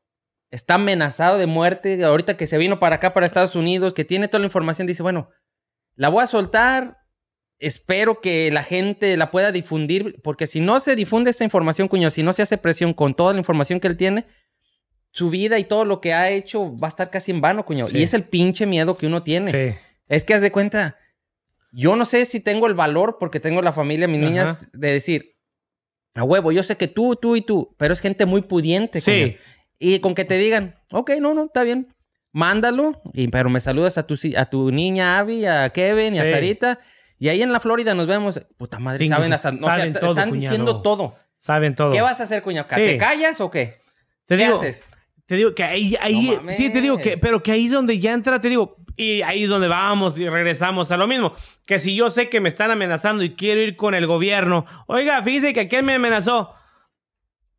Está 0.50 0.74
amenazado 0.74 1.38
de 1.38 1.46
muerte, 1.46 2.02
ahorita 2.04 2.36
que 2.36 2.46
se 2.46 2.58
vino 2.58 2.78
para 2.78 2.96
acá, 2.96 3.14
para 3.14 3.24
Estados 3.24 3.54
Unidos, 3.56 3.94
que 3.94 4.04
tiene 4.04 4.28
toda 4.28 4.40
la 4.40 4.46
información, 4.46 4.86
dice, 4.86 5.02
bueno, 5.02 5.30
la 5.94 6.08
voy 6.08 6.22
a 6.22 6.26
soltar, 6.26 6.98
espero 7.58 8.20
que 8.20 8.50
la 8.50 8.62
gente 8.62 9.16
la 9.16 9.30
pueda 9.30 9.52
difundir, 9.52 10.20
porque 10.22 10.46
si 10.46 10.60
no 10.60 10.80
se 10.80 10.96
difunde 10.96 11.30
esa 11.30 11.44
información, 11.44 11.88
cuño, 11.88 12.10
si 12.10 12.22
no 12.22 12.32
se 12.32 12.42
hace 12.42 12.58
presión 12.58 12.92
con 12.92 13.14
toda 13.14 13.32
la 13.32 13.38
información 13.38 13.80
que 13.80 13.88
él 13.88 13.96
tiene, 13.96 14.26
su 15.12 15.30
vida 15.30 15.58
y 15.58 15.64
todo 15.64 15.84
lo 15.84 16.00
que 16.00 16.12
ha 16.14 16.30
hecho 16.30 16.76
va 16.76 16.88
a 16.88 16.88
estar 16.88 17.10
casi 17.10 17.30
en 17.30 17.40
vano, 17.40 17.64
cuño. 17.64 17.86
Sí. 17.86 17.98
Y 17.98 18.02
es 18.02 18.14
el 18.14 18.24
pinche 18.24 18.66
miedo 18.66 18.96
que 18.96 19.06
uno 19.06 19.22
tiene. 19.22 19.52
Sí. 19.52 19.78
Es 20.08 20.24
que 20.24 20.34
haz 20.34 20.40
de 20.40 20.50
cuenta, 20.50 20.96
yo 21.70 21.94
no 21.96 22.04
sé 22.04 22.24
si 22.24 22.40
tengo 22.40 22.66
el 22.66 22.74
valor, 22.74 23.18
porque 23.20 23.38
tengo 23.38 23.62
la 23.62 23.72
familia, 23.72 24.08
mis 24.08 24.18
Ajá. 24.18 24.26
niñas, 24.28 24.72
de 24.72 24.92
decir, 24.92 25.36
a 26.14 26.24
huevo, 26.24 26.50
yo 26.50 26.62
sé 26.62 26.76
que 26.76 26.88
tú, 26.88 27.16
tú 27.16 27.36
y 27.36 27.42
tú, 27.42 27.74
pero 27.78 27.92
es 27.92 28.00
gente 28.00 28.26
muy 28.26 28.42
pudiente. 28.42 29.00
Sí. 29.00 29.36
Y 29.78 29.98
con 30.00 30.14
que 30.14 30.24
te 30.24 30.36
digan, 30.38 30.76
ok, 30.90 31.12
no, 31.20 31.34
no, 31.34 31.44
está 31.44 31.62
bien, 31.62 31.94
mándalo, 32.32 33.00
y, 33.12 33.28
pero 33.28 33.50
me 33.50 33.60
saludas 33.60 33.98
a 33.98 34.06
tu, 34.06 34.14
a 34.36 34.46
tu 34.46 34.70
niña 34.70 35.18
Abby, 35.18 35.44
a 35.46 35.70
Kevin 35.70 36.14
y 36.14 36.18
a. 36.20 36.24
Sarita, 36.24 36.78
y 37.18 37.28
ahí 37.28 37.42
en 37.42 37.52
la 37.52 37.60
Florida 37.60 37.94
nos 37.94 38.06
vemos. 38.06 38.40
Puta 38.56 38.78
madre, 38.78 38.98
Sí, 39.04 39.08
saben 39.08 39.32
hasta, 39.32 39.52
no, 39.52 39.58
o 39.58 39.60
sea, 39.60 39.76
saben 39.76 39.92
todo, 39.92 40.10
están 40.10 40.30
cuñado. 40.30 40.40
diciendo 40.50 40.82
todo. 40.82 41.14
Saben 41.36 41.74
todo. 41.74 41.92
¿Qué 41.92 42.00
vas 42.00 42.20
a 42.20 42.24
hacer, 42.24 42.42
cuñado? 42.42 42.66
¿Te 42.68 42.96
callas 42.98 43.40
o 43.40 43.50
qué? 43.50 43.80
Te 44.26 44.36
¿Qué 44.36 44.44
digo, 44.44 44.56
haces? 44.58 44.84
Te 45.32 45.36
digo 45.36 45.54
que 45.54 45.64
ahí, 45.64 45.96
ahí 45.98 46.26
No 46.32 46.36
mames. 46.42 46.58
sí, 46.58 46.68
te 46.68 46.82
digo 46.82 46.98
que, 46.98 47.16
pero 47.16 47.42
que 47.42 47.52
ahí 47.52 47.64
es 47.64 47.72
donde 47.72 47.98
ya 47.98 48.12
entra, 48.12 48.38
te 48.38 48.50
digo, 48.50 48.76
y 48.98 49.22
ahí 49.22 49.44
es 49.44 49.48
donde 49.48 49.66
vamos 49.66 50.18
y 50.18 50.28
regresamos 50.28 50.92
a 50.92 50.98
lo 50.98 51.06
mismo. 51.06 51.32
Que 51.64 51.78
si 51.78 51.94
yo 51.94 52.10
sé 52.10 52.28
que 52.28 52.38
me 52.38 52.50
están 52.50 52.70
amenazando 52.70 53.24
y 53.24 53.30
quiero 53.30 53.62
ir 53.62 53.76
con 53.76 53.94
el 53.94 54.06
gobierno, 54.06 54.66
oiga, 54.88 55.22
fíjese 55.22 55.54
que 55.54 55.60
aquel 55.60 55.84
me 55.84 55.94
amenazó. 55.94 56.52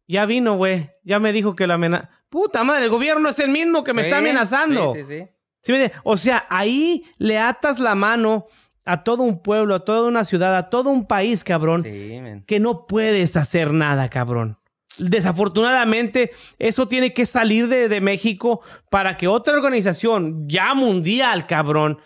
Ya 0.07 0.27
vino, 0.27 0.53
güey. 0.55 0.91
Ya 1.03 1.19
me 1.19 1.33
dijo 1.33 1.55
que 1.55 1.65
la 1.65 1.73
amenaza. 1.73 2.11
Puta 2.29 2.63
madre, 2.63 2.83
el 2.83 2.91
gobierno 2.91 3.29
es 3.29 3.39
el 3.39 3.49
mismo 3.49 3.83
que 3.83 3.93
me 3.93 4.03
está 4.03 4.19
amenazando. 4.19 4.93
Sí, 4.93 5.03
sí, 5.03 5.27
sí. 5.63 5.91
O 6.03 6.15
sea, 6.15 6.45
ahí 6.51 7.05
le 7.17 7.39
atas 7.39 7.79
la 7.79 7.95
mano 7.95 8.45
a 8.85 9.03
todo 9.03 9.23
un 9.23 9.41
pueblo, 9.41 9.73
a 9.73 9.79
toda 9.83 10.07
una 10.07 10.25
ciudad, 10.25 10.55
a 10.55 10.69
todo 10.69 10.91
un 10.91 11.07
país, 11.07 11.43
cabrón 11.43 11.81
Sí, 11.81 12.21
que 12.45 12.59
no 12.59 12.85
puedes 12.85 13.35
hacer 13.35 13.73
nada, 13.73 14.09
cabrón. 14.09 14.59
Desafortunadamente, 14.97 16.31
eso 16.59 16.87
tiene 16.87 17.13
que 17.13 17.25
salir 17.25 17.67
de, 17.67 17.89
de 17.89 18.01
México 18.01 18.61
para 18.89 19.17
que 19.17 19.27
otra 19.27 19.53
organización 19.55 20.47
ya 20.47 20.73
mundial, 20.73 21.47
cabrón, 21.47 21.99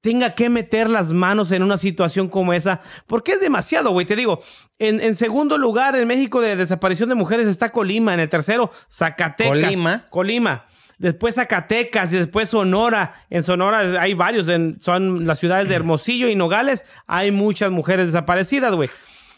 tenga 0.00 0.34
que 0.34 0.48
meter 0.48 0.88
las 0.88 1.12
manos 1.12 1.52
en 1.52 1.62
una 1.62 1.76
situación 1.76 2.28
como 2.28 2.54
esa. 2.54 2.80
Porque 3.06 3.32
es 3.32 3.40
demasiado, 3.40 3.90
güey. 3.90 4.06
Te 4.06 4.16
digo, 4.16 4.40
en, 4.78 5.00
en 5.00 5.14
segundo 5.14 5.58
lugar, 5.58 5.94
en 5.96 6.08
México 6.08 6.40
de 6.40 6.56
desaparición 6.56 7.08
de 7.10 7.14
mujeres 7.14 7.46
está 7.46 7.70
Colima. 7.70 8.14
En 8.14 8.20
el 8.20 8.28
tercero, 8.28 8.70
Zacatecas. 8.90 9.52
Colima. 9.52 10.06
Colima. 10.08 10.66
Después 10.96 11.34
Zacatecas 11.34 12.12
y 12.12 12.16
después 12.18 12.48
Sonora. 12.48 13.14
En 13.28 13.42
Sonora 13.42 14.00
hay 14.00 14.14
varios, 14.14 14.48
en- 14.48 14.80
son 14.80 15.26
las 15.26 15.38
ciudades 15.38 15.68
de 15.68 15.74
Hermosillo 15.74 16.28
y 16.28 16.34
Nogales. 16.34 16.86
Hay 17.06 17.30
muchas 17.30 17.70
mujeres 17.70 18.06
desaparecidas, 18.06 18.74
güey. 18.74 18.88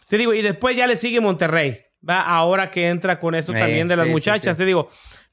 Te 0.09 0.19
digo, 0.19 0.33
y 0.35 0.43
después 0.43 0.77
ya 0.77 0.87
le 0.87 0.97
sigue 0.97 1.21
Monterrey. 1.21 1.79
Va 2.09 2.21
ahora 2.21 2.71
que 2.71 2.89
entra 2.89 3.21
con 3.21 3.35
esto 3.35 3.53
Eh, 3.55 3.59
también 3.59 3.89
de 3.89 3.97
las 3.97 4.05
sí, 4.07 4.11
sí, 4.11 4.13
muchachas. 4.13 4.57
sí. 4.57 4.63
Te 4.63 4.67
digo, 4.67 4.89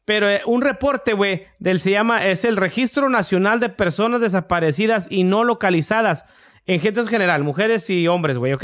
Pero 0.06 0.30
eh, 0.30 0.42
un 0.46 0.62
reporte, 0.62 1.14
güey, 1.14 1.46
del 1.60 1.80
se 1.80 1.92
llama, 1.92 2.26
es 2.26 2.44
el 2.46 2.58
Registro 2.58 3.10
Nacional 3.10 3.60
de 3.60 3.70
Personas 3.70 4.22
Desaparecidas 4.22 5.08
y 5.10 5.24
No 5.24 5.44
Localizadas 5.44 6.26
en 6.66 6.80
gente 6.80 7.00
en 7.02 7.08
general, 7.08 7.44
mujeres 7.44 7.90
y 7.90 8.08
hombres, 8.08 8.38
güey, 8.38 8.54
¿ok? 8.54 8.64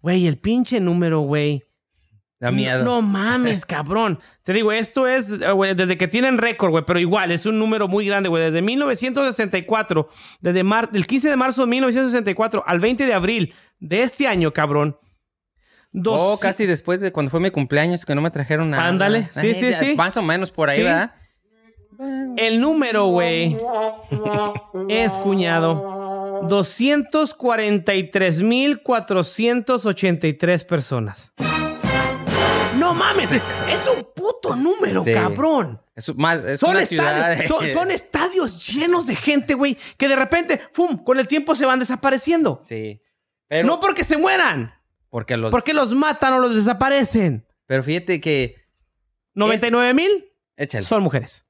Güey, 0.00 0.26
el 0.26 0.38
pinche 0.38 0.80
número, 0.80 1.20
güey. 1.20 1.62
Da 2.40 2.50
miedo. 2.50 2.84
No 2.84 3.00
mames, 3.02 3.64
cabrón. 3.66 4.18
Te 4.42 4.52
digo, 4.52 4.72
esto 4.72 5.06
es, 5.06 5.30
eh, 5.30 5.52
güey, 5.52 5.74
desde 5.74 5.96
que 5.96 6.08
tienen 6.08 6.38
récord, 6.38 6.70
güey, 6.70 6.84
pero 6.84 6.98
igual, 6.98 7.30
es 7.30 7.46
un 7.46 7.58
número 7.58 7.86
muy 7.88 8.04
grande, 8.06 8.28
güey. 8.28 8.44
Desde 8.44 8.62
1964, 8.62 10.08
desde 10.40 10.62
mar 10.64 10.90
el 10.92 11.06
15 11.06 11.30
de 11.30 11.36
marzo 11.36 11.62
de 11.62 11.68
1964 11.68 12.64
al 12.66 12.80
20 12.80 13.06
de 13.06 13.14
abril 13.14 13.54
de 13.78 14.02
este 14.02 14.26
año, 14.26 14.52
cabrón. 14.52 14.98
Dos- 15.96 16.18
Oh, 16.20 16.38
casi 16.40 16.66
después 16.66 17.00
de 17.00 17.12
cuando 17.12 17.30
fue 17.30 17.38
mi 17.40 17.50
cumpleaños 17.50 18.04
que 18.04 18.14
no 18.16 18.20
me 18.20 18.30
trajeron 18.30 18.68
nada. 18.70 18.86
Ándale, 18.88 19.28
sí, 19.32 19.38
Ay, 19.40 19.54
sí, 19.54 19.70
ya, 19.70 19.78
sí. 19.78 19.94
Más 19.94 20.16
o 20.16 20.22
menos 20.22 20.50
por 20.50 20.68
ahí, 20.68 20.78
Sí. 20.78 20.82
¿verdad? 20.82 21.14
El 22.36 22.60
número, 22.60 23.06
güey, 23.06 23.56
es 24.88 25.12
cuñado. 25.12 26.42
243.483 29.34 30.64
personas. 30.64 31.32
No 32.78 32.92
mames, 32.94 33.32
es 33.32 33.42
un 33.96 34.06
puto 34.14 34.54
número, 34.56 35.04
Sí. 35.04 35.12
cabrón. 35.12 35.80
Es 35.94 36.14
más, 36.16 36.42
es 36.44 36.58
Son, 36.60 36.70
una 36.70 36.84
ciudad. 36.84 37.32
estadios, 37.32 37.48
son, 37.48 37.72
son 37.72 37.90
estadios 37.92 38.66
llenos 38.74 39.06
de 39.06 39.14
gente, 39.14 39.54
güey, 39.54 39.76
que 39.96 40.08
de 40.08 40.16
repente, 40.16 40.60
¡fum!, 40.72 40.98
con 40.98 41.18
el 41.18 41.28
tiempo 41.28 41.54
se 41.54 41.64
van 41.66 41.78
desapareciendo. 41.78 42.60
Sí. 42.64 43.00
Pero 43.48 43.66
No 43.68 43.78
porque 43.78 44.02
se 44.02 44.16
mueran, 44.18 44.73
porque 45.14 45.36
los. 45.36 45.52
porque 45.52 45.72
los 45.74 45.94
matan 45.94 46.32
o 46.32 46.38
los 46.40 46.56
desaparecen. 46.56 47.46
Pero 47.66 47.84
fíjate 47.84 48.20
que. 48.20 48.56
99 49.34 49.94
mil 49.94 50.10
Échale. 50.56 50.84
son 50.84 51.04
mujeres. 51.04 51.46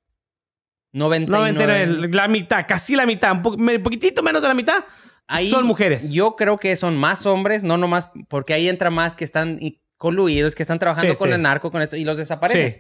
99. 0.92 1.52
99, 1.54 2.08
la 2.14 2.28
mitad, 2.28 2.66
casi 2.68 2.94
la 2.94 3.06
mitad, 3.06 3.32
un 3.32 3.40
po- 3.42 3.56
poquitito 3.82 4.22
menos 4.22 4.42
de 4.42 4.48
la 4.48 4.54
mitad, 4.54 4.84
Ahí 5.26 5.50
son 5.50 5.64
mujeres. 5.66 6.10
Yo 6.10 6.36
creo 6.36 6.58
que 6.58 6.76
son 6.76 6.94
más 6.98 7.24
hombres, 7.24 7.64
no 7.64 7.78
nomás, 7.78 8.10
porque 8.28 8.52
ahí 8.52 8.68
entra 8.68 8.90
más 8.90 9.16
que 9.16 9.24
están 9.24 9.58
coluidos, 9.96 10.54
que 10.54 10.62
están 10.62 10.78
trabajando 10.78 11.12
Sí, 11.14 11.18
con 11.18 11.28
sí. 11.28 11.34
el 11.34 11.40
narco, 11.40 11.70
con 11.70 11.80
eso, 11.80 11.96
y 11.96 12.04
los 12.04 12.18
desaparecen. 12.18 12.72
Sí. 12.72 12.78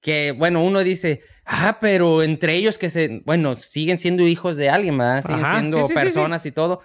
Que, 0.00 0.32
bueno, 0.32 0.64
uno 0.64 0.80
dice, 0.82 1.20
ah, 1.44 1.76
pero 1.78 2.22
entre 2.22 2.54
ellos 2.54 2.78
que 2.78 2.88
se, 2.88 3.20
bueno, 3.26 3.54
siguen 3.54 3.98
siendo 3.98 4.26
hijos 4.26 4.56
de 4.56 4.70
alguien, 4.70 4.96
¿verdad? 4.96 5.20
Siguen 5.22 5.44
Ajá, 5.44 5.58
siendo 5.60 5.86
personas 5.88 6.46
y 6.46 6.52
todo. 6.52 6.80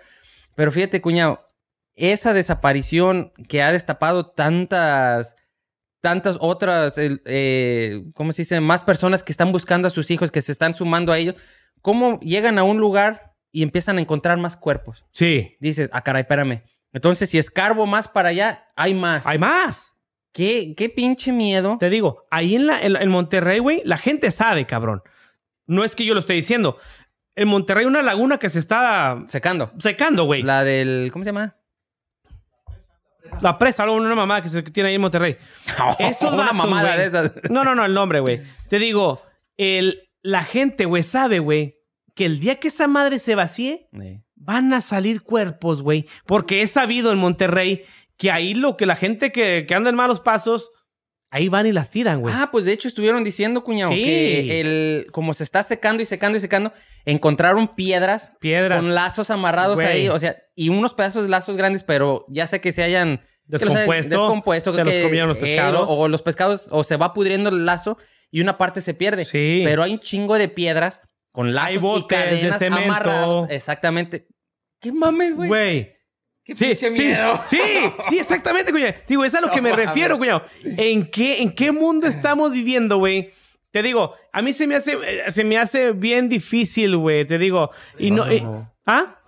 Pero 0.55 0.73
fíjate, 0.73 0.99
cuñado, 1.01 1.39
esa 1.97 2.33
desaparición 2.33 3.33
que 3.49 3.61
ha 3.61 3.71
destapado 3.71 4.27
tantas, 4.27 5.35
tantas 5.99 6.37
otras, 6.39 6.95
eh, 6.97 8.03
¿cómo 8.13 8.31
se 8.31 8.43
dice? 8.43 8.61
Más 8.61 8.83
personas 8.83 9.23
que 9.23 9.33
están 9.33 9.51
buscando 9.51 9.87
a 9.87 9.91
sus 9.91 10.09
hijos, 10.11 10.31
que 10.31 10.41
se 10.41 10.51
están 10.51 10.73
sumando 10.75 11.11
a 11.11 11.17
ellos, 11.17 11.35
¿cómo 11.81 12.19
llegan 12.21 12.59
a 12.59 12.63
un 12.63 12.77
lugar 12.77 13.33
y 13.51 13.63
empiezan 13.63 13.97
a 13.97 14.01
encontrar 14.01 14.37
más 14.37 14.55
cuerpos? 14.55 15.05
Sí. 15.11 15.57
Dices, 15.59 15.89
ah, 15.91 16.01
caray, 16.01 16.21
espérame. 16.21 16.61
Entonces, 16.93 17.29
si 17.29 17.37
escarbo 17.37 17.85
más 17.85 18.07
para 18.07 18.29
allá, 18.29 18.65
hay 18.75 18.93
más. 18.93 19.25
Hay 19.25 19.39
más. 19.39 19.95
¿Qué, 20.31 20.75
qué 20.77 20.89
pinche 20.89 21.31
miedo. 21.31 21.77
Te 21.79 21.89
digo, 21.89 22.27
ahí 22.29 22.55
en, 22.55 22.67
la, 22.67 22.79
en, 22.81 22.95
en 22.95 23.09
Monterrey, 23.09 23.57
güey, 23.57 23.81
la 23.83 23.97
gente 23.97 24.29
sabe, 24.29 24.65
cabrón. 24.65 25.01
No 25.65 25.83
es 25.83 25.95
que 25.95 26.05
yo 26.05 26.13
lo 26.13 26.19
esté 26.19 26.33
diciendo. 26.33 26.77
En 27.35 27.47
Monterrey 27.47 27.85
una 27.85 28.01
laguna 28.01 28.37
que 28.37 28.49
se 28.49 28.59
está 28.59 29.23
Secando. 29.27 29.71
secando, 29.79 30.25
güey. 30.25 30.43
La 30.43 30.63
del, 30.63 31.09
¿cómo 31.11 31.23
se 31.23 31.29
llama? 31.29 31.56
Presa, 33.59 33.83
algo, 33.83 33.95
una 33.95 34.13
mamá 34.15 34.41
que 34.41 34.49
se 34.49 34.61
tiene 34.63 34.89
ahí 34.89 34.95
en 34.95 35.01
Monterrey. 35.01 35.37
Estos 35.99 36.33
Una 36.33 36.43
vatos, 36.43 36.57
mamada 36.57 36.87
güey. 36.89 36.97
de 36.99 37.05
esas. 37.05 37.31
No, 37.49 37.63
no, 37.63 37.75
no, 37.75 37.85
el 37.85 37.93
nombre, 37.93 38.19
güey. 38.19 38.41
Te 38.69 38.79
digo, 38.79 39.21
el, 39.57 40.09
la 40.21 40.43
gente, 40.43 40.85
güey, 40.85 41.03
sabe, 41.03 41.39
güey, 41.39 41.75
que 42.15 42.25
el 42.25 42.39
día 42.39 42.59
que 42.59 42.67
esa 42.69 42.87
madre 42.87 43.19
se 43.19 43.35
vacíe, 43.35 43.87
Sí. 43.93 44.21
van 44.35 44.73
a 44.73 44.81
salir 44.81 45.21
cuerpos, 45.21 45.81
güey. 45.81 46.05
Porque 46.25 46.61
es 46.61 46.71
sabido 46.71 47.11
en 47.11 47.17
Monterrey 47.19 47.83
que 48.17 48.31
ahí 48.31 48.53
lo 48.55 48.75
que 48.77 48.85
la 48.85 48.95
gente 48.95 49.31
que, 49.31 49.65
que 49.67 49.75
anda 49.75 49.89
en 49.89 49.95
malos 49.95 50.19
pasos, 50.19 50.71
ahí 51.29 51.49
van 51.49 51.65
y 51.67 51.71
las 51.71 51.89
tiran, 51.89 52.21
güey. 52.21 52.33
Ah, 52.37 52.49
pues 52.51 52.65
de 52.65 52.73
hecho 52.73 52.87
estuvieron 52.87 53.23
diciendo, 53.23 53.63
cuñado, 53.63 53.91
Sí. 53.91 54.03
que 54.03 54.61
el, 54.61 55.07
como 55.11 55.33
se 55.33 55.43
está 55.43 55.63
secando 55.63 56.01
y 56.01 56.05
secando 56.05 56.37
y 56.37 56.41
secando, 56.41 56.71
encontraron 57.05 57.67
piedras, 57.69 58.33
Piedras. 58.39 58.79
con 58.79 58.93
lazos 58.95 59.29
amarrados 59.29 59.75
Güey. 59.75 59.87
ahí, 59.87 60.09
o 60.09 60.19
sea, 60.19 60.35
y 60.55 60.69
unos 60.69 60.93
pedazos 60.93 61.23
de 61.23 61.29
lazos 61.29 61.55
grandes, 61.57 61.83
pero 61.83 62.25
ya 62.29 62.47
sé 62.47 62.61
que 62.61 62.71
se 62.71 62.83
hayan 62.83 63.21
los 63.47 63.61
Descompuesto. 63.61 64.09
descompuesto, 64.09 64.71
Se 64.73 64.83
los 64.83 64.87
que 64.93 65.03
comieron 65.03 65.29
los 65.29 65.37
pescados. 65.37 65.85
o, 65.87 65.93
o 65.93 66.07
los 66.09 66.21
pescados, 66.21 66.67
o 66.71 66.83
se 66.83 66.97
va 66.97 67.13
pudriendo 67.13 67.49
el 67.49 67.65
lazo 67.65 67.97
y 68.29 68.41
una 68.41 68.57
parte 68.57 68.81
se 68.81 68.93
pierde. 68.93 69.23
Sí. 69.23 69.61
Pero 69.63 69.83
hay 69.83 69.93
un 69.93 69.99
chingo 69.99 70.37
de 70.37 70.49
piedras 70.49 70.99
con 71.31 71.53
lazos 71.53 71.73
y 71.75 71.77
botes 71.77 72.19
de 72.19 72.25
cadenas 72.25 72.59
cemento. 72.59 72.85
amarrados. 72.91 73.47
Exactamente. 73.49 74.27
¿Qué 74.81 74.91
mames, 74.91 75.33
güey? 75.35 75.47
Güey. 75.47 75.96
Qué 76.47 76.55
Sí, 76.55 76.65
pinche 76.67 76.91
sí, 76.93 77.03
miedo. 77.03 77.41
sí, 77.45 77.59
sí, 78.09 78.19
exactamente, 78.19 78.71
cuñado. 78.71 78.93
Digo, 79.07 79.25
es 79.25 79.35
a 79.35 79.41
lo 79.41 79.51
que 79.51 79.61
me 79.61 79.73
refiero, 79.73 80.17
cuñado. 80.17 80.43
¿En 80.63 81.05
qué, 81.11 81.41
¿En 81.41 81.51
qué 81.51 81.73
mundo 81.73 82.07
estamos 82.07 82.53
viviendo, 82.53 82.97
güey? 82.99 83.31
Te 83.69 83.83
digo, 83.83 84.15
a 84.31 84.41
mí 84.41 84.53
se 84.53 84.65
me 84.65 84.75
hace, 84.75 84.93
eh, 84.93 85.29
se 85.29 85.43
me 85.43 85.57
hace 85.57 85.91
bien 85.91 86.29
difícil, 86.29 86.95
güey. 86.95 87.25
Te 87.25 87.37
digo. 87.37 87.69
Y 87.99 88.11
no, 88.11 88.25
eh, 88.31 88.43
¿Ah? 88.85 89.19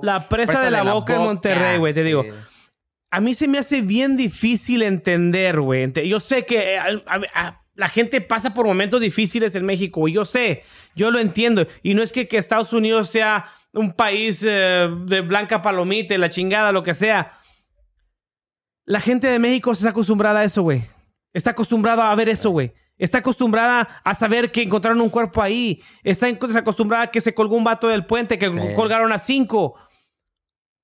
La 0.00 0.28
presa, 0.28 0.62
de 0.62 0.70
la, 0.70 0.84
boca 0.84 1.14
en 1.16 1.22
Monterrey, 1.22 1.78
güey, 1.78 1.92
te 1.92 2.04
digo. 2.04 2.22
Sí. 2.22 2.30
A 3.10 3.20
mí 3.20 3.34
se 3.34 3.48
me 3.48 3.58
hace 3.58 3.80
bien 3.80 4.16
difícil 4.16 4.82
entender, 4.82 5.60
güey. 5.60 5.92
Yo 6.06 6.20
sé 6.20 6.44
que 6.46 6.74
eh, 6.74 6.78
a- 6.78 6.86
a- 7.06 7.20
a- 7.34 7.60
la 7.74 7.88
gente 7.88 8.20
pasa 8.20 8.54
por 8.54 8.64
momentos 8.66 9.00
difíciles 9.00 9.56
en 9.56 9.66
México, 9.66 10.00
güey. 10.00 10.14
Yo 10.14 10.24
sé, 10.24 10.62
yo 10.94 11.10
lo 11.10 11.18
entiendo. 11.18 11.66
Y 11.82 11.94
no 11.94 12.02
es 12.04 12.12
que, 12.12 12.28
que 12.28 12.36
Estados 12.38 12.72
Unidos 12.72 13.10
sea 13.10 13.46
un 13.74 13.92
país 13.92 14.44
eh, 14.46 14.88
de 15.06 15.20
blanca 15.20 15.60
palomita 15.62 16.14
y 16.14 16.18
la 16.18 16.30
chingada, 16.30 16.72
lo 16.72 16.82
que 16.82 16.94
sea. 16.94 17.32
La 18.86 19.00
gente 19.00 19.26
de 19.28 19.38
México 19.38 19.72
está 19.72 19.90
acostumbrada 19.90 20.40
a 20.40 20.44
eso, 20.44 20.62
güey. 20.62 20.82
Está 21.32 21.50
acostumbrada 21.50 22.10
a 22.10 22.14
ver 22.14 22.28
eso, 22.28 22.50
güey. 22.50 22.72
Está 22.96 23.18
acostumbrada 23.18 24.00
a 24.04 24.14
saber 24.14 24.52
que 24.52 24.62
encontraron 24.62 25.00
un 25.00 25.10
cuerpo 25.10 25.42
ahí. 25.42 25.82
Está 26.04 26.26
acostumbrada 26.28 27.04
a 27.04 27.10
que 27.10 27.20
se 27.20 27.34
colgó 27.34 27.56
un 27.56 27.64
vato 27.64 27.88
del 27.88 28.06
puente, 28.06 28.38
que 28.38 28.52
Sí. 28.52 28.58
colgaron 28.76 29.10
a 29.12 29.18
cinco. 29.18 29.74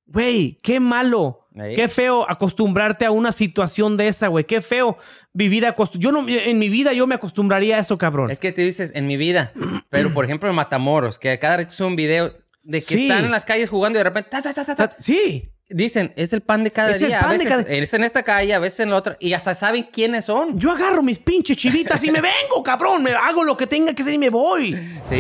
Güey, 0.07 0.59
qué 0.63 0.81
malo. 0.81 1.49
Ahí. 1.57 1.75
Qué 1.77 1.89
feo 1.89 2.29
acostumbrarte 2.29 3.05
a 3.05 3.11
una 3.13 3.33
situación 3.33 3.97
de 3.97 4.09
esa, 4.09 4.29
güey. 4.29 4.45
Qué 4.45 4.61
feo 4.61 4.99
vivir 5.33 5.67
acostumbrado. 5.67 6.19
Yo 6.19 6.23
no, 6.23 6.29
en 6.29 6.59
mi 6.59 6.69
vida 6.69 6.93
yo 6.93 7.07
me 7.07 7.15
acostumbraría 7.15 7.77
a 7.77 7.81
eso, 7.81 7.97
cabrón. 7.99 8.31
Es 8.31 8.41
que 8.41 8.51
te 8.51 8.63
dices, 8.63 8.93
en 8.95 9.07
mi 9.07 9.17
vida, 9.17 9.53
pero 9.89 10.13
por 10.13 10.25
ejemplo 10.25 10.49
en 10.49 10.55
Matamoros, 10.57 11.19
que 11.19 11.39
cada 11.39 11.59
rato 11.59 11.71
sube 11.71 11.89
un 11.89 11.97
video 11.97 12.33
de 12.63 12.83
que 12.83 12.95
Sí. 12.97 13.03
están 13.09 13.25
en 13.25 13.31
las 13.31 13.45
calles 13.45 13.69
jugando 13.71 13.99
y 13.99 14.01
de 14.01 14.05
repente, 14.05 14.31
ta, 14.31 14.43
ta, 14.43 14.53
ta, 14.55 14.65
ta, 14.65 14.75
ta. 14.77 14.97
Sí. 15.01 15.51
dicen, 15.73 16.13
es 16.17 16.33
el 16.33 16.41
pan 16.41 16.65
de 16.65 16.73
cada 16.73 16.91
Es 16.91 17.01
el 17.01 17.07
día. 17.07 17.21
pan 17.21 17.29
a 17.29 17.33
de 17.35 17.39
veces 17.39 17.51
cada- 17.65 17.71
es 17.73 17.95
en 17.95 18.03
esta 18.03 18.25
calle, 18.25 18.53
a 18.55 18.59
veces 18.59 18.81
en 18.81 18.91
la 18.91 18.97
otra, 18.97 19.17
y 19.21 19.35
hasta 19.35 19.55
saben 19.55 19.85
quiénes 19.93 20.25
son. 20.25 20.59
Yo 20.59 20.73
agarro 20.73 21.01
mis 21.01 21.21
pinches 21.21 21.57
chivitas 21.57 22.03
y 22.03 22.11
me 22.11 22.21
vengo, 22.21 22.61
cabrón. 22.65 23.05
Me 23.05 23.13
hago 23.13 23.45
lo 23.45 23.57
que 23.57 23.69
tenga 23.69 23.95
que 23.95 24.03
hacer 24.03 24.15
y 24.15 24.19
me 24.19 24.31
voy. 24.31 24.73
Sí. 25.09 25.15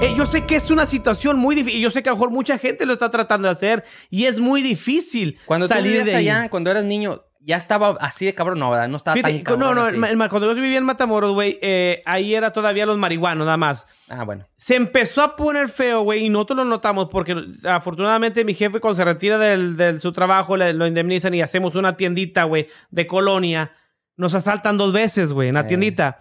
Eh, 0.00 0.14
yo 0.16 0.24
sé 0.24 0.46
que 0.46 0.54
es 0.54 0.70
una 0.70 0.86
situación 0.86 1.38
muy 1.38 1.56
difícil. 1.56 1.80
Yo 1.80 1.90
sé 1.90 2.04
que 2.04 2.08
a 2.08 2.12
lo 2.12 2.16
mejor 2.18 2.30
mucha 2.30 2.56
gente 2.56 2.86
lo 2.86 2.92
está 2.92 3.10
tratando 3.10 3.48
de 3.48 3.52
hacer 3.52 3.82
y 4.08 4.26
es 4.26 4.38
muy 4.38 4.62
difícil 4.62 5.40
Cuando 5.44 5.66
salir 5.66 6.04
de 6.04 6.14
ahí. 6.14 6.28
allá, 6.28 6.48
cuando 6.50 6.70
eras 6.70 6.84
niño, 6.84 7.22
ya 7.46 7.56
estaba 7.56 7.96
así 8.00 8.26
de 8.26 8.34
cabrón, 8.34 8.58
no, 8.58 8.70
¿verdad? 8.70 8.88
No 8.88 8.96
estaba 8.96 9.14
Fíjate, 9.14 9.34
tan 9.34 9.42
cabrón 9.44 9.60
no, 9.60 9.74
no, 9.74 9.86
así. 9.86 9.96
el 10.12 10.28
cuando 10.28 10.52
yo 10.52 10.60
vivía 10.60 10.78
en 10.78 10.84
Matamoros, 10.84 11.32
güey, 11.32 11.58
eh, 11.62 12.02
ahí 12.04 12.34
era 12.34 12.52
todavía 12.52 12.84
los 12.86 12.98
marihuanos, 12.98 13.44
nada 13.46 13.56
más. 13.56 13.86
Ah, 14.08 14.24
bueno. 14.24 14.42
Se 14.56 14.74
empezó 14.74 15.22
a 15.22 15.36
poner 15.36 15.68
feo, 15.68 16.02
güey, 16.02 16.24
y 16.26 16.28
nosotros 16.28 16.56
lo 16.58 16.64
notamos 16.64 17.06
porque 17.10 17.36
afortunadamente 17.64 18.44
mi 18.44 18.52
jefe 18.54 18.80
cuando 18.80 18.96
se 18.96 19.04
retira 19.04 19.38
del, 19.38 19.76
del- 19.76 20.00
su 20.00 20.12
trabajo 20.12 20.56
le, 20.56 20.72
lo 20.72 20.86
indemnizan 20.86 21.34
y 21.34 21.40
hacemos 21.42 21.76
una 21.76 21.96
tiendita, 21.96 22.44
güey, 22.44 22.66
de 22.90 23.06
colonia. 23.06 23.72
Nos 24.16 24.34
asaltan 24.34 24.76
dos 24.76 24.92
veces, 24.92 25.32
güey, 25.32 25.48
en 25.48 25.54
la 25.54 25.60
Eh. 25.60 25.64
tiendita. 25.64 26.18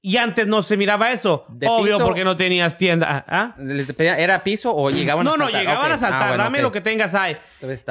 Y 0.00 0.16
antes 0.16 0.46
no 0.46 0.62
se 0.62 0.76
miraba 0.76 1.10
eso. 1.10 1.44
¿De 1.48 1.66
Obvio, 1.66 1.96
piso? 1.96 2.06
porque 2.06 2.22
no 2.22 2.36
tenías 2.36 2.78
tienda. 2.78 3.24
¿Ah? 3.26 3.54
¿Les 3.58 3.92
pedía- 3.92 4.16
¿Era 4.16 4.44
piso 4.44 4.72
o 4.72 4.90
llegaban 4.90 5.24
No, 5.24 5.34
a 5.34 5.36
no, 5.36 5.44
saltar? 5.46 5.60
llegaban 5.60 5.90
a 5.92 5.98
saltar. 5.98 6.22
Ah, 6.22 6.28
bueno, 6.28 6.44
Dame 6.44 6.62
lo 6.62 6.70
que 6.70 6.80
tengas 6.80 7.16
ahí. 7.16 7.36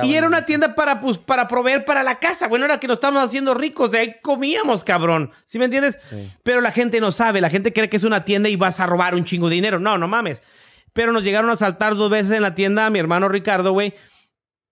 Y 0.03 0.13
era 0.13 0.25
una 0.25 0.45
tienda 0.45 0.73
para, 0.73 1.01
pues, 1.01 1.17
para 1.17 1.49
proveer 1.49 1.83
para 1.83 2.03
la 2.03 2.17
casa. 2.17 2.47
Bueno, 2.47 2.63
era 2.63 2.79
que 2.79 2.87
nos 2.87 2.95
estábamos 2.95 3.23
haciendo 3.23 3.53
ricos. 3.53 3.91
De 3.91 3.99
ahí 3.99 4.15
comíamos, 4.21 4.85
cabrón. 4.85 5.31
¿Sí 5.43 5.59
me 5.59 5.65
entiendes? 5.65 5.99
Sí. 6.09 6.31
Pero 6.43 6.61
la 6.61 6.71
gente 6.71 7.01
no 7.01 7.11
sabe. 7.11 7.41
La 7.41 7.49
gente 7.49 7.73
cree 7.73 7.89
que 7.89 7.97
es 7.97 8.03
una 8.05 8.23
tienda 8.23 8.47
y 8.47 8.55
vas 8.55 8.79
a 8.79 8.85
robar 8.85 9.13
un 9.13 9.25
chingo 9.25 9.49
de 9.49 9.55
dinero. 9.55 9.77
No, 9.77 9.97
no 9.97 10.07
mames. 10.07 10.41
Pero 10.93 11.11
nos 11.11 11.25
llegaron 11.25 11.49
a 11.49 11.57
saltar 11.57 11.95
dos 11.95 12.09
veces 12.09 12.31
en 12.31 12.41
la 12.41 12.55
tienda 12.55 12.85
a 12.85 12.89
mi 12.89 12.99
hermano 12.99 13.27
Ricardo, 13.27 13.73
güey. 13.73 13.93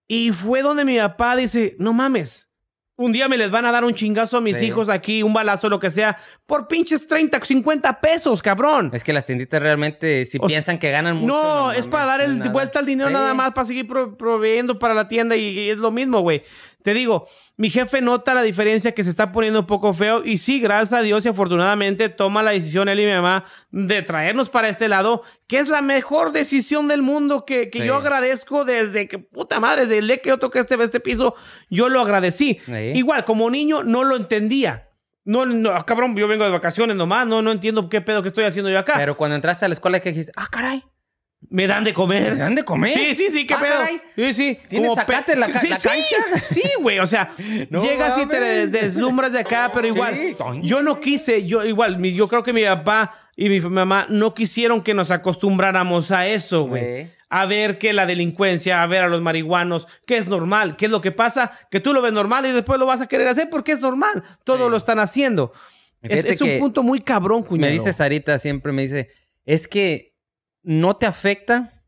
Y 0.08 0.32
fue 0.32 0.62
donde 0.62 0.86
mi 0.86 0.98
papá 0.98 1.36
dice, 1.36 1.76
no 1.80 1.92
mames. 1.92 2.50
Un 2.98 3.12
día 3.12 3.28
me 3.28 3.38
les 3.38 3.52
van 3.52 3.66
a 3.66 3.74
dar 3.74 3.84
un 3.84 3.94
chingazo 3.94 4.38
a 4.38 4.42
mis 4.42 4.58
Sí. 4.58 4.68
hijos 4.68 4.88
aquí, 4.88 5.22
un 5.22 5.34
balazo, 5.34 5.68
lo 5.68 5.80
que 5.82 5.92
sea, 5.92 6.18
por 6.46 6.68
pinches 6.70 7.06
30, 7.08 7.42
50 7.44 8.00
pesos, 8.00 8.42
cabrón. 8.42 8.90
Es 8.94 9.04
que 9.04 9.12
las 9.12 9.26
tienditas 9.26 9.62
realmente, 9.62 10.24
si 10.24 10.38
O 10.42 10.48
piensan 10.48 10.80
que 10.80 10.92
ganan 10.92 11.18
mucho. 11.18 11.28
No, 11.28 11.72
es 11.72 11.80
mames, 11.80 11.88
para 11.88 12.06
dar 12.06 12.22
el 12.22 12.38
nada. 12.40 12.52
vuelta 12.52 12.80
al 12.80 12.86
dinero 12.86 13.10
Sí. 13.10 13.14
nada 13.14 13.34
más, 13.34 13.52
para 13.52 13.66
seguir 13.66 13.86
pro- 13.86 14.16
proveyendo 14.18 14.80
para 14.80 14.94
la 14.94 15.10
tienda 15.10 15.36
y, 15.36 15.42
y 15.60 15.70
es 15.72 15.78
lo 15.78 15.92
mismo, 15.92 16.22
güey. 16.22 16.44
Te 16.86 16.94
digo, 16.94 17.28
mi 17.58 17.72
jefe 17.72 18.00
nota 18.00 18.36
la 18.36 18.44
diferencia 18.44 18.92
que 18.94 19.04
se 19.04 19.10
está 19.10 19.32
poniendo 19.32 19.62
un 19.62 19.66
poco 19.66 19.92
feo 19.92 20.24
y 20.24 20.38
sí, 20.38 20.60
gracias 20.60 20.94
a 20.94 21.02
Dios 21.02 21.26
y 21.26 21.30
afortunadamente 21.30 22.10
toma 22.10 22.44
la 22.44 22.52
decisión 22.52 22.88
él 22.90 23.00
y 23.00 23.06
mi 23.06 23.12
mamá 23.12 23.46
de 23.72 24.04
traernos 24.04 24.52
para 24.52 24.70
este 24.70 24.88
lado, 24.88 25.24
que 25.48 25.58
es 25.58 25.68
la 25.68 25.82
mejor 25.82 26.32
decisión 26.32 26.88
del 26.88 27.02
mundo 27.02 27.44
que, 27.44 27.72
que 27.72 27.80
Sí. 27.80 27.88
yo 27.88 27.96
agradezco 27.96 28.66
desde 28.66 29.08
que, 29.08 29.18
puta 29.18 29.60
madre, 29.60 29.82
desde 29.88 29.98
el 29.98 30.06
día 30.08 30.18
que 30.20 30.30
yo 30.30 30.38
toqué 30.38 30.60
este, 30.60 30.76
este 30.84 31.00
piso, 31.00 31.34
yo 31.72 31.90
lo 31.90 32.02
agradecí. 32.02 32.60
Sí. 32.64 32.72
Igual, 32.94 33.26
como 33.26 33.50
niño 33.50 33.84
no 33.84 34.04
lo 34.04 34.16
entendía. 34.16 34.90
No, 35.24 35.44
no, 35.48 35.72
ah, 35.72 35.84
cabrón, 35.88 36.16
yo 36.16 36.28
vengo 36.28 36.44
de 36.44 36.52
vacaciones 36.52 36.96
nomás, 36.96 37.26
no, 37.26 37.42
no 37.42 37.52
entiendo 37.52 37.90
qué 37.90 38.00
pedo 38.00 38.22
que 38.22 38.28
estoy 38.28 38.44
haciendo 38.44 38.70
yo 38.70 38.78
acá. 38.78 38.94
Pero 38.96 39.18
cuando 39.18 39.36
entraste 39.36 39.66
a 39.66 39.68
la 39.70 39.74
escuela, 39.74 40.00
que 40.00 40.10
dijiste? 40.10 40.32
Ah, 40.36 40.48
caray. 40.52 40.84
Me 41.50 41.68
dan 41.68 41.84
de 41.84 41.94
comer. 41.94 42.34
¿Me 42.34 42.40
dan 42.40 42.56
de 42.56 42.64
comer? 42.64 42.92
Sí, 42.92 43.14
sí, 43.14 43.30
sí, 43.30 43.46
qué 43.46 43.54
Ah, 43.54 43.60
pedo. 43.60 43.74
caray. 43.74 44.02
Sí, 44.16 44.34
sí. 44.34 44.60
¿Tienes 44.68 44.90
Como 44.90 45.00
sacate 45.02 45.36
la 45.36 45.48
ca- 45.52 45.60
Sí, 45.60 45.68
la 45.70 45.78
cancha? 45.78 46.16
Sí, 46.50 46.64
güey, 46.82 47.00
o 47.00 47.06
sea, 47.06 47.30
No 47.70 47.82
llegas 47.84 48.18
y 48.18 48.26
te 48.26 48.68
deslumbras 48.68 49.32
de 49.34 49.40
acá, 49.40 49.70
pero 49.74 49.88
igual, 49.88 50.16
Sí. 50.16 50.36
yo 50.64 50.82
no 50.82 51.00
quise, 51.00 51.46
yo 51.46 51.64
igual, 51.64 52.02
yo 52.02 52.28
creo 52.28 52.42
que 52.44 52.52
mi 52.52 52.64
papá 52.64 53.14
y 53.36 53.50
mi 53.50 53.60
mamá 53.60 54.08
no 54.10 54.34
quisieron 54.34 54.82
que 54.82 54.94
nos 54.96 55.12
acostumbráramos 55.12 56.12
a 56.12 56.28
eso, 56.28 56.64
güey. 56.68 57.12
A 57.30 57.46
ver 57.46 57.78
que 57.78 57.92
la 57.94 58.06
delincuencia, 58.06 58.82
a 58.82 58.88
ver 58.88 59.04
a 59.04 59.08
los 59.08 59.22
marihuanos, 59.22 59.88
que 60.08 60.18
es 60.18 60.28
normal, 60.28 60.78
qué 60.78 60.86
es 60.86 60.92
lo 60.92 61.02
que 61.02 61.12
pasa, 61.12 61.52
que 61.70 61.80
tú 61.80 61.94
lo 61.94 62.02
ves 62.02 62.14
normal 62.14 62.46
y 62.46 62.52
después 62.52 62.80
lo 62.80 62.86
vas 62.86 63.02
a 63.02 63.08
querer 63.08 63.28
hacer 63.28 63.50
porque 63.52 63.72
es 63.74 63.82
normal, 63.82 64.24
todo 64.46 64.70
lo 64.70 64.78
están 64.78 65.00
haciendo. 65.00 65.52
Es, 66.02 66.24
es 66.26 66.42
un 66.42 66.58
punto 66.60 66.82
muy 66.82 67.02
cabrón, 67.02 67.44
cuñado. 67.44 67.68
Me 67.72 67.74
dice 67.78 67.94
Sarita 67.94 68.40
siempre, 68.40 68.72
me 68.72 68.84
dice, 68.84 69.10
es 69.46 69.68
que 69.68 70.15
no 70.66 70.98
te 70.98 71.06
afecta 71.06 71.84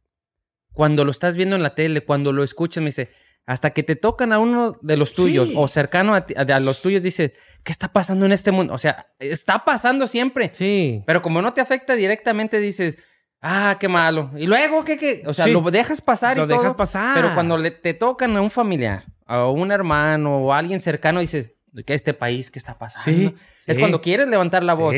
cuando 0.74 1.04
lo 1.06 1.12
estás 1.12 1.36
viendo 1.36 1.56
en 1.56 1.64
la 1.64 1.76
tele, 1.76 2.02
cuando 2.02 2.32
lo 2.32 2.44
escuchas, 2.44 2.82
me 2.82 2.90
dice, 2.90 3.10
hasta 3.46 3.72
que 3.72 3.82
te 3.84 3.96
tocan 3.96 4.32
a 4.34 4.40
uno 4.40 4.78
de 4.82 4.98
los 4.98 5.14
tuyos 5.14 5.50
Sí. 5.50 5.54
o 5.58 5.68
cercano 5.68 6.14
a, 6.14 6.26
ti- 6.26 6.36
a- 6.38 6.42
a 6.42 6.60
los 6.60 6.82
tuyos, 6.82 7.02
dice, 7.02 7.34
¿qué 7.64 7.72
está 7.72 7.92
pasando 7.94 8.26
en 8.26 8.32
este 8.32 8.52
mundo? 8.52 8.74
O 8.74 8.78
sea, 8.78 9.08
está 9.20 9.64
pasando 9.66 10.06
siempre. 10.08 10.52
Sí. 10.54 11.02
Pero 11.08 11.22
como 11.22 11.42
no 11.42 11.54
te 11.54 11.62
afecta 11.62 11.96
directamente, 11.96 12.60
dices, 12.60 12.98
ah, 13.42 13.78
qué 13.80 13.88
malo. 13.88 14.32
Y 14.38 14.46
luego, 14.48 14.84
¿qué, 14.84 14.98
qué? 14.98 15.24
O 15.26 15.34
sea, 15.34 15.46
Sí. 15.46 15.52
lo 15.52 15.62
dejas 15.72 16.02
pasar 16.02 16.38
Lo 16.38 16.44
y 16.46 16.48
todo. 16.48 16.60
dejas 16.60 16.76
pasar. 16.76 17.16
Pero 17.16 17.34
cuando 17.34 17.58
le, 17.58 17.72
te 17.72 17.94
tocan 17.94 18.36
a 18.38 18.42
un 18.42 18.52
familiar, 18.52 19.06
a 19.26 19.48
un 19.48 19.72
hermano 19.72 20.38
o 20.40 20.54
a 20.54 20.58
alguien 20.60 20.80
cercano, 20.80 21.22
dices, 21.22 21.54
¿qué 21.86 21.94
este 21.94 22.14
país 22.14 22.52
qué 22.52 22.60
está 22.60 22.78
pasando? 22.78 23.10
Sí, 23.10 23.34
Es 23.66 23.78
sí. 23.78 23.82
cuando 23.82 24.02
quieres 24.02 24.28
levantar 24.28 24.64
la 24.64 24.74
voz. 24.76 24.96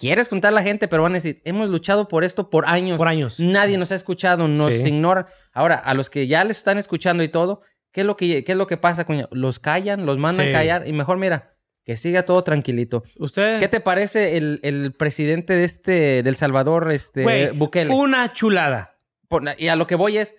Quieres 0.00 0.28
juntar 0.30 0.48
a 0.48 0.54
la 0.54 0.62
gente, 0.62 0.88
pero 0.88 1.02
van 1.02 1.12
a 1.12 1.16
decir, 1.16 1.42
hemos 1.44 1.68
luchado 1.68 2.08
por 2.08 2.24
esto 2.24 2.48
por 2.48 2.66
años. 2.66 2.96
por 2.96 3.06
años. 3.06 3.38
Nadie 3.38 3.76
nos 3.76 3.92
ha 3.92 3.94
escuchado, 3.96 4.48
nos 4.48 4.72
Sí. 4.72 4.88
ignora. 4.88 5.26
Ahora, 5.52 5.74
a 5.76 5.92
los 5.92 6.08
que 6.08 6.26
ya 6.26 6.42
les 6.42 6.56
están 6.56 6.78
escuchando 6.78 7.22
y 7.22 7.28
todo, 7.28 7.60
¿qué 7.92 8.00
es 8.00 8.06
lo 8.06 8.16
que, 8.16 8.42
qué 8.42 8.52
es 8.52 8.56
lo 8.58 8.66
que 8.66 8.78
pasa, 8.78 9.04
cuñado? 9.04 9.28
Los 9.30 9.58
callan, 9.58 10.06
los 10.06 10.16
mandan 10.16 10.46
Sí. 10.46 10.52
callar 10.52 10.88
y 10.88 10.92
mejor, 10.94 11.18
mira, 11.18 11.52
que 11.84 11.98
siga 11.98 12.24
todo 12.24 12.42
tranquilito. 12.44 13.02
Usted. 13.18 13.60
¿Qué 13.60 13.68
te 13.68 13.80
parece 13.80 14.38
el, 14.38 14.58
el 14.62 14.92
presidente 14.94 15.52
de 15.54 15.64
este, 15.64 16.22
del 16.22 16.34
Salvador, 16.36 16.90
este, 16.92 17.22
Güey, 17.22 17.50
Bukele? 17.50 17.92
Una 17.92 18.32
chulada. 18.32 18.96
Por- 19.28 19.42
y 19.58 19.68
a 19.68 19.76
lo 19.76 19.86
que 19.86 19.96
voy 19.96 20.16
es 20.16 20.34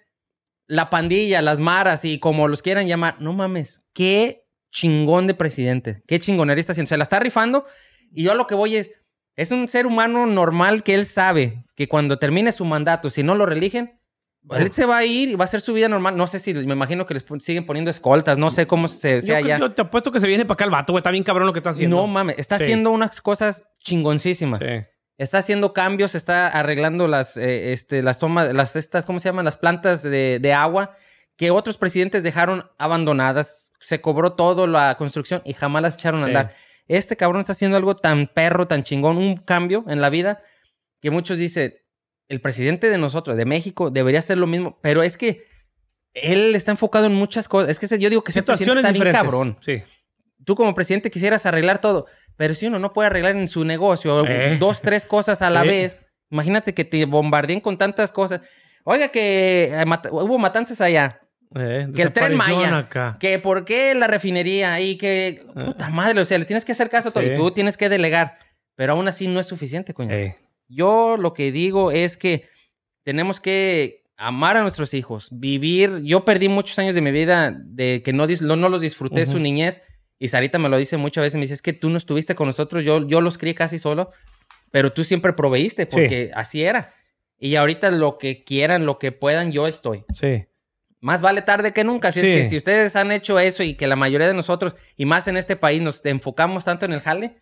la 0.65 0.89
pandilla, 0.89 1.41
las 1.43 1.59
maras 1.59 2.03
y 2.03 2.17
como 2.19 2.47
los 2.47 2.63
quieran 2.63 2.87
llamar. 2.87 3.17
No 3.21 3.33
mames, 3.33 3.83
qué 3.93 4.47
chingón 4.71 5.27
de 5.27 5.33
presidente. 5.35 6.01
Qué 6.07 6.19
haciendo. 6.71 6.87
Se 6.89 6.97
la 6.97 7.03
está 7.03 7.19
rifando. 7.19 7.65
Y 8.13 8.23
yo 8.23 8.31
a 8.31 8.35
lo 8.35 8.47
que 8.47 8.55
voy 8.55 8.77
es, 8.77 8.91
es 9.41 9.51
un 9.51 9.67
ser 9.67 9.85
humano 9.85 10.25
normal 10.25 10.83
que 10.83 10.93
él 10.93 11.05
sabe 11.05 11.63
que 11.75 11.87
cuando 11.87 12.19
termine 12.19 12.51
su 12.51 12.63
mandato, 12.65 13.09
si 13.09 13.23
no 13.23 13.33
lo 13.35 13.45
religen, 13.45 13.99
él 14.51 14.71
se 14.71 14.85
va 14.85 14.97
a 14.97 15.05
ir 15.05 15.29
y 15.29 15.35
va 15.35 15.43
a 15.43 15.45
hacer 15.45 15.61
su 15.61 15.73
vida 15.73 15.87
normal. 15.87 16.15
No 16.17 16.27
sé 16.27 16.39
si, 16.39 16.53
me 16.53 16.73
imagino 16.73 17.05
que 17.05 17.13
les 17.13 17.25
siguen 17.39 17.65
poniendo 17.65 17.91
escoltas. 17.91 18.37
No 18.37 18.49
sé 18.51 18.65
cómo 18.67 18.87
se 18.87 19.21
sea 19.21 19.39
yo 19.41 19.71
te 19.71 19.81
apuesto 19.83 20.11
que 20.11 20.19
se 20.19 20.27
viene 20.27 20.45
para 20.45 20.53
acá 20.53 20.63
el 20.65 20.69
vato, 20.71 20.93
güey. 20.93 20.99
Está 20.99 21.11
bien 21.11 21.23
cabrón 21.23 21.47
lo 21.47 21.53
que 21.53 21.59
está 21.59 21.71
haciendo. 21.71 21.95
No 21.97 22.07
mames, 22.07 22.37
está 22.39 22.57
Sí. 22.57 22.63
haciendo 22.63 22.91
unas 22.91 23.21
cosas 23.21 23.63
chingoncísimas. 23.79 24.59
Sí. 24.59 24.85
Está 25.17 25.37
haciendo 25.39 25.73
cambios, 25.73 26.15
está 26.15 26.47
arreglando 26.47 27.07
las, 27.07 27.37
eh, 27.37 27.71
este, 27.73 28.01
las 28.01 28.17
tomas, 28.17 28.51
las 28.53 28.75
estas, 28.75 29.05
¿cómo 29.05 29.19
se 29.19 29.29
llaman? 29.29 29.45
Las 29.45 29.57
plantas 29.57 30.01
de, 30.01 30.39
de 30.41 30.53
agua 30.53 30.95
que 31.35 31.51
otros 31.51 31.77
presidentes 31.77 32.23
dejaron 32.23 32.65
abandonadas. 32.79 33.73
Se 33.79 34.01
cobró 34.01 34.33
todo 34.33 34.65
la 34.67 34.95
construcción 34.97 35.41
y 35.45 35.53
jamás 35.53 35.81
las 35.83 35.95
echaron 35.95 36.23
a 36.23 36.25
andar. 36.27 36.53
Este 36.87 37.15
cabrón 37.15 37.41
está 37.41 37.53
haciendo 37.53 37.77
algo 37.77 37.95
tan 37.95 38.27
perro, 38.27 38.67
tan 38.67 38.83
chingón, 38.83 39.17
un 39.17 39.37
cambio 39.37 39.85
en 39.87 40.01
la 40.01 40.09
vida 40.09 40.41
que 41.01 41.09
muchos 41.11 41.37
dicen, 41.37 41.73
el 42.27 42.41
presidente 42.41 42.89
de 42.89 42.97
nosotros, 42.97 43.35
de 43.37 43.45
México, 43.45 43.89
debería 43.89 44.19
hacer 44.19 44.37
lo 44.37 44.47
mismo, 44.47 44.79
pero 44.81 45.03
es 45.03 45.17
que 45.17 45.43
él 46.13 46.55
está 46.55 46.71
enfocado 46.71 47.05
en 47.05 47.13
muchas 47.13 47.47
cosas. 47.47 47.69
Es 47.69 47.79
que 47.79 47.87
yo 47.99 48.09
digo 48.09 48.21
que 48.23 48.31
ese 48.31 48.43
presidente 48.43 48.79
está 48.79 48.91
bien 48.91 49.11
cabrón 49.11 49.57
Sí. 49.61 49.81
tú 50.45 50.55
como 50.55 50.73
presidente 50.73 51.09
quisieras 51.11 51.45
arreglar 51.45 51.79
todo, 51.81 52.05
pero 52.35 52.53
si 52.53 52.67
uno 52.67 52.79
no 52.79 52.93
puede 52.93 53.07
arreglar 53.07 53.35
en 53.35 53.47
su 53.47 53.63
negocio 53.65 54.25
Eh. 54.27 54.57
dos, 54.59 54.81
tres 54.81 55.05
cosas 55.05 55.41
a 55.41 55.49
la 55.49 55.61
Sí. 55.61 55.67
vez, 55.67 56.01
imagínate 56.29 56.73
que 56.73 56.83
te 56.85 57.05
bombardeen 57.05 57.59
con 57.61 57.77
tantas 57.77 58.11
cosas. 58.11 58.41
Oiga, 58.83 59.09
que 59.09 59.69
eh, 59.71 59.85
mata- 59.85 60.09
hubo 60.11 60.37
matanzas 60.37 60.81
allá, 60.81 61.19
Eh, 61.55 61.87
que 61.95 62.01
el 62.03 62.13
tren 62.13 62.35
Maya, 62.37 62.77
acá. 62.77 63.17
que 63.19 63.37
por 63.39 63.65
qué 63.65 63.93
la 63.93 64.07
refinería 64.07 64.79
y 64.79 64.97
que, 64.97 65.43
puta 65.53 65.89
madre, 65.89 66.19
o 66.21 66.25
sea, 66.25 66.37
le 66.37 66.45
tienes 66.45 66.63
que 66.63 66.71
hacer 66.71 66.89
caso 66.89 67.09
a 67.09 67.11
todo. 67.11 67.23
Sí. 67.23 67.31
y 67.33 67.35
tú 67.35 67.51
tienes 67.51 67.75
que 67.77 67.89
delegar, 67.89 68.37
pero 68.75 68.93
aún 68.93 69.07
así 69.07 69.27
no 69.27 69.39
es 69.39 69.47
suficiente, 69.47 69.93
coño. 69.93 70.13
Eh, 70.13 70.35
Yo 70.69 71.17
lo 71.17 71.33
que 71.33 71.51
digo 71.51 71.91
es 71.91 72.15
que 72.15 72.47
tenemos 73.03 73.39
que 73.41 74.03
amar 74.15 74.55
a 74.55 74.61
nuestros 74.61 74.93
hijos, 74.93 75.27
vivir. 75.31 76.01
Yo 76.03 76.23
perdí 76.23 76.47
muchos 76.47 76.77
años 76.79 76.95
de 76.95 77.01
mi 77.01 77.11
vida 77.11 77.51
de 77.53 78.01
que 78.03 78.13
no, 78.13 78.27
no, 78.27 78.55
no 78.55 78.69
los 78.69 78.79
disfruté 78.81 79.23
Ujú. 79.23 79.31
su 79.33 79.39
niñez. 79.39 79.81
Y 80.19 80.27
Sarita 80.27 80.59
me 80.59 80.69
lo 80.69 80.77
dice 80.77 80.95
muchas 80.97 81.23
veces, 81.23 81.35
me 81.35 81.41
dice, 81.41 81.55
es 81.55 81.61
que 81.63 81.73
tú 81.73 81.89
no 81.89 81.97
estuviste 81.97 82.35
con 82.35 82.45
nosotros, 82.47 82.83
yo, 82.83 83.05
yo 83.07 83.19
los 83.21 83.39
crié 83.39 83.55
casi 83.55 83.79
solo, 83.79 84.11
pero 84.69 84.93
tú 84.93 85.03
siempre 85.03 85.33
proveíste 85.33 85.87
porque 85.87 86.29
así 86.35 86.63
era. 86.63 86.93
Y 87.39 87.55
ahorita 87.55 87.89
lo 87.89 88.19
que 88.19 88.43
quieran, 88.43 88.85
lo 88.85 88.99
que 88.99 89.11
puedan, 89.11 89.51
yo 89.51 89.67
estoy. 89.67 90.05
sí. 90.15 90.45
Más 91.01 91.21
vale 91.21 91.41
tarde 91.41 91.73
que 91.73 91.83
nunca. 91.83 92.09
Así 92.09 92.21
Sí. 92.21 92.31
es 92.31 92.37
que 92.37 92.43
si 92.45 92.57
ustedes 92.57 92.95
han 92.95 93.11
hecho 93.11 93.39
eso 93.39 93.63
y 93.63 93.75
que 93.75 93.87
la 93.87 93.95
mayoría 93.95 94.27
de 94.27 94.33
nosotros, 94.33 94.75
y 94.95 95.05
más 95.05 95.27
en 95.27 95.35
este 95.35 95.55
país, 95.55 95.81
nos 95.81 96.05
enfocamos 96.05 96.63
tanto 96.65 96.85
en 96.85 96.93
el 96.93 97.01
jale, 97.01 97.41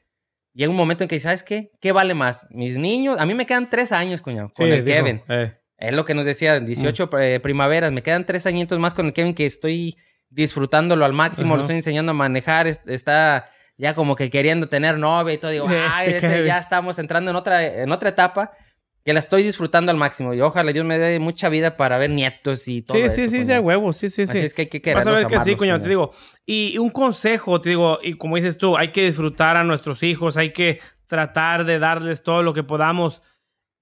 llega 0.54 0.72
un 0.72 0.78
momento 0.78 1.04
en 1.04 1.08
que, 1.10 1.20
¿sabes 1.20 1.44
qué? 1.44 1.72
¿Qué 1.82 1.92
vale 1.92 2.14
más? 2.14 2.48
Mis 2.52 2.78
niños, 2.78 3.20
a 3.20 3.26
mí 3.26 3.34
me 3.34 3.46
quedan 3.46 3.70
tres 3.70 3.92
años, 3.92 4.22
cuñado, 4.22 4.52
con 4.56 4.66
Sí, 4.66 4.72
el 4.72 4.84
Kevin. 4.84 5.22
eh. 5.30 5.54
Es 5.78 5.94
lo 5.94 6.04
que 6.06 6.14
nos 6.14 6.26
decía, 6.26 6.60
18 6.60 7.10
eh, 7.22 7.40
primaveras, 7.42 7.92
me 7.92 8.02
quedan 8.04 8.26
tres 8.26 8.46
añitos 8.46 8.80
más 8.80 8.94
con 8.94 9.06
el 9.08 9.14
Kevin 9.14 9.34
que 9.34 9.46
estoy 9.46 9.96
disfrutándolo 10.30 11.06
al 11.06 11.14
máximo, 11.14 11.56
lo 11.56 11.62
estoy 11.62 11.78
enseñando 11.78 12.12
a 12.12 12.16
manejar, 12.16 12.68
es- 12.68 12.82
está 12.88 13.50
ya 13.78 13.96
como 13.96 14.16
que 14.16 14.30
queriendo 14.30 14.68
tener 14.68 14.98
novia 14.98 15.34
y 15.34 15.38
todo, 15.38 15.52
digo, 15.52 15.66
ay, 15.94 16.14
ese 16.14 16.46
ya 16.46 16.58
estamos 16.58 17.00
entrando 17.00 17.32
en 17.32 17.38
otra, 17.38 17.66
en 17.66 17.92
otra 17.92 18.10
etapa 18.10 18.52
que 19.10 19.14
la 19.14 19.22
estoy 19.22 19.42
disfrutando 19.42 19.92
al 19.92 19.98
máximo 19.98 20.36
y 20.36 20.42
ojalá 20.42 20.72
Dios 20.72 20.86
me 20.86 21.00
dé 21.00 21.18
mucha 21.18 21.50
vida 21.50 21.78
para 21.78 21.98
ver 21.98 22.12
nietos 22.12 22.68
y 22.68 22.84
todo 22.84 22.96
Sí, 22.96 23.02
eso. 23.06 23.16
sí, 23.16 23.22
sí, 23.24 23.30
sí, 23.40 23.44
coño. 23.48 23.56
a 23.56 23.60
huevo, 23.60 23.92
sí, 23.92 24.08
sí, 24.08 24.28
sí. 24.28 24.32
Así 24.32 24.46
es 24.46 24.54
que 24.54 24.62
hay 24.62 24.68
que 24.68 24.94
Vas 24.94 25.08
a 25.08 25.10
ver 25.10 25.26
que 25.26 25.40
sí, 25.40 25.56
cuñado, 25.56 25.80
te 25.80 25.86
coño. 25.86 25.90
digo. 25.90 26.12
Y 26.46 26.78
un 26.78 26.92
consejo, 26.92 27.60
te 27.60 27.70
digo, 27.70 27.98
y 28.04 28.14
como 28.14 28.36
dices 28.36 28.60
tú, 28.60 28.78
hay 28.78 28.92
que 28.92 29.04
disfrutar 29.04 29.58
a 29.58 29.64
nuestros 29.64 30.04
hijos, 30.04 30.38
hay 30.38 30.54
que 30.54 30.80
tratar 31.08 31.66
de 31.66 31.80
darles 31.80 32.22
todo 32.22 32.44
lo 32.44 32.54
que 32.54 32.62
podamos, 32.62 33.24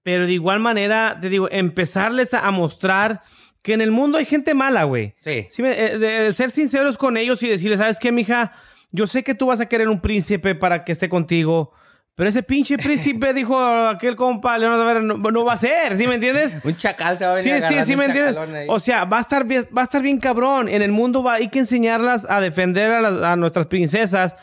pero 0.02 0.24
de 0.24 0.32
igual 0.32 0.60
manera, 0.60 1.18
te 1.20 1.28
digo, 1.28 1.46
empezarles 1.50 2.32
a, 2.32 2.50
mostrar 2.50 3.20
que 3.60 3.74
en 3.74 3.82
el 3.82 3.90
mundo 3.90 4.16
hay 4.16 4.24
gente 4.24 4.54
mala, 4.54 4.84
güey. 4.84 5.14
Sí. 5.20 5.46
Eh, 5.58 5.98
de, 5.98 5.98
de 5.98 6.32
ser 6.32 6.50
sinceros 6.50 6.96
con 6.96 7.18
ellos 7.18 7.42
y 7.42 7.48
decirles, 7.48 7.80
¿sabes 7.80 7.98
qué, 7.98 8.12
mija? 8.12 8.52
Yo 8.92 9.06
sé 9.06 9.22
que 9.22 9.34
tú 9.34 9.44
vas 9.44 9.60
a 9.60 9.66
querer 9.66 9.90
un 9.90 10.00
príncipe 10.00 10.54
para 10.54 10.84
que 10.84 10.92
esté 10.92 11.10
contigo, 11.10 11.74
pero 12.18 12.30
ese 12.30 12.42
pinche 12.42 12.76
príncipe, 12.76 13.32
dijo 13.32 13.56
aquel 13.86 14.16
compa, 14.16 14.58
Leonardo 14.58 15.00
no, 15.02 15.16
no 15.30 15.44
va 15.44 15.52
a 15.52 15.56
ser, 15.56 15.96
¿sí 15.96 16.08
me 16.08 16.16
entiendes? 16.16 16.52
Un 16.64 16.76
chacal 16.76 17.16
se 17.16 17.24
va 17.24 17.30
a 17.32 17.36
venir 17.36 17.52
Sí, 17.54 17.58
sí, 17.60 17.64
agarrando 17.64 17.84
sí, 17.86 17.92
un 17.92 17.98
me 18.00 18.04
entiendes. 18.06 18.36
ahí. 18.36 18.66
O 18.68 18.80
sea, 18.80 19.04
va 19.04 19.18
a 19.18 19.20
estar 19.20 19.44
bien, 19.46 19.64
va 19.76 19.82
a 19.82 19.84
estar 19.84 20.02
bien 20.02 20.18
cabrón. 20.18 20.68
En 20.68 20.82
el 20.82 20.90
mundo 20.90 21.22
va, 21.22 21.34
hay 21.34 21.46
que 21.48 21.60
enseñarlas 21.60 22.26
a 22.28 22.40
defender 22.40 22.90
a, 22.90 23.00
las- 23.00 23.22
a 23.22 23.36
nuestras 23.36 23.66
princesas, 23.66 24.34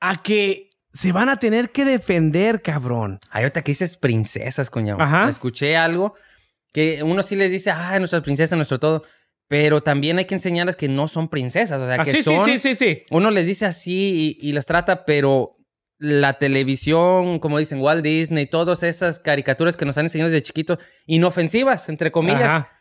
a 0.00 0.22
que 0.22 0.70
se 0.92 1.12
van 1.12 1.28
a 1.28 1.38
tener 1.38 1.70
que 1.70 1.84
defender, 1.84 2.62
cabrón. 2.62 3.20
Ay, 3.30 3.44
ahorita 3.44 3.62
que 3.62 3.72
dices 3.72 3.96
princesas, 3.96 4.68
coño. 4.70 4.96
Ajá. 4.98 5.28
Escuché 5.28 5.76
algo 5.76 6.14
que 6.72 7.02
uno 7.02 7.22
sí 7.22 7.36
les 7.36 7.50
dice, 7.50 7.70
ah, 7.70 7.98
nuestras 7.98 8.22
princesas, 8.22 8.56
nuestro 8.56 8.78
todo. 8.80 9.04
Pero 9.48 9.82
también 9.82 10.18
hay 10.18 10.24
que 10.24 10.34
enseñarles 10.34 10.74
que 10.74 10.88
no 10.88 11.06
son 11.06 11.28
princesas. 11.28 11.80
O 11.80 11.86
sea, 11.86 11.96
Ah, 12.00 12.04
que 12.04 12.12
sí, 12.12 12.22
son. 12.24 12.44
sí, 12.46 12.58
sí, 12.58 12.74
sí, 12.74 12.74
sí. 12.74 13.02
Uno 13.10 13.30
les 13.30 13.46
dice 13.46 13.66
así 13.66 14.36
y, 14.42 14.48
y 14.48 14.52
las 14.52 14.66
trata, 14.66 15.04
pero 15.04 15.55
la 15.98 16.34
televisión, 16.38 17.38
como 17.38 17.58
dicen 17.58 17.80
Walt 17.80 18.02
Disney, 18.04 18.46
todas 18.46 18.82
esas 18.82 19.18
caricaturas 19.18 19.76
que 19.76 19.84
nos 19.86 19.96
han 19.98 20.06
enseñado 20.06 20.30
desde 20.30 20.42
chiquito, 20.42 20.78
inofensivas, 21.06 21.88
entre 21.88 22.10
comillas, 22.12 22.42
Ajá, 22.42 22.72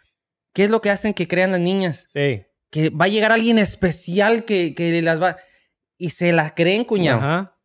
¿qué 0.53 0.65
es 0.65 0.69
lo 0.69 0.81
que 0.81 0.89
hacen 0.89 1.13
que 1.13 1.27
crean 1.27 1.51
las 1.51 1.61
niñas? 1.61 2.05
sí. 2.13 2.43
Que 2.71 2.89
va 2.89 3.05
a 3.05 3.07
llegar 3.07 3.31
alguien 3.31 3.57
especial 3.57 4.43
que, 4.43 4.75
que 4.75 5.01
las 5.01 5.21
va. 5.21 5.37
Y 5.97 6.09
se 6.09 6.33
la 6.33 6.53
creen, 6.55 6.83
cuñado. 6.83 7.19
Ajá. 7.19 7.55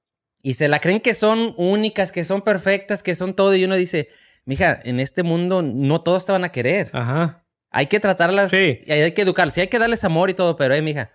Y 0.40 0.54
se 0.54 0.68
la 0.68 0.78
creen 0.78 1.00
que 1.00 1.14
son 1.14 1.52
únicas, 1.56 2.12
que 2.12 2.22
son 2.22 2.42
perfectas, 2.42 3.02
que 3.02 3.16
son 3.16 3.34
todo. 3.34 3.56
Y 3.56 3.64
uno 3.64 3.74
dice, 3.74 4.08
mija, 4.44 4.78
en 4.84 5.00
este 5.00 5.24
mundo 5.24 5.62
no 5.62 6.02
todos 6.02 6.26
te 6.26 6.32
van 6.32 6.44
a 6.44 6.52
querer. 6.52 6.90
Ajá. 6.92 7.44
Hay 7.70 7.86
que 7.86 7.98
tratarlas 7.98 8.50
Sí. 8.50 8.78
y 8.86 8.92
hay 8.92 9.10
que 9.12 9.22
educarlas. 9.22 9.54
Sí, 9.54 9.62
hay 9.62 9.68
que 9.68 9.80
darles 9.80 10.04
amor 10.04 10.30
y 10.30 10.34
todo, 10.34 10.54
pero, 10.56 10.74
eh, 10.74 10.82
mija, 10.82 11.10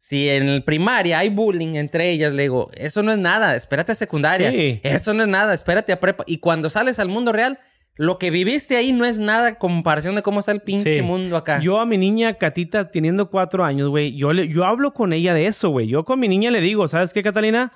si 0.00 0.28
en 0.28 0.48
el 0.48 0.62
primaria 0.62 1.18
hay 1.18 1.28
bullying 1.28 1.74
entre 1.74 2.08
ellas, 2.10 2.32
le 2.32 2.42
digo, 2.42 2.70
eso 2.74 3.02
no 3.02 3.10
es 3.10 3.18
nada, 3.18 3.56
espérate 3.56 3.90
a 3.92 3.94
secundaria. 3.96 4.50
Sí. 4.52 4.80
Eso 4.84 5.12
no 5.12 5.22
es 5.24 5.28
nada, 5.28 5.52
espérate 5.52 5.92
a 5.92 5.98
prepa. 5.98 6.22
Y 6.26 6.38
cuando 6.38 6.70
sales 6.70 7.00
al 7.00 7.08
mundo 7.08 7.32
real, 7.32 7.58
lo 7.96 8.16
que 8.16 8.30
viviste 8.30 8.76
ahí 8.76 8.92
no 8.92 9.04
es 9.04 9.18
nada 9.18 9.48
en 9.48 9.54
comparación 9.56 10.14
de 10.14 10.22
cómo 10.22 10.38
está 10.38 10.52
el 10.52 10.60
pinche 10.60 10.94
Sí. 10.94 11.02
mundo 11.02 11.36
acá. 11.36 11.58
Yo 11.60 11.80
a 11.80 11.84
mi 11.84 11.98
niña 11.98 12.34
Catita, 12.34 12.92
teniendo 12.92 13.28
cuatro 13.28 13.64
años, 13.64 13.88
güey, 13.88 14.14
yo, 14.14 14.32
le- 14.32 14.46
yo 14.46 14.64
hablo 14.64 14.94
con 14.94 15.12
ella 15.12 15.34
de 15.34 15.46
eso, 15.46 15.70
güey. 15.70 15.88
Yo 15.88 16.04
con 16.04 16.20
mi 16.20 16.28
niña 16.28 16.52
le 16.52 16.60
digo, 16.60 16.86
¿sabes 16.86 17.12
qué, 17.12 17.24
Catalina? 17.24 17.72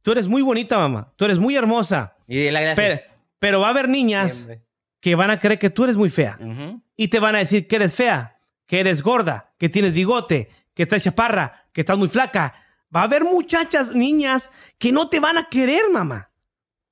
Tú 0.00 0.12
eres 0.12 0.26
muy 0.26 0.40
bonita, 0.40 0.78
mamá. 0.78 1.12
Tú 1.16 1.26
eres 1.26 1.38
muy 1.38 1.54
hermosa. 1.54 2.14
y 2.26 2.50
la 2.50 2.60
gracia. 2.62 2.82
Pero, 2.82 3.00
pero 3.38 3.60
va 3.60 3.66
a 3.66 3.70
haber 3.70 3.88
niñas 3.90 4.32
Siempre. 4.32 4.62
que 5.02 5.14
van 5.14 5.30
a 5.30 5.38
creer 5.38 5.58
que 5.58 5.68
tú 5.70 5.84
eres 5.84 5.96
muy 5.98 6.08
fea. 6.08 6.38
Y 6.96 7.08
te 7.08 7.20
van 7.20 7.34
a 7.34 7.38
decir 7.40 7.66
que 7.66 7.76
eres 7.76 7.94
fea, 7.94 8.38
que 8.66 8.80
eres 8.80 9.02
gorda, 9.02 9.52
que 9.58 9.68
tienes 9.68 9.92
bigote, 9.94 10.48
que 10.78 10.84
estás 10.84 11.02
chaparra, 11.02 11.64
que 11.72 11.80
estás 11.80 11.98
muy 11.98 12.06
flaca. 12.06 12.54
Va 12.94 13.00
a 13.00 13.02
haber 13.02 13.24
muchachas, 13.24 13.92
niñas, 13.96 14.48
que 14.78 14.92
no 14.92 15.08
te 15.08 15.18
van 15.18 15.36
a 15.36 15.48
querer, 15.48 15.82
mamá. 15.92 16.30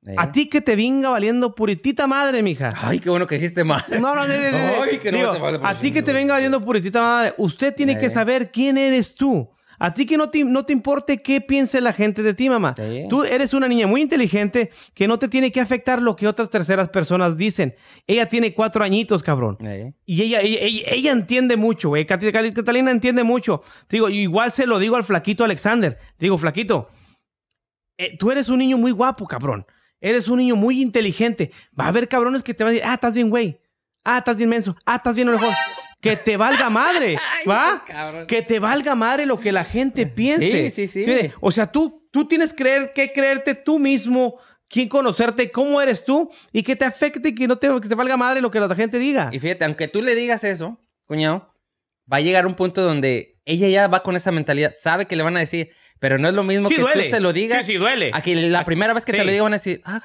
Eh. 0.04 0.14
A 0.18 0.32
ti 0.32 0.48
que 0.50 0.60
te 0.60 0.74
venga 0.74 1.08
valiendo 1.10 1.54
puritita 1.54 2.08
madre, 2.08 2.42
mija. 2.42 2.72
Ay, 2.82 2.98
qué 2.98 3.08
bueno 3.10 3.28
que 3.28 3.36
dijiste 3.36 3.62
mal. 3.62 3.84
No, 4.00 4.12
no, 4.16 4.22
Ay, 4.22 4.98
que 4.98 5.12
no 5.12 5.18
digo, 5.18 5.32
te 5.34 5.38
vale 5.38 5.58
por 5.60 5.68
a 5.68 5.78
ti 5.78 5.92
que 5.92 6.02
te 6.02 6.12
venga 6.12 6.34
valiendo 6.34 6.60
puritita 6.64 7.00
madre, 7.00 7.34
usted 7.36 7.72
tiene 7.76 7.96
que 7.96 8.06
Eh. 8.06 8.10
saber 8.10 8.50
quién 8.50 8.76
eres 8.76 9.14
tú. 9.14 9.48
A 9.78 9.92
ti 9.94 10.06
que 10.06 10.16
no 10.16 10.30
te, 10.30 10.44
no 10.44 10.64
te 10.64 10.72
importe 10.72 11.18
qué 11.18 11.40
piense 11.40 11.80
la 11.80 11.92
gente 11.92 12.22
de 12.22 12.34
ti, 12.34 12.48
mamá. 12.48 12.74
Tú 13.08 13.24
eres 13.24 13.52
una 13.54 13.68
niña 13.68 13.86
muy 13.86 14.02
inteligente 14.02 14.70
que 14.94 15.06
no 15.06 15.18
te 15.18 15.28
tiene 15.28 15.52
que 15.52 15.60
afectar 15.60 16.00
lo 16.00 16.16
que 16.16 16.26
otras 16.26 16.48
terceras 16.50 16.88
personas 16.88 17.36
dicen. 17.36 17.74
Ella 18.06 18.28
tiene 18.28 18.54
cuatro 18.54 18.82
añitos, 18.84 19.22
cabrón. 19.22 19.56
Y 20.06 20.22
ella, 20.22 20.40
ella, 20.40 20.58
ella- 20.60 20.86
ella 20.90 21.12
entiende 21.12 21.56
mucho, 21.56 21.88
güey. 21.90 22.06
Cat- 22.06 22.24
Cat- 22.32 22.54
Catalina 22.54 22.90
entiende 22.90 23.22
mucho. 23.24 23.62
Digo, 23.88 24.08
igual 24.08 24.50
se 24.50 24.66
lo 24.66 24.78
digo 24.78 24.96
al 24.96 25.04
flaquito 25.04 25.44
Alexander. 25.44 25.98
Digo, 26.18 26.38
flaquito, 26.38 26.88
eh, 27.98 28.16
tú 28.18 28.30
eres 28.30 28.48
un 28.48 28.58
niño 28.58 28.76
muy 28.78 28.92
guapo, 28.92 29.26
cabrón. 29.26 29.66
Eres 30.00 30.28
un 30.28 30.38
niño 30.38 30.56
muy 30.56 30.82
inteligente. 30.82 31.50
Va 31.78 31.84
a 31.86 31.88
haber 31.88 32.08
cabrones 32.08 32.42
que 32.42 32.54
te 32.54 32.62
van 32.64 32.70
a 32.70 32.74
decir, 32.74 32.86
ah, 32.88 32.94
estás 32.94 33.14
bien, 33.14 33.30
güey. 33.30 33.60
Ah, 34.04 34.18
estás 34.18 34.36
bien 34.36 34.50
menso. 34.50 34.76
Ah, 34.84 34.96
estás 34.96 35.16
bien 35.16 35.28
mejor. 35.30 35.52
Que 36.10 36.16
te 36.16 36.36
valga 36.36 36.70
madre, 36.70 37.16
¿va? 37.48 37.82
Que 38.26 38.42
te 38.42 38.58
valga 38.58 38.94
madre 38.94 39.26
lo 39.26 39.38
que 39.40 39.52
la 39.52 39.64
gente 39.64 40.06
piense. 40.06 40.70
Sí, 40.70 40.86
sí, 40.88 41.04
sí. 41.04 41.30
O 41.40 41.50
sea, 41.50 41.70
tú, 41.70 42.08
tú 42.12 42.26
tienes 42.26 42.52
creer, 42.52 42.92
que 42.94 43.12
creerte 43.12 43.54
tú 43.54 43.78
mismo, 43.78 44.38
quién 44.68 44.88
conocerte, 44.88 45.50
cómo 45.50 45.80
eres 45.80 46.04
tú, 46.04 46.30
y 46.52 46.62
que 46.62 46.76
te 46.76 46.84
afecte 46.84 47.28
y 47.30 47.34
que 47.34 47.46
no 47.48 47.56
te, 47.56 47.68
que 47.80 47.88
te 47.88 47.94
valga 47.94 48.16
madre 48.16 48.40
lo 48.40 48.50
que 48.50 48.60
la 48.60 48.74
gente 48.74 48.98
diga. 48.98 49.30
Y 49.32 49.38
fíjate, 49.38 49.64
aunque 49.64 49.88
tú 49.88 50.02
le 50.02 50.14
digas 50.14 50.44
eso, 50.44 50.78
cuñado, 51.06 51.52
va 52.10 52.18
a 52.18 52.20
llegar 52.20 52.46
un 52.46 52.54
punto 52.54 52.82
donde 52.82 53.38
ella 53.44 53.68
ya 53.68 53.88
va 53.88 54.02
con 54.02 54.16
esa 54.16 54.32
mentalidad, 54.32 54.72
sabe 54.74 55.06
que 55.06 55.16
le 55.16 55.22
van 55.22 55.36
a 55.36 55.40
decir, 55.40 55.70
pero 55.98 56.18
no 56.18 56.28
es 56.28 56.34
lo 56.34 56.42
mismo 56.42 56.68
Sí 56.68 56.74
que 56.76 56.80
duele. 56.82 57.04
tú 57.04 57.10
se 57.10 57.20
lo 57.20 57.32
digas 57.32 57.66
Sí, 57.66 57.72
sí 57.72 57.78
duele. 57.78 58.10
a 58.12 58.20
que 58.22 58.34
la 58.34 58.64
primera 58.64 58.92
vez 58.92 59.04
que 59.04 59.12
Sí. 59.12 59.18
te 59.18 59.24
lo 59.24 59.30
digan 59.30 59.44
van 59.44 59.52
a 59.54 59.56
decir, 59.56 59.80
ah, 59.84 60.02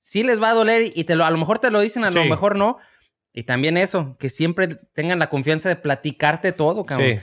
sí 0.00 0.22
les 0.22 0.42
va 0.42 0.50
a 0.50 0.54
doler 0.54 0.90
y 0.94 1.04
te 1.04 1.14
lo, 1.14 1.24
a 1.24 1.30
lo 1.30 1.36
mejor 1.38 1.58
te 1.58 1.70
lo 1.70 1.80
dicen, 1.80 2.04
a 2.04 2.10
lo 2.10 2.24
mejor 2.24 2.56
no. 2.56 2.78
Y 3.38 3.44
también 3.44 3.76
eso, 3.76 4.16
que 4.18 4.30
siempre 4.30 4.66
tengan 4.94 5.20
la 5.20 5.28
confianza 5.30 5.68
de 5.68 5.76
platicarte 5.76 6.50
todo, 6.50 6.84
cabrón. 6.84 7.18
Sí, 7.18 7.20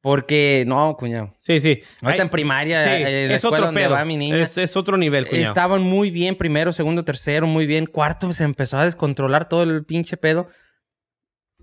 Porque, 0.00 0.64
no, 0.66 0.96
cuñado. 0.96 1.32
sí, 1.38 1.60
sí. 1.60 1.78
Ahorita 2.00 2.24
en 2.24 2.30
primaria, 2.30 2.82
sí, 2.82 2.88
eh, 2.90 3.26
la 3.28 3.34
es 3.34 3.44
escuela 3.44 3.58
otro 3.58 3.66
donde 3.66 3.82
pedo. 3.82 3.92
va 3.94 4.04
mi 4.04 4.16
niña, 4.16 4.42
Es, 4.42 4.58
es 4.58 4.76
otro 4.76 4.96
nivel, 4.96 5.28
cuñado. 5.28 5.46
Estaban 5.46 5.82
muy 5.84 6.10
bien, 6.10 6.34
primero, 6.36 6.72
segundo, 6.72 7.04
tercero, 7.04 7.46
muy 7.46 7.66
bien. 7.66 7.86
Cuarto 7.86 8.32
se 8.32 8.42
empezó 8.42 8.76
a 8.78 8.84
descontrolar 8.86 9.48
todo 9.48 9.62
el 9.62 9.84
pinche 9.84 10.16
pedo. 10.16 10.48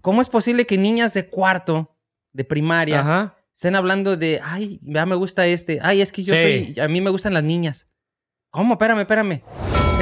¿Cómo 0.02 0.22
es 0.22 0.30
posible 0.30 0.66
que 0.66 0.78
niñas 0.78 1.14
de 1.14 1.28
cuarto, 1.28 1.98
de 2.32 2.46
primaria, 2.46 3.02
Ajá. 3.02 3.36
estén 3.54 3.76
hablando 3.76 4.16
de, 4.16 4.40
ay, 4.42 4.80
ya 4.82 5.06
me 5.06 5.16
gusta 5.16 5.46
este, 5.46 5.80
ay, 5.82 6.00
es 6.02 6.14
que 6.14 6.24
yo 6.24 6.36
Sí. 6.36 6.42
soy, 6.74 6.80
a 6.80 6.88
mí 6.88 7.02
me 7.02 7.10
gustan 7.10 7.34
las 7.34 7.44
niñas? 7.44 7.90
¿Cómo? 8.50 8.76
Espérame, 8.76 9.00
espérame. 9.02 9.42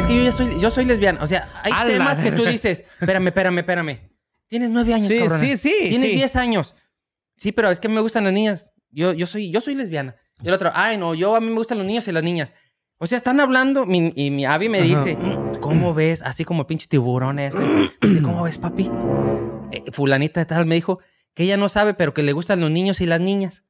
Que 0.08 0.16
yo 0.16 0.24
ya 0.24 0.32
soy, 0.32 0.60
yo 0.60 0.72
soy 0.72 0.86
lesbiana. 0.86 1.20
O 1.22 1.28
sea, 1.28 1.50
hay 1.64 1.72
¡Ala! 1.74 1.92
temas 1.92 2.20
que 2.20 2.32
tú 2.32 2.46
dices, 2.46 2.84
espérame, 3.02 3.28
espérame, 3.28 3.60
espérame. 3.60 4.00
Tienes 4.48 4.70
nueve 4.70 4.94
años, 4.94 5.10
Sí, 5.12 5.18
cabrona. 5.20 5.40
sí, 5.40 5.58
sí, 5.58 5.74
Tienes 5.90 6.10
sí. 6.10 6.16
diez 6.16 6.36
años. 6.38 6.76
Sí, 7.36 7.52
pero 7.52 7.70
es 7.70 7.80
que 7.82 7.90
me 7.90 8.00
gustan 8.00 8.24
las 8.24 8.32
niñas. 8.34 8.74
Yo, 8.90 9.12
yo 9.14 9.28
soy, 9.28 9.52
yo 9.52 9.60
soy 9.60 9.76
lesbiana. 9.76 10.16
Y 10.42 10.48
el 10.48 10.54
otro, 10.54 10.72
ay, 10.74 10.98
no, 10.98 11.14
yo 11.14 11.36
a 11.36 11.42
mí 11.42 11.48
me 11.48 11.56
gustan 11.56 11.78
los 11.78 11.86
niños 11.86 12.08
y 12.08 12.12
las 12.14 12.24
niñas. 12.24 12.54
O 13.00 13.06
sea, 13.06 13.18
están 13.18 13.40
hablando, 13.42 13.86
mi- 13.86 14.14
y 14.16 14.32
mi 14.32 14.46
Abby 14.46 14.70
me 14.70 14.80
Ajá. 14.80 14.88
dice, 14.88 15.18
¿cómo 15.60 15.94
ves? 15.94 16.22
Así 16.24 16.46
como 16.46 16.62
el 16.62 16.68
pinche 16.68 16.88
tiburón 16.88 17.38
ese. 17.40 17.58
Dice, 18.02 18.22
¿cómo 18.22 18.44
ves, 18.44 18.58
papi? 18.58 18.90
Eh, 19.72 19.84
fulanita 19.92 20.40
de 20.40 20.46
tal 20.46 20.66
me 20.66 20.76
dijo 20.76 21.00
que 21.34 21.44
ella 21.44 21.58
no 21.58 21.68
sabe, 21.70 21.94
pero 21.94 22.14
que 22.14 22.24
le 22.24 22.32
gustan 22.32 22.62
los 22.62 22.72
niños 22.72 23.02
y 23.02 23.06
las 23.06 23.20
niñas. 23.20 23.64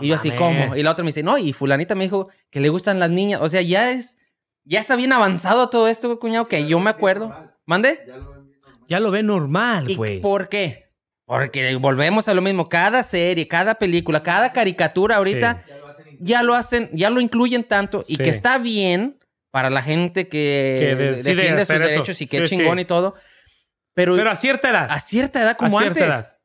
y 0.00 0.08
yo 0.08 0.14
así. 0.14 0.30
¿cómo? 0.30 0.76
Y 0.76 0.82
la 0.82 0.92
otra 0.92 1.02
me 1.04 1.08
dice, 1.08 1.22
no, 1.22 1.38
y 1.38 1.52
fulanita 1.54 1.94
me 1.94 2.04
dijo 2.04 2.28
que 2.50 2.60
le 2.60 2.68
gustan 2.68 3.00
las 3.00 3.10
niñas. 3.10 3.40
O 3.42 3.48
sea, 3.48 3.62
ya 3.62 3.90
es, 3.90 4.18
ya 4.64 4.80
está 4.80 4.96
bien 4.96 5.12
avanzado 5.12 5.68
todo 5.70 5.88
esto, 5.88 6.18
cuñado, 6.18 6.48
que 6.48 6.66
yo 6.66 6.78
me 6.80 6.90
acuerdo. 6.90 7.34
¿Mande? 7.66 8.00
Ya 8.06 8.16
lo 8.18 8.30
ven 8.32 8.46
bien 8.46 8.60
normal. 8.62 8.86
Ya 8.88 9.00
lo 9.00 9.10
ve 9.10 9.22
normal, 9.22 9.90
¿Y 9.90 9.94
güey. 9.96 10.20
por 10.20 10.48
qué? 10.48 10.90
Porque 11.24 11.76
volvemos 11.76 12.26
a 12.28 12.34
lo 12.34 12.42
mismo. 12.42 12.68
Cada 12.68 13.02
serie, 13.02 13.46
cada 13.46 13.76
película, 13.76 14.22
cada 14.22 14.52
caricatura 14.52 15.16
ahorita 15.16 15.64
Ya 15.68 15.76
lo 15.78 15.86
hacen 15.88 16.16
ya 16.22 16.42
lo 16.42 16.54
hacen, 16.54 16.90
ya 16.92 17.10
lo 17.10 17.20
incluyen 17.20 17.64
tanto 17.64 18.04
y 18.08 18.16
Sí. 18.16 18.22
que 18.22 18.30
está 18.30 18.58
bien 18.58 19.18
para 19.50 19.70
la 19.70 19.80
gente 19.82 20.28
que, 20.28 20.94
defiende 21.24 21.60
sus 21.64 21.70
eso. 21.70 21.78
derechos 21.78 22.20
y 22.20 22.26
que 22.26 22.40
Sí, 22.46 22.56
chingón 22.56 22.78
sí. 22.78 22.82
y 22.82 22.84
todo. 22.84 23.14
Pero, 23.94 24.16
Pero 24.16 24.30
a 24.30 24.36
cierta 24.36 24.70
edad. 24.70 24.86
a 24.90 25.00
cierta 25.00 25.40
edad 25.42 25.56
como 25.56 25.78
a 25.78 25.82
cierta 25.82 26.04
antes. 26.04 26.18
edad. 26.18 26.36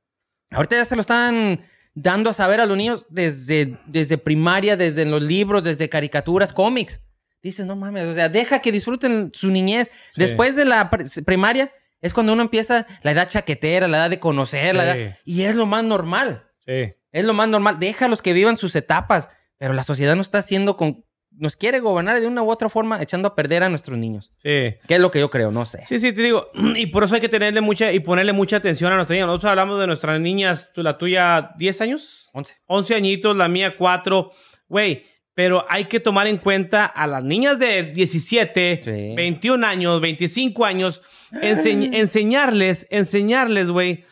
Ahorita 0.51 0.75
ya 0.77 0.85
se 0.85 0.95
lo 0.95 1.01
están 1.01 1.61
dando 1.93 2.29
a 2.29 2.33
saber 2.33 2.59
a 2.61 2.65
los 2.65 2.77
niños 2.77 3.05
desde, 3.09 3.77
desde 3.85 4.17
primaria, 4.17 4.75
desde 4.77 5.05
los 5.05 5.21
libros, 5.21 5.63
desde 5.63 5.89
caricaturas, 5.89 6.53
cómics. 6.53 7.01
Dices, 7.45 7.63
no 7.67 7.75
mames, 7.75 8.07
o 8.07 8.13
sea, 8.15 8.27
deja 8.27 8.59
que 8.59 8.71
disfruten 8.71 9.29
su 9.33 9.51
niñez. 9.51 9.91
Sí. 10.13 10.21
Después 10.21 10.55
de 10.55 10.65
la 10.65 10.89
pri- 10.89 11.05
primaria 11.23 11.71
es 12.01 12.11
cuando 12.11 12.33
uno 12.33 12.41
empieza 12.41 12.87
la 13.03 13.11
edad 13.11 13.27
chaquetera, 13.27 13.87
la 13.87 13.97
edad 13.97 14.09
de 14.09 14.19
conocer, 14.19 14.73
la 14.75 14.93
Sí. 14.93 14.99
edad- 14.99 15.17
y 15.25 15.41
es 15.43 15.53
lo 15.55 15.67
más 15.67 15.83
normal. 15.83 16.47
Sí. 16.65 16.93
Es 17.11 17.23
lo 17.23 17.33
más 17.35 17.47
normal. 17.47 17.77
Déjalos 17.77 18.23
que 18.23 18.33
vivan 18.33 18.57
sus 18.57 18.75
etapas. 18.75 19.29
Pero 19.57 19.73
la 19.73 19.83
sociedad 19.83 20.15
no 20.15 20.21
está 20.23 20.39
haciendo 20.39 20.75
con. 20.75 21.05
Nos 21.37 21.55
quiere 21.55 21.79
gobernar 21.81 22.19
de 22.19 22.25
una 22.27 22.41
u 22.41 22.49
otra 22.49 22.67
forma, 22.69 23.01
echando 23.01 23.27
a 23.27 23.35
perder 23.35 23.61
a 23.61 23.69
nuestros 23.69 23.97
niños. 23.97 24.31
Sí. 24.37 24.75
¿Qué 24.87 24.95
es 24.95 24.99
lo 24.99 25.11
que 25.11 25.19
yo 25.19 25.29
creo? 25.29 25.51
No 25.51 25.65
sé. 25.65 25.81
Sí, 25.85 25.99
sí, 25.99 26.13
te 26.13 26.21
digo. 26.23 26.49
Y 26.75 26.87
por 26.87 27.03
eso 27.03 27.13
hay 27.13 27.21
que 27.21 27.29
tenerle 27.29 27.61
mucha 27.61 27.91
y 27.91 27.99
ponerle 27.99 28.33
mucha 28.33 28.55
atención 28.57 28.91
a 28.91 28.95
nuestras 28.95 29.15
niñas. 29.15 29.27
Nosotros 29.27 29.51
hablamos 29.51 29.79
de 29.79 29.85
nuestras 29.87 30.19
niñas, 30.19 30.71
la 30.75 30.97
tuya, 30.97 31.51
10 31.57 31.79
años, 31.81 32.27
11. 32.33 32.55
11 32.65 32.95
añitos, 32.95 33.35
la 33.37 33.47
mía, 33.47 33.75
4. 33.77 34.29
Güey, 34.67 35.05
pero 35.35 35.65
hay 35.69 35.85
que 35.85 35.99
tomar 35.99 36.25
en 36.27 36.37
cuenta 36.37 36.85
a 36.85 37.05
las 37.05 37.23
niñas 37.23 37.59
de 37.59 37.83
17, 37.83 38.79
Sí. 38.81 39.13
21 39.15 39.63
años, 39.65 40.01
25 40.01 40.65
años, 40.65 41.01
ense- 41.31 41.89
enseñarles, 41.93 42.87
enseñarles, 42.89 43.69
güey, 43.69 44.03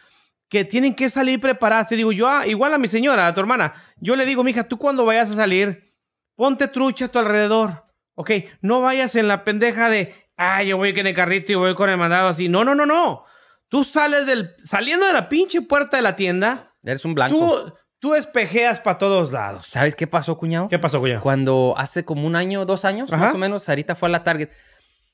que 0.50 0.66
tienen 0.66 0.94
que 0.94 1.10
salir 1.10 1.40
preparadas. 1.40 1.88
Te 1.88 1.96
digo, 1.96 2.12
yo, 2.12 2.28
ah, 2.28 2.46
igual 2.46 2.74
a 2.74 2.78
mi 2.78 2.88
señora, 2.88 3.26
a 3.28 3.34
tu 3.34 3.40
hermana, 3.40 3.74
yo 3.98 4.16
le 4.16 4.26
digo, 4.26 4.44
mija, 4.44 4.66
tú 4.66 4.78
cuando 4.78 5.06
vayas 5.06 5.32
a 5.32 5.36
salir, 5.36 5.94
ponte 6.36 6.68
trucha 6.68 7.06
a 7.06 7.08
tu 7.08 7.20
alrededor, 7.20 7.86
¿ok? 8.16 8.32
No 8.62 8.82
vayas 8.82 9.16
en 9.16 9.28
la 9.28 9.44
pendeja 9.44 9.90
de, 9.90 10.14
ah, 10.38 10.62
yo 10.62 10.78
voy 10.78 10.90
en 10.90 11.08
el 11.08 11.14
carrito 11.14 11.52
y 11.54 11.56
voy 11.56 11.74
con 11.74 11.90
el 11.90 11.98
mandado 11.98 12.28
así. 12.28 12.50
No, 12.50 12.64
no, 12.64 12.76
no, 12.76 12.86
no. 12.86 13.24
Tú 13.70 13.84
sales 13.84 14.26
del, 14.28 14.52
saliendo 14.58 15.06
de 15.08 15.14
la 15.14 15.30
pinche 15.30 15.62
puerta 15.62 15.98
de 15.98 16.04
la 16.04 16.16
tienda, 16.16 16.76
Eres 16.84 17.06
un 17.06 17.16
blanco. 17.16 17.38
tú, 17.38 17.74
tú 18.04 18.16
espejeas 18.16 18.82
para 18.82 18.98
todos 18.98 19.32
lados. 19.32 19.64
¿Sabes 19.66 19.96
qué 19.96 20.08
pasó, 20.08 20.38
cuñado? 20.38 20.68
¿Qué 20.68 20.78
pasó, 20.78 21.00
güey? 21.00 21.18
Cuando 21.22 21.74
hace 21.78 22.04
como 22.04 22.28
un 22.28 22.36
año, 22.36 22.66
dos 22.66 22.84
años, 22.84 23.14
Ajá. 23.14 23.24
más 23.28 23.34
o 23.34 23.38
menos, 23.38 23.64
Sarita 23.64 23.96
fue 23.96 24.10
a 24.10 24.12
la 24.12 24.26
Target. 24.26 24.50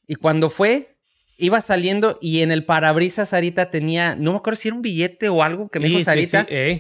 Y 0.07 0.15
cuando 0.15 0.49
fue, 0.49 0.97
iba 1.37 1.61
saliendo 1.61 2.17
y 2.19 2.41
en 2.41 2.51
el 2.51 2.65
parabrisas 2.65 3.29
Sarita 3.29 3.69
tenía, 3.69 4.15
no 4.15 4.31
me 4.31 4.37
acuerdo 4.39 4.59
si 4.59 4.69
era 4.69 4.75
un 4.75 4.81
billete 4.81 5.29
o 5.29 5.43
algo 5.43 5.69
que 5.69 5.79
me 5.79 5.85
dijo 5.85 5.99
Sí, 5.99 6.03
sí, 6.03 6.05
Sarita. 6.05 6.41
sí, 6.41 6.47
eh. 6.49 6.79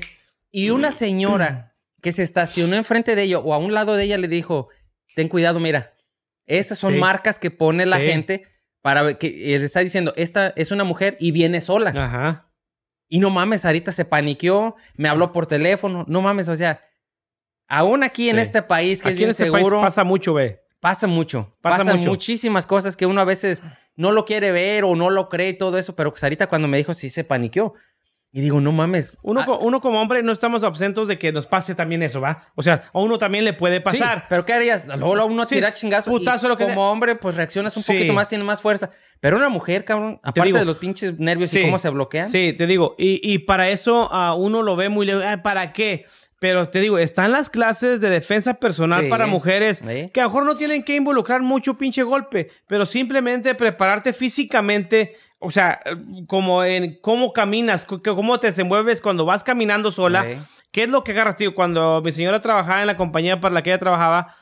Y 0.51 0.71
una 0.71 0.91
señora 0.91 1.75
que 2.01 2.11
se 2.11 2.23
estacionó 2.23 2.75
enfrente 2.75 3.15
de 3.15 3.21
ella 3.21 3.37
o 3.37 3.53
a 3.53 3.59
un 3.59 3.75
lado 3.75 3.93
de 3.93 4.05
ella 4.05 4.17
le 4.17 4.27
dijo, 4.27 4.69
ten 5.15 5.27
cuidado, 5.27 5.59
mira, 5.59 5.93
estas 6.47 6.79
son 6.79 6.93
Sí. 6.95 6.99
marcas 6.99 7.37
que 7.37 7.51
pone 7.51 7.85
la 7.85 7.99
Sí. 7.99 8.05
gente 8.07 8.43
para 8.81 9.19
que 9.19 9.53
eh, 9.53 9.59
le 9.59 9.65
está 9.65 9.81
diciendo, 9.81 10.11
esta 10.17 10.53
es 10.55 10.71
una 10.71 10.83
mujer 10.85 11.17
y 11.19 11.29
viene 11.29 11.61
sola. 11.61 11.91
Ajá. 11.95 12.48
Y 13.09 13.19
no 13.19 13.29
mames, 13.31 13.61
Sarita 13.61 13.91
se 13.91 14.05
paniqueó, 14.05 14.75
me 14.95 15.09
habló 15.09 15.31
por 15.31 15.47
teléfono, 15.47 16.05
no 16.07 16.21
mames, 16.21 16.47
o 16.47 16.55
sea, 16.55 16.79
aún 17.67 18.03
aquí 18.03 18.29
en 18.29 18.39
este 18.39 18.61
país 18.61 19.01
que 19.01 19.09
es 19.09 19.13
en 19.15 19.17
bien 19.17 19.29
este 19.31 19.45
seguro, 19.45 19.77
país 19.81 19.81
pasa 19.81 20.03
mucho, 20.03 20.31
güey. 20.33 20.57
pasa 20.79 21.07
mucho, 21.07 21.55
Pasa 21.61 21.79
pasa 21.79 21.95
mucho. 21.95 22.09
muchísimas 22.09 22.65
cosas 22.65 22.95
que 22.95 23.05
uno 23.07 23.19
a 23.21 23.25
veces 23.25 23.61
no 23.95 24.11
lo 24.11 24.25
quiere 24.25 24.51
ver 24.51 24.83
o 24.85 24.95
no 24.95 25.09
lo 25.09 25.27
cree 25.27 25.49
y 25.49 25.57
todo 25.57 25.77
eso, 25.77 25.95
pero 25.95 26.13
Sarita 26.15 26.47
cuando 26.47 26.67
me 26.67 26.77
dijo 26.77 26.93
sí 26.93 27.09
se 27.09 27.23
paniqueó. 27.23 27.73
Y 28.31 28.41
digo, 28.41 28.61
no 28.61 28.71
mames. 28.71 29.17
Uno, 29.23 29.41
ah, 29.41 29.57
uno 29.59 29.81
como 29.81 29.99
hombre 29.99 30.21
no 30.21 30.31
estamos 30.31 30.61
absentos 30.63 31.07
de 31.07 31.17
que 31.17 31.31
nos 31.31 31.47
pase 31.47 31.73
también 31.73 32.03
eso, 32.03 32.21
¿va? 32.21 32.43
O 32.53 32.61
sea, 32.61 32.83
a 32.93 32.99
uno 32.99 33.17
también 33.17 33.43
le 33.43 33.53
puede 33.53 33.77
Sí, 33.77 33.81
pasar. 33.83 34.25
pero 34.29 34.45
¿qué 34.45 34.53
harías? 34.53 34.85
Luego 34.85 35.15
luego 35.15 35.31
uno 35.31 35.47
Sí, 35.47 35.55
tira 35.55 35.73
chingazos. 35.73 36.11
putazo, 36.13 36.45
y 36.45 36.49
lo 36.49 36.55
que 36.57 36.65
como 36.65 36.75
sea. 36.75 36.83
hombre, 36.83 37.15
pues 37.15 37.35
reaccionas 37.35 37.75
un 37.75 37.81
Sí. 37.81 37.91
poquito 37.93 38.13
más, 38.13 38.27
tiene 38.27 38.43
más 38.43 38.61
fuerza. 38.61 38.91
Pero 39.19 39.37
una 39.37 39.49
mujer, 39.49 39.83
cabrón, 39.83 40.19
aparte 40.21 40.43
digo. 40.43 40.59
de 40.59 40.65
los 40.65 40.77
pinches 40.77 41.17
nervios 41.19 41.51
y 41.55 41.61
cómo 41.63 41.79
se 41.79 41.89
bloquean. 41.89 42.27
Sí, 42.29 42.53
te 42.53 42.67
digo. 42.67 42.93
Y, 42.99 43.19
y 43.23 43.39
para 43.39 43.69
eso 43.69 44.13
a 44.13 44.35
uno 44.35 44.61
lo 44.61 44.75
ve 44.75 44.89
muy... 44.89 45.07
le- 45.07 45.25
ah, 45.25 45.41
¿Para 45.41 45.73
qué? 45.73 46.05
Pero 46.39 46.69
te 46.69 46.79
digo, 46.79 46.97
están 46.99 47.33
las 47.33 47.49
clases 47.49 47.99
de 47.99 48.09
defensa 48.09 48.53
personal 48.53 49.05
Sí. 49.05 49.09
para 49.09 49.25
mujeres 49.27 49.81
Sí. 49.85 50.09
que 50.13 50.21
a 50.21 50.23
lo 50.25 50.29
mejor 50.29 50.45
no 50.45 50.55
tienen 50.55 50.83
que 50.83 50.95
involucrar 50.95 51.41
mucho 51.41 51.77
pinche 51.77 52.01
golpe, 52.03 52.49
pero 52.67 52.85
simplemente 52.85 53.55
prepararte 53.55 54.13
físicamente, 54.13 55.15
o 55.39 55.51
sea, 55.51 55.81
como 56.27 56.63
en 56.63 56.99
cómo 57.01 57.33
caminas, 57.33 57.85
cómo 57.85 58.39
te 58.39 58.47
desenvuelves 58.47 59.01
cuando 59.01 59.25
vas 59.25 59.43
caminando 59.43 59.91
sola. 59.91 60.23
Sí. 60.23 60.39
¿Qué 60.71 60.83
es 60.83 60.89
lo 60.89 61.03
que 61.03 61.11
agarras, 61.11 61.35
tío? 61.37 61.55
Cuando 61.55 62.01
mi 62.03 62.11
señora 62.11 62.41
trabajaba 62.41 62.81
en 62.81 62.87
la 62.87 62.97
compañía 62.97 63.39
para 63.39 63.53
la 63.53 63.63
que 63.63 63.71
ella 63.71 63.79
trabajaba, 63.79 64.35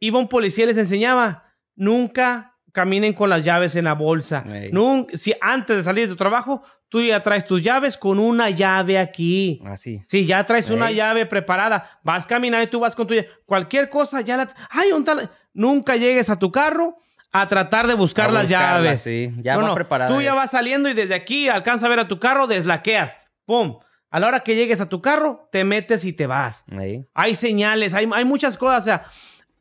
iba 0.00 0.18
un 0.18 0.28
policía 0.28 0.64
y 0.64 0.68
les 0.68 0.76
enseñaba, 0.76 1.44
nunca 1.76 2.54
caminen 2.72 3.12
con 3.14 3.30
las 3.30 3.44
llaves 3.44 3.76
en 3.76 3.84
la 3.84 3.94
bolsa. 3.94 4.44
Ey. 4.52 4.70
Nun- 4.72 5.06
si 5.14 5.34
antes 5.40 5.76
de 5.76 5.82
salir 5.82 6.04
de 6.04 6.12
tu 6.12 6.16
trabajo, 6.16 6.62
tú 6.88 7.00
ya 7.00 7.22
traes 7.22 7.46
tus 7.46 7.62
llaves 7.62 7.96
con 7.96 8.18
una 8.18 8.50
llave 8.50 8.98
aquí. 8.98 9.62
Así. 9.64 10.02
Sí, 10.06 10.26
ya 10.26 10.44
traes 10.44 10.68
una 10.68 10.90
llave 10.90 11.26
preparada. 11.26 12.00
Vas 12.02 12.26
caminando 12.26 12.64
y 12.64 12.70
tú 12.70 12.80
vas 12.80 12.94
con 12.94 13.06
tu 13.06 13.14
llave. 13.14 13.28
Cualquier 13.46 13.88
cosa 13.88 14.20
ya 14.20 14.36
la... 14.36 14.48
¡Ay, 14.68 14.90
¿dónde 14.90 15.10
está 15.10 15.22
la-? 15.22 15.30
Nunca 15.54 15.96
llegues 15.96 16.28
a 16.28 16.38
tu 16.38 16.50
carro 16.50 16.98
a 17.40 17.48
tratar 17.48 17.86
de 17.86 17.94
buscar 17.94 18.30
A 18.30 18.32
las 18.32 18.42
buscarla, 18.44 18.82
llaves. 18.84 19.00
sí. 19.02 19.32
Ya 19.42 19.56
No, 19.56 19.66
no, 19.68 19.74
preparada. 19.74 20.10
Tú 20.14 20.20
ya 20.22 20.34
vas 20.34 20.50
saliendo 20.50 20.88
y 20.88 20.94
desde 20.94 21.14
aquí 21.14 21.48
alcanza 21.48 21.86
a 21.86 21.88
ver 21.88 22.00
a 22.00 22.08
tu 22.08 22.18
carro, 22.18 22.46
deslaqueas. 22.46 23.18
¡Pum! 23.44 23.78
A 24.10 24.20
la 24.20 24.28
hora 24.28 24.40
que 24.40 24.54
llegues 24.54 24.80
a 24.80 24.88
tu 24.88 25.02
carro, 25.02 25.48
te 25.52 25.64
metes 25.64 26.04
y 26.04 26.12
te 26.12 26.26
vas. 26.26 26.64
Ahí. 26.70 27.04
Hay 27.14 27.34
señales, 27.34 27.92
hay, 27.94 28.08
hay 28.14 28.24
muchas 28.24 28.56
cosas. 28.56 28.82
O 28.82 28.84
sea, 28.84 29.04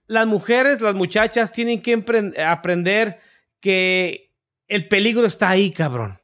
las 0.08 0.28
mujeres, 0.28 0.82
las 0.82 0.96
muchachas 0.96 1.52
tienen 1.52 1.82
que 1.82 2.04
aprender 2.46 3.20
que 3.60 4.32
el 4.68 4.88
peligro 4.88 5.26
está 5.26 5.50
ahí, 5.50 5.72
cabrón. 5.72 6.20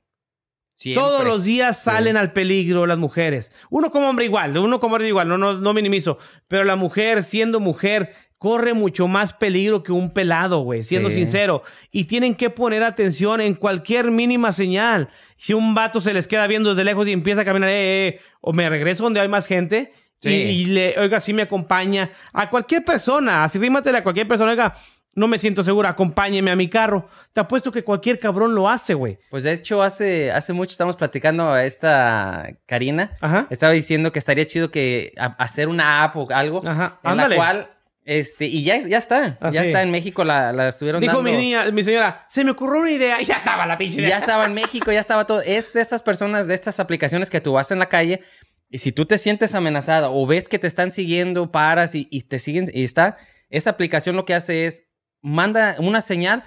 Siempre. 0.75 1.03
Todos 1.03 1.23
los 1.25 1.43
días 1.43 1.81
salen 1.83 2.17
al 2.17 2.31
peligro 2.33 2.87
las 2.87 2.97
mujeres. 2.97 3.51
Uno 3.69 3.91
como 3.91 4.09
hombre 4.09 4.25
igual, 4.25 4.57
uno 4.57 4.79
como 4.79 4.95
hombre 4.95 5.07
igual, 5.07 5.27
no, 5.27 5.37
no, 5.37 5.53
no 5.53 5.73
minimizo. 5.73 6.17
Pero 6.47 6.63
la 6.63 6.75
mujer, 6.75 7.21
siendo 7.23 7.59
mujer, 7.59 8.15
corre 8.41 8.73
mucho 8.73 9.07
más 9.07 9.33
peligro 9.33 9.83
que 9.83 9.91
un 9.91 10.09
pelado, 10.09 10.61
güey, 10.61 10.81
siendo 10.81 11.09
Sí. 11.11 11.17
sincero. 11.17 11.61
Y 11.91 12.05
tienen 12.05 12.33
que 12.33 12.49
poner 12.49 12.81
atención 12.81 13.39
en 13.39 13.53
cualquier 13.53 14.09
mínima 14.09 14.51
señal. 14.51 15.09
Si 15.37 15.53
un 15.53 15.75
vato 15.75 16.01
se 16.01 16.11
les 16.11 16.27
queda 16.27 16.47
viendo 16.47 16.69
desde 16.69 16.83
lejos 16.83 17.07
y 17.07 17.11
empieza 17.11 17.41
a 17.41 17.45
caminar, 17.45 17.69
eh, 17.69 17.73
eh, 17.73 18.07
eh, 18.07 18.19
o 18.41 18.51
me 18.51 18.67
regreso 18.67 19.03
donde 19.03 19.19
hay 19.19 19.27
más 19.27 19.45
gente. 19.45 19.93
y- 20.23 20.27
Sí. 20.27 20.29
Y, 20.33 20.65
le, 20.65 20.95
oiga, 20.99 21.19
sí 21.19 21.33
me 21.33 21.43
acompaña. 21.43 22.09
A 22.33 22.49
cualquier 22.49 22.83
persona, 22.83 23.43
así 23.43 23.59
rímatele 23.59 23.99
a 23.99 24.03
cualquier 24.03 24.27
persona, 24.27 24.49
oiga, 24.51 24.73
no 25.13 25.27
me 25.27 25.37
siento 25.37 25.63
segura, 25.63 25.89
acompáñeme 25.89 26.49
a 26.49 26.55
mi 26.55 26.67
carro. 26.67 27.07
Te 27.33 27.41
apuesto 27.41 27.71
que 27.71 27.83
cualquier 27.83 28.17
cabrón 28.17 28.55
lo 28.55 28.67
hace, 28.69 28.95
güey. 28.95 29.19
Pues 29.29 29.43
de 29.43 29.51
hecho, 29.53 29.83
hace, 29.83 30.31
hace 30.31 30.53
mucho 30.53 30.71
estamos 30.71 30.95
platicando 30.95 31.51
a 31.51 31.63
esta 31.65 32.49
Karina. 32.65 33.11
Ajá. 33.21 33.45
Estaba 33.51 33.71
diciendo 33.73 34.11
que 34.11 34.17
estaría 34.19 34.45
chido 34.47 34.71
que 34.71 35.11
a- 35.17 35.35
hacer 35.43 35.67
una 35.67 36.03
app 36.03 36.15
o 36.17 36.27
algo 36.31 36.61
Ajá, 36.67 36.99
en 37.03 37.09
ándale. 37.11 37.35
la 37.35 37.35
cual, 37.35 37.69
este, 38.03 38.45
y 38.45 38.63
ya, 38.63 38.79
ya 38.79 38.97
está, 38.97 39.37
Ah, 39.41 39.51
ya 39.51 39.61
sí. 39.61 39.67
está 39.67 39.81
en 39.83 39.91
México, 39.91 40.23
la, 40.23 40.51
la 40.53 40.67
estuvieron 40.67 41.01
Dijo 41.01 41.17
dando. 41.17 41.29
mi 41.31 41.37
niña, 41.37 41.65
mi 41.71 41.83
señora, 41.83 42.25
se 42.27 42.43
me 42.43 42.51
ocurrió 42.51 42.81
una 42.81 42.91
idea 42.91 43.21
y 43.21 43.25
ya 43.25 43.35
estaba 43.35 43.65
la 43.65 43.77
pinche 43.77 43.99
idea. 43.99 44.09
ya 44.09 44.17
estaba 44.17 44.45
en 44.45 44.53
México, 44.53 44.91
ya 44.91 44.99
estaba 44.99 45.25
todo. 45.25 45.41
Es 45.41 45.73
de 45.73 45.81
estas 45.81 46.01
personas, 46.01 46.47
de 46.47 46.53
estas 46.55 46.79
aplicaciones 46.79 47.29
que 47.29 47.41
tú 47.41 47.53
vas 47.53 47.71
en 47.71 47.79
la 47.79 47.87
calle 47.87 48.21
y 48.69 48.77
si 48.79 48.91
tú 48.91 49.05
te 49.05 49.17
sientes 49.17 49.53
amenazada 49.53 50.09
o 50.09 50.25
ves 50.25 50.47
que 50.47 50.57
te 50.59 50.67
están 50.67 50.91
siguiendo, 50.91 51.51
paras 51.51 51.93
y, 51.93 52.07
y 52.09 52.21
te 52.23 52.39
siguen 52.39 52.69
y 52.73 52.83
está, 52.83 53.17
esa 53.49 53.69
aplicación 53.71 54.15
lo 54.15 54.25
que 54.25 54.33
hace 54.33 54.65
es 54.65 54.85
manda 55.21 55.75
una 55.77 56.01
señal 56.01 56.43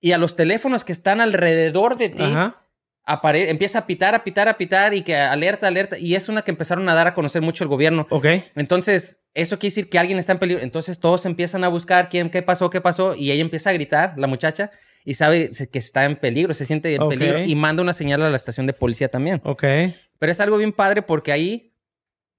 y 0.00 0.12
a 0.12 0.18
los 0.18 0.36
teléfonos 0.36 0.84
que 0.84 0.92
están 0.92 1.20
alrededor 1.20 1.96
de 1.96 2.08
ti 2.08 2.22
Ajá. 2.22 2.62
Apare- 3.06 3.48
empieza 3.48 3.78
a 3.78 3.86
pitar, 3.86 4.14
a 4.14 4.24
pitar, 4.24 4.48
a 4.48 4.58
pitar 4.58 4.92
y 4.94 5.02
que 5.02 5.16
alerta, 5.16 5.68
alerta. 5.68 5.98
Y 5.98 6.14
es 6.14 6.28
una 6.28 6.42
que 6.42 6.50
empezaron 6.50 6.88
a 6.88 6.94
dar 6.94 7.06
a 7.06 7.14
conocer 7.14 7.40
mucho 7.42 7.64
el 7.64 7.68
gobierno. 7.68 8.06
Ok. 8.10 8.26
Entonces, 8.56 9.20
eso 9.34 9.58
quiere 9.58 9.70
decir 9.72 9.88
que 9.88 9.98
alguien 9.98 10.18
está 10.18 10.32
en 10.32 10.38
peligro. 10.38 10.62
Entonces, 10.62 10.98
todos 10.98 11.24
empiezan 11.26 11.62
a 11.64 11.68
buscar 11.68 12.08
quién, 12.08 12.30
qué 12.30 12.42
pasó, 12.42 12.68
qué 12.70 12.80
pasó. 12.80 13.14
Y 13.14 13.30
ella 13.30 13.42
empieza 13.42 13.70
a 13.70 13.72
gritar, 13.72 14.14
la 14.18 14.26
muchacha, 14.26 14.70
y 15.04 15.14
sabe 15.14 15.50
que 15.70 15.78
está 15.78 16.04
en 16.04 16.16
peligro, 16.16 16.52
se 16.52 16.64
siente 16.66 16.92
en 16.94 17.00
peligro. 17.08 17.38
Y 17.44 17.54
manda 17.54 17.82
una 17.82 17.92
señal 17.92 18.22
a 18.22 18.30
la 18.30 18.36
estación 18.36 18.66
de 18.66 18.72
policía 18.72 19.08
también. 19.08 19.40
Ok. 19.44 19.62
Pero 20.18 20.32
es 20.32 20.40
algo 20.40 20.56
bien 20.56 20.72
padre 20.72 21.02
porque 21.02 21.30
ahí, 21.30 21.72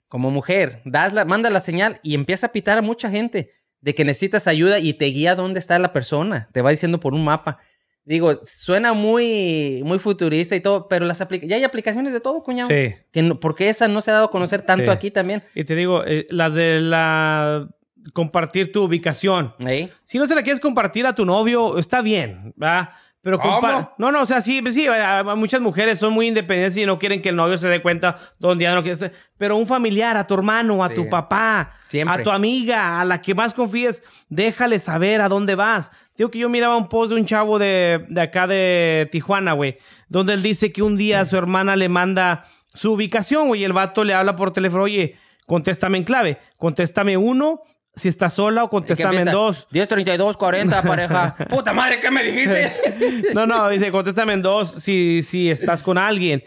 como 0.09 0.31
mujer, 0.31 0.81
das 0.83 1.13
la, 1.13 1.23
manda 1.25 1.49
la 1.49 1.59
señal 1.59 1.99
y 2.03 2.13
empieza 2.15 2.47
a 2.47 2.51
pitar 2.51 2.77
a 2.77 2.81
mucha 2.81 3.09
gente 3.09 3.53
de 3.79 3.93
que 3.95 4.03
necesitas 4.03 4.47
ayuda 4.47 4.79
y 4.79 4.93
te 4.93 5.05
guía 5.05 5.35
dónde 5.35 5.59
está 5.59 5.77
la 5.79 5.93
persona. 5.93 6.49
Te 6.51 6.61
va 6.61 6.71
diciendo 6.71 6.99
por 6.99 7.13
un 7.13 7.23
mapa. 7.23 7.59
Digo, 8.07 8.39
suena 8.43 8.93
muy, 8.93 9.81
muy 9.83 9.99
futurista 9.99 10.55
y 10.55 10.61
todo, 10.61 10.87
pero 10.87 11.05
las 11.05 11.19
aplica- 11.19 11.45
ya 11.45 11.57
hay 11.57 11.65
aplicaciones 11.65 12.13
de 12.13 12.21
todo, 12.21 12.41
cuñado. 12.41 12.69
Sí. 12.69 12.95
Que 13.11 13.21
no- 13.21 13.37
¿Por 13.37 13.53
qué 13.53 13.67
esa 13.67 13.89
no 13.89 13.99
se 13.99 14.11
ha 14.11 14.13
dado 14.13 14.27
a 14.27 14.31
conocer 14.31 14.61
tanto 14.61 14.85
Sí. 14.85 14.89
aquí 14.91 15.11
también? 15.11 15.43
Y 15.53 15.65
te 15.65 15.75
digo, 15.75 16.03
eh, 16.05 16.25
las 16.29 16.53
de 16.53 16.79
la 16.79 17.67
compartir 18.13 18.71
tu 18.71 18.83
ubicación. 18.85 19.53
¿Eh? 19.67 19.89
Si 20.05 20.17
no 20.17 20.25
se 20.25 20.35
la 20.35 20.41
quieres 20.41 20.61
compartir 20.61 21.05
a 21.05 21.13
tu 21.13 21.25
novio, 21.25 21.77
está 21.77 22.01
bien, 22.01 22.53
¿verdad? 22.55 22.91
Pero 23.27 23.39
compa- 23.41 23.91
No, 23.97 24.09
no, 24.09 24.21
o 24.21 24.25
sea, 24.25 24.39
sí, 24.39 24.63
sí, 24.71 24.87
eh, 24.87 25.23
muchas 25.35 25.59
mujeres 25.59 25.99
son 25.99 26.13
muy 26.13 26.27
independientes 26.29 26.77
y 26.77 26.85
no 26.85 26.97
quieren 26.97 27.21
que 27.21 27.27
el 27.27 27.35
novio 27.35 27.57
se 27.57 27.67
dé 27.67 27.81
cuenta 27.81 28.15
donde 28.39 28.63
ya 28.63 28.73
no 28.73 28.81
quiere. 28.83 29.11
Pero 29.37 29.57
un 29.57 29.67
familiar, 29.67 30.15
a 30.15 30.25
tu 30.25 30.33
hermano, 30.33 30.81
a 30.81 30.87
Sí. 30.87 30.95
tu 30.95 31.09
papá, 31.09 31.71
Siempre. 31.89 32.21
a 32.21 32.23
tu 32.23 32.31
amiga, 32.31 33.01
a 33.01 33.03
la 33.03 33.19
que 33.19 33.35
más 33.35 33.53
confíes, 33.53 34.01
déjale 34.29 34.79
saber 34.79 35.19
a 35.19 35.27
dónde 35.27 35.55
vas. 35.55 35.91
Digo 36.15 36.31
que 36.31 36.39
yo 36.39 36.47
miraba 36.47 36.77
un 36.77 36.87
post 36.87 37.11
de 37.11 37.19
un 37.19 37.25
chavo 37.25 37.59
de, 37.59 38.05
de 38.07 38.21
acá 38.21 38.47
de 38.47 39.09
Tijuana, 39.11 39.51
güey, 39.51 39.77
donde 40.07 40.33
él 40.33 40.41
dice 40.41 40.71
que 40.71 40.81
un 40.81 40.95
día 40.95 41.25
su 41.25 41.35
hermana 41.35 41.75
le 41.75 41.89
manda 41.89 42.45
su 42.73 42.93
ubicación, 42.93 43.47
güey, 43.47 43.59
y 43.59 43.65
el 43.65 43.73
vato 43.73 44.05
le 44.05 44.13
habla 44.13 44.37
por 44.37 44.51
teléfono, 44.53 44.83
oye, 44.83 45.17
contéstame 45.45 45.97
en 45.97 46.05
clave, 46.05 46.37
contéstame 46.57 47.17
uno 47.17 47.59
si 47.97 48.07
estás 48.07 48.33
sola 48.33 48.63
o 48.63 48.69
contéstame 48.69 49.21
en 49.21 49.31
dos. 49.31 49.67
10, 49.71 49.89
32, 49.89 50.37
40, 50.37 50.81
pareja. 50.83 51.35
Puta 51.49 51.73
madre, 51.73 51.99
¿qué 51.99 52.09
me 52.11 52.23
dijiste? 52.23 52.71
No, 53.33 53.45
no, 53.45 53.67
dice, 53.67 53.91
contéstame 53.91 54.33
en 54.33 54.41
dos 54.41 54.71
si, 54.79 55.21
si 55.23 55.49
estás 55.49 55.83
con 55.83 55.97
alguien. 55.97 56.43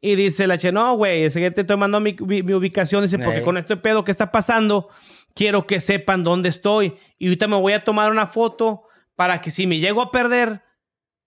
Y 0.00 0.14
dice 0.14 0.46
la 0.46 0.56
che, 0.56 0.70
no, 0.72 0.94
güey, 0.94 1.24
ese 1.24 1.40
que 1.40 1.50
te 1.50 1.62
estoy 1.62 1.76
mandando 1.76 2.00
mi, 2.00 2.16
mi- 2.26 2.42
mi 2.42 2.52
ubicación. 2.54 3.02
Dice, 3.02 3.18
porque 3.18 3.38
Ey. 3.38 3.44
con 3.44 3.58
este 3.58 3.76
pedo 3.76 4.04
que 4.04 4.10
está 4.12 4.30
pasando, 4.30 4.88
quiero 5.34 5.66
que 5.66 5.80
sepan 5.80 6.22
dónde 6.24 6.48
estoy. 6.48 6.94
Y 7.18 7.26
ahorita 7.26 7.48
me 7.48 7.56
voy 7.56 7.72
a 7.74 7.82
tomar 7.84 8.10
una 8.10 8.26
foto 8.26 8.84
para 9.16 9.40
que 9.42 9.50
si 9.50 9.66
me 9.66 9.78
llego 9.78 10.00
a 10.00 10.10
perder, 10.10 10.62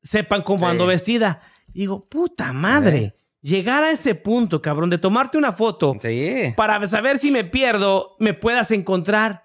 sepan 0.02 0.42
cómo 0.42 0.66
Sí. 0.66 0.72
ando 0.72 0.86
vestida. 0.88 1.42
Y 1.74 1.82
digo, 1.82 2.04
puta 2.06 2.52
madre, 2.54 3.16
llegar 3.42 3.84
a 3.84 3.92
ese 3.92 4.16
punto, 4.16 4.62
cabrón, 4.62 4.90
de 4.90 4.98
tomarte 4.98 5.38
una 5.38 5.54
foto 5.54 5.96
sí. 6.02 6.54
para 6.56 6.86
saber 6.88 7.20
si 7.20 7.30
me 7.32 7.44
pierdo, 7.44 8.16
me 8.20 8.34
puedas 8.34 8.72
encontrar. 8.72 9.43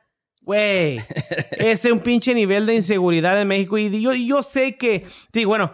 Güey, 0.49 1.03
ese 1.51 1.89
es 1.89 1.93
un 1.93 2.01
pinche 2.01 2.33
nivel 2.33 2.65
de 2.65 2.75
inseguridad 2.75 3.39
en 3.39 3.49
México. 3.49 3.77
Y 3.77 4.01
yo, 4.01 4.15
yo 4.15 4.43
sé 4.43 4.77
que, 4.79 5.05
sí, 5.31 5.45
bueno, 5.45 5.73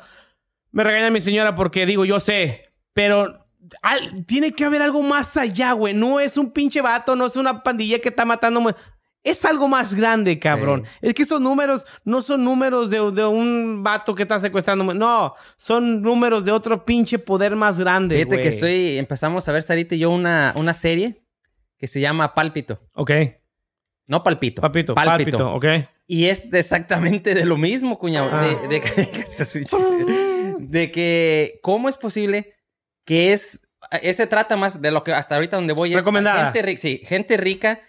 me 0.73 0.83
regaña 0.83 1.11
mi 1.11 1.21
señora 1.21 1.55
porque 1.55 1.87
digo, 1.87 2.05
yo 2.05 2.19
sé, 2.19 2.73
pero 2.93 3.47
al- 3.83 4.27
tiene 4.27 4.51
que 4.51 4.65
haber 4.65 4.83
algo 4.83 5.01
más 5.01 5.37
allá, 5.37 5.71
güey. 5.75 5.95
No 5.95 6.19
es 6.19 6.37
un 6.37 6.51
pinche 6.51 6.81
vato, 6.81 7.15
no 7.15 7.27
es 7.27 7.37
una 7.37 7.63
pandilla 7.63 8.01
que 8.01 8.09
está 8.09 8.25
matando. 8.25 8.75
Es 9.23 9.45
algo 9.45 9.69
más 9.69 9.95
grande, 9.95 10.41
cabrón. 10.41 10.83
Es 11.01 11.15
que 11.15 11.23
estos 11.23 11.41
números 11.41 11.87
no 12.05 12.21
son 12.21 12.43
números 12.43 12.91
de, 12.91 12.97
de 13.13 13.25
un 13.25 13.85
vato 13.85 14.13
que 14.13 14.25
está 14.25 14.41
secuestrando. 14.41 14.93
No, 14.93 15.35
son 15.57 16.03
números 16.03 16.45
de 16.45 16.51
otro 16.51 16.85
pinche 16.85 17.21
poder 17.21 17.55
más 17.55 17.79
grande. 17.79 18.17
Fíjate 18.17 18.41
que 18.41 18.49
estoy, 18.49 18.99
empezamos 18.99 19.49
a 19.49 19.53
ver, 19.53 19.63
Sarita 19.63 19.95
y 19.95 20.01
yo, 20.01 20.11
una, 20.11 20.53
una 20.57 20.75
serie 20.75 21.23
que 21.79 21.87
se 21.87 22.01
llama 22.01 22.35
Pálpito. 22.35 22.81
Ok, 22.95 23.13
No 24.07 24.23
Palpito. 24.23 24.61
papito, 24.63 24.95
Pálpito. 24.95 25.39
pálpito, 25.39 25.55
ok. 25.55 25.89
Y 26.07 26.27
es 26.27 26.53
exactamente 26.53 27.35
de 27.35 27.47
lo 27.47 27.57
mismo, 27.57 27.99
cuñado. 27.99 28.29
Ah. 28.33 28.43
De, 28.47 28.69
de 28.69 28.81
que- 28.81 29.09
de 30.59 30.91
que, 30.91 31.59
¿cómo 31.63 31.89
es 31.89 31.97
posible 31.97 32.55
que 33.07 33.33
es, 33.33 33.63
ese 34.03 34.27
trata 34.27 34.57
más 34.57 34.81
de 34.81 34.91
lo 34.91 35.05
que 35.05 35.13
hasta 35.13 35.35
ahorita 35.35 35.57
donde 35.57 35.73
voy 35.73 35.91
es 35.93 35.97
Recomendada. 35.97 36.45
gente 36.45 36.63
rica, 36.63 36.81
sí, 36.81 37.01
gente 37.05 37.37
rica 37.37 37.81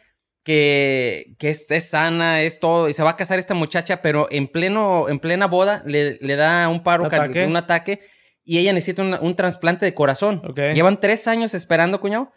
que, 0.43 1.35
que 1.39 1.49
es, 1.49 1.69
es 1.71 1.89
sana, 1.89 2.41
es 2.43 2.59
todo, 2.59 2.87
y 2.89 2.93
se 2.93 3.01
va 3.03 3.11
a 3.11 3.15
casar 3.15 3.39
esta 3.39 3.53
muchacha, 3.53 4.01
pero 4.01 4.27
en 4.29 4.47
pleno, 4.47 5.09
en 5.09 5.19
plena 5.19 5.47
boda 5.47 5.81
le, 5.85 6.17
le 6.21 6.35
da 6.35 6.67
un 6.69 6.83
paro, 6.83 7.03
¿Un 7.05 7.09
car- 7.09 7.21
ataque? 7.21 7.45
un 7.45 7.55
ataque, 7.57 7.99
y 8.43 8.59
ella 8.59 8.71
necesita 8.73 9.01
un, 9.01 9.17
un 9.19 9.35
trasplante 9.35 9.85
de 9.85 9.93
corazón. 9.95 10.41
Llevan 10.55 10.99
tres 10.99 11.27
años 11.27 11.53
esperando, 11.55 11.99
cuñado. 11.99 12.31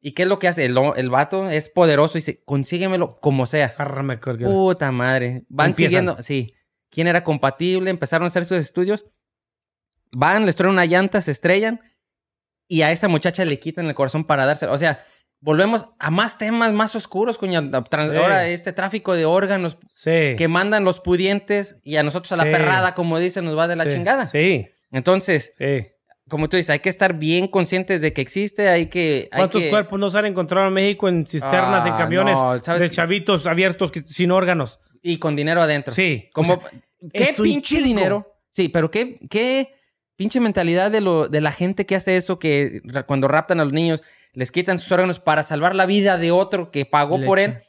¿Y 0.00 0.12
qué 0.12 0.22
es 0.22 0.28
lo 0.28 0.38
que 0.38 0.48
hace? 0.48 0.64
El, 0.64 0.76
el 0.96 1.10
vato 1.10 1.50
es 1.50 1.68
poderoso 1.68 2.16
y 2.16 2.20
dice, 2.20 2.42
consíguemelo 2.44 3.18
como 3.20 3.44
sea. 3.46 3.74
Puta 4.50 4.90
madre. 4.92 5.44
Van 5.48 5.70
Empiezan. 5.70 5.74
siguiendo, 5.90 6.22
sí. 6.22 6.54
¿Quién 6.90 7.06
era 7.06 7.22
compatible? 7.22 7.90
Empezaron 7.90 8.24
a 8.24 8.26
hacer 8.28 8.44
sus 8.46 8.58
estudios. 8.58 9.06
Van, 10.12 10.46
les 10.46 10.56
traen 10.56 10.72
una 10.72 10.86
llanta, 10.86 11.20
se 11.22 11.30
estrellan. 11.30 11.80
Y 12.66 12.82
a 12.82 12.92
esa 12.92 13.08
muchacha 13.08 13.44
le 13.44 13.58
quitan 13.58 13.86
el 13.86 13.94
corazón 13.94 14.24
para 14.24 14.46
dárselo. 14.46 14.72
O 14.72 14.78
sea, 14.78 15.04
volvemos 15.40 15.86
a 15.98 16.10
más 16.10 16.38
temas 16.38 16.72
más 16.72 16.94
oscuros, 16.96 17.36
coño. 17.38 17.70
Trans- 17.88 18.10
Sí. 18.10 18.16
Ahora 18.16 18.46
este 18.48 18.72
tráfico 18.72 19.14
de 19.14 19.24
órganos 19.24 19.76
Sí. 19.92 20.34
que 20.36 20.48
mandan 20.48 20.84
los 20.84 21.00
pudientes 21.00 21.76
y 21.82 21.96
a 21.96 22.02
nosotros 22.02 22.32
a 22.32 22.36
la 22.36 22.44
Sí. 22.44 22.50
perrada, 22.50 22.94
como 22.94 23.18
dicen, 23.18 23.44
nos 23.44 23.56
va 23.58 23.68
de 23.68 23.76
la 23.76 23.86
chingada. 23.88 24.26
Sí, 24.26 24.66
Entonces, 24.92 25.52
sí. 25.56 25.86
Como 26.30 26.48
tú 26.48 26.56
dices, 26.56 26.70
hay 26.70 26.78
que 26.78 26.88
estar 26.88 27.18
bien 27.18 27.46
conscientes 27.48 28.00
de 28.00 28.12
que 28.14 28.22
existe, 28.22 28.68
hay 28.70 28.86
que... 28.86 29.28
hay 29.30 29.38
¿Cuántos 29.38 29.62
que- 29.62 29.68
cuerpos 29.68 30.00
no 30.00 30.08
se 30.08 30.18
han 30.18 30.26
encontrado 30.26 30.68
en 30.68 30.72
México 30.72 31.08
en 31.08 31.26
cisternas, 31.26 31.84
en 31.84 31.92
Ah, 31.92 31.96
camiones 31.98 32.34
no, 32.38 32.58
¿sabes 32.60 32.80
de 32.82 32.90
chavitos 32.90 33.46
abiertos 33.46 33.90
que- 33.92 34.02
sin 34.08 34.30
órganos? 34.30 34.80
Y 35.02 35.18
con 35.18 35.36
dinero 35.36 35.60
adentro. 35.60 35.92
Sí. 35.94 36.30
Como, 36.32 36.54
o 36.54 36.60
sea, 36.60 36.70
¿qué 37.12 37.34
pinche 37.42 37.82
dinero? 37.82 38.26
Sí, 38.52 38.68
pero 38.68 38.90
qué, 38.90 39.18
qué 39.28 39.74
pinche 40.16 40.40
mentalidad 40.40 40.90
de, 40.90 41.00
lo, 41.00 41.28
de 41.28 41.40
la 41.40 41.52
gente 41.52 41.86
que 41.86 41.96
hace 41.96 42.16
eso, 42.16 42.38
que 42.38 42.82
cuando 43.06 43.26
raptan 43.28 43.60
a 43.60 43.64
los 43.64 43.72
niños, 43.72 44.02
les 44.32 44.52
quitan 44.52 44.78
sus 44.78 44.92
órganos 44.92 45.18
para 45.18 45.42
salvar 45.42 45.74
la 45.74 45.86
vida 45.86 46.16
de 46.18 46.30
otro 46.30 46.70
que 46.70 46.84
pagó 46.86 47.18
Le 47.18 47.26
por 47.26 47.38
echan. 47.38 47.52
él. 47.52 47.62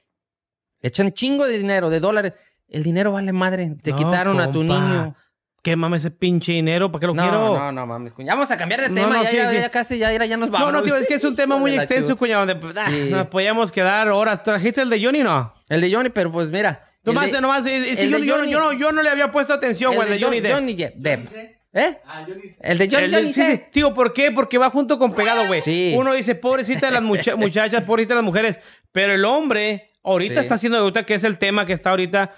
Le 0.81 0.87
echan 0.89 1.11
chingo 1.13 1.47
de 1.47 1.57
dinero, 1.57 1.89
de 1.89 1.99
dólares. 1.99 2.33
El 2.67 2.83
dinero 2.83 3.11
vale 3.13 3.31
madre. 3.31 3.75
Te 3.81 3.91
No, 3.91 3.97
quitaron 3.97 4.39
a 4.39 4.51
tu 4.51 4.63
niño. 4.63 5.15
¿Qué 5.61 5.75
mames 5.75 6.01
ese 6.01 6.11
pinche 6.11 6.53
dinero? 6.53 6.91
¿Para 6.91 6.99
qué 7.01 7.07
lo 7.07 7.13
No, 7.13 7.21
quiero? 7.21 7.37
no, 7.59 7.71
no 7.71 7.85
mames. 7.85 8.13
cuñado. 8.13 8.37
Vamos 8.37 8.49
a 8.49 8.57
cambiar 8.57 8.81
de 8.81 8.89
No, 8.89 8.95
tema. 8.95 9.17
no, 9.17 9.23
ya, 9.23 9.29
sí, 9.29 9.35
ya, 9.37 9.49
sí. 9.51 9.55
ya 9.57 9.69
casi, 9.69 9.97
ya, 9.99 10.09
nos 10.37 10.49
vamos. 10.49 10.71
No, 10.71 10.79
no, 10.79 10.83
tío, 10.83 10.95
es 10.95 11.05
que 11.07 11.13
es 11.13 11.23
un 11.23 11.35
tema 11.35 11.57
muy 11.57 11.71
de 11.71 11.77
extenso, 11.77 12.17
cuñado. 12.17 12.45
donde, 12.47 12.55
pues, 12.55 12.75
ah, 12.77 12.87
Sí. 12.89 13.09
Nos 13.11 13.27
podíamos 13.27 13.71
quedar 13.71 14.07
horas. 14.09 14.41
¿Trajiste 14.41 14.81
el 14.81 14.89
de 14.89 15.03
Johnny 15.03 15.19
no? 15.21 15.53
El 15.69 15.81
de 15.81 15.93
Johnny, 15.93 16.09
pero 16.09 16.31
pues 16.31 16.49
mira. 16.51 16.87
Nomás, 17.03 17.31
de- 17.31 17.41
nomás, 17.41 17.65
es 17.65 17.97
que 17.97 18.09
yo, 18.09 18.19
de 18.19 18.25
yo 18.25 18.33
no- 18.37 18.39
Johnny- 18.43 18.51
yo 18.51 18.59
no, 18.59 18.73
yo 18.73 18.91
no 18.91 19.01
le 19.03 19.09
había 19.09 19.31
puesto 19.31 19.53
atención, 19.53 19.95
güey, 19.95 20.11
el 20.11 20.19
de 20.19 20.25
Johnny 20.25 20.39
Depp. 20.39 20.53
Johnny 20.53 20.73
Depp. 20.75 20.95
Depp. 20.95 21.25
¿Eh? 21.73 21.97
Ah, 22.05 22.25
sé. 22.27 22.57
El 22.61 22.77
de 22.77 22.89
Johnny, 22.89 23.03
El 23.05 23.11
de- 23.11 23.17
Johnny 23.17 23.33
sí, 23.33 23.41
sí. 23.41 23.47
Depp. 23.47 23.71
Tío, 23.71 23.93
¿por 23.93 24.13
qué? 24.13 24.31
Porque 24.31 24.57
va 24.57 24.69
junto 24.71 24.97
con 24.99 25.13
pegado, 25.13 25.45
güey. 25.47 25.61
Sí. 25.61 25.93
Uno 25.95 26.13
dice, 26.13 26.35
pobrecita 26.35 26.87
de 26.87 26.91
las 26.93 27.01
mucha- 27.03 27.35
muchachas, 27.37 27.83
pobrecita 27.83 28.13
de 28.15 28.17
las 28.21 28.25
mujeres. 28.25 28.59
Pero 28.91 29.13
el 29.13 29.23
hombre, 29.25 29.91
ahorita 30.03 30.35
Sí. 30.35 30.39
está 30.41 30.55
haciendo 30.55 30.79
ahorita, 30.79 31.05
que 31.05 31.13
es 31.13 31.23
el 31.23 31.37
tema 31.37 31.65
que 31.65 31.73
está 31.73 31.91
ahorita. 31.91 32.31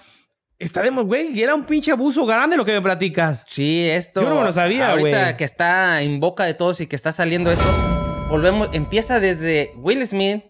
Está 0.58 0.82
de, 0.82 0.90
güey, 0.90 1.32
y 1.36 1.42
era 1.42 1.54
un 1.54 1.64
pinche 1.64 1.90
abuso 1.90 2.24
grande 2.24 2.56
lo 2.56 2.64
que 2.64 2.72
me 2.72 2.80
platicas. 2.80 3.44
Sí, 3.48 3.86
esto. 3.88 4.22
Yo 4.22 4.30
no 4.30 4.44
lo 4.44 4.52
sabía, 4.52 4.90
Ahorita 4.90 5.22
güey. 5.22 5.36
que 5.36 5.44
está 5.44 6.00
en 6.02 6.20
boca 6.20 6.44
de 6.44 6.54
todos 6.54 6.80
y 6.80 6.86
que 6.86 6.96
está 6.96 7.10
saliendo 7.12 7.50
esto, 7.50 7.64
volvemos. 8.28 8.68
Empieza 8.72 9.18
desde 9.20 9.72
Will 9.76 10.06
Smith, 10.06 10.44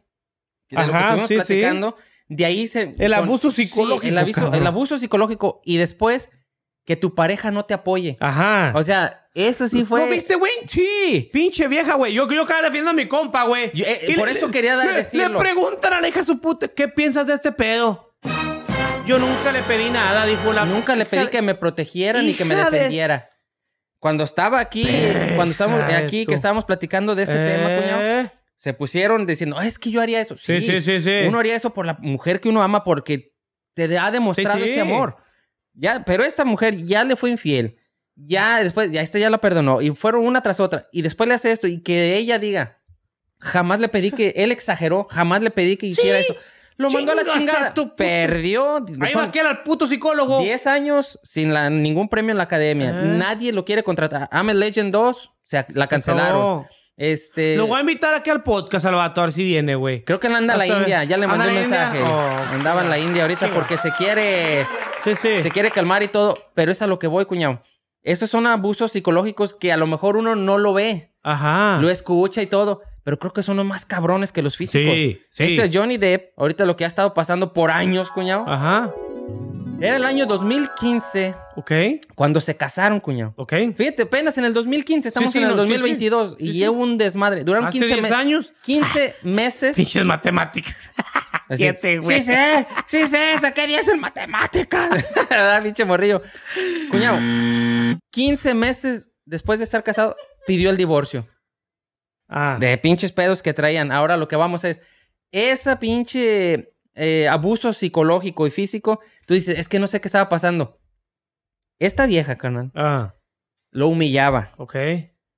de 0.71 0.77
lo 0.77 0.83
que 0.85 0.91
Ajá, 0.99 1.15
estuvimos 1.17 1.47
sí, 1.47 1.61
sí. 1.61 2.05
De 2.29 2.45
ahí 2.45 2.67
se. 2.67 2.95
El 2.99 3.15
abuso 3.15 3.51
sí, 3.51 3.67
psicológico, 3.67 4.07
el, 4.07 4.67
abuso 4.67 4.99
psicológico. 4.99 5.61
Y 5.65 5.79
después, 5.79 6.31
que 6.85 6.97
tu 6.97 7.15
pareja 7.15 7.51
no 7.51 7.65
te 7.65 7.75
apoye. 7.75 8.17
Ajá. 8.21 8.73
O 8.75 8.83
sea, 8.83 9.27
eso 9.35 9.69
sí 9.69 9.85
fue. 9.85 10.01
¿No 10.05 10.11
viste, 10.13 10.35
güey? 10.35 10.53
Sí. 10.67 11.31
Pinche 11.33 11.67
vieja, 11.67 11.95
güey. 11.95 12.13
Yo, 12.13 12.29
yo 12.31 12.43
acabo 12.43 12.59
defendiendo 12.61 12.91
a 12.91 12.95
mi 12.95 13.09
compa, 13.09 13.45
güey. 13.45 13.71
Eh, 13.75 14.07
Y 14.09 14.15
por 14.15 14.29
le- 14.29 14.35
eso 14.39 14.51
quería 14.51 14.77
dar- 14.77 14.87
le, 14.87 14.93
decirlo. 14.95 15.29
Le 15.29 15.39
preguntan 15.39 15.95
a 15.95 16.01
la 16.01 16.09
hija 16.09 16.21
de 16.21 16.27
su 16.27 16.41
puta, 16.41 16.69
¿qué 16.69 16.89
piensas 16.89 17.27
de 17.27 17.35
este 17.35 17.53
pedo? 17.53 18.14
Yo 19.07 19.19
nunca 19.19 19.53
le 19.53 19.61
pedí 19.63 19.91
nada, 19.91 20.25
dijo 20.25 20.53
la... 20.53 20.65
Nunca 20.65 20.97
le 20.97 21.05
pedí 21.05 21.27
que 21.29 21.43
me 21.43 21.55
protegiera 21.55 22.23
ni 22.23 22.33
que 22.35 22.45
me 22.45 22.55
de- 22.57 22.65
defendiera. 22.65 23.31
Cuando 23.99 24.25
estaba 24.25 24.61
aquí, 24.61 24.87
cuando 25.35 25.53
estábamos 25.53 25.83
aquí, 25.85 26.27
que 26.27 26.35
estábamos 26.35 26.65
platicando 26.65 27.15
de 27.15 27.23
ese 27.25 27.35
tema, 27.37 27.75
cuñado, 27.77 28.03
Eh, 28.03 28.31
se 28.57 28.73
pusieron 28.75 29.27
diciendo, 29.27 29.57
"Ah, 29.59 29.67
es 29.67 29.79
que 29.79 29.91
yo 29.91 30.01
haría 30.01 30.21
eso. 30.21 30.37
Sí, 30.39 30.61
sí, 30.63 30.81
sí, 30.81 31.01
sí. 31.01 31.11
Uno 31.27 31.39
haría 31.39 31.55
eso 31.55 31.73
por 31.75 31.85
la 31.87 31.95
mujer 32.01 32.41
que 32.41 32.49
uno 32.49 32.63
ama 32.63 32.83
porque 32.85 33.35
te 33.75 33.99
ha 33.99 34.11
demostrado 34.11 34.59
Sí, 34.59 34.65
sí. 34.65 34.71
ese 34.71 34.81
amor. 34.81 35.17
Ya, 35.75 36.03
pero 36.05 36.25
esta 36.25 36.45
mujer 36.45 36.77
ya 36.77 37.03
le 37.05 37.17
fue 37.17 37.31
infiel. 37.31 37.77
Ya 38.15 38.63
después, 38.63 38.91
ya 38.93 39.01
esta 39.03 39.19
ya 39.19 39.29
la 39.29 39.39
perdonó. 39.39 39.83
Y 39.83 39.91
fueron 39.91 40.25
una 40.27 40.41
tras 40.43 40.61
otra. 40.61 40.87
Y 40.93 41.03
después 41.03 41.29
le 41.29 41.35
hace 41.35 41.51
esto. 41.51 41.67
Y 41.67 41.83
que 41.83 42.17
ella 42.17 42.39
diga, 42.39 42.79
jamás 43.41 43.81
le 43.81 43.89
pedí 43.89 44.13
que, 44.13 44.35
él 44.37 44.53
exageró, 44.53 45.09
jamás 45.11 45.43
le 45.43 45.51
pedí 45.51 45.77
que 45.77 45.87
hiciera 45.87 46.19
eso. 46.19 46.35
Lo 46.77 46.91
mandó 46.91 47.13
a 47.13 47.15
la 47.15 47.23
a 47.23 47.25
chingada. 47.39 47.75
tu 47.75 47.95
Perdió. 47.95 48.85
Ahí 49.01 49.13
Son 49.13 49.23
va 49.23 49.27
aquel 49.29 49.47
al 49.47 49.63
puto 49.63 49.87
psicólogo. 49.87 50.41
10 50.41 50.67
años 50.67 51.19
sin 51.23 51.55
la- 51.55 51.71
ningún 51.71 52.09
premio 52.09 52.33
en 52.33 52.39
la 52.39 52.45
academia. 52.45 52.91
Ah. 52.91 53.03
Nadie 53.05 53.53
lo 53.53 53.65
quiere 53.65 53.83
contratar. 53.85 54.29
I'm 54.33 54.49
a 54.51 54.55
Legend 54.55 54.93
2, 54.93 55.27
o 55.27 55.33
sea, 55.45 55.67
la 55.73 55.87
cancelaron. 55.87 56.39
No. 56.41 56.69
Este. 56.97 57.57
Lo 57.57 57.67
voy 57.67 57.79
a 57.79 57.81
invitar 57.81 58.15
aquí 58.15 58.31
al 58.31 58.43
podcast, 58.45 58.87
al 58.87 58.95
vato, 58.95 59.21
a 59.21 59.25
ver 59.25 59.33
si 59.33 59.43
viene, 59.43 59.75
güey. 59.75 60.05
Creo 60.05 60.21
que 60.21 60.29
él 60.29 60.35
anda 60.37 60.57
la. 60.57 60.67
India. 60.67 61.03
Ya 61.05 61.17
le 61.17 61.25
¿Anda 61.25 61.37
mandé 61.37 61.53
un 61.53 61.61
mensaje. 61.61 62.01
Oh, 62.03 62.31
Andaba 62.53 62.83
en 62.83 62.91
la 62.91 62.99
India 62.99 63.23
ahorita 63.23 63.49
porque 63.49 63.77
se 63.77 63.91
quiere, 63.93 64.65
Sí, 65.03 65.17
sí. 65.17 65.41
se 65.43 65.51
quiere 65.51 65.71
calmar 65.73 66.03
y 66.05 66.09
todo. 66.09 66.39
Pero 66.55 66.71
es 66.71 66.83
a 66.83 66.87
lo 66.87 66.99
que 67.01 67.09
voy, 67.09 67.25
cuñado. 67.25 67.63
Esos 68.05 68.31
son 68.31 68.47
abusos 68.47 68.93
psicológicos 68.93 69.55
que 69.55 69.73
a 69.73 69.77
lo 69.77 69.87
mejor 69.89 70.17
uno 70.17 70.37
no 70.37 70.59
lo 70.59 70.73
ve. 70.73 71.13
Ajá. 71.25 71.79
Lo 71.81 71.89
escucha 71.91 72.43
y 72.43 72.47
todo. 72.47 72.83
Pero 73.05 73.19
creo 73.19 73.33
que 73.33 73.43
son 73.43 73.57
los 73.59 73.67
más 73.67 73.85
cabrones 73.85 74.33
que 74.33 74.41
los 74.43 74.57
físicos. 74.57 74.95
Sí, 74.95 75.21
sí. 75.31 75.45
Este 75.59 75.71
Johnny 75.79 75.99
Depp, 75.99 76.33
ahorita 76.39 76.65
lo 76.65 76.75
que 76.77 76.85
ha 76.85 76.87
estado 76.87 77.13
pasando 77.15 77.53
por 77.53 77.71
años, 77.71 78.11
cuñado. 78.11 78.45
Ajá. 78.49 78.93
Era 79.81 79.97
el 79.97 80.05
año 80.05 80.25
2015 80.27 81.35
Ok. 81.57 81.73
cuando 82.15 82.41
se 82.41 82.57
casaron, 82.57 83.01
cuñado. 83.01 83.35
Ok. 83.37 83.53
Fíjate, 83.77 84.03
apenas 84.05 84.39
en 84.39 84.45
el 84.47 84.55
2015, 84.55 85.09
estamos 85.09 85.33
Sí, 85.33 85.39
sí, 85.39 85.45
en 85.45 85.51
el 85.51 85.57
no, 85.57 85.65
sí, 85.65 85.69
2022 85.71 86.31
sí. 86.39 86.45
y 86.47 86.53
llevo 86.53 86.81
un 86.81 86.97
desmadre. 86.97 87.45
Duraron 87.45 87.67
Hace 87.69 87.79
15, 87.81 87.95
10 87.95 88.11
me- 88.11 88.17
años. 88.17 88.53
15 88.63 89.15
meses. 89.23 89.77
Pinches 89.77 90.05
matemáticas. 90.05 90.91
Siete, 91.57 91.99
güey. 91.99 92.23
Sí 92.23 92.33
sé, 92.33 92.67
sí 92.87 93.07
sé, 93.07 93.39
saqué 93.39 93.67
10 93.67 93.89
en 93.89 94.01
matemáticas. 94.01 95.05
¿Verdad, 95.29 95.63
pinche 95.63 95.85
morrillo? 95.85 96.23
Cuñado, 96.91 97.19
15 98.11 98.55
meses 98.55 99.11
después 99.27 99.59
de 99.59 99.65
estar 99.65 99.83
casado, 99.83 100.17
pidió 100.47 100.71
el 100.71 100.77
divorcio. 100.79 101.27
Ah. 102.29 102.57
De 102.59 102.77
pinches 102.79 103.13
pedos 103.13 103.43
que 103.43 103.53
traían. 103.55 103.93
Ahora 103.93 104.17
lo 104.17 104.29
que 104.29 104.37
vamos 104.37 104.65
es, 104.65 104.81
esa 105.33 105.79
pinche 105.79 106.73
eh, 106.95 107.29
abuso 107.29 107.73
psicológico 107.73 108.47
y 108.47 108.51
físico, 108.51 109.01
tú 109.27 109.35
dices, 109.35 109.59
es 109.59 109.69
que 109.69 109.79
no 109.79 109.87
sé 109.87 110.01
qué 110.01 110.09
estaba 110.09 110.29
pasando. 110.29 110.81
Esta 111.79 112.07
vieja, 112.07 112.37
carnal, 112.39 112.71
Ah. 112.75 113.15
lo 113.71 113.89
humillaba. 113.89 114.53
Ok. 114.59 114.77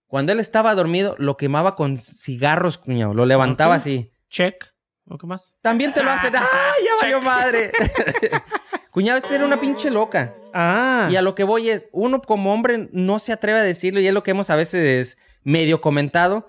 Cuando 0.06 0.32
él 0.32 0.40
estaba 0.40 0.74
dormido, 0.74 1.14
lo 1.18 1.36
quemaba 1.36 1.74
con 1.74 1.96
cigarros, 1.96 2.78
cuñado. 2.78 3.14
Lo 3.14 3.26
levantaba 3.26 3.74
Ok. 3.74 3.80
así. 3.80 4.12
Check. 4.28 4.64
¿O 5.08 5.18
qué 5.18 5.26
más? 5.26 5.56
También 5.62 5.92
te 5.92 6.02
lo 6.02 6.10
hacen. 6.10 6.34
¡Ay, 6.36 6.84
ya 6.84 6.90
valió 7.00 7.20
madre! 7.22 7.72
cuñado, 8.90 9.18
esta 9.18 9.34
era 9.34 9.44
una 9.44 9.58
pinche 9.58 9.90
loca. 9.90 10.32
Ah. 10.52 11.08
Y 11.10 11.16
a 11.16 11.22
lo 11.22 11.34
que 11.34 11.44
voy 11.44 11.70
es, 11.70 11.88
uno 11.92 12.20
como 12.20 12.52
hombre 12.52 12.88
no 12.92 13.18
se 13.18 13.32
atreve 13.32 13.58
a 13.60 13.62
decirlo 13.62 14.00
y 14.00 14.06
es 14.06 14.12
lo 14.14 14.22
que 14.22 14.32
hemos 14.32 14.50
a 14.50 14.56
veces 14.56 15.16
medio 15.42 15.80
comentado. 15.80 16.48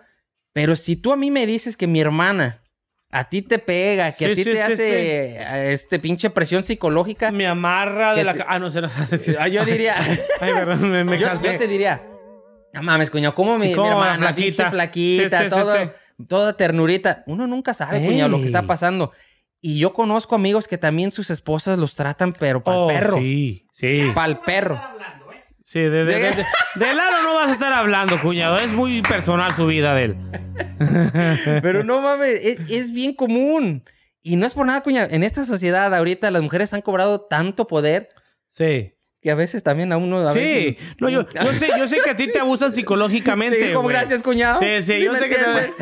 Pero 0.53 0.75
si 0.75 0.95
tú 0.95 1.11
a 1.13 1.17
mí 1.17 1.31
me 1.31 1.45
dices 1.45 1.77
que 1.77 1.87
mi 1.87 1.99
hermana 1.99 2.63
a 3.09 3.29
ti 3.29 3.41
te 3.41 3.59
pega, 3.59 4.11
que 4.11 4.25
Sí, 4.25 4.31
a 4.31 4.35
ti 4.35 4.43
sí, 4.43 4.49
te 4.51 4.55
sí, 4.55 4.59
hace 4.61 5.71
este 5.73 5.99
pinche 5.99 6.29
presión 6.29 6.63
psicológica, 6.63 7.31
Me 7.31 7.47
amarra 7.47 8.13
de 8.15 8.23
la... 8.23 8.33
te- 8.33 8.43
Ah, 8.47 8.59
no 8.59 8.69
sé. 8.69 8.81
No 8.81 8.89
sé. 8.89 9.37
ah, 9.39 9.47
yo 9.47 9.63
diría, 9.65 9.95
Ay, 10.41 10.53
perdón, 10.53 10.91
me, 10.91 11.03
me 11.03 11.17
yo, 11.17 11.27
yo 11.41 11.57
te 11.57 11.67
diría, 11.67 12.03
no 12.73 12.83
mames, 12.83 13.09
cuñado, 13.09 13.33
¿cómo 13.33 13.57
mi, 13.57 13.71
hermana, 13.71 14.17
flaquita. 14.17 14.35
pinche 14.35 14.69
flaquita, 14.69 15.49
todo, 15.49 15.91
toda 16.27 16.57
ternurita? 16.57 17.23
Uno 17.27 17.47
nunca 17.47 17.73
sabe, 17.73 18.05
cuñado, 18.05 18.29
lo 18.29 18.39
que 18.39 18.45
está 18.47 18.59
Ey. 18.59 18.65
pasando. 18.67 19.11
Y 19.61 19.79
yo 19.79 19.93
conozco 19.93 20.35
amigos 20.35 20.67
que 20.67 20.77
también 20.77 21.11
sus 21.11 21.29
esposas 21.31 21.79
los 21.79 21.95
tratan, 21.95 22.33
pero 22.33 22.63
para 22.63 22.77
Oh, 22.77 22.87
perro. 22.87 23.17
Sí, 23.17 23.65
sí. 23.73 24.01
Para 24.13 24.27
el 24.31 24.37
perro. 24.39 24.79
Sí, 25.69 25.81
de, 25.81 25.89
de, 25.89 26.05
de, 26.05 26.19
de- 26.31 26.45
de 26.75 26.95
Lalo 26.95 27.23
no 27.23 27.35
vas 27.35 27.49
a 27.49 27.51
estar 27.51 27.73
hablando, 27.73 28.17
cuñado. 28.21 28.55
Es 28.57 28.71
muy 28.71 29.01
personal 29.01 29.51
su 29.53 29.65
vida 29.67 29.93
de 29.95 30.03
él. 30.05 30.15
Pero 31.61 31.83
no 31.83 31.99
mames, 31.99 32.39
es, 32.41 32.59
es 32.69 32.91
bien 32.93 33.13
común. 33.13 33.83
Y 34.21 34.37
no 34.37 34.45
es 34.45 34.53
por 34.53 34.65
nada, 34.65 34.79
cuñado. 34.81 35.09
En 35.11 35.23
esta 35.23 35.43
sociedad 35.43 35.93
ahorita 35.93 36.31
las 36.31 36.41
mujeres 36.41 36.73
han 36.73 36.81
cobrado 36.81 37.19
tanto 37.19 37.67
poder 37.67 38.07
Sí. 38.47 38.93
que 39.21 39.29
a 39.29 39.35
veces 39.35 39.61
también 39.61 39.91
a 39.91 39.97
uno... 39.97 40.25
A 40.25 40.31
Sí. 40.31 40.39
veces- 40.39 40.77
No, 41.01 41.09
yo, 41.09 41.27
yo 41.43 41.53
sé, 41.53 41.67
yo 41.77 41.85
sé 41.85 41.97
que 42.01 42.11
a 42.11 42.15
ti 42.15 42.31
te 42.31 42.39
abusan 42.39 42.71
psicológicamente. 42.71 43.67
Sí, 43.67 43.73
como 43.73 43.89
gracias, 43.89 44.21
cuñado. 44.23 44.61
Sí, 44.61 44.81
sí, 44.83 45.03
yo 45.03 45.11
me 45.11 45.19
sé 45.19 45.27
que 45.27 45.35
te- 45.35 45.73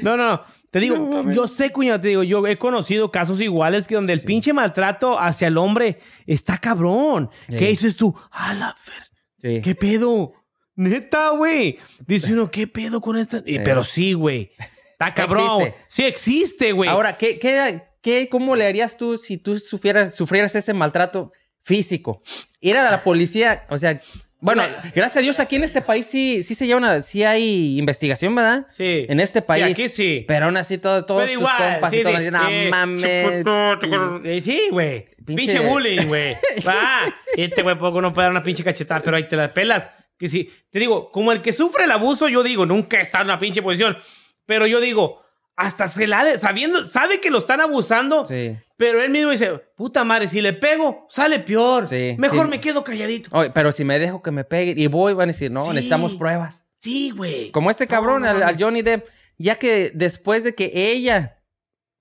no, 0.02 0.16
no. 0.16 0.42
Te 0.72 0.80
digo, 0.80 1.30
yo 1.32 1.46
sé, 1.46 1.70
cuñado, 1.70 2.00
te 2.00 2.08
digo, 2.08 2.22
yo 2.24 2.44
he 2.46 2.56
conocido 2.58 3.10
casos 3.12 3.40
iguales 3.40 3.86
que 3.86 3.94
donde 3.94 4.14
el 4.14 4.22
pinche 4.22 4.52
maltrato 4.54 5.20
hacia 5.20 5.46
el 5.48 5.58
hombre 5.58 6.00
está 6.26 6.56
cabrón. 6.58 7.30
Sí. 7.48 7.56
¿Qué 7.58 7.68
dices 7.68 7.94
tú? 7.94 8.14
A 8.30 8.54
la 8.54 8.74
fer... 8.76 9.02
Sí. 9.38 9.60
¿Qué 9.62 9.74
pedo? 9.74 10.32
Neta, 10.74 11.28
güey. 11.30 11.78
Dice 12.06 12.32
uno, 12.32 12.50
¿qué 12.50 12.66
pedo 12.66 13.00
con 13.02 13.18
esta? 13.18 13.42
Y- 13.44 13.56
Eh. 13.56 13.60
Pero 13.62 13.84
sí, 13.84 14.14
güey. 14.14 14.50
Está 14.92 15.12
cabrón. 15.14 15.60
Existe. 15.60 15.84
Sí 15.88 16.04
existe, 16.04 16.72
güey. 16.72 16.88
Ahora, 16.88 17.18
¿qué, 17.18 17.38
qué, 17.38 17.82
qué, 18.00 18.28
¿cómo 18.30 18.56
le 18.56 18.66
harías 18.66 18.96
tú 18.96 19.18
si 19.18 19.36
tú 19.36 19.58
sufrieras, 19.58 20.14
sufrieras 20.14 20.54
ese 20.54 20.72
maltrato 20.72 21.32
físico? 21.62 22.22
Ir 22.60 22.78
a 22.78 22.90
la 22.90 23.02
policía, 23.04 23.66
o 23.68 23.76
sea... 23.76 24.00
Bueno, 24.42 24.64
gracias 24.94 25.16
a 25.16 25.20
Dios 25.20 25.38
aquí 25.38 25.54
en 25.54 25.62
este 25.62 25.80
país 25.82 26.04
sí, 26.04 26.42
sí 26.42 26.56
se 26.56 26.66
lleva 26.66 26.78
una... 26.78 27.00
Sí 27.02 27.22
hay 27.22 27.78
investigación, 27.78 28.34
¿verdad? 28.34 28.66
Sí. 28.68 29.06
En 29.08 29.20
este 29.20 29.40
país. 29.40 29.64
Sí, 29.64 29.70
aquí 29.70 29.88
sí. 29.88 30.24
Pero 30.26 30.46
aún 30.46 30.56
así 30.56 30.78
todos, 30.78 31.06
todos 31.06 31.22
Pero 31.22 31.32
tus 31.34 31.40
igual, 31.48 31.72
compas 31.72 31.90
sí, 31.92 32.00
y 32.00 32.02
todos 32.02 32.18
dicen, 32.18 32.34
eh, 32.50 32.68
mames. 32.68 33.04
eh, 33.06 34.40
Sí, 34.42 34.68
güey. 34.72 35.04
Pinche- 35.24 35.36
Pinche, 35.36 35.60
bullying, 35.60 36.06
güey. 36.08 36.34
Va. 36.66 37.14
Este 37.36 37.62
güey 37.62 37.78
poco 37.78 38.00
no 38.02 38.12
puede 38.12 38.24
dar 38.24 38.32
una 38.32 38.42
pinche 38.42 38.64
cachetada, 38.64 39.00
pero 39.00 39.16
ahí 39.16 39.28
te 39.28 39.36
la 39.36 39.54
pelas. 39.54 39.90
Que 40.18 40.28
sí. 40.28 40.50
Te 40.70 40.80
digo, 40.80 41.08
como 41.10 41.30
el 41.30 41.40
que 41.40 41.52
sufre 41.52 41.84
el 41.84 41.92
abuso, 41.92 42.28
yo 42.28 42.42
digo, 42.42 42.66
nunca 42.66 43.00
está 43.00 43.18
en 43.20 43.26
una 43.26 43.38
pinche 43.38 43.62
posición. 43.62 43.96
Pero 44.44 44.66
yo 44.66 44.80
digo, 44.80 45.22
hasta 45.54 45.86
se 45.86 46.08
la 46.08 46.24
de, 46.24 46.38
sabiendo, 46.38 46.82
sabe 46.82 47.20
que 47.20 47.30
lo 47.30 47.38
están 47.38 47.60
abusando, 47.60 48.26
Sí. 48.26 48.56
Pero 48.84 49.00
él 49.00 49.10
mismo 49.10 49.30
dice, 49.30 49.48
puta 49.76 50.02
madre, 50.02 50.26
si 50.26 50.40
le 50.40 50.52
pego, 50.54 51.06
sale 51.08 51.38
peor. 51.38 51.86
Sí, 51.86 52.16
Mejor 52.18 52.46
sí. 52.46 52.50
me 52.50 52.60
quedo 52.60 52.82
calladito. 52.82 53.30
Oye, 53.32 53.50
pero 53.50 53.70
si 53.70 53.84
me 53.84 54.00
dejo 54.00 54.22
que 54.22 54.32
me 54.32 54.42
pegue 54.42 54.74
y 54.76 54.88
voy, 54.88 55.12
van 55.14 55.28
a 55.28 55.32
decir, 55.32 55.52
no, 55.52 55.66
Sí. 55.66 55.70
necesitamos 55.70 56.14
pruebas. 56.16 56.64
Sí, 56.74 57.10
güey. 57.16 57.52
Como 57.52 57.70
este 57.70 57.86
cabrón, 57.86 58.22
No, 58.22 58.28
al. 58.30 58.56
Johnny 58.60 58.82
Depp, 58.82 59.06
ya 59.38 59.54
que 59.54 59.92
después 59.94 60.42
de 60.42 60.56
que 60.56 60.72
ella 60.74 61.38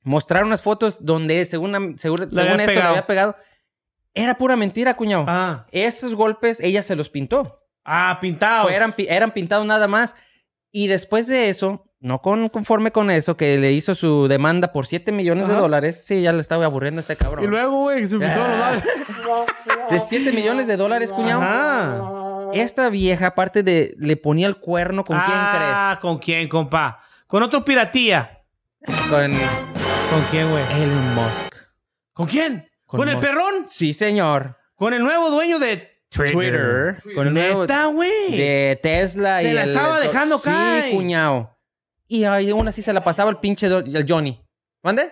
mostrara 0.03 0.43
unas 0.43 0.63
fotos 0.63 1.05
donde 1.05 1.45
según, 1.45 1.99
según, 1.99 2.31
según 2.31 2.59
esto 2.61 2.73
le 2.73 2.81
había 2.81 3.05
pegado, 3.05 3.35
era 4.15 4.33
pura 4.39 4.55
mentira, 4.55 4.95
cuñado. 4.95 5.25
Ah, 5.27 5.67
Esos 5.71 6.15
golpes 6.15 6.59
ella 6.61 6.81
se 6.81 6.95
los 6.95 7.09
pintó. 7.09 7.59
ah 7.85 8.17
pintado. 8.19 8.63
Fue- 8.63 8.75
eran, 8.75 8.95
eran 8.97 9.31
pintados 9.35 9.67
nada 9.67 9.87
más. 9.87 10.15
Y 10.71 10.87
después 10.87 11.27
de 11.27 11.49
eso, 11.49 11.85
no 12.01 12.19
con, 12.19 12.49
conforme 12.49 12.91
con 12.91 13.09
eso, 13.11 13.37
que 13.37 13.57
le 13.57 13.71
hizo 13.71 13.95
su 13.95 14.27
demanda 14.27 14.71
por 14.73 14.85
7 14.87 15.11
millones 15.11 15.47
de 15.47 15.53
dólares. 15.53 16.03
Sí, 16.05 16.21
ya 16.21 16.33
le 16.33 16.41
estaba 16.41 16.65
aburriendo 16.65 16.99
a 16.99 17.01
este 17.01 17.15
cabrón. 17.15 17.45
Y 17.45 17.47
luego, 17.47 17.81
güey, 17.83 18.05
se 18.07 18.17
pintó 18.17 18.35
los 18.39 18.59
labios. 18.59 18.83
De 19.91 19.99
7 19.99 20.31
millones 20.31 20.67
de 20.67 20.77
dólares, 20.77 21.13
cuñado. 21.13 21.41
Ajá. 21.41 22.51
Esta 22.53 22.89
vieja, 22.89 23.27
aparte 23.27 23.63
de, 23.63 23.93
le 23.97 24.17
ponía 24.17 24.47
el 24.47 24.57
cuerno, 24.57 25.03
¿con 25.05 25.15
ah, 25.17 25.99
¿con 26.01 26.17
quién, 26.17 26.49
compa? 26.49 26.99
¿Con 27.27 27.43
otro 27.43 27.63
piratía? 27.63 28.41
quién 28.83 28.97
crees? 28.97 29.09
Con 29.09 29.31
¿Con 29.31 30.21
quién, 30.31 30.49
güey? 30.51 30.63
Elon 30.75 31.15
Musk. 31.15 31.55
¿Con 32.13 32.27
quién? 32.27 32.67
Con 32.85 32.99
¿Con, 32.99 33.09
el 33.09 33.15
Musk. 33.15 33.27
perrón? 33.27 33.65
Sí, 33.69 33.93
señor. 33.93 34.57
¿Con 34.75 34.93
el 34.93 35.01
nuevo 35.03 35.29
dueño 35.29 35.59
de 35.59 35.87
Twitter. 36.09 36.97
Con 37.15 37.27
el 37.27 37.33
nuevo 37.33 37.61
Neta, 37.61 37.85
güey. 37.85 38.35
de 38.35 38.79
Tesla 38.83 39.39
Se 39.39 39.49
y 39.49 39.53
la 39.53 39.63
el- 39.63 39.69
estaba 39.69 39.97
el- 39.99 40.07
dejando 40.07 40.37
sí, 40.39 40.43
caer. 40.45 40.93
cuñado. 40.93 41.57
Y 42.13 42.25
ahí 42.25 42.49
aún 42.49 42.67
así 42.67 42.81
se 42.81 42.91
la 42.91 43.01
pasaba 43.05 43.31
el 43.31 43.37
pinche 43.37 43.67
el 43.67 44.05
Johnny. 44.05 44.37
¿Mande? 44.83 45.09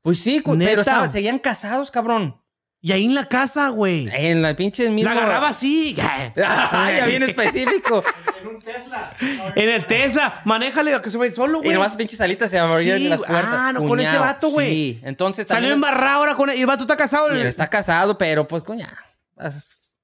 Pues 0.00 0.18
sí, 0.20 0.40
pero 0.44 0.82
estaba- 0.82 1.08
seguían 1.08 1.40
casados, 1.40 1.90
cabrón. 1.90 2.40
Y 2.80 2.92
ahí 2.92 3.06
en 3.06 3.16
la 3.16 3.26
casa, 3.26 3.68
güey. 3.70 4.08
En 4.12 4.42
la 4.42 4.54
pinche 4.54 4.88
mismo... 4.90 5.10
La 5.12 5.18
agarraba 5.18 5.48
así. 5.48 5.96
Ay, 5.98 6.96
ya 6.98 7.06
bien 7.06 7.24
específico. 7.24 8.04
En 8.40 8.46
un 8.46 8.58
Tesla. 8.60 9.10
En 9.56 9.68
el 9.70 9.86
Tesla. 9.86 10.42
Manéjale 10.44 10.94
a 10.94 11.02
que 11.02 11.10
se 11.10 11.18
vaya 11.18 11.32
solo, 11.32 11.58
y 11.58 11.62
güey. 11.62 11.72
nomás 11.72 11.96
pinches 11.96 12.20
alitas 12.20 12.48
se 12.50 12.58
abrieron 12.60 13.00
Sí, 13.00 13.08
las 13.08 13.18
güey. 13.18 13.30
puertas. 13.30 13.54
Ah, 13.58 13.72
no, 13.72 13.88
con 13.88 13.98
ese 13.98 14.18
vato, 14.18 14.50
güey. 14.50 14.68
Sí, 14.70 15.00
entonces 15.02 15.48
Salió 15.48 15.70
también... 15.70 15.72
embarrado 15.74 16.18
ahora 16.18 16.34
con 16.36 16.50
él. 16.50 16.58
Y 16.58 16.60
el 16.60 16.66
vato 16.66 16.82
está 16.82 16.96
casado. 16.96 17.34
Y 17.34 17.40
él 17.40 17.46
está 17.46 17.66
casado, 17.68 18.16
pero 18.18 18.46
pues, 18.46 18.62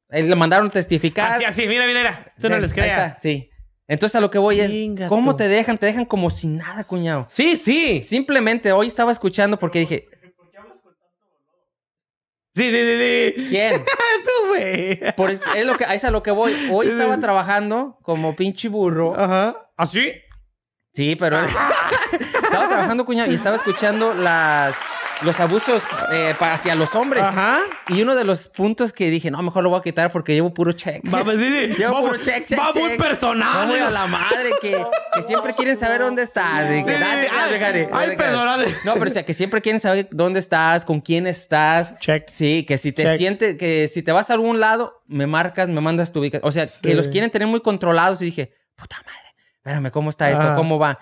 él 0.09 0.29
le 0.31 0.35
mandaron 0.35 0.71
testificar. 0.71 1.33
Así, 1.33 1.45
así. 1.45 1.69
Mira, 1.69 1.87
mira, 1.87 2.01
mira. 2.01 2.33
Tú 2.41 2.49
no 2.49 2.55
Ahí 2.57 2.63
les 2.63 2.71
está, 2.71 2.83
creas. 2.83 3.17
sí. 3.23 3.50
Entonces 3.91 4.15
a 4.15 4.21
lo 4.21 4.31
que 4.31 4.39
voy 4.39 4.61
es, 4.61 4.71
Venga, 4.71 5.09
¿cómo 5.09 5.33
tú. 5.33 5.39
te 5.39 5.49
dejan? 5.49 5.77
Te 5.77 5.87
dejan 5.87 6.05
como 6.05 6.31
si 6.31 6.47
nada, 6.47 6.85
cuñado. 6.85 7.27
Sí, 7.29 7.57
sí. 7.57 8.03
Simplemente 8.03 8.71
hoy 8.71 8.87
estaba 8.87 9.11
escuchando 9.11 9.59
porque 9.59 9.81
dije, 9.81 10.09
Sí, 12.55 12.71
sí, 12.71 12.77
sí, 12.77 13.35
sí. 13.37 13.47
¿quién? 13.49 13.85
Tú, 14.25 14.49
güey. 14.49 15.15
Por 15.17 15.31
es, 15.33 15.41
es 15.57 15.65
lo 15.67 15.77
que, 15.77 15.85
es 15.93 16.05
a 16.05 16.13
lo 16.13 16.23
que 16.23 16.31
voy. 16.31 16.55
Hoy 16.71 16.87
estaba 16.89 17.19
trabajando 17.19 17.99
como 18.03 18.37
pinche 18.37 18.69
burro. 18.69 19.19
Ajá. 19.19 19.57
¿Así? 19.77 20.13
Sí, 20.93 21.17
pero 21.17 21.41
estaba 21.45 22.69
trabajando, 22.69 23.05
cuñado, 23.05 23.31
y 23.31 23.35
estaba 23.35 23.57
escuchando 23.57 24.15
las, 24.15 24.77
los 25.23 25.39
abusos 25.41 25.83
eh, 26.13 26.35
hacia 26.41 26.75
los 26.75 26.95
hombres. 26.95 27.23
Ajá. 27.23 27.61
Y 27.89 28.03
uno 28.03 28.15
de 28.15 28.25
los 28.25 28.49
puntos 28.49 28.93
que 28.93 29.11
dije, 29.11 29.31
no, 29.31 29.43
mejor 29.43 29.63
lo 29.63 29.71
voy 29.71 29.79
a 29.79 29.83
quitar 29.83 30.11
porque 30.11 30.33
llevo 30.35 30.53
puro 30.55 30.73
check. 30.73 31.03
Va, 31.13 31.23
pues, 31.25 31.39
sí, 31.39 31.47
sí. 31.49 31.75
Llevo 31.79 31.95
Va, 31.95 32.01
puro 32.01 32.17
check, 32.19 32.45
check, 32.47 32.59
va 32.59 32.71
check. 32.73 32.83
muy 32.83 32.97
personal. 32.97 33.69
No, 33.69 33.87
a 33.87 33.91
la 33.91 34.07
madre, 34.07 34.51
que, 34.61 34.83
que 35.15 35.23
siempre 35.23 35.55
quieren 35.55 35.77
saber 35.77 36.01
dónde 36.01 36.23
estás. 36.23 36.69
que, 36.69 36.83
date, 36.93 37.29
Ay, 37.33 37.59
date, 37.59 37.89
ay, 37.93 38.07
date. 38.07 38.17
perdónale. 38.17 38.75
No, 38.85 38.95
pero 38.95 39.07
o 39.07 39.11
sea, 39.11 39.25
que 39.25 39.35
siempre 39.35 39.61
quieren 39.61 39.81
saber 39.81 40.09
dónde 40.11 40.41
estás, 40.41 40.85
con 40.85 41.01
quién 41.01 41.27
estás. 41.27 41.99
Check. 41.99 42.29
Sí, 42.29 42.65
que 42.67 42.79
si 42.79 42.93
te 42.93 43.05
Check. 43.05 43.17
sientes, 43.19 43.57
que 43.57 43.89
si 43.89 44.03
te 44.03 44.13
vas 44.13 44.31
a 44.31 44.35
algún 44.35 44.61
lado, 44.61 45.03
me 45.07 45.27
marcas, 45.27 45.69
me 45.69 45.81
mandas 45.81 46.13
tu 46.13 46.21
ubicación. 46.21 46.47
O 46.49 46.53
sea, 46.53 46.67
que 46.83 46.95
los 46.95 47.09
quieren 47.09 47.31
tener 47.31 47.49
muy 47.49 47.61
controlados. 47.61 48.23
Y 48.23 48.27
dije, 48.27 48.53
puta 48.77 48.97
madre, 49.05 49.35
espérame, 49.57 49.91
¿cómo 49.91 50.11
está 50.11 50.31
esto? 50.31 50.55
¿Cómo 50.57 50.79
va? 50.79 50.99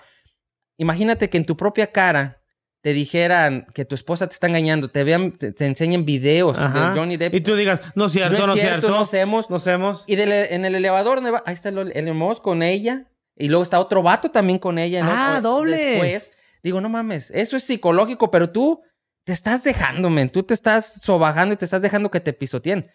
Imagínate 0.77 1.29
que 1.29 1.37
en 1.37 1.45
tu 1.45 1.57
propia 1.57 1.91
cara 1.91 2.38
te 2.81 2.93
dijeran 2.93 3.67
que 3.73 3.83
tu 3.85 3.93
esposa 3.95 4.27
te 4.27 4.33
está 4.33 4.47
engañando, 4.47 4.89
te 4.89 5.03
vean, 5.03 5.33
te, 5.33 5.51
te 5.51 5.65
enseñen 5.65 6.05
videos 6.05 6.57
Ajá. 6.57 6.91
de 6.93 6.99
Johnny 6.99 7.17
Depp. 7.17 7.33
Y 7.35 7.41
tú 7.41 7.55
digas, 7.55 7.81
no 7.95 8.05
es 8.05 8.11
cierto, 8.13 8.37
no 8.37 8.47
no 8.47 8.53
es 8.53 8.59
cierto, 8.59 8.79
cierto. 8.79 8.89
no 8.97 9.01
hacemos. 9.03 9.49
No 9.49 9.55
hacemos. 9.57 10.03
Y 10.07 10.15
del- 10.15 10.31
en 10.31 10.63
el 10.65 10.75
elevador, 10.75 11.21
va- 11.33 11.43
ahí 11.45 11.53
está 11.53 11.69
el, 11.69 11.91
el 11.93 12.35
con 12.41 12.63
ella. 12.63 13.05
Y 13.35 13.47
luego 13.47 13.63
está 13.63 13.79
otro 13.79 14.03
vato 14.03 14.31
también 14.31 14.59
con 14.59 14.77
ella. 14.79 15.03
¿no? 15.03 15.11
Ah, 15.13 15.39
dobles. 15.41 15.79
Después, 15.79 16.31
digo, 16.63 16.81
no 16.81 16.89
mames, 16.89 17.31
eso 17.31 17.55
es 17.57 17.63
psicológico, 17.63 18.31
pero 18.31 18.49
tú 18.49 18.81
te 19.25 19.33
estás 19.33 19.63
dejando, 19.63 20.09
men. 20.09 20.29
Tú 20.29 20.43
te 20.43 20.53
estás 20.53 21.01
sobajando 21.01 21.53
y 21.53 21.57
te 21.57 21.65
estás 21.65 21.81
dejando 21.81 22.09
que 22.11 22.19
te 22.19 22.33
pisoteen. 22.33 22.89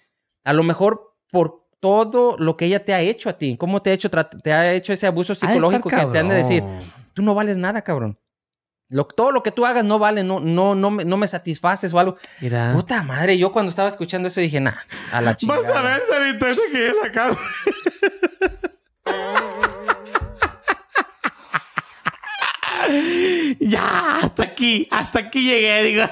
A 0.45 0.53
lo 0.53 0.63
mejor 0.63 1.15
por 1.31 1.67
todo 1.81 2.37
lo 2.39 2.57
que 2.57 2.67
ella 2.67 2.85
te 2.85 2.95
ha 2.95 3.01
hecho 3.03 3.29
a 3.29 3.39
ti. 3.39 3.57
¿Cómo 3.59 3.83
te 3.83 3.91
ha 3.91 3.93
hecho, 3.93 4.11
te 4.11 4.53
ha 4.53 4.73
hecho 4.73 4.93
ese 4.95 5.07
abuso 5.07 5.35
psicológico 5.35 5.89
que 5.91 6.07
te 6.07 6.19
han 6.19 6.29
de 6.29 6.35
decir? 6.37 6.63
Tú 7.13 7.23
no 7.23 7.35
vales 7.35 7.57
nada, 7.59 7.83
cabrón. 7.83 8.19
Lo- 8.91 9.05
todo 9.07 9.33
lo 9.33 9.43
que 9.43 9.51
tú 9.51 9.65
hagas 9.67 9.85
no 9.85 9.99
vale, 9.99 10.23
no, 10.25 10.41
no, 10.41 10.75
no, 10.75 10.91
me, 10.91 11.05
no 11.05 11.17
me 11.17 11.27
satisfaces 11.27 11.93
o 11.95 11.99
algo. 11.99 12.17
Mira. 12.41 12.71
Puta 12.73 13.03
madre, 13.03 13.37
yo 13.39 13.53
cuando 13.53 13.71
estaba 13.71 13.89
escuchando 13.89 14.29
eso 14.29 14.41
dije, 14.41 14.61
nah, 14.61 14.73
a 15.13 15.21
la 15.21 15.37
chingada. 15.37 15.61
Vas 15.61 15.71
a 15.71 15.83
ver, 15.83 16.03
Sarita, 16.09 16.51
eso 16.51 16.61
que 16.71 16.89
es 16.89 16.95
la 17.03 17.11
casa. 17.13 17.39
ya, 23.61 24.17
hasta 24.23 24.43
aquí, 24.45 24.87
hasta 24.91 25.19
aquí 25.21 25.43
llegué, 25.49 25.83
digo. 25.85 26.05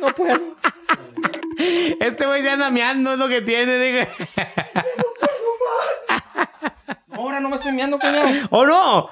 No 0.00 0.14
puedo. 0.14 0.56
Este 2.00 2.26
güey 2.26 2.42
se 2.42 2.50
anda 2.50 2.70
meando, 2.70 3.12
es 3.12 3.18
lo 3.18 3.28
que 3.28 3.42
tiene, 3.42 3.78
digo. 3.78 4.06
Ahora 7.12 7.40
no 7.40 7.48
me 7.48 7.56
estoy 7.56 7.72
mirando, 7.72 7.98
cuñado. 7.98 8.28
¿O 8.50 8.64
no? 8.64 9.10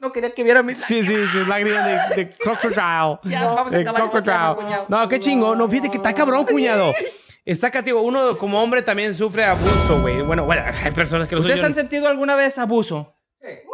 No 0.00 0.12
quería 0.12 0.32
que 0.32 0.42
viera 0.42 0.62
mis... 0.62 0.78
Sí, 0.78 1.04
sí, 1.04 1.26
sus 1.26 1.46
lágrimas 1.46 1.84
de, 1.84 2.16
de 2.16 2.30
crocodile. 2.30 3.18
Ya, 3.24 3.46
vamos 3.48 3.74
a 3.74 3.76
De 3.76 3.82
acabar 3.82 4.04
este 4.04 4.22
crocodile. 4.22 4.78
No, 4.88 5.08
qué 5.08 5.20
chingo. 5.20 5.54
No, 5.54 5.68
fíjate 5.68 5.90
que 5.90 5.98
está 5.98 6.14
cabrón, 6.14 6.46
cuñado. 6.46 6.92
Está 7.44 7.70
cativo. 7.70 8.00
Uno 8.00 8.36
como 8.38 8.62
hombre 8.62 8.82
también 8.82 9.14
sufre 9.14 9.44
abuso, 9.44 10.00
güey. 10.00 10.22
Bueno, 10.22 10.44
bueno, 10.44 10.62
hay 10.82 10.90
personas 10.92 11.28
que 11.28 11.34
lo 11.34 11.42
¿Ustedes 11.42 11.62
han 11.62 11.74
sentido 11.74 12.08
alguna 12.08 12.34
vez 12.34 12.58
abuso? 12.58 13.16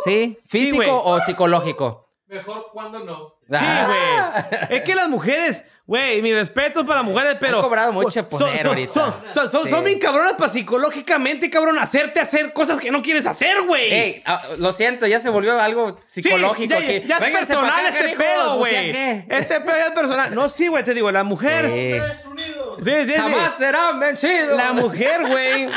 ¿Sí? 0.04 0.38
¿Físico 0.46 1.02
o 1.04 1.20
psicológico? 1.20 2.05
Mejor 2.28 2.70
cuando 2.72 2.98
no. 3.04 3.34
Sí, 3.48 3.54
güey. 3.86 4.76
Es 4.78 4.82
que 4.82 4.96
las 4.96 5.08
mujeres, 5.08 5.64
güey, 5.86 6.20
mi 6.22 6.34
respeto 6.34 6.84
para 6.84 7.00
las 7.02 7.08
mujeres, 7.08 7.36
pero. 7.38 7.62
cobrado 7.62 7.92
mucho 7.92 8.28
poder 8.28 8.58
son, 8.58 8.66
ahorita. 8.66 8.92
Son, 8.92 9.14
son, 9.32 9.48
son- 9.48 9.62
Sí. 9.62 9.70
son 9.70 9.84
bien 9.84 10.00
cabronas 10.00 10.32
para 10.34 10.50
psicológicamente, 10.50 11.48
cabrón, 11.48 11.78
hacerte 11.78 12.18
hacer 12.18 12.52
cosas 12.52 12.80
que 12.80 12.90
no 12.90 13.00
quieres 13.00 13.26
hacer, 13.26 13.62
güey. 13.62 13.92
Ey, 13.92 14.22
ah, 14.26 14.40
lo 14.58 14.72
siento, 14.72 15.06
ya 15.06 15.20
se 15.20 15.28
volvió 15.28 15.60
algo 15.60 16.00
Sí, 16.08 16.20
psicológico. 16.22 16.74
ya, 16.74 16.80
ya 17.00 17.16
es 17.18 17.30
personal 17.38 17.86
acá, 17.86 17.88
este 17.90 18.16
pedo, 18.16 18.44
sea, 18.44 18.54
güey. 18.56 18.90
Este 19.28 19.60
pedo 19.60 19.76
es 19.76 19.92
personal. 19.92 20.34
No, 20.34 20.48
sí, 20.48 20.66
güey, 20.66 20.82
te 20.82 20.94
digo, 20.94 21.12
la 21.12 21.22
mujer. 21.22 21.70
Sí, 22.80 22.90
sí, 22.90 23.04
sí. 23.06 23.12
Jamás 23.14 23.56
serán 23.56 24.00
vencidos. 24.00 24.56
La 24.56 24.72
mujer, 24.72 25.28
güey. 25.28 25.68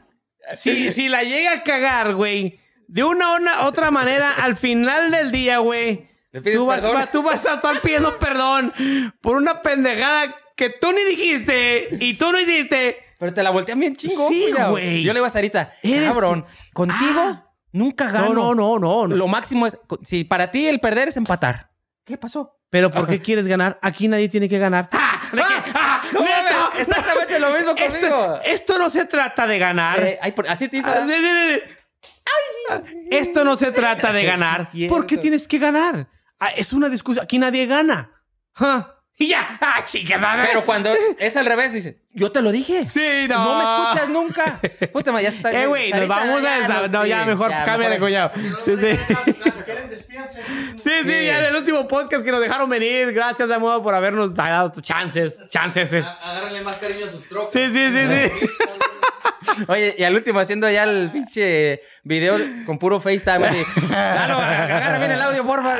si, 0.54 0.90
si 0.90 1.08
la 1.08 1.22
llega 1.22 1.52
a 1.52 1.62
cagar, 1.62 2.14
güey, 2.14 2.58
de 2.88 3.04
una 3.04 3.34
u 3.34 3.66
otra 3.66 3.90
manera, 3.92 4.32
al 4.32 4.56
final 4.56 5.10
del 5.12 5.30
día, 5.30 5.58
güey, 5.58 6.08
¿Le 6.32 6.40
pides 6.42 6.56
tú 6.56 6.66
vas, 6.66 6.80
perdón? 6.80 6.96
va- 7.00 7.06
tú 7.06 7.22
vas 7.22 7.46
a 7.46 7.54
estar 7.54 7.80
pidiendo 7.80 8.18
perdón 8.18 8.72
por 9.20 9.36
una 9.36 9.62
pendejada 9.62 10.34
que 10.56 10.70
tú 10.70 10.90
ni 10.92 11.04
dijiste 11.04 11.88
y 12.00 12.14
tú 12.14 12.32
no 12.32 12.40
hiciste. 12.40 12.96
Pero 13.18 13.32
te 13.34 13.42
la 13.42 13.50
voltean 13.50 13.78
bien 13.80 13.94
chingón, 13.96 14.32
Sí, 14.32 14.46
cuñado. 14.50 14.70
güey. 14.72 15.02
Yo 15.02 15.12
le 15.12 15.18
digo 15.18 15.26
a 15.26 15.30
Sarita, 15.30 15.72
Eres- 15.82 16.08
cabrón, 16.08 16.44
contigo 16.72 17.20
Ah. 17.20 17.46
nunca 17.72 18.10
gano. 18.10 18.32
No, 18.34 18.54
no, 18.54 18.78
no, 18.78 19.06
no. 19.08 19.16
Lo 19.16 19.28
máximo 19.28 19.66
es, 19.66 19.78
si 20.02 20.24
para 20.24 20.50
ti 20.50 20.66
el 20.66 20.80
perder 20.80 21.08
es 21.08 21.16
empatar. 21.16 21.70
¿Qué 22.04 22.16
pasó? 22.16 22.56
Pero 22.70 22.90
¿por 22.90 23.06
qué 23.08 23.20
quieres 23.20 23.46
ganar? 23.46 23.78
Aquí 23.82 24.08
nadie 24.08 24.28
tiene 24.28 24.48
que 24.48 24.58
ganar. 24.58 24.88
¡Ah! 24.92 25.20
¿De 25.32 25.38
qué? 25.38 25.70
¡Ah! 25.74 26.02
No 26.12 26.20
exactamente 26.78 27.38
lo 27.40 27.50
mismo 27.50 27.70
conmigo. 27.74 28.36
Esto, 28.36 28.40
esto 28.42 28.78
no 28.78 28.88
se 28.90 29.04
trata 29.06 29.46
de 29.46 29.58
ganar. 29.58 30.00
Eh, 30.02 30.18
ay, 30.20 30.32
por- 30.32 30.48
así 30.48 30.68
te 30.68 30.78
hizo. 30.78 30.88
Ah. 30.90 31.04
Esto 33.10 33.44
no 33.44 33.56
se 33.56 33.72
trata 33.72 34.12
de 34.12 34.24
ganar. 34.24 34.66
¿Por 34.88 35.06
qué 35.06 35.16
tienes 35.16 35.46
que 35.48 35.58
ganar? 35.58 36.08
Ah, 36.40 36.48
es 36.48 36.72
una 36.72 36.88
discusión. 36.88 37.24
Aquí 37.24 37.38
nadie 37.38 37.66
gana. 37.66 38.10
Y 39.20 39.28
ya. 39.28 39.58
Ah, 39.60 39.82
chicas. 39.84 40.22
Pero 40.46 40.64
cuando 40.64 40.90
es 41.18 41.36
al 41.36 41.46
revés, 41.46 41.72
dice, 41.72 42.02
yo 42.12 42.30
te 42.30 42.40
lo 42.40 42.52
dije. 42.52 42.84
Sí, 42.86 43.26
no. 43.28 43.44
No 43.44 43.58
me 43.58 43.64
escuchas 43.64 44.08
nunca. 44.08 44.60
Puta, 44.92 45.20
ya 45.20 45.28
está. 45.28 45.52
Eh, 45.52 45.66
güey, 45.66 45.90
nos 45.90 46.06
vamos 46.06 46.38
a... 46.38 46.42
ya, 46.42 46.68
desa- 46.68 46.88
No, 46.90 47.02
sí, 47.02 47.08
ya, 47.08 47.24
mejor 47.24 47.50
cámbiale, 47.64 47.98
cuñado. 47.98 48.30
Sí, 48.64 48.76
sí. 48.78 49.14
Sí, 50.76 50.90
sí, 51.02 51.26
ya 51.26 51.40
del 51.40 51.56
último 51.56 51.86
podcast 51.88 52.24
que 52.24 52.30
nos 52.30 52.40
dejaron 52.40 52.68
venir. 52.68 53.12
Gracias, 53.12 53.48
de 53.48 53.58
modo, 53.58 53.82
por 53.82 53.94
habernos 53.94 54.34
dado 54.34 54.72
chances. 54.80 55.38
Chances. 55.48 55.92
es- 55.92 56.06
Agárrenle 56.22 56.62
más 56.62 56.76
cariño 56.76 57.06
a 57.06 57.10
sus 57.10 57.28
trocas. 57.28 57.50
Sí, 57.52 57.66
sí, 57.72 57.88
sí, 57.90 58.30
sí. 58.40 58.48
Oye, 59.66 59.94
y 59.98 60.04
al 60.04 60.14
último 60.14 60.38
haciendo 60.38 60.70
ya 60.70 60.84
el 60.84 61.10
pinche 61.10 61.80
video 62.04 62.38
con 62.66 62.78
puro 62.78 63.00
FaceTime. 63.00 63.46
Así, 63.46 63.58
agarra 63.90 64.98
bien 64.98 65.10
el 65.12 65.20
audio, 65.22 65.44
porfa. 65.44 65.74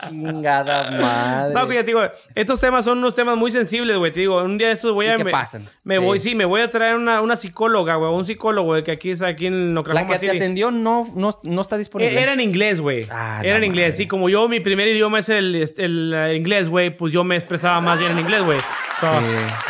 Chingada 0.08 0.90
madre. 0.90 1.54
No, 1.54 1.68
que 1.68 1.74
ya 1.74 1.80
te 1.80 1.86
digo, 1.88 2.00
estos 2.34 2.58
temas 2.60 2.84
son 2.84 2.98
unos 2.98 3.14
temas 3.14 3.36
muy 3.36 3.50
sensibles, 3.52 3.96
güey. 3.98 4.10
Te 4.10 4.20
digo, 4.20 4.42
un 4.42 4.58
día 4.58 4.68
de 4.68 4.72
estos 4.74 4.92
voy 4.92 5.06
¿Y 5.06 5.10
a... 5.10 5.16
qué 5.16 5.24
me, 5.24 5.30
pasan? 5.30 5.64
Me 5.84 5.96
Sí. 5.96 6.02
voy, 6.02 6.18
sí, 6.18 6.34
me 6.34 6.44
voy 6.44 6.60
a 6.62 6.68
traer 6.70 6.96
una, 6.96 7.20
una 7.20 7.36
psicóloga, 7.36 7.96
güey. 7.96 8.12
Un 8.12 8.24
psicólogo, 8.24 8.68
güey, 8.68 8.84
que 8.84 8.92
aquí 8.92 9.10
es 9.10 9.22
aquí 9.22 9.46
en 9.46 9.76
Oklahoma 9.76 10.10
La 10.14 10.18
que 10.18 10.26
te 10.26 10.36
atendió 10.36 10.70
no, 10.70 11.10
no, 11.14 11.38
no 11.42 11.60
está 11.60 11.76
disponible. 11.76 12.18
Eh, 12.18 12.22
Era 12.22 12.32
en 12.32 12.40
inglés, 12.40 12.80
güey. 12.80 13.06
Ah, 13.10 13.40
Era 13.44 13.63
en 13.64 13.70
inglés. 13.72 13.96
Sí, 13.96 14.06
como 14.06 14.28
yo, 14.28 14.48
mi 14.48 14.60
primer 14.60 14.88
idioma 14.88 15.18
es 15.18 15.28
el, 15.28 15.54
el, 15.78 16.14
eh, 16.14 16.34
inglés, 16.36 16.68
güey, 16.68 16.96
pues 16.96 17.12
yo 17.12 17.24
me 17.24 17.36
expresaba 17.36 17.80
más 17.80 17.98
bien 17.98 18.12
en 18.12 18.18
inglés, 18.20 18.42
güey. 18.42 18.58
So, 19.00 19.06
Sí. 19.20 19.26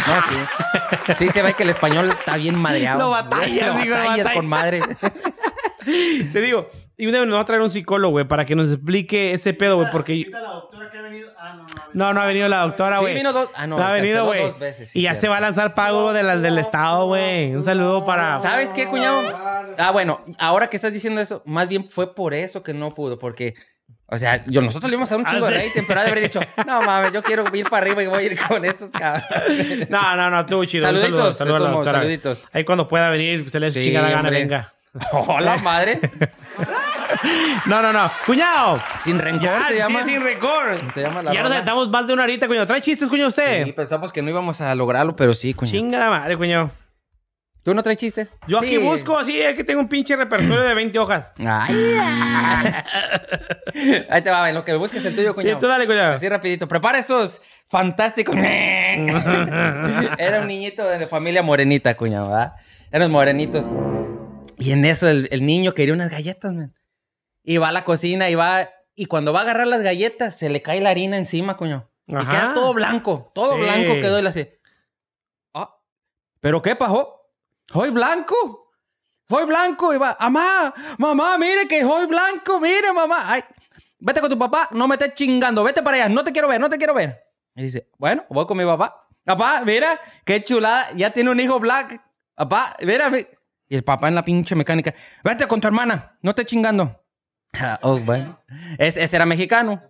No, 0.06 0.22
sí. 0.22 1.14
Sí, 1.18 1.28
se 1.30 1.42
ve 1.42 1.54
que 1.54 1.62
el 1.62 1.70
español 1.70 2.10
está 2.10 2.36
bien 2.36 2.56
madreado. 2.58 2.98
Lo 3.00 3.10
batallas, 3.10 3.74
Lo 3.74 3.80
digo, 3.82 3.94
lo 3.96 4.02
batallas 4.02 4.18
batallas. 4.18 4.32
con 4.34 4.46
madre. 4.46 4.80
Te 6.32 6.40
digo, 6.40 6.68
y 6.96 7.06
una 7.06 7.18
vez 7.20 7.28
nos 7.28 7.36
va 7.36 7.42
a 7.42 7.44
traer 7.44 7.60
un 7.60 7.68
psicólogo, 7.68 8.12
güey, 8.12 8.26
para 8.26 8.46
que 8.46 8.54
nos 8.56 8.70
explique 8.70 9.32
ese 9.34 9.52
pedo, 9.52 9.76
güey, 9.76 9.88
porque... 9.92 10.24
La 10.30 10.40
doctora 10.40 10.90
que 10.90 10.96
ha 10.98 11.02
venido. 11.02 11.30
Ah, 11.38 11.52
no, 11.54 11.58
no. 11.58 11.64
ha 11.64 11.66
venido. 11.66 11.90
No, 11.92 12.12
no 12.14 12.20
ha 12.22 12.26
venido 12.26 12.48
la 12.48 12.60
doctora, 12.62 12.96
Sí, 12.96 13.02
güey. 13.02 13.14
vino 13.14 13.32
dos- 13.34 13.50
ah, 13.54 13.66
no, 13.66 13.78
ha 13.78 13.92
venido, 13.92 14.24
güey. 14.24 14.42
dos 14.44 14.58
veces, 14.58 14.90
sí, 14.90 15.00
y 15.00 15.02
ya 15.02 15.10
cierto. 15.10 15.20
se 15.20 15.28
va 15.28 15.36
a 15.36 15.40
lanzar 15.40 15.74
pago 15.74 16.12
de 16.14 16.22
las 16.22 16.40
del 16.40 16.56
Estado, 16.58 17.06
güey. 17.06 17.54
Un 17.54 17.62
saludo 17.62 18.04
para... 18.04 18.36
¿Sabes 18.36 18.72
qué, 18.72 18.86
cuñado? 18.86 19.20
Ah, 19.76 19.90
bueno, 19.90 20.22
ahora 20.38 20.68
que 20.68 20.76
estás 20.76 20.92
diciendo 20.92 21.20
eso, 21.20 21.42
más 21.44 21.68
bien 21.68 21.88
fue 21.90 22.14
por 22.14 22.32
eso 22.32 22.62
que 22.62 22.72
no 22.72 22.94
pudo, 22.94 23.18
porque, 23.18 23.54
o 24.06 24.18
sea, 24.18 24.44
yo, 24.46 24.60
nosotros 24.60 24.90
le 24.90 24.94
íbamos 24.96 25.10
a 25.10 25.14
dar 25.16 25.20
un 25.20 25.26
Ah, 25.26 25.30
chingo 25.30 25.46
de 25.46 25.52
rating, 25.58 25.82
pero 25.88 26.00
ha 26.00 26.04
de 26.04 26.10
haber 26.10 26.22
dicho, 26.24 26.40
no 26.66 26.82
mames, 26.82 27.12
yo 27.12 27.22
quiero 27.22 27.44
ir 27.54 27.68
para 27.68 27.84
arriba 27.86 28.02
y 28.02 28.06
voy 28.06 28.18
a 28.18 28.22
ir 28.26 28.38
con 28.46 28.64
estos 28.64 28.90
cabrones. 28.92 29.88
No, 29.90 30.16
no, 30.16 30.30
no, 30.30 30.40
estuvo 30.40 30.64
chido. 30.64 30.84
Saluditos, 30.86 31.18
saludo, 31.18 31.32
saludo 31.32 31.56
a 31.56 31.58
la 31.58 31.58
de 31.58 31.58
todos 31.58 31.70
modos, 31.72 31.84
doctora. 31.86 31.98
saluditos. 32.02 32.48
Ahí 32.52 32.64
cuando 32.64 32.86
pueda 32.86 33.08
venir, 33.10 33.50
se 33.50 33.58
le 33.60 33.70
Sí, 33.72 33.82
chinga 33.82 34.02
la 34.02 34.08
gana, 34.10 34.20
hombre. 34.28 34.38
venga. 34.40 34.72
Hola, 35.12 35.56
madre. 35.58 36.00
No, 37.66 37.80
no, 37.80 37.92
no. 37.92 38.10
Cuñado. 38.26 38.78
Sin 39.02 39.18
rencor 39.18 39.42
Ya, 39.42 39.62
se 39.68 39.72
sí, 39.74 39.78
llama. 39.78 40.04
sin 40.04 40.22
récord. 40.22 40.76
Se 40.94 41.02
llama 41.02 41.20
la 41.22 41.32
Ya 41.32 41.42
nos 41.42 41.52
aventamos 41.52 41.88
más 41.88 42.06
de 42.06 42.12
una 42.12 42.24
horita, 42.24 42.46
cuñado. 42.46 42.66
¿Trae 42.66 42.80
chistes, 42.80 43.08
cuñado, 43.08 43.28
usted? 43.28 43.64
Sí, 43.66 43.72
pensamos 43.72 44.10
que 44.12 44.20
no 44.22 44.30
íbamos 44.30 44.60
a 44.60 44.74
lograrlo, 44.74 45.14
pero 45.14 45.32
sí, 45.32 45.54
cuñado. 45.54 45.76
Chinga 45.78 45.98
la 45.98 46.10
madre, 46.10 46.36
cuñado. 46.36 46.70
¿Tú 47.64 47.74
no 47.74 47.82
traes 47.82 47.98
chiste? 47.98 48.28
Yo 48.46 48.58
aquí 48.58 48.68
Sí. 48.68 48.76
busco 48.78 49.16
así, 49.18 49.40
es 49.40 49.54
que 49.54 49.64
tengo 49.64 49.80
un 49.80 49.88
pinche 49.88 50.14
repertorio 50.16 50.60
de 50.62 50.74
20 50.74 50.98
hojas. 50.98 51.32
Ay. 51.38 51.74
Ahí 54.10 54.22
te 54.22 54.30
va, 54.30 54.48
en 54.48 54.54
lo 54.54 54.64
que 54.64 54.74
busques 54.74 55.04
el 55.04 55.14
tuyo, 55.14 55.30
Sí, 55.30 55.34
cuñado. 55.34 55.58
tú 55.58 55.66
dale, 55.66 55.86
cuñado. 55.86 56.12
Así 56.14 56.28
rapidito. 56.28 56.68
Prepara 56.68 56.98
esos 56.98 57.40
fantásticos. 57.68 58.36
Era 60.18 60.40
un 60.42 60.46
niñito 60.48 60.84
de 60.86 61.06
familia 61.06 61.42
morenita, 61.42 61.94
cuñado, 61.94 62.28
¿verdad? 62.30 62.52
Eran 62.92 63.10
morenitos. 63.10 63.66
Y 64.58 64.72
en 64.72 64.84
eso 64.84 65.08
el, 65.08 65.28
el 65.32 65.44
niño 65.44 65.72
quería 65.74 65.94
unas 65.94 66.10
galletas, 66.10 66.52
man. 66.52 66.74
Y 67.42 67.56
va 67.58 67.68
a 67.68 67.72
la 67.72 67.84
cocina 67.84 68.30
y 68.30 68.34
va... 68.34 68.68
Y 68.94 69.06
cuando 69.06 69.32
va 69.32 69.40
a 69.40 69.42
agarrar 69.42 69.66
las 69.66 69.82
galletas, 69.82 70.38
se 70.38 70.48
le 70.48 70.62
cae 70.62 70.80
la 70.80 70.90
harina 70.90 71.16
encima, 71.16 71.56
cuñado. 71.56 71.90
Y 72.06 72.12
queda 72.14 72.52
todo 72.54 72.72
blanco. 72.74 73.32
Todo 73.34 73.54
Sí. 73.54 73.60
blanco 73.60 73.94
quedó 73.94 74.22
le 74.22 74.28
hace... 74.28 74.60
Ah, 75.52 75.76
¿pero 76.40 76.62
qué 76.62 76.76
pasó? 76.76 77.23
¡Soy 77.72 77.90
blanco! 77.90 78.72
¡Soy 79.28 79.46
blanco! 79.46 79.94
Y 79.94 79.98
va... 79.98 80.16
¡Mamá! 80.20 80.74
¡Mamá, 80.98 81.38
mire 81.38 81.66
que 81.66 81.82
soy 81.82 82.06
blanco! 82.06 82.60
¡Mire, 82.60 82.92
mamá! 82.92 83.32
¡Ay! 83.32 83.42
Vete 83.98 84.20
con 84.20 84.30
tu 84.30 84.38
papá, 84.38 84.68
no 84.72 84.86
me 84.86 84.96
estés 84.96 85.14
chingando, 85.14 85.64
vete 85.64 85.82
para 85.82 85.96
allá, 85.96 86.08
no 86.10 86.22
te 86.22 86.30
quiero 86.30 86.46
ver, 86.46 86.60
no 86.60 86.68
te 86.68 86.76
quiero 86.76 86.92
ver. 86.92 87.22
Y 87.54 87.62
dice, 87.62 87.88
bueno, 87.96 88.24
voy 88.28 88.46
con 88.46 88.58
mi 88.58 88.64
papá. 88.64 89.08
Papá, 89.24 89.62
mira, 89.64 89.98
qué 90.26 90.44
chulada, 90.44 90.90
ya 90.94 91.10
tiene 91.10 91.30
un 91.30 91.40
hijo 91.40 91.58
black. 91.58 92.02
Papá, 92.34 92.76
mira. 92.80 93.08
mi-". 93.08 93.26
Y 93.66 93.76
el 93.76 93.82
papá 93.82 94.08
en 94.08 94.14
la 94.14 94.24
pinche 94.24 94.54
mecánica, 94.54 94.94
vete 95.22 95.46
con 95.46 95.60
tu 95.60 95.68
hermana, 95.68 96.18
no 96.20 96.30
estés 96.30 96.46
chingando. 96.46 97.03
Ah, 97.60 97.78
oh, 97.82 97.98
bueno. 98.00 98.40
Es- 98.78 98.96
ese 98.96 99.16
era 99.16 99.26
mexicano. 99.26 99.82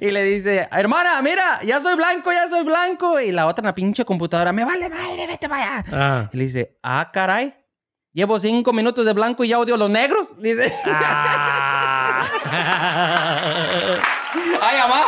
Y 0.00 0.10
le 0.10 0.22
dice, 0.24 0.68
hermana, 0.70 1.20
mira, 1.22 1.60
ya 1.62 1.80
soy 1.80 1.96
blanco, 1.96 2.30
ya 2.32 2.48
soy 2.48 2.64
blanco. 2.64 3.20
Y 3.20 3.32
la 3.32 3.46
otra 3.46 3.62
en 3.62 3.66
la 3.66 3.74
pinche 3.74 4.04
computadora, 4.04 4.52
me 4.52 4.64
vale 4.64 4.88
madre, 4.88 5.26
vete 5.26 5.48
para 5.48 5.78
allá. 5.78 5.84
Ah. 5.92 6.30
Y 6.32 6.36
le 6.36 6.44
dice, 6.44 6.78
ah, 6.82 7.10
caray, 7.12 7.54
llevo 8.12 8.38
cinco 8.38 8.72
minutos 8.72 9.04
de 9.06 9.12
blanco 9.12 9.44
y 9.44 9.48
ya 9.48 9.58
odio 9.58 9.74
a 9.74 9.78
los 9.78 9.90
negros. 9.90 10.40
Dice, 10.40 10.72
Ah. 10.84 12.24
ay, 14.60 14.78
mamá. 14.78 15.02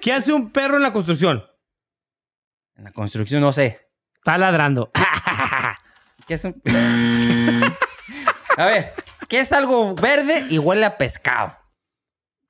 ¿Qué 0.00 0.12
hace 0.12 0.32
un 0.32 0.50
perro 0.50 0.76
en 0.76 0.82
la 0.82 0.92
construcción? 0.92 1.44
En 2.76 2.84
la 2.84 2.92
construcción, 2.92 3.40
no 3.40 3.52
sé. 3.52 3.80
Está 4.16 4.38
ladrando. 4.38 4.90
¿Qué 6.26 6.34
es 6.34 6.44
un... 6.44 6.60
a 8.56 8.66
ver, 8.66 8.92
¿qué 9.28 9.40
es 9.40 9.52
algo 9.52 9.94
verde 9.94 10.46
y 10.48 10.58
huele 10.58 10.84
a 10.84 10.96
pescado? 10.96 11.56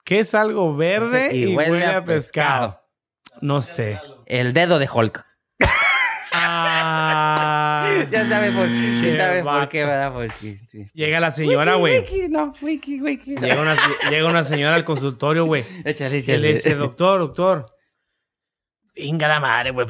¿Qué 0.05 0.19
es 0.19 0.35
algo 0.35 0.77
verde 0.77 1.31
y, 1.35 1.55
huele, 1.55 1.87
a 1.87 2.05
pescado? 2.05 2.81
No 3.41 3.63
sé. 3.63 4.01
El 4.27 4.53
dedo 4.53 4.79
de 4.79 4.89
Hulk. 4.93 5.25
Ah. 6.33 7.61
Ya 8.11 8.29
sabes 8.29 8.53
por, 8.53 8.67
sabes 9.17 9.45
por 9.45 9.69
qué, 9.69 9.85
¿verdad? 9.85 10.13
Porque, 10.13 10.59
sí. 10.69 10.91
Llega 10.95 11.21
la 11.21 11.31
señora, 11.31 11.77
güey. 11.77 12.05
No, 12.29 12.53
wiki, 12.61 13.01
wiki. 13.01 13.37
Llega 13.37 13.61
una, 13.61 13.77
llega 14.11 14.29
una 14.29 14.43
señora 14.43 14.75
al 14.75 14.85
consultorio, 14.85 15.45
güey. 15.45 15.65
Échale, 15.85 16.23
Que 16.23 16.39
le 16.39 16.55
dice, 16.55 16.71
échale. 16.71 16.83
doctor, 16.83 17.21
doctor. 17.21 17.67
Venga 18.97 19.29
la 19.29 19.41
madre, 19.41 19.71
güey. 19.71 19.87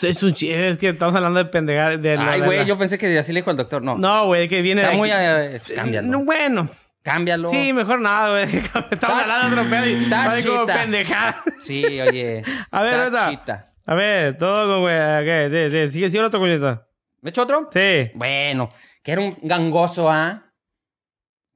Pues 0.00 0.16
es 0.16 0.22
un 0.22 0.32
chi- 0.34 0.50
Es 0.52 0.78
que 0.78 0.90
estamos 0.90 1.14
hablando 1.14 1.38
de 1.38 1.46
pendejada. 1.46 1.96
De 1.96 2.16
Ay, 2.18 2.40
güey, 2.40 2.58
la- 2.58 2.64
yo 2.64 2.76
pensé 2.78 2.98
que 2.98 3.18
así 3.18 3.32
le 3.32 3.40
dijo 3.40 3.50
el 3.50 3.56
doctor. 3.56 3.82
No, 3.82 3.96
No, 3.96 4.26
güey, 4.26 4.48
que 4.48 4.60
viene 4.62 4.82
Está 4.82 4.92
de 4.92 4.96
muy, 4.98 5.10
aquí. 5.10 5.54
eh, 5.54 5.60
pues, 5.64 5.72
cámbialo. 5.74 6.08
No, 6.08 6.24
bueno. 6.24 6.68
cámbialo. 7.02 7.48
Sí, 7.50 7.72
mejor 7.72 8.00
nada, 8.00 8.30
güey. 8.30 8.44
Estamos 8.90 8.98
Ta- 9.00 9.20
hablando 9.22 9.46
de 9.56 9.60
otro 9.62 9.70
pedo 9.70 9.86
y 9.86 10.06
parece 10.10 10.48
como 10.48 10.66
pendejada. 10.66 11.42
Sí, 11.60 11.84
oye. 12.00 12.42
A 12.70 12.82
ver, 12.82 13.00
ahorita. 13.16 13.72
A 13.86 13.94
ver, 13.94 14.36
todo 14.36 14.66
con 14.68 14.80
güey. 14.80 14.94
¿Qué? 15.24 15.48
Sí, 15.70 15.70
sí. 15.86 15.88
Sigue, 15.92 16.10
sigue 16.10 16.22
otro 16.24 16.40
cuñito. 16.40 16.82
¿Me 17.22 17.30
echo 17.30 17.42
otro? 17.42 17.68
Sí. 17.70 18.10
Bueno, 18.14 18.68
que 19.02 19.12
era 19.12 19.20
un 19.20 19.36
gangoso, 19.42 20.10
¿ah? 20.10 20.42
Que 20.42 20.45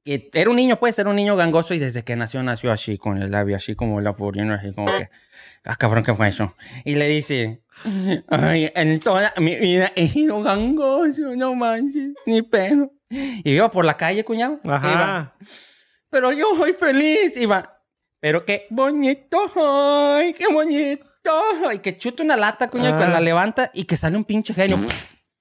era 0.05 0.49
un 0.49 0.55
niño, 0.55 0.79
pues, 0.79 0.97
era 0.99 1.09
un 1.09 1.15
niño 1.15 1.35
gangoso 1.35 1.73
y 1.73 1.79
desde 1.79 2.03
que 2.03 2.15
nació, 2.15 2.41
nació 2.43 2.71
así, 2.71 2.97
con 2.97 3.21
el 3.21 3.31
labio 3.31 3.55
así 3.55 3.75
como 3.75 4.01
la 4.01 4.13
furina, 4.13 4.55
así 4.55 4.73
como 4.73 4.87
que, 4.87 5.09
ah, 5.63 5.75
cabrón, 5.75 6.03
¿qué 6.03 6.13
fue 6.13 6.27
eso? 6.27 6.55
Y 6.85 6.95
le 6.95 7.07
dice, 7.07 7.61
ay, 8.29 8.71
en 8.75 8.99
toda 8.99 9.33
mi 9.37 9.55
vida 9.55 9.91
he 9.95 10.07
sido 10.07 10.41
gangoso, 10.41 11.35
no 11.35 11.53
manches, 11.55 12.11
ni 12.25 12.41
pedo. 12.41 12.91
Y 13.09 13.51
iba 13.51 13.69
por 13.69 13.85
la 13.85 13.97
calle, 13.97 14.23
cuñado. 14.23 14.59
Iba, 14.63 14.75
Ajá. 14.77 15.35
pero 16.09 16.31
yo 16.31 16.55
soy 16.55 16.73
feliz. 16.73 17.35
Iba, 17.37 17.81
pero 18.19 18.45
qué 18.45 18.67
bonito, 18.69 19.37
ay, 19.55 20.33
qué 20.33 20.47
bonito. 20.51 21.05
Y 21.73 21.79
que 21.79 21.97
chuta 21.97 22.23
una 22.23 22.35
lata, 22.37 22.69
cuñado, 22.69 22.97
que 22.97 23.03
Ah. 23.03 23.09
la 23.09 23.19
levanta 23.19 23.69
y 23.73 23.83
que 23.83 23.95
sale 23.97 24.17
un 24.17 24.23
pinche 24.25 24.53
genio. 24.55 24.77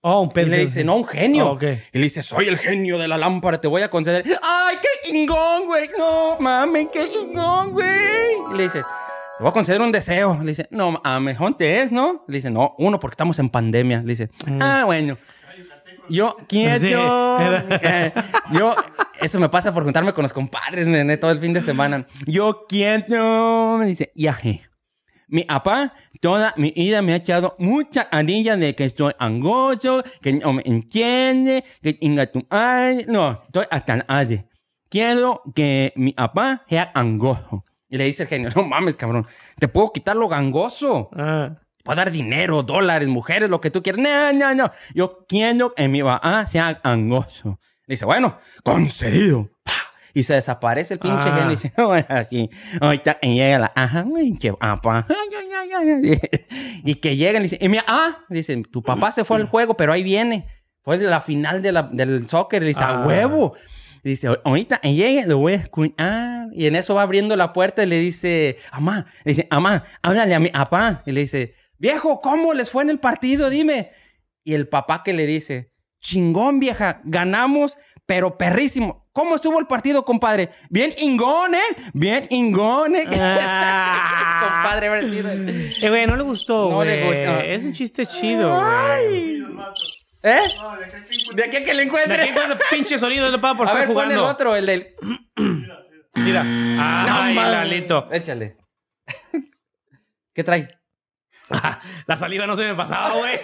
Oh, 0.03 0.23
un 0.23 0.29
Y 0.29 0.33
pez. 0.33 0.49
le 0.49 0.59
dice, 0.59 0.83
no, 0.85 0.97
un 0.97 1.07
genio. 1.07 1.51
Oh. 1.53 1.59
Y 1.63 1.99
le 1.99 2.05
dice, 2.05 2.23
soy 2.23 2.47
el 2.47 2.59
genio 2.59 2.99
de 2.99 3.07
la 3.07 3.19
lámpara, 3.19 3.61
te 3.61 3.69
voy 3.69 3.83
a 3.83 3.91
conceder. 3.91 4.25
¡Ay, 4.43 4.77
qué 4.81 5.11
chingón, 5.11 5.67
güey! 5.67 5.91
No, 5.99 6.39
mames, 6.41 6.89
qué 6.93 7.09
chingón, 7.11 7.73
güey. 7.73 7.89
Y 8.53 8.57
le 8.57 8.63
dice, 8.65 8.81
te 8.81 9.43
voy 9.43 9.51
a 9.51 9.53
conceder 9.53 9.83
un 9.83 9.93
deseo. 9.93 10.39
Le 10.41 10.49
dice, 10.49 10.67
no, 10.71 11.01
a 11.05 11.21
mejor 11.21 11.55
te 11.57 11.83
es, 11.83 11.93
¿no? 11.93 12.25
Le 12.29 12.37
dice, 12.37 12.51
no, 12.51 12.75
uno, 12.79 12.99
porque 12.99 13.13
estamos 13.15 13.39
en 13.41 13.51
pandemia. 13.51 13.99
Le 14.01 14.07
dice, 14.09 14.31
ah, 14.61 14.85
bueno. 14.87 15.19
Yo 16.09 16.37
quiero. 16.49 16.79
Sí. 16.81 16.91
eh, 17.83 18.13
yo, 18.53 18.75
eso 19.21 19.39
me 19.39 19.49
pasa 19.49 19.73
por 19.73 19.85
juntarme 19.85 20.13
con 20.13 20.23
los 20.23 20.33
compadres, 20.33 20.87
nene, 20.89 21.19
todo 21.19 21.31
el 21.31 21.39
fin 21.39 21.53
de 21.53 21.61
semana. 21.61 22.07
Yo 22.27 22.65
quiero. 22.69 23.77
Me 23.79 23.87
dice, 23.87 24.11
yaje. 24.17 24.63
Mi 25.29 25.45
papá 25.45 25.93
toda 26.21 26.55
mi 26.57 26.71
vida 26.71 27.03
me 27.03 27.15
ha 27.15 27.17
echado 27.17 27.57
mucha 27.59 28.09
anilla 28.13 28.57
de 28.57 28.75
que 28.75 28.85
estoy 28.85 29.13
angoso, 29.19 30.03
que 30.21 30.35
no 30.35 30.53
me 30.53 30.63
entiende, 30.65 31.65
que 31.83 31.97
inga 32.01 32.31
tu 32.31 32.47
ay. 32.51 33.07
No, 33.09 33.43
estoy 33.43 33.65
hasta 33.71 33.95
el 33.95 34.05
aire. 34.07 34.47
Quiero 34.89 35.43
que 35.55 35.93
mi 35.97 36.13
papá 36.13 36.65
sea 36.69 36.91
angoso. 36.95 37.65
Y 37.89 37.97
le 37.97 38.05
dice 38.05 38.25
el 38.25 38.29
genio, 38.29 38.51
no 38.55 38.63
mames, 38.63 38.97
cabrón, 38.97 39.27
te 39.59 39.67
puedo 39.69 39.93
quitar 39.93 40.17
lo 40.17 40.29
gangoso. 40.29 41.11
Ah. 41.13 41.57
Puedo 41.83 41.97
dar 41.97 42.13
dinero, 42.13 42.63
dólares, 42.63 43.09
mujeres, 43.09 43.49
lo 43.49 43.61
que 43.61 43.71
tú 43.71 43.83
quieras. 43.83 44.01
No, 44.01 44.33
no, 44.33 44.55
no. 44.55 44.71
Yo 44.95 45.25
quiero 45.27 45.75
que 45.75 45.89
mi 45.89 46.03
papá 46.03 46.47
sea 46.47 46.79
angoso. 46.83 47.59
Le 47.87 47.95
dice, 47.95 48.05
bueno, 48.05 48.39
concedido. 48.63 49.49
Y 50.15 50.23
se 50.25 50.35
desaparece 50.35 50.95
el 50.95 51.01
pinche 51.01 51.29
Ah. 51.29 51.35
genio 51.37 51.47
y 51.47 51.51
dice, 51.57 51.73
bueno, 51.77 52.07
así, 52.09 52.49
ahorita 52.81 53.19
que 53.21 53.35
llega 53.35 53.59
la, 53.59 53.73
ajá, 53.75 54.03
güey, 54.03 54.35
que 54.35 54.53
ay, 54.61 55.69
ay, 55.79 55.91
ay. 55.91 56.19
Y 56.85 56.95
que 56.97 57.17
llegan 57.17 57.43
y 57.43 57.45
dice, 57.45 57.59
y 57.61 57.69
mira, 57.69 57.85
ah, 57.87 58.19
dice, 58.29 58.61
tu 58.71 58.83
papá 58.83 59.13
se 59.13 59.25
fue 59.25 59.37
al 59.37 59.47
juego, 59.51 59.77
pero 59.77 59.93
ahí 59.93 60.03
viene. 60.03 60.47
Fue 60.83 60.97
la 60.99 61.21
final 61.21 61.61
de 61.63 61.73
la- 61.73 61.83
del 61.93 62.29
soccer. 62.29 62.63
Le 62.63 62.69
dice, 62.69 62.83
a 62.83 63.03
Ah. 63.03 63.07
huevo. 63.07 63.55
Y 64.03 64.11
dice, 64.11 64.29
ahorita 64.45 64.81
llegue, 64.81 65.27
lo 65.27 65.39
voy 65.39 65.53
a 65.53 65.57
escuchar. 65.57 66.47
Y 66.53 66.67
en 66.67 66.75
eso 66.75 66.95
va 66.95 67.03
abriendo 67.03 67.37
la 67.37 67.53
puerta 67.53 67.83
y 67.83 67.87
le 67.87 67.99
dice, 67.99 68.57
amá, 68.73 69.05
le 69.25 69.33
dice, 69.33 69.47
amá, 69.51 69.85
háblale 70.03 70.35
a 70.35 70.41
mi 70.41 70.49
papá. 70.49 71.03
Y 71.05 71.13
le 71.13 71.21
dice, 71.21 71.55
viejo, 71.79 72.21
¿cómo 72.23 72.55
les 72.55 72.71
fue 72.71 72.83
en 72.83 72.89
el 72.91 72.99
partido? 72.99 73.51
Dime. 73.51 73.91
Y 74.43 74.55
el 74.55 74.69
papá 74.69 75.03
que 75.05 75.13
le 75.13 75.27
dice, 75.27 75.75
chingón, 76.01 76.61
vieja, 76.61 77.03
ganamos, 77.05 77.77
pero 78.11 78.37
perrísimo. 78.37 79.09
¿Cómo 79.13 79.37
estuvo 79.37 79.61
el 79.61 79.69
partido, 79.69 80.05
compadre? 80.05 80.51
Bien 80.69 80.93
ingón, 80.99 81.55
¿eh? 81.55 81.61
Bien 81.93 82.27
ingón, 82.31 82.97
¿eh? 82.97 83.05
Ah. 83.21 84.41
compadre, 84.65 84.89
haber 84.89 85.09
sido. 85.09 85.31
Eh, 85.31 85.89
güey, 85.89 86.09
no 86.09 86.17
le 86.17 86.25
gustó, 86.25 86.71
No 86.71 86.75
güey. 86.79 86.89
le 86.89 87.05
gustó. 87.07 87.41
Es 87.45 87.63
un 87.63 87.73
chiste 87.73 88.07
chido, 88.07 88.59
güey. 88.59 89.45
¿Eh? 90.25 90.41
¿De 91.35 91.45
aquí 91.45 91.63
que 91.63 91.73
le 91.73 91.83
De 91.83 91.83
encuentre? 91.85 92.21
aquí 92.21 92.33
cuando 92.35 92.57
pinche 92.69 92.99
sonido 92.99 93.31
no 93.31 93.41
para 93.41 93.55
por 93.57 93.69
A 93.69 93.71
estar 93.71 93.87
ver, 93.87 93.95
pon 93.95 94.03
el 94.11 94.17
jugando. 94.17 94.27
otro, 94.27 94.57
el 94.57 94.67
del... 94.67 94.89
Mira. 96.17 96.41
Ay, 96.41 97.35
mames. 97.37 97.53
Lalito. 97.53 98.09
Échale. 98.11 98.57
¿Qué 100.35 100.43
trae? 100.43 100.67
La 102.09 102.17
saliva 102.17 102.45
no 102.49 102.57
se 102.57 102.65
me 102.65 102.75
pasaba, 102.75 103.15
güey. 103.15 103.39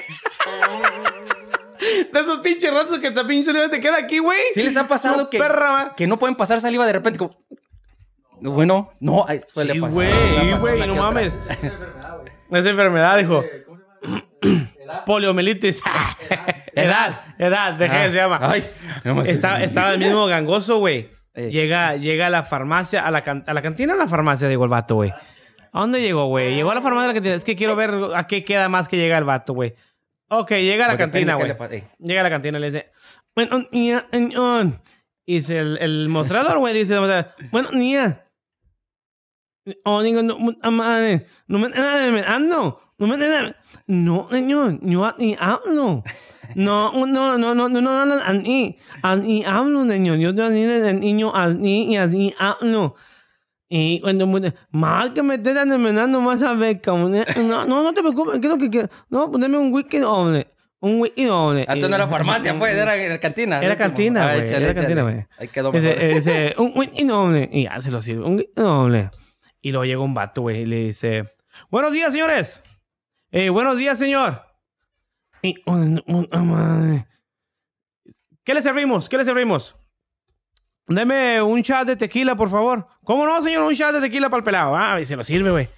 De 2.13 2.21
esos 2.21 2.39
pinches 2.39 2.73
ratos 2.73 2.99
que 2.99 3.11
te 3.11 3.25
pinche 3.25 3.47
saliva 3.53 3.69
te 3.71 3.81
queda 3.81 3.99
aquí, 3.99 4.19
güey. 4.19 4.39
¿Sí 4.55 4.63
les 4.63 4.77
ha 4.77 4.87
pasado 4.89 5.29
que, 5.31 5.39
perra, 5.39 5.95
que 5.97 6.07
no 6.07 6.19
pueden 6.19 6.37
pasar 6.37 6.61
saliva 6.61 6.87
de 6.87 6.93
repente 6.93 7.19
como... 7.19 7.37
Bueno, 8.41 8.93
no, 9.01 9.25
ay, 9.27 9.41
suele 9.53 9.73
Sí, 9.75 9.81
pasar. 9.81 9.95
güey, 9.95 10.87
no 10.87 10.95
mames. 10.97 11.33
enfermedad, 11.63 12.19
güey. 12.21 12.61
Esa 12.61 12.71
enfermedad, 12.71 13.19
dijo. 13.19 13.43
¿Cómo 13.65 13.79
se 13.79 14.49
llama? 14.51 14.73
Edad. 14.85 15.05
Poliomielitis. 15.05 15.83
edad, 16.75 17.21
edad, 17.39 17.73
de 17.75 17.89
qué 17.89 17.97
Ah, 17.97 18.09
se 18.11 18.17
llama. 18.17 18.39
Ay, 18.43 18.65
no 19.05 19.23
Está- 19.23 19.63
estaba 19.63 19.93
el 19.95 19.99
mismo 20.01 20.27
gangoso, 20.27 20.79
güey. 20.79 21.11
Eh. 21.39 21.51
Llega, 21.51 21.97
llega 21.97 22.29
a 22.29 22.31
la 22.31 22.45
farmacia, 22.45 23.05
a 23.07 23.11
la, 23.11 23.23
can- 23.23 23.45
a 23.47 23.53
la 23.53 23.61
cantina 23.61 23.93
o 23.93 23.97
a 23.97 23.99
la 23.99 24.09
farmacia, 24.09 24.49
digo 24.49 24.65
el 24.65 24.71
vato, 24.71 24.95
güey. 24.95 25.11
¿A 25.11 25.81
dónde 25.81 26.01
llegó, 26.01 26.29
güey? 26.29 26.55
Llegó 26.55 26.71
a 26.71 26.75
la 26.75 26.81
farmacia 26.81 27.05
a 27.05 27.09
la 27.09 27.13
cantina. 27.13 27.35
Es 27.35 27.45
que 27.45 27.55
quiero 27.55 27.77
ver 27.77 27.91
a 28.15 28.27
qué 28.27 28.43
queda 28.43 28.71
más 28.71 28.89
que 28.89 28.97
llega 28.97 29.19
el 29.19 29.25
vato, 29.25 29.53
güey. 29.53 29.75
Ok, 30.29 30.51
llega 30.51 30.87
a 30.87 30.89
la 30.89 30.95
Pues 30.95 30.99
cantina, 30.99 31.35
güey. 31.35 31.49
le 31.49 31.77
eh. 31.77 31.89
Llega 31.99 32.21
a 32.21 32.25
la 32.25 32.31
cantina 32.31 32.59
y 32.59 32.61
le 32.61 32.67
dice, 32.67 32.91
bueno, 33.35 33.65
niña. 33.71 34.07
Y 35.25 35.35
dice 35.35 35.59
el, 35.59 35.79
el 35.79 36.09
mostrador, 36.09 36.59
güey, 36.59 36.75
dice, 36.75 36.99
bueno, 37.51 37.71
niña. 37.73 38.23
Oh, 39.85 40.01
digo, 40.03 40.23
no, 40.23 40.37
puta 40.39 40.71
madre, 40.71 41.27
no 41.49 41.59
me 41.59 41.67
ando, 42.25 42.81
no 42.99 43.07
me 43.09 43.17
no, 43.89 44.29
niño, 44.31 44.79
yo 44.81 45.15
ni 45.19 45.37
hablo. 45.39 46.05
No, 46.55 46.93
no, 47.07 47.37
no, 47.39 47.55
no, 47.55 47.69
no, 47.69 47.81
no, 47.81 48.07
no, 48.07 48.15
así, 48.15 48.79
así 49.03 49.45
hablo, 49.45 49.85
niño. 49.85 50.15
Yo 50.15 50.31
el 50.31 51.01
niño, 51.01 51.33
y 51.61 51.97
así 51.97 52.35
hablo. 52.39 52.95
Y 53.69 54.01
cuando 54.01 54.27
me 54.29 54.53
mal 54.71 55.13
que 55.13 55.23
me 55.23 55.35
estés 55.35 55.57
envenenando 55.57 56.21
más 56.21 56.41
a 56.43 56.55
ver, 56.55 56.81
cabrón. 56.81 57.13
No, 57.37 57.65
no, 57.67 57.83
no 57.83 57.93
te 57.93 58.01
preocupes, 58.01 58.39
¿qué 58.41 58.47
es 58.47 58.53
lo 58.53 58.59
que 58.59 58.71
quieres? 58.71 58.91
No, 59.09 59.31
poneme 59.31 59.59
un 59.59 59.73
wiki 59.73 59.99
doble. 59.99 60.47
Un 60.79 61.01
wiki 61.01 61.25
doble. 61.25 61.65
Ah, 61.69 61.75
tú 61.77 61.89
no 61.89 61.97
era 61.97 62.07
farmacia, 62.07 62.57
pues, 62.57 62.75
era 62.77 62.95
la 62.97 63.19
cantina. 63.19 63.59
Era 63.59 63.71
¿no? 63.71 63.75
Como- 63.79 63.89
cantina, 63.89 64.23
Ah, 64.23 64.35
güey, 64.35 64.47
era 64.49 64.57
échale. 64.59 64.75
cantina, 64.75 65.03
güey. 65.03 65.27
Ahí 65.39 65.49
quedó 65.49 65.73
Ese, 65.73 65.89
mejor. 65.89 66.03
ese, 66.05 66.55
un 66.59 66.73
whisky 66.77 67.05
doble. 67.05 67.49
Y 67.53 67.65
ya 67.65 67.81
se 67.81 67.91
lo 67.91 68.01
sirve. 68.01 68.25
Un 68.25 68.37
whisky 68.37 68.53
doble. 68.55 69.11
Y 69.63 69.71
luego 69.73 69.85
llega 69.85 70.01
un 70.01 70.15
vato, 70.15 70.43
güey, 70.43 70.61
y 70.63 70.67
le 70.67 70.77
dice: 70.85 71.25
Buenos 71.71 71.93
días, 71.93 72.13
señores. 72.13 72.63
Eh, 73.33 73.49
buenos 73.49 73.79
días, 73.79 73.99
señor. 73.99 74.43
Y, 75.43 75.57
oh, 75.67 75.77
puta 76.07 76.39
madre. 76.39 77.07
¿Qué 78.45 78.55
le 78.55 78.63
servimos? 78.63 79.09
¿Qué 79.09 79.17
le 79.19 79.25
servimos? 79.25 79.77
Deme 80.89 81.43
un 81.43 81.61
shot 81.63 81.87
de 81.87 81.97
tequila, 81.97 82.37
por 82.37 82.49
favor. 82.49 82.87
¿Cómo 83.03 83.27
no, 83.27 83.43
señor? 83.43 83.65
Un 83.65 83.73
shot 83.73 83.93
de 83.95 84.01
tequila 84.01 84.31
para 84.31 84.39
el 84.39 84.45
pelado. 84.45 84.77
Ah, 84.77 85.01
y 85.01 85.05
se 85.05 85.17
lo 85.17 85.25
sirve, 85.25 85.51
güey. 85.51 85.69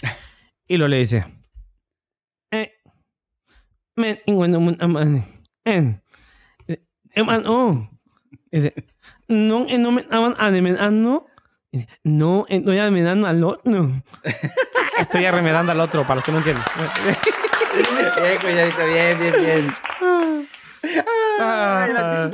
Y 0.67 0.77
lo 0.77 0.87
le 0.87 0.99
dice: 0.99 1.25
Eh, 2.51 2.73
men, 3.97 4.21
bueno, 4.27 4.61
puta 4.61 4.87
madre. 4.87 5.25
Eh, 5.65 5.99
eh, 6.69 6.83
hermano. 7.13 7.91
Dice, 8.51 8.75
no, 9.29 9.67
eh, 9.69 9.79
no 9.79 9.93
me 9.93 10.03
estaban 10.03 10.35
arremedando. 10.39 11.27
Dice, 11.73 11.89
No, 12.05 12.45
estoy 12.49 12.79
arremedando 12.79 13.27
al 13.27 13.43
otro. 13.45 13.91
Estoy 14.99 15.25
arremedando 15.27 15.71
al 15.71 15.81
otro, 15.81 16.03
para 16.03 16.17
los 16.17 16.25
que 16.25 16.33
no 16.33 16.39
entienden. 16.39 16.65
Bien, 18.17 18.39
bien, 18.43 19.19
bien, 19.19 19.35
bien. 19.45 19.75
Ah, 21.41 22.29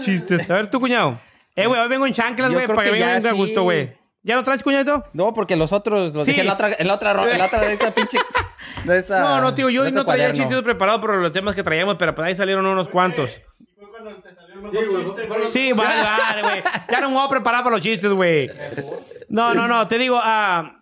chistes. 0.00 0.50
A 0.50 0.54
ver, 0.54 0.70
tu 0.70 0.80
cuñado. 0.80 1.20
Eh, 1.54 1.66
güey, 1.66 1.80
hoy 1.80 1.88
vengo 1.88 2.06
en 2.06 2.12
chanclas, 2.12 2.52
güey, 2.52 2.66
para 2.66 2.82
que 2.84 2.90
vengan 2.90 3.10
a 3.16 3.20
sí. 3.20 3.28
gusto, 3.30 3.62
güey. 3.62 3.94
¿Ya 4.24 4.36
lo 4.36 4.44
traes, 4.44 4.62
cuñadito? 4.62 5.04
No, 5.12 5.34
porque 5.34 5.56
los 5.56 5.72
otros 5.72 6.14
los 6.14 6.24
Sí. 6.24 6.30
dejé 6.30 6.42
en 6.42 6.46
la 6.46 6.52
otra, 6.54 6.70
en 6.78 6.86
la 6.86 6.94
otra, 6.94 7.10
en 7.30 7.38
la 7.38 7.46
otra 7.46 7.60
de 7.60 7.72
esta 7.72 7.92
pinche. 7.92 8.18
De 8.84 8.96
esta, 8.96 9.20
No, 9.20 9.40
no, 9.40 9.54
tío, 9.54 9.68
yo 9.68 9.82
no 9.84 9.88
otro 9.90 10.04
traía 10.04 10.32
chistes 10.32 10.62
preparados 10.62 11.00
por 11.00 11.14
los 11.16 11.32
temas 11.32 11.54
que 11.56 11.62
traíamos, 11.62 11.96
pero 11.96 12.14
pues 12.14 12.28
ahí 12.28 12.34
salieron 12.34 12.64
unos 12.64 12.88
cuantos. 12.88 13.30
Sí, 13.32 13.40
güey, 14.70 15.48
Sí, 15.48 15.72
vale, 15.72 16.02
vale, 16.02 16.42
güey. 16.42 16.62
Ya 16.90 17.00
no 17.00 17.08
me 17.08 17.16
voy 17.16 17.26
a 17.26 17.28
preparar 17.28 17.62
para 17.64 17.74
los 17.76 17.80
chistes, 17.84 18.10
güey. 18.12 18.48
No, 19.28 19.54
no, 19.54 19.66
no. 19.66 19.86
Te 19.88 19.98
digo, 19.98 20.20
ah, 20.22 20.81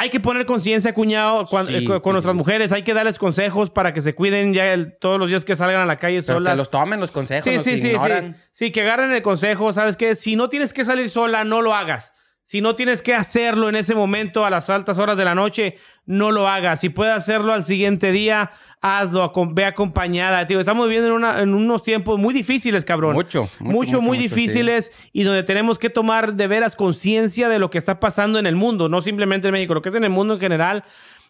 hay 0.00 0.10
que 0.10 0.20
poner 0.20 0.46
conciencia, 0.46 0.94
cuñado, 0.94 1.44
Sí, 1.44 1.56
eh, 1.70 2.00
con, 2.00 2.12
nuestras 2.12 2.34
mujeres. 2.36 2.70
Hay 2.72 2.84
que 2.84 2.94
darles 2.94 3.18
consejos 3.18 3.68
para 3.70 3.92
que 3.92 4.00
se 4.00 4.14
cuiden 4.14 4.54
ya 4.54 4.72
el- 4.72 4.96
todos 4.98 5.18
los 5.18 5.28
días 5.28 5.44
que 5.44 5.56
salgan 5.56 5.80
a 5.80 5.86
la 5.86 5.96
calle 5.96 6.22
Pero 6.22 6.38
solas. 6.38 6.52
que 6.52 6.56
los 6.58 6.70
tomen 6.70 7.00
los 7.00 7.10
consejos, 7.10 7.42
Sí, 7.44 7.58
sí, 7.58 7.72
sí, 7.76 7.78
sí. 7.80 7.88
ignoran. 7.88 8.36
Sí, 8.52 8.70
que 8.70 8.82
agarren 8.82 9.12
el 9.12 9.22
consejo. 9.22 9.72
¿Sabes 9.72 9.96
qué? 9.96 10.14
Si 10.14 10.36
no 10.36 10.48
tienes 10.48 10.72
que 10.72 10.84
salir 10.84 11.10
sola, 11.10 11.42
no 11.42 11.62
lo 11.62 11.74
hagas. 11.74 12.14
Si 12.48 12.62
no 12.62 12.74
tienes 12.74 13.02
que 13.02 13.14
hacerlo 13.14 13.68
en 13.68 13.76
ese 13.76 13.94
momento 13.94 14.46
a 14.46 14.48
las 14.48 14.70
altas 14.70 14.96
horas 14.98 15.18
de 15.18 15.24
la 15.26 15.34
noche, 15.34 15.76
no 16.06 16.32
lo 16.32 16.48
hagas. 16.48 16.80
Si 16.80 16.88
puedes 16.88 17.14
hacerlo 17.14 17.52
al 17.52 17.62
siguiente 17.62 18.10
día, 18.10 18.52
hazlo. 18.80 19.30
Ve 19.50 19.66
acompañada. 19.66 20.46
Tío, 20.46 20.58
estamos 20.58 20.86
viviendo 20.86 21.08
en, 21.08 21.12
una- 21.12 21.42
en 21.42 21.52
unos 21.52 21.82
tiempos 21.82 22.18
muy 22.18 22.32
difíciles, 22.32 22.86
cabrón. 22.86 23.12
Mucho, 23.12 23.42
mucho, 23.42 23.62
Mucho, 23.64 23.70
mucho, 23.70 24.00
muy 24.00 24.16
mucho, 24.16 24.22
difíciles 24.34 24.92
y 25.12 25.24
donde 25.24 25.42
tenemos 25.42 25.78
que 25.78 25.90
tomar 25.90 26.32
de 26.32 26.46
veras 26.46 26.74
conciencia 26.74 27.50
de 27.50 27.58
lo 27.58 27.68
que 27.68 27.76
está 27.76 28.00
pasando 28.00 28.38
en 28.38 28.46
el 28.46 28.56
mundo. 28.56 28.88
No 28.88 29.02
simplemente 29.02 29.48
en 29.48 29.52
México, 29.52 29.74
lo 29.74 29.82
que 29.82 29.90
es 29.90 29.94
en 29.94 30.04
el 30.04 30.10
mundo 30.10 30.32
en 30.32 30.40
general. 30.40 30.84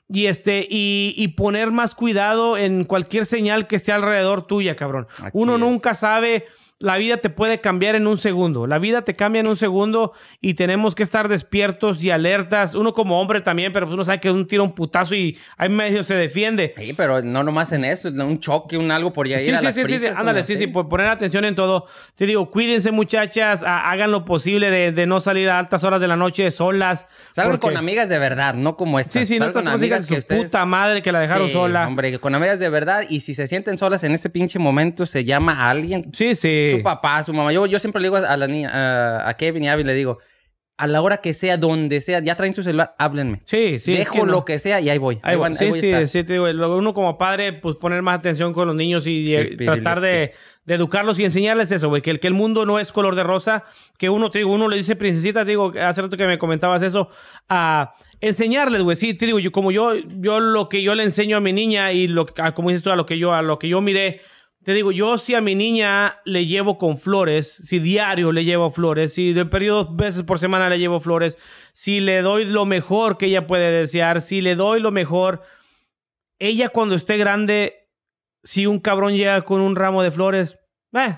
Y, 0.08 0.26
este, 0.26 0.68
y, 0.70 1.14
y 1.16 1.28
poner 1.28 1.72
más 1.72 1.96
cuidado 1.96 2.56
en 2.56 2.84
cualquier 2.84 3.26
señal 3.26 3.66
que 3.66 3.74
esté 3.74 3.90
alrededor 3.90 4.46
tuya, 4.46 4.76
cabrón. 4.76 5.08
Aquí 5.18 5.30
Uno 5.32 5.58
nunca 5.58 5.94
sabe, 5.94 6.46
la 6.80 6.96
vida 6.96 7.16
te 7.16 7.28
puede 7.28 7.60
cambiar 7.60 7.96
en 7.96 8.06
un 8.06 8.18
segundo. 8.18 8.66
La 8.68 8.78
vida 8.78 9.02
te 9.02 9.16
cambia 9.16 9.40
en 9.40 9.48
un 9.48 9.56
segundo 9.56 10.12
y 10.40 10.54
tenemos 10.54 10.94
que 10.94 11.02
estar 11.02 11.26
despiertos 11.28 12.04
y 12.04 12.10
alertas. 12.10 12.76
Uno 12.76 12.94
como 12.94 13.20
hombre 13.20 13.40
también, 13.40 13.72
pero 13.72 13.86
pues 13.86 13.94
uno 13.94 14.04
sabe 14.04 14.20
que 14.20 14.30
un 14.30 14.46
tira 14.46 14.62
un 14.62 14.72
putazo 14.74 15.16
y 15.16 15.36
ahí 15.56 15.68
medio 15.68 16.04
se 16.04 16.14
defiende. 16.14 16.72
Sí, 16.76 16.92
pero 16.96 17.20
no 17.22 17.42
nomás 17.42 17.72
en 17.72 17.84
eso, 17.84 18.08
es 18.08 18.14
un 18.16 18.38
choque, 18.38 18.76
un 18.78 18.92
algo 18.92 19.12
por 19.12 19.26
ahí. 19.26 19.38
Sí, 19.40 19.52
sí, 19.58 19.72
sí, 19.72 19.84
sí, 19.86 19.98
sí, 19.98 20.06
ándale, 20.06 20.44
sí, 20.44 20.56
sí, 20.56 20.68
por 20.68 20.88
poner 20.88 21.08
atención 21.08 21.44
en 21.44 21.56
todo. 21.56 21.86
Te 22.14 22.26
digo, 22.26 22.48
cuídense, 22.50 22.92
muchachas, 22.92 23.64
ha- 23.64 23.90
hagan 23.90 24.12
lo 24.12 24.24
posible 24.24 24.70
de, 24.70 24.92
de 24.92 25.06
no 25.06 25.18
salir 25.20 25.48
a 25.50 25.58
altas 25.58 25.82
horas 25.82 26.00
de 26.00 26.06
la 26.06 26.16
noche 26.16 26.48
solas. 26.52 27.06
Salgan 27.32 27.52
porque- 27.58 27.66
con 27.74 27.76
amigas 27.76 28.08
de 28.08 28.20
verdad, 28.20 28.54
no 28.54 28.76
como 28.76 29.00
estas. 29.00 29.26
Sí, 29.26 29.34
sí, 29.34 29.38
no 29.40 29.50
con 29.52 29.66
amigas 29.66 30.06
su 30.06 30.14
ustedes- 30.14 30.44
puta 30.44 30.64
madre 30.64 31.02
que 31.02 31.10
la 31.10 31.18
dejaron 31.18 31.48
Sí, 31.48 31.52
sola. 31.54 31.88
Hombre, 31.88 32.12
que 32.12 32.20
con 32.20 32.36
amigas 32.36 32.60
de 32.60 32.68
verdad. 32.68 33.02
Y 33.08 33.20
si 33.20 33.34
se 33.34 33.48
sienten 33.48 33.78
solas 33.78 34.04
en 34.04 34.12
ese 34.12 34.30
pinche 34.30 34.60
momento, 34.60 35.06
se 35.06 35.24
llama 35.24 35.54
a 35.54 35.70
alguien. 35.70 36.12
Sí, 36.14 36.36
sí. 36.36 36.67
Su 36.76 36.82
papá, 36.82 37.22
su 37.22 37.32
mamá. 37.32 37.52
Yo, 37.52 37.66
yo 37.66 37.78
siempre 37.78 38.00
le 38.02 38.06
digo 38.08 38.16
a 38.16 38.36
la 38.36 38.46
niña, 38.46 38.70
a, 38.72 39.28
a 39.28 39.34
Kevin 39.36 39.64
y 39.64 39.68
Abby, 39.68 39.84
le 39.84 39.94
digo, 39.94 40.18
a 40.76 40.86
la 40.86 41.02
hora 41.02 41.16
que 41.16 41.34
sea, 41.34 41.56
donde 41.56 42.00
sea, 42.00 42.20
ya 42.20 42.36
traen 42.36 42.54
su 42.54 42.62
celular, 42.62 42.94
háblenme. 42.98 43.40
Sí, 43.44 43.80
sí. 43.80 43.92
es 43.94 43.98
Dejo 43.98 44.12
que 44.12 44.18
no. 44.20 44.26
lo 44.26 44.44
que 44.44 44.60
sea 44.60 44.80
y 44.80 44.88
ahí 44.88 44.98
voy. 44.98 45.18
Ahí 45.22 45.36
van- 45.36 45.50
voy. 45.52 45.58
Sí, 45.58 45.68
voy 45.70 45.78
a 45.78 45.80
sí, 45.80 45.86
estar. 45.88 46.08
sí, 46.08 46.22
te 46.22 46.34
digo, 46.34 46.44
uno 46.76 46.94
como 46.94 47.18
padre, 47.18 47.52
pues 47.52 47.74
poner 47.74 48.00
más 48.02 48.16
atención 48.18 48.52
con 48.52 48.68
los 48.68 48.76
niños 48.76 49.04
y 49.08 49.24
Sí, 49.26 49.34
eh, 49.34 49.56
tratar 49.56 50.00
de, 50.00 50.32
de 50.66 50.74
educarlos 50.74 51.18
y 51.18 51.24
enseñarles 51.24 51.72
eso, 51.72 51.88
güey, 51.88 52.00
que 52.00 52.10
el, 52.10 52.20
que 52.20 52.28
el 52.28 52.34
mundo 52.34 52.64
no 52.64 52.78
es 52.78 52.92
color 52.92 53.16
de 53.16 53.24
rosa, 53.24 53.64
que 53.98 54.08
uno, 54.08 54.30
te 54.30 54.38
digo, 54.38 54.52
uno 54.52 54.68
le 54.68 54.76
dice 54.76 54.94
princesita, 54.94 55.44
te 55.44 55.50
digo, 55.50 55.72
hace 55.82 56.00
rato 56.00 56.16
que 56.16 56.26
me 56.28 56.38
comentabas 56.38 56.80
eso, 56.82 57.08
a 57.48 57.94
enseñarles, 58.20 58.82
güey, 58.82 58.96
sí, 58.96 59.14
te 59.14 59.26
digo, 59.26 59.40
yo 59.40 59.50
como 59.50 59.72
yo, 59.72 59.94
yo 59.96 60.38
lo 60.38 60.68
que 60.68 60.82
yo 60.84 60.94
le 60.94 61.02
enseño 61.02 61.36
a 61.36 61.40
mi 61.40 61.52
niña 61.52 61.90
y 61.92 62.06
lo 62.06 62.24
como 62.54 62.68
dices 62.68 62.84
tú, 62.84 62.90
a 62.90 62.96
lo 62.96 63.04
que 63.04 63.18
yo, 63.18 63.32
a 63.32 63.42
lo 63.42 63.58
que 63.58 63.68
yo 63.68 63.80
miré, 63.80 64.20
te 64.68 64.74
digo, 64.74 64.92
yo 64.92 65.16
si 65.16 65.34
a 65.34 65.40
mi 65.40 65.54
niña 65.54 66.20
le 66.26 66.44
llevo 66.44 66.76
con 66.76 66.98
flores, 66.98 67.50
si 67.66 67.78
diario 67.78 68.32
le 68.32 68.44
llevo 68.44 68.70
flores, 68.70 69.14
si 69.14 69.32
de 69.32 69.46
periodo 69.46 69.84
dos 69.84 69.96
veces 69.96 70.24
por 70.24 70.38
semana 70.38 70.68
le 70.68 70.78
llevo 70.78 71.00
flores, 71.00 71.38
si 71.72 72.00
le 72.00 72.20
doy 72.20 72.44
lo 72.44 72.66
mejor 72.66 73.16
que 73.16 73.24
ella 73.24 73.46
puede 73.46 73.70
desear, 73.70 74.20
si 74.20 74.42
le 74.42 74.56
doy 74.56 74.80
lo 74.80 74.90
mejor, 74.90 75.40
ella 76.38 76.68
cuando 76.68 76.96
esté 76.96 77.16
grande, 77.16 77.88
si 78.42 78.66
un 78.66 78.78
cabrón 78.78 79.14
llega 79.16 79.40
con 79.40 79.62
un 79.62 79.74
ramo 79.74 80.02
de 80.02 80.10
flores, 80.10 80.58
eh, 80.92 81.16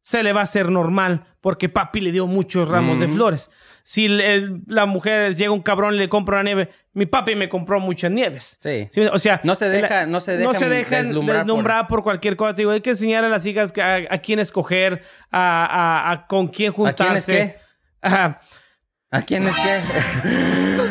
se 0.00 0.22
le 0.22 0.32
va 0.32 0.42
a 0.42 0.44
hacer 0.44 0.70
normal 0.70 1.26
porque 1.40 1.68
papi 1.68 2.00
le 2.00 2.12
dio 2.12 2.28
muchos 2.28 2.68
ramos 2.68 3.00
de 3.00 3.08
flores. 3.08 3.50
Si 3.86 4.08
la 4.08 4.86
mujer 4.86 5.34
llega 5.36 5.50
un 5.50 5.60
cabrón 5.60 5.94
y 5.94 5.98
le 5.98 6.08
compra 6.08 6.36
una 6.36 6.44
nieve, 6.44 6.70
mi 6.94 7.04
papi 7.04 7.34
me 7.34 7.50
compró 7.50 7.80
muchas 7.80 8.10
nieves. 8.10 8.56
Sí. 8.62 8.88
Sí, 8.90 9.02
o 9.02 9.18
sea, 9.18 9.42
No 9.44 9.54
se 9.54 9.68
deja- 9.68 10.06
no 10.06 10.20
se 10.20 10.38
dejan 10.38 10.54
dejan 10.70 11.02
deslumbrar 11.04 11.36
por- 11.40 11.46
deslumbrar 11.46 11.86
por... 11.88 12.02
cualquier 12.02 12.34
cosa. 12.36 12.54
Te 12.54 12.62
Digo, 12.62 12.70
hay 12.70 12.80
que 12.80 12.90
enseñar 12.90 13.24
a 13.24 13.28
las 13.28 13.44
hijas 13.44 13.74
a, 13.78 13.96
a 14.08 14.18
quién 14.18 14.38
escoger, 14.38 15.02
a, 15.30 15.66
a- 15.66 16.10
a 16.12 16.26
con 16.26 16.48
quién 16.48 16.70
¿A 16.72 16.74
quién 16.74 16.88
es 16.88 17.24
juntarse. 17.26 17.32
qué? 17.32 17.56
Ajá. 18.00 18.40
¿A 19.10 19.22
quién 19.22 19.46
es 19.46 19.54
que? 19.54 19.80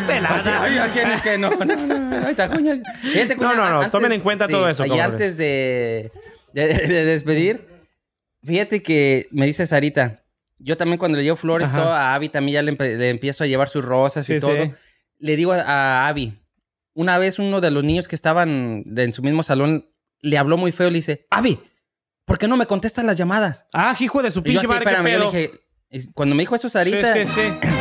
pelada. 0.07 0.84
¿A 0.86 0.88
quién 0.90 1.11
es 1.11 1.22
que? 1.22 1.38
No, 1.40 1.49
no, 1.49 1.65
no. 1.76 2.18
Ahorita, 2.20 2.49
cuña. 2.49 2.76
No, 2.76 3.56
no, 3.56 3.70
no, 3.70 3.78
antes- 3.80 3.91
tomen 3.91 4.11
en 4.14 4.22
cuenta 4.22 4.48
todo 4.48 4.70
eso, 4.70 4.86
Y 4.86 4.99
antes 4.99 5.36
de, 5.38 6.11
de, 6.53 6.68
de 6.68 7.06
despedir, 7.06 7.68
fíjate 8.44 8.84
que 8.84 9.28
me 9.32 9.45
dice 9.48 9.65
Sarita, 9.65 10.23
yo 10.58 10.78
también 10.78 10.98
cuando 11.00 11.18
le 11.18 11.24
llevo 11.24 11.36
flores 11.36 11.70
Ajá. 11.70 11.78
todo 11.84 11.92
a 11.94 12.14
Abby 12.16 12.30
también 12.30 12.56
ya 12.56 12.62
le, 12.62 13.10
empiezo 13.10 13.44
a 13.44 13.48
llevar 13.48 13.68
sus 13.70 13.84
rosas 13.84 14.26
Sí, 14.26 14.36
y 14.36 14.40
todo. 14.40 14.56
sí. 14.64 14.72
Le 15.20 15.36
digo 15.36 15.54
a, 15.54 15.62
a 15.62 16.08
Abby, 16.08 16.40
una 16.94 17.18
vez 17.18 17.40
uno 17.40 17.60
de 17.62 17.72
los 17.72 17.84
niños 17.84 18.08
que 18.08 18.16
estaban 18.16 18.84
de- 18.86 19.04
en 19.04 19.14
su 19.14 19.22
mismo 19.24 19.44
salón 19.44 19.90
le 20.22 20.38
habló 20.38 20.58
muy 20.58 20.72
feo 20.72 20.88
y 20.88 20.92
le 20.92 20.98
dice, 20.98 21.26
Abby, 21.30 21.60
¿por 22.26 22.38
qué 22.38 22.48
no 22.48 22.56
me 22.58 22.66
contestas 22.66 23.04
las 23.06 23.18
llamadas? 23.18 23.66
Ah, 23.74 23.96
hijo 24.00 24.22
de 24.22 24.32
su 24.32 24.42
pinche 24.44 24.68
madre, 24.68 24.86
espérame, 24.86 25.12
yo 25.20 25.32
dije, 25.32 25.52
cuando 26.14 26.36
me 26.36 26.44
dijo 26.44 26.56
eso 26.56 26.70
Sarita, 26.70 27.14
Sí, 27.14 27.26
sí, 27.26 27.34
sí. 27.36 27.70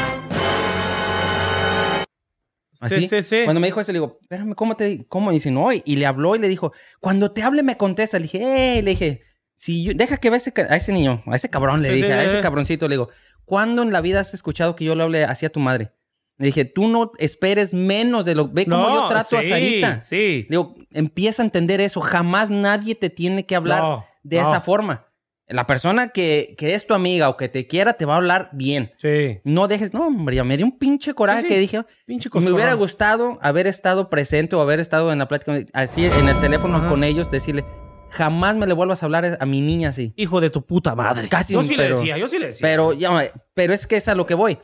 Así. 2.81 3.09
Sí. 3.09 3.37
Cuando 3.45 3.61
me 3.61 3.69
dijo 3.69 3.81
eso, 3.81 3.93
le 3.93 3.99
digo, 4.01 4.19
espérame, 4.23 4.55
¿cómo 4.55 4.75
te 4.77 5.07
cómo? 5.07 5.31
Y 5.31 5.35
dice, 5.35 5.53
no, 5.53 5.73
y, 5.73 5.83
y 5.87 5.95
le 5.97 6.07
habló 6.07 6.35
y 6.35 6.41
le 6.41 6.49
dijo, 6.49 6.73
cuando 7.01 7.31
te 7.31 7.43
hable 7.43 7.63
me 7.63 7.77
contesta. 7.77 8.19
Le 8.19 8.25
dije, 8.25 8.79
eh, 8.79 8.83
le 8.83 8.91
dije, 8.91 9.23
si 9.63 9.85
yo- 9.85 9.93
deja 9.95 10.17
que 10.17 10.29
vea 10.29 10.39
ese 10.39 10.53
a 10.69 10.75
ese 10.77 10.93
niño, 10.93 11.23
a 11.25 11.37
ese 11.37 11.49
cabrón, 11.49 11.83
le 11.83 11.89
Sí, 11.91 11.95
dije, 11.95 12.09
sí, 12.09 12.13
a 12.15 12.25
ese 12.25 12.41
cabroncito, 12.41 12.89
le 12.89 12.95
digo, 12.97 13.09
¿cuándo 13.45 13.83
en 13.83 13.93
la 13.93 14.01
vida 14.01 14.19
has 14.19 14.35
escuchado 14.35 14.75
que 14.75 14.85
yo 14.85 14.97
le 14.97 15.05
hable 15.05 15.25
así 15.25 15.47
a 15.47 15.51
tu 15.51 15.61
madre? 15.61 15.93
Le 16.39 16.47
dije, 16.47 16.65
tú 16.65 16.89
no 16.89 17.13
esperes 17.19 17.73
menos 17.73 18.25
de 18.25 18.35
lo, 18.35 18.49
ve 18.49 18.65
cómo 18.67 18.89
yo 18.93 19.07
trato 19.07 19.39
a 19.39 19.43
Sarita. 19.45 20.01
Sí. 20.01 20.17
Le 20.17 20.47
digo, 20.49 20.75
empieza 20.91 21.43
a 21.43 21.45
entender 21.45 21.81
eso, 21.81 22.01
jamás 22.01 22.51
nadie 22.51 22.97
te 22.97 23.09
tiene 23.09 23.47
que 23.47 23.55
hablar 23.55 23.83
No, 23.83 24.05
de 24.25 24.41
no. 24.41 24.49
esa 24.49 24.61
forma. 24.63 25.07
La 25.47 25.67
persona 25.67 26.09
que, 26.09 26.55
que 26.59 26.75
es 26.75 26.87
tu 26.87 26.95
amiga 26.95 27.29
o 27.29 27.37
que 27.37 27.49
te 27.49 27.67
quiera 27.69 27.93
te 27.93 28.05
va 28.07 28.15
a 28.15 28.17
hablar 28.17 28.49
bien. 28.53 28.91
Sí. 28.99 29.39
No 29.45 29.69
dejes, 29.69 29.93
no, 29.95 30.07
hombre, 30.09 30.35
ya 30.35 30.43
me 30.45 30.57
dio 30.57 30.67
un 30.67 30.77
pinche 30.79 31.15
coraje 31.15 31.43
Sí, 31.43 31.49
que 31.49 31.59
dije, 31.59 31.83
Pinche 32.07 32.31
me 32.35 32.51
hubiera 32.51 32.75
gustado 32.75 33.39
haber 33.43 33.67
estado 33.69 34.09
presente 34.11 34.57
o 34.57 34.61
haber 34.61 34.81
estado 34.81 35.13
en 35.13 35.19
la 35.21 35.29
plática, 35.29 35.61
así 35.73 36.07
en 36.07 36.29
el 36.29 36.41
teléfono 36.41 36.79
Ajá. 36.79 36.89
con 36.89 37.05
ellos, 37.05 37.31
decirle, 37.31 37.65
jamás 38.13 38.57
me 38.57 38.67
le 38.67 38.75
vuelvas 38.75 39.03
a 39.03 39.07
hablar 39.07 39.37
a 39.41 39.47
mi 39.47 39.61
niña 39.61 39.89
así. 39.91 40.13
Hijo 40.17 40.41
de 40.41 40.51
tu 40.51 40.65
puta 40.65 40.95
madre. 40.95 41.29
Casi, 41.29 41.55
Yo 41.55 41.63
sí 41.65 41.75
pero- 41.77 41.95
le 41.95 41.97
decía, 42.01 42.19
yo 42.19 42.29
sí 42.29 42.39
le 42.39 42.47
decía. 42.47 42.61
Pero, 42.67 42.93
ya, 42.93 43.11
pero 43.55 43.73
es 43.73 43.87
que 43.87 43.97
es 43.97 44.09
a 44.09 44.15
lo 44.15 44.27
que 44.27 44.35
voy. 44.35 44.59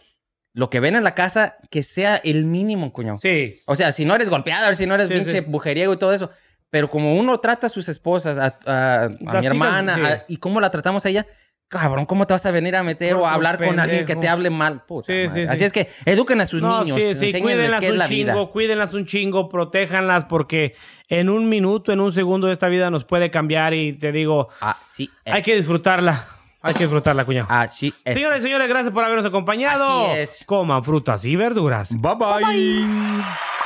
Lo 0.54 0.70
que 0.70 0.80
ven 0.80 0.96
en 0.96 1.04
la 1.04 1.14
casa, 1.14 1.56
que 1.70 1.82
sea 1.82 2.16
el 2.16 2.44
mínimo, 2.44 2.92
cuñado. 2.92 3.18
Sí. 3.20 3.60
O 3.66 3.74
sea, 3.76 3.92
si 3.92 4.04
no 4.04 4.14
eres 4.14 4.28
golpeado, 4.30 4.74
si 4.74 4.86
no 4.86 4.94
eres 4.94 5.08
Sí, 5.08 5.14
pinche 5.14 5.40
sí. 5.42 5.44
mujeriego 5.46 5.92
y 5.92 5.98
todo 5.98 6.12
eso. 6.12 6.30
Pero 6.70 6.90
como 6.90 7.16
uno 7.16 7.38
trata 7.40 7.68
a 7.68 7.70
sus 7.70 7.88
esposas, 7.88 8.38
a, 8.38 8.58
a- 8.66 9.04
a 9.04 9.40
mi 9.40 9.46
hermana, 9.46 9.94
sí. 9.94 10.00
a- 10.02 10.24
y 10.28 10.36
cómo 10.38 10.60
la 10.60 10.70
tratamos 10.70 11.04
a 11.06 11.08
ella, 11.10 11.26
cabrón, 11.68 12.06
¿cómo 12.06 12.26
te 12.26 12.32
vas 12.34 12.44
a 12.46 12.50
venir 12.50 12.74
a 12.76 12.82
meter 12.82 13.14
Por- 13.14 13.22
o 13.22 13.26
a 13.26 13.34
hablar 13.34 13.62
con 13.62 13.78
alguien 13.78 14.04
que 14.06 14.16
te 14.16 14.28
hable 14.28 14.50
mal? 14.50 14.82
Puta 14.86 15.12
Sí, 15.12 15.26
madre. 15.28 15.46
sí, 15.46 15.50
Así 15.52 15.58
sí. 15.58 15.64
es 15.64 15.72
que 15.72 15.88
eduquen 16.06 16.40
a 16.40 16.46
sus 16.46 16.62
No, 16.62 16.82
niños, 16.82 16.98
sí, 17.00 17.14
sí, 17.30 17.40
cuídenlas 17.40 17.80
qué 17.80 17.86
es 17.86 17.92
un 17.92 17.98
la 17.98 18.08
chingo, 18.08 18.32
vida. 18.44 18.46
cuídenlas 18.52 18.94
un 18.94 19.06
chingo, 19.06 19.48
protéjanlas 19.48 20.24
porque 20.24 20.74
en 21.08 21.28
un 21.28 21.48
minuto, 21.48 21.92
en 21.92 22.00
un 22.00 22.12
segundo 22.12 22.46
de 22.46 22.52
esta 22.54 22.68
vida 22.68 22.90
nos 22.90 23.04
puede 23.04 23.30
cambiar 23.30 23.74
y 23.74 23.92
te 23.92 24.12
digo, 24.12 24.48
Así 24.60 25.10
es. 25.24 25.34
hay 25.34 25.42
que 25.42 25.54
disfrutarla. 25.56 26.26
Hay 26.60 26.74
que 26.74 26.84
disfrutarla, 26.84 27.24
cuñado. 27.24 27.46
Así 27.50 27.94
es. 28.04 28.14
Señores 28.14 28.40
y 28.40 28.42
señores, 28.42 28.68
gracias 28.68 28.92
por 28.92 29.04
habernos 29.04 29.24
acompañado. 29.24 30.06
Así 30.10 30.18
es. 30.18 30.44
Coman 30.44 30.82
frutas 30.82 31.24
y 31.24 31.36
verduras. 31.36 31.94
Bye 31.96 32.14
bye. 32.16 33.57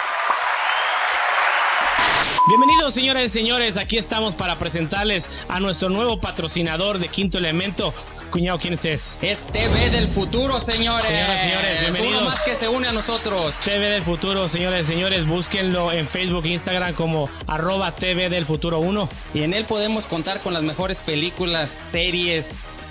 Bienvenidos, 2.49 2.95
señoras 2.95 3.25
y 3.27 3.29
señores. 3.29 3.77
Aquí 3.77 3.99
estamos 3.99 4.35
para 4.35 4.57
presentarles 4.57 5.29
a 5.49 5.61
nuestro 5.61 5.89
nuevo 5.91 6.21
patrocinador 6.21 6.99
de 6.99 7.07
Quinto 7.07 7.39
Elemento. 7.39 7.95
Cuñado, 8.33 8.59
¿quién 8.59 8.75
es? 8.75 9.17
Es 9.23 9.47
TV 9.47 9.91
del 9.91 10.09
futuro, 10.09 10.59
señores. 10.59 11.07
Señoras 11.07 11.37
y 11.37 11.49
señores, 11.49 11.81
bienvenidos. 11.83 12.23
Uno 12.23 12.31
más 12.31 12.43
que 12.43 12.57
se 12.57 12.69
une 12.69 12.89
a 12.89 12.93
nosotros. 12.93 13.55
TV 13.61 13.91
del 13.91 14.03
Futuro, 14.03 14.49
señores 14.49 14.89
y 14.89 14.93
señores. 14.93 15.25
Búsquenlo 15.25 15.93
en 15.93 16.09
Facebook 16.09 16.45
e 16.47 16.49
Instagram 16.49 16.95
como 16.95 17.31
arroba 17.47 17.95
TV 17.95 18.29
del 18.29 18.45
Futuro 18.45 18.81
1. 18.81 19.09
Y 19.35 19.43
en 19.45 19.55
él 19.55 19.65
podemos 19.65 20.05
contar 20.07 20.41
con 20.41 20.53
las 20.53 20.65
mejores 20.65 21.01
películas, 21.01 21.71
series, 21.71 22.59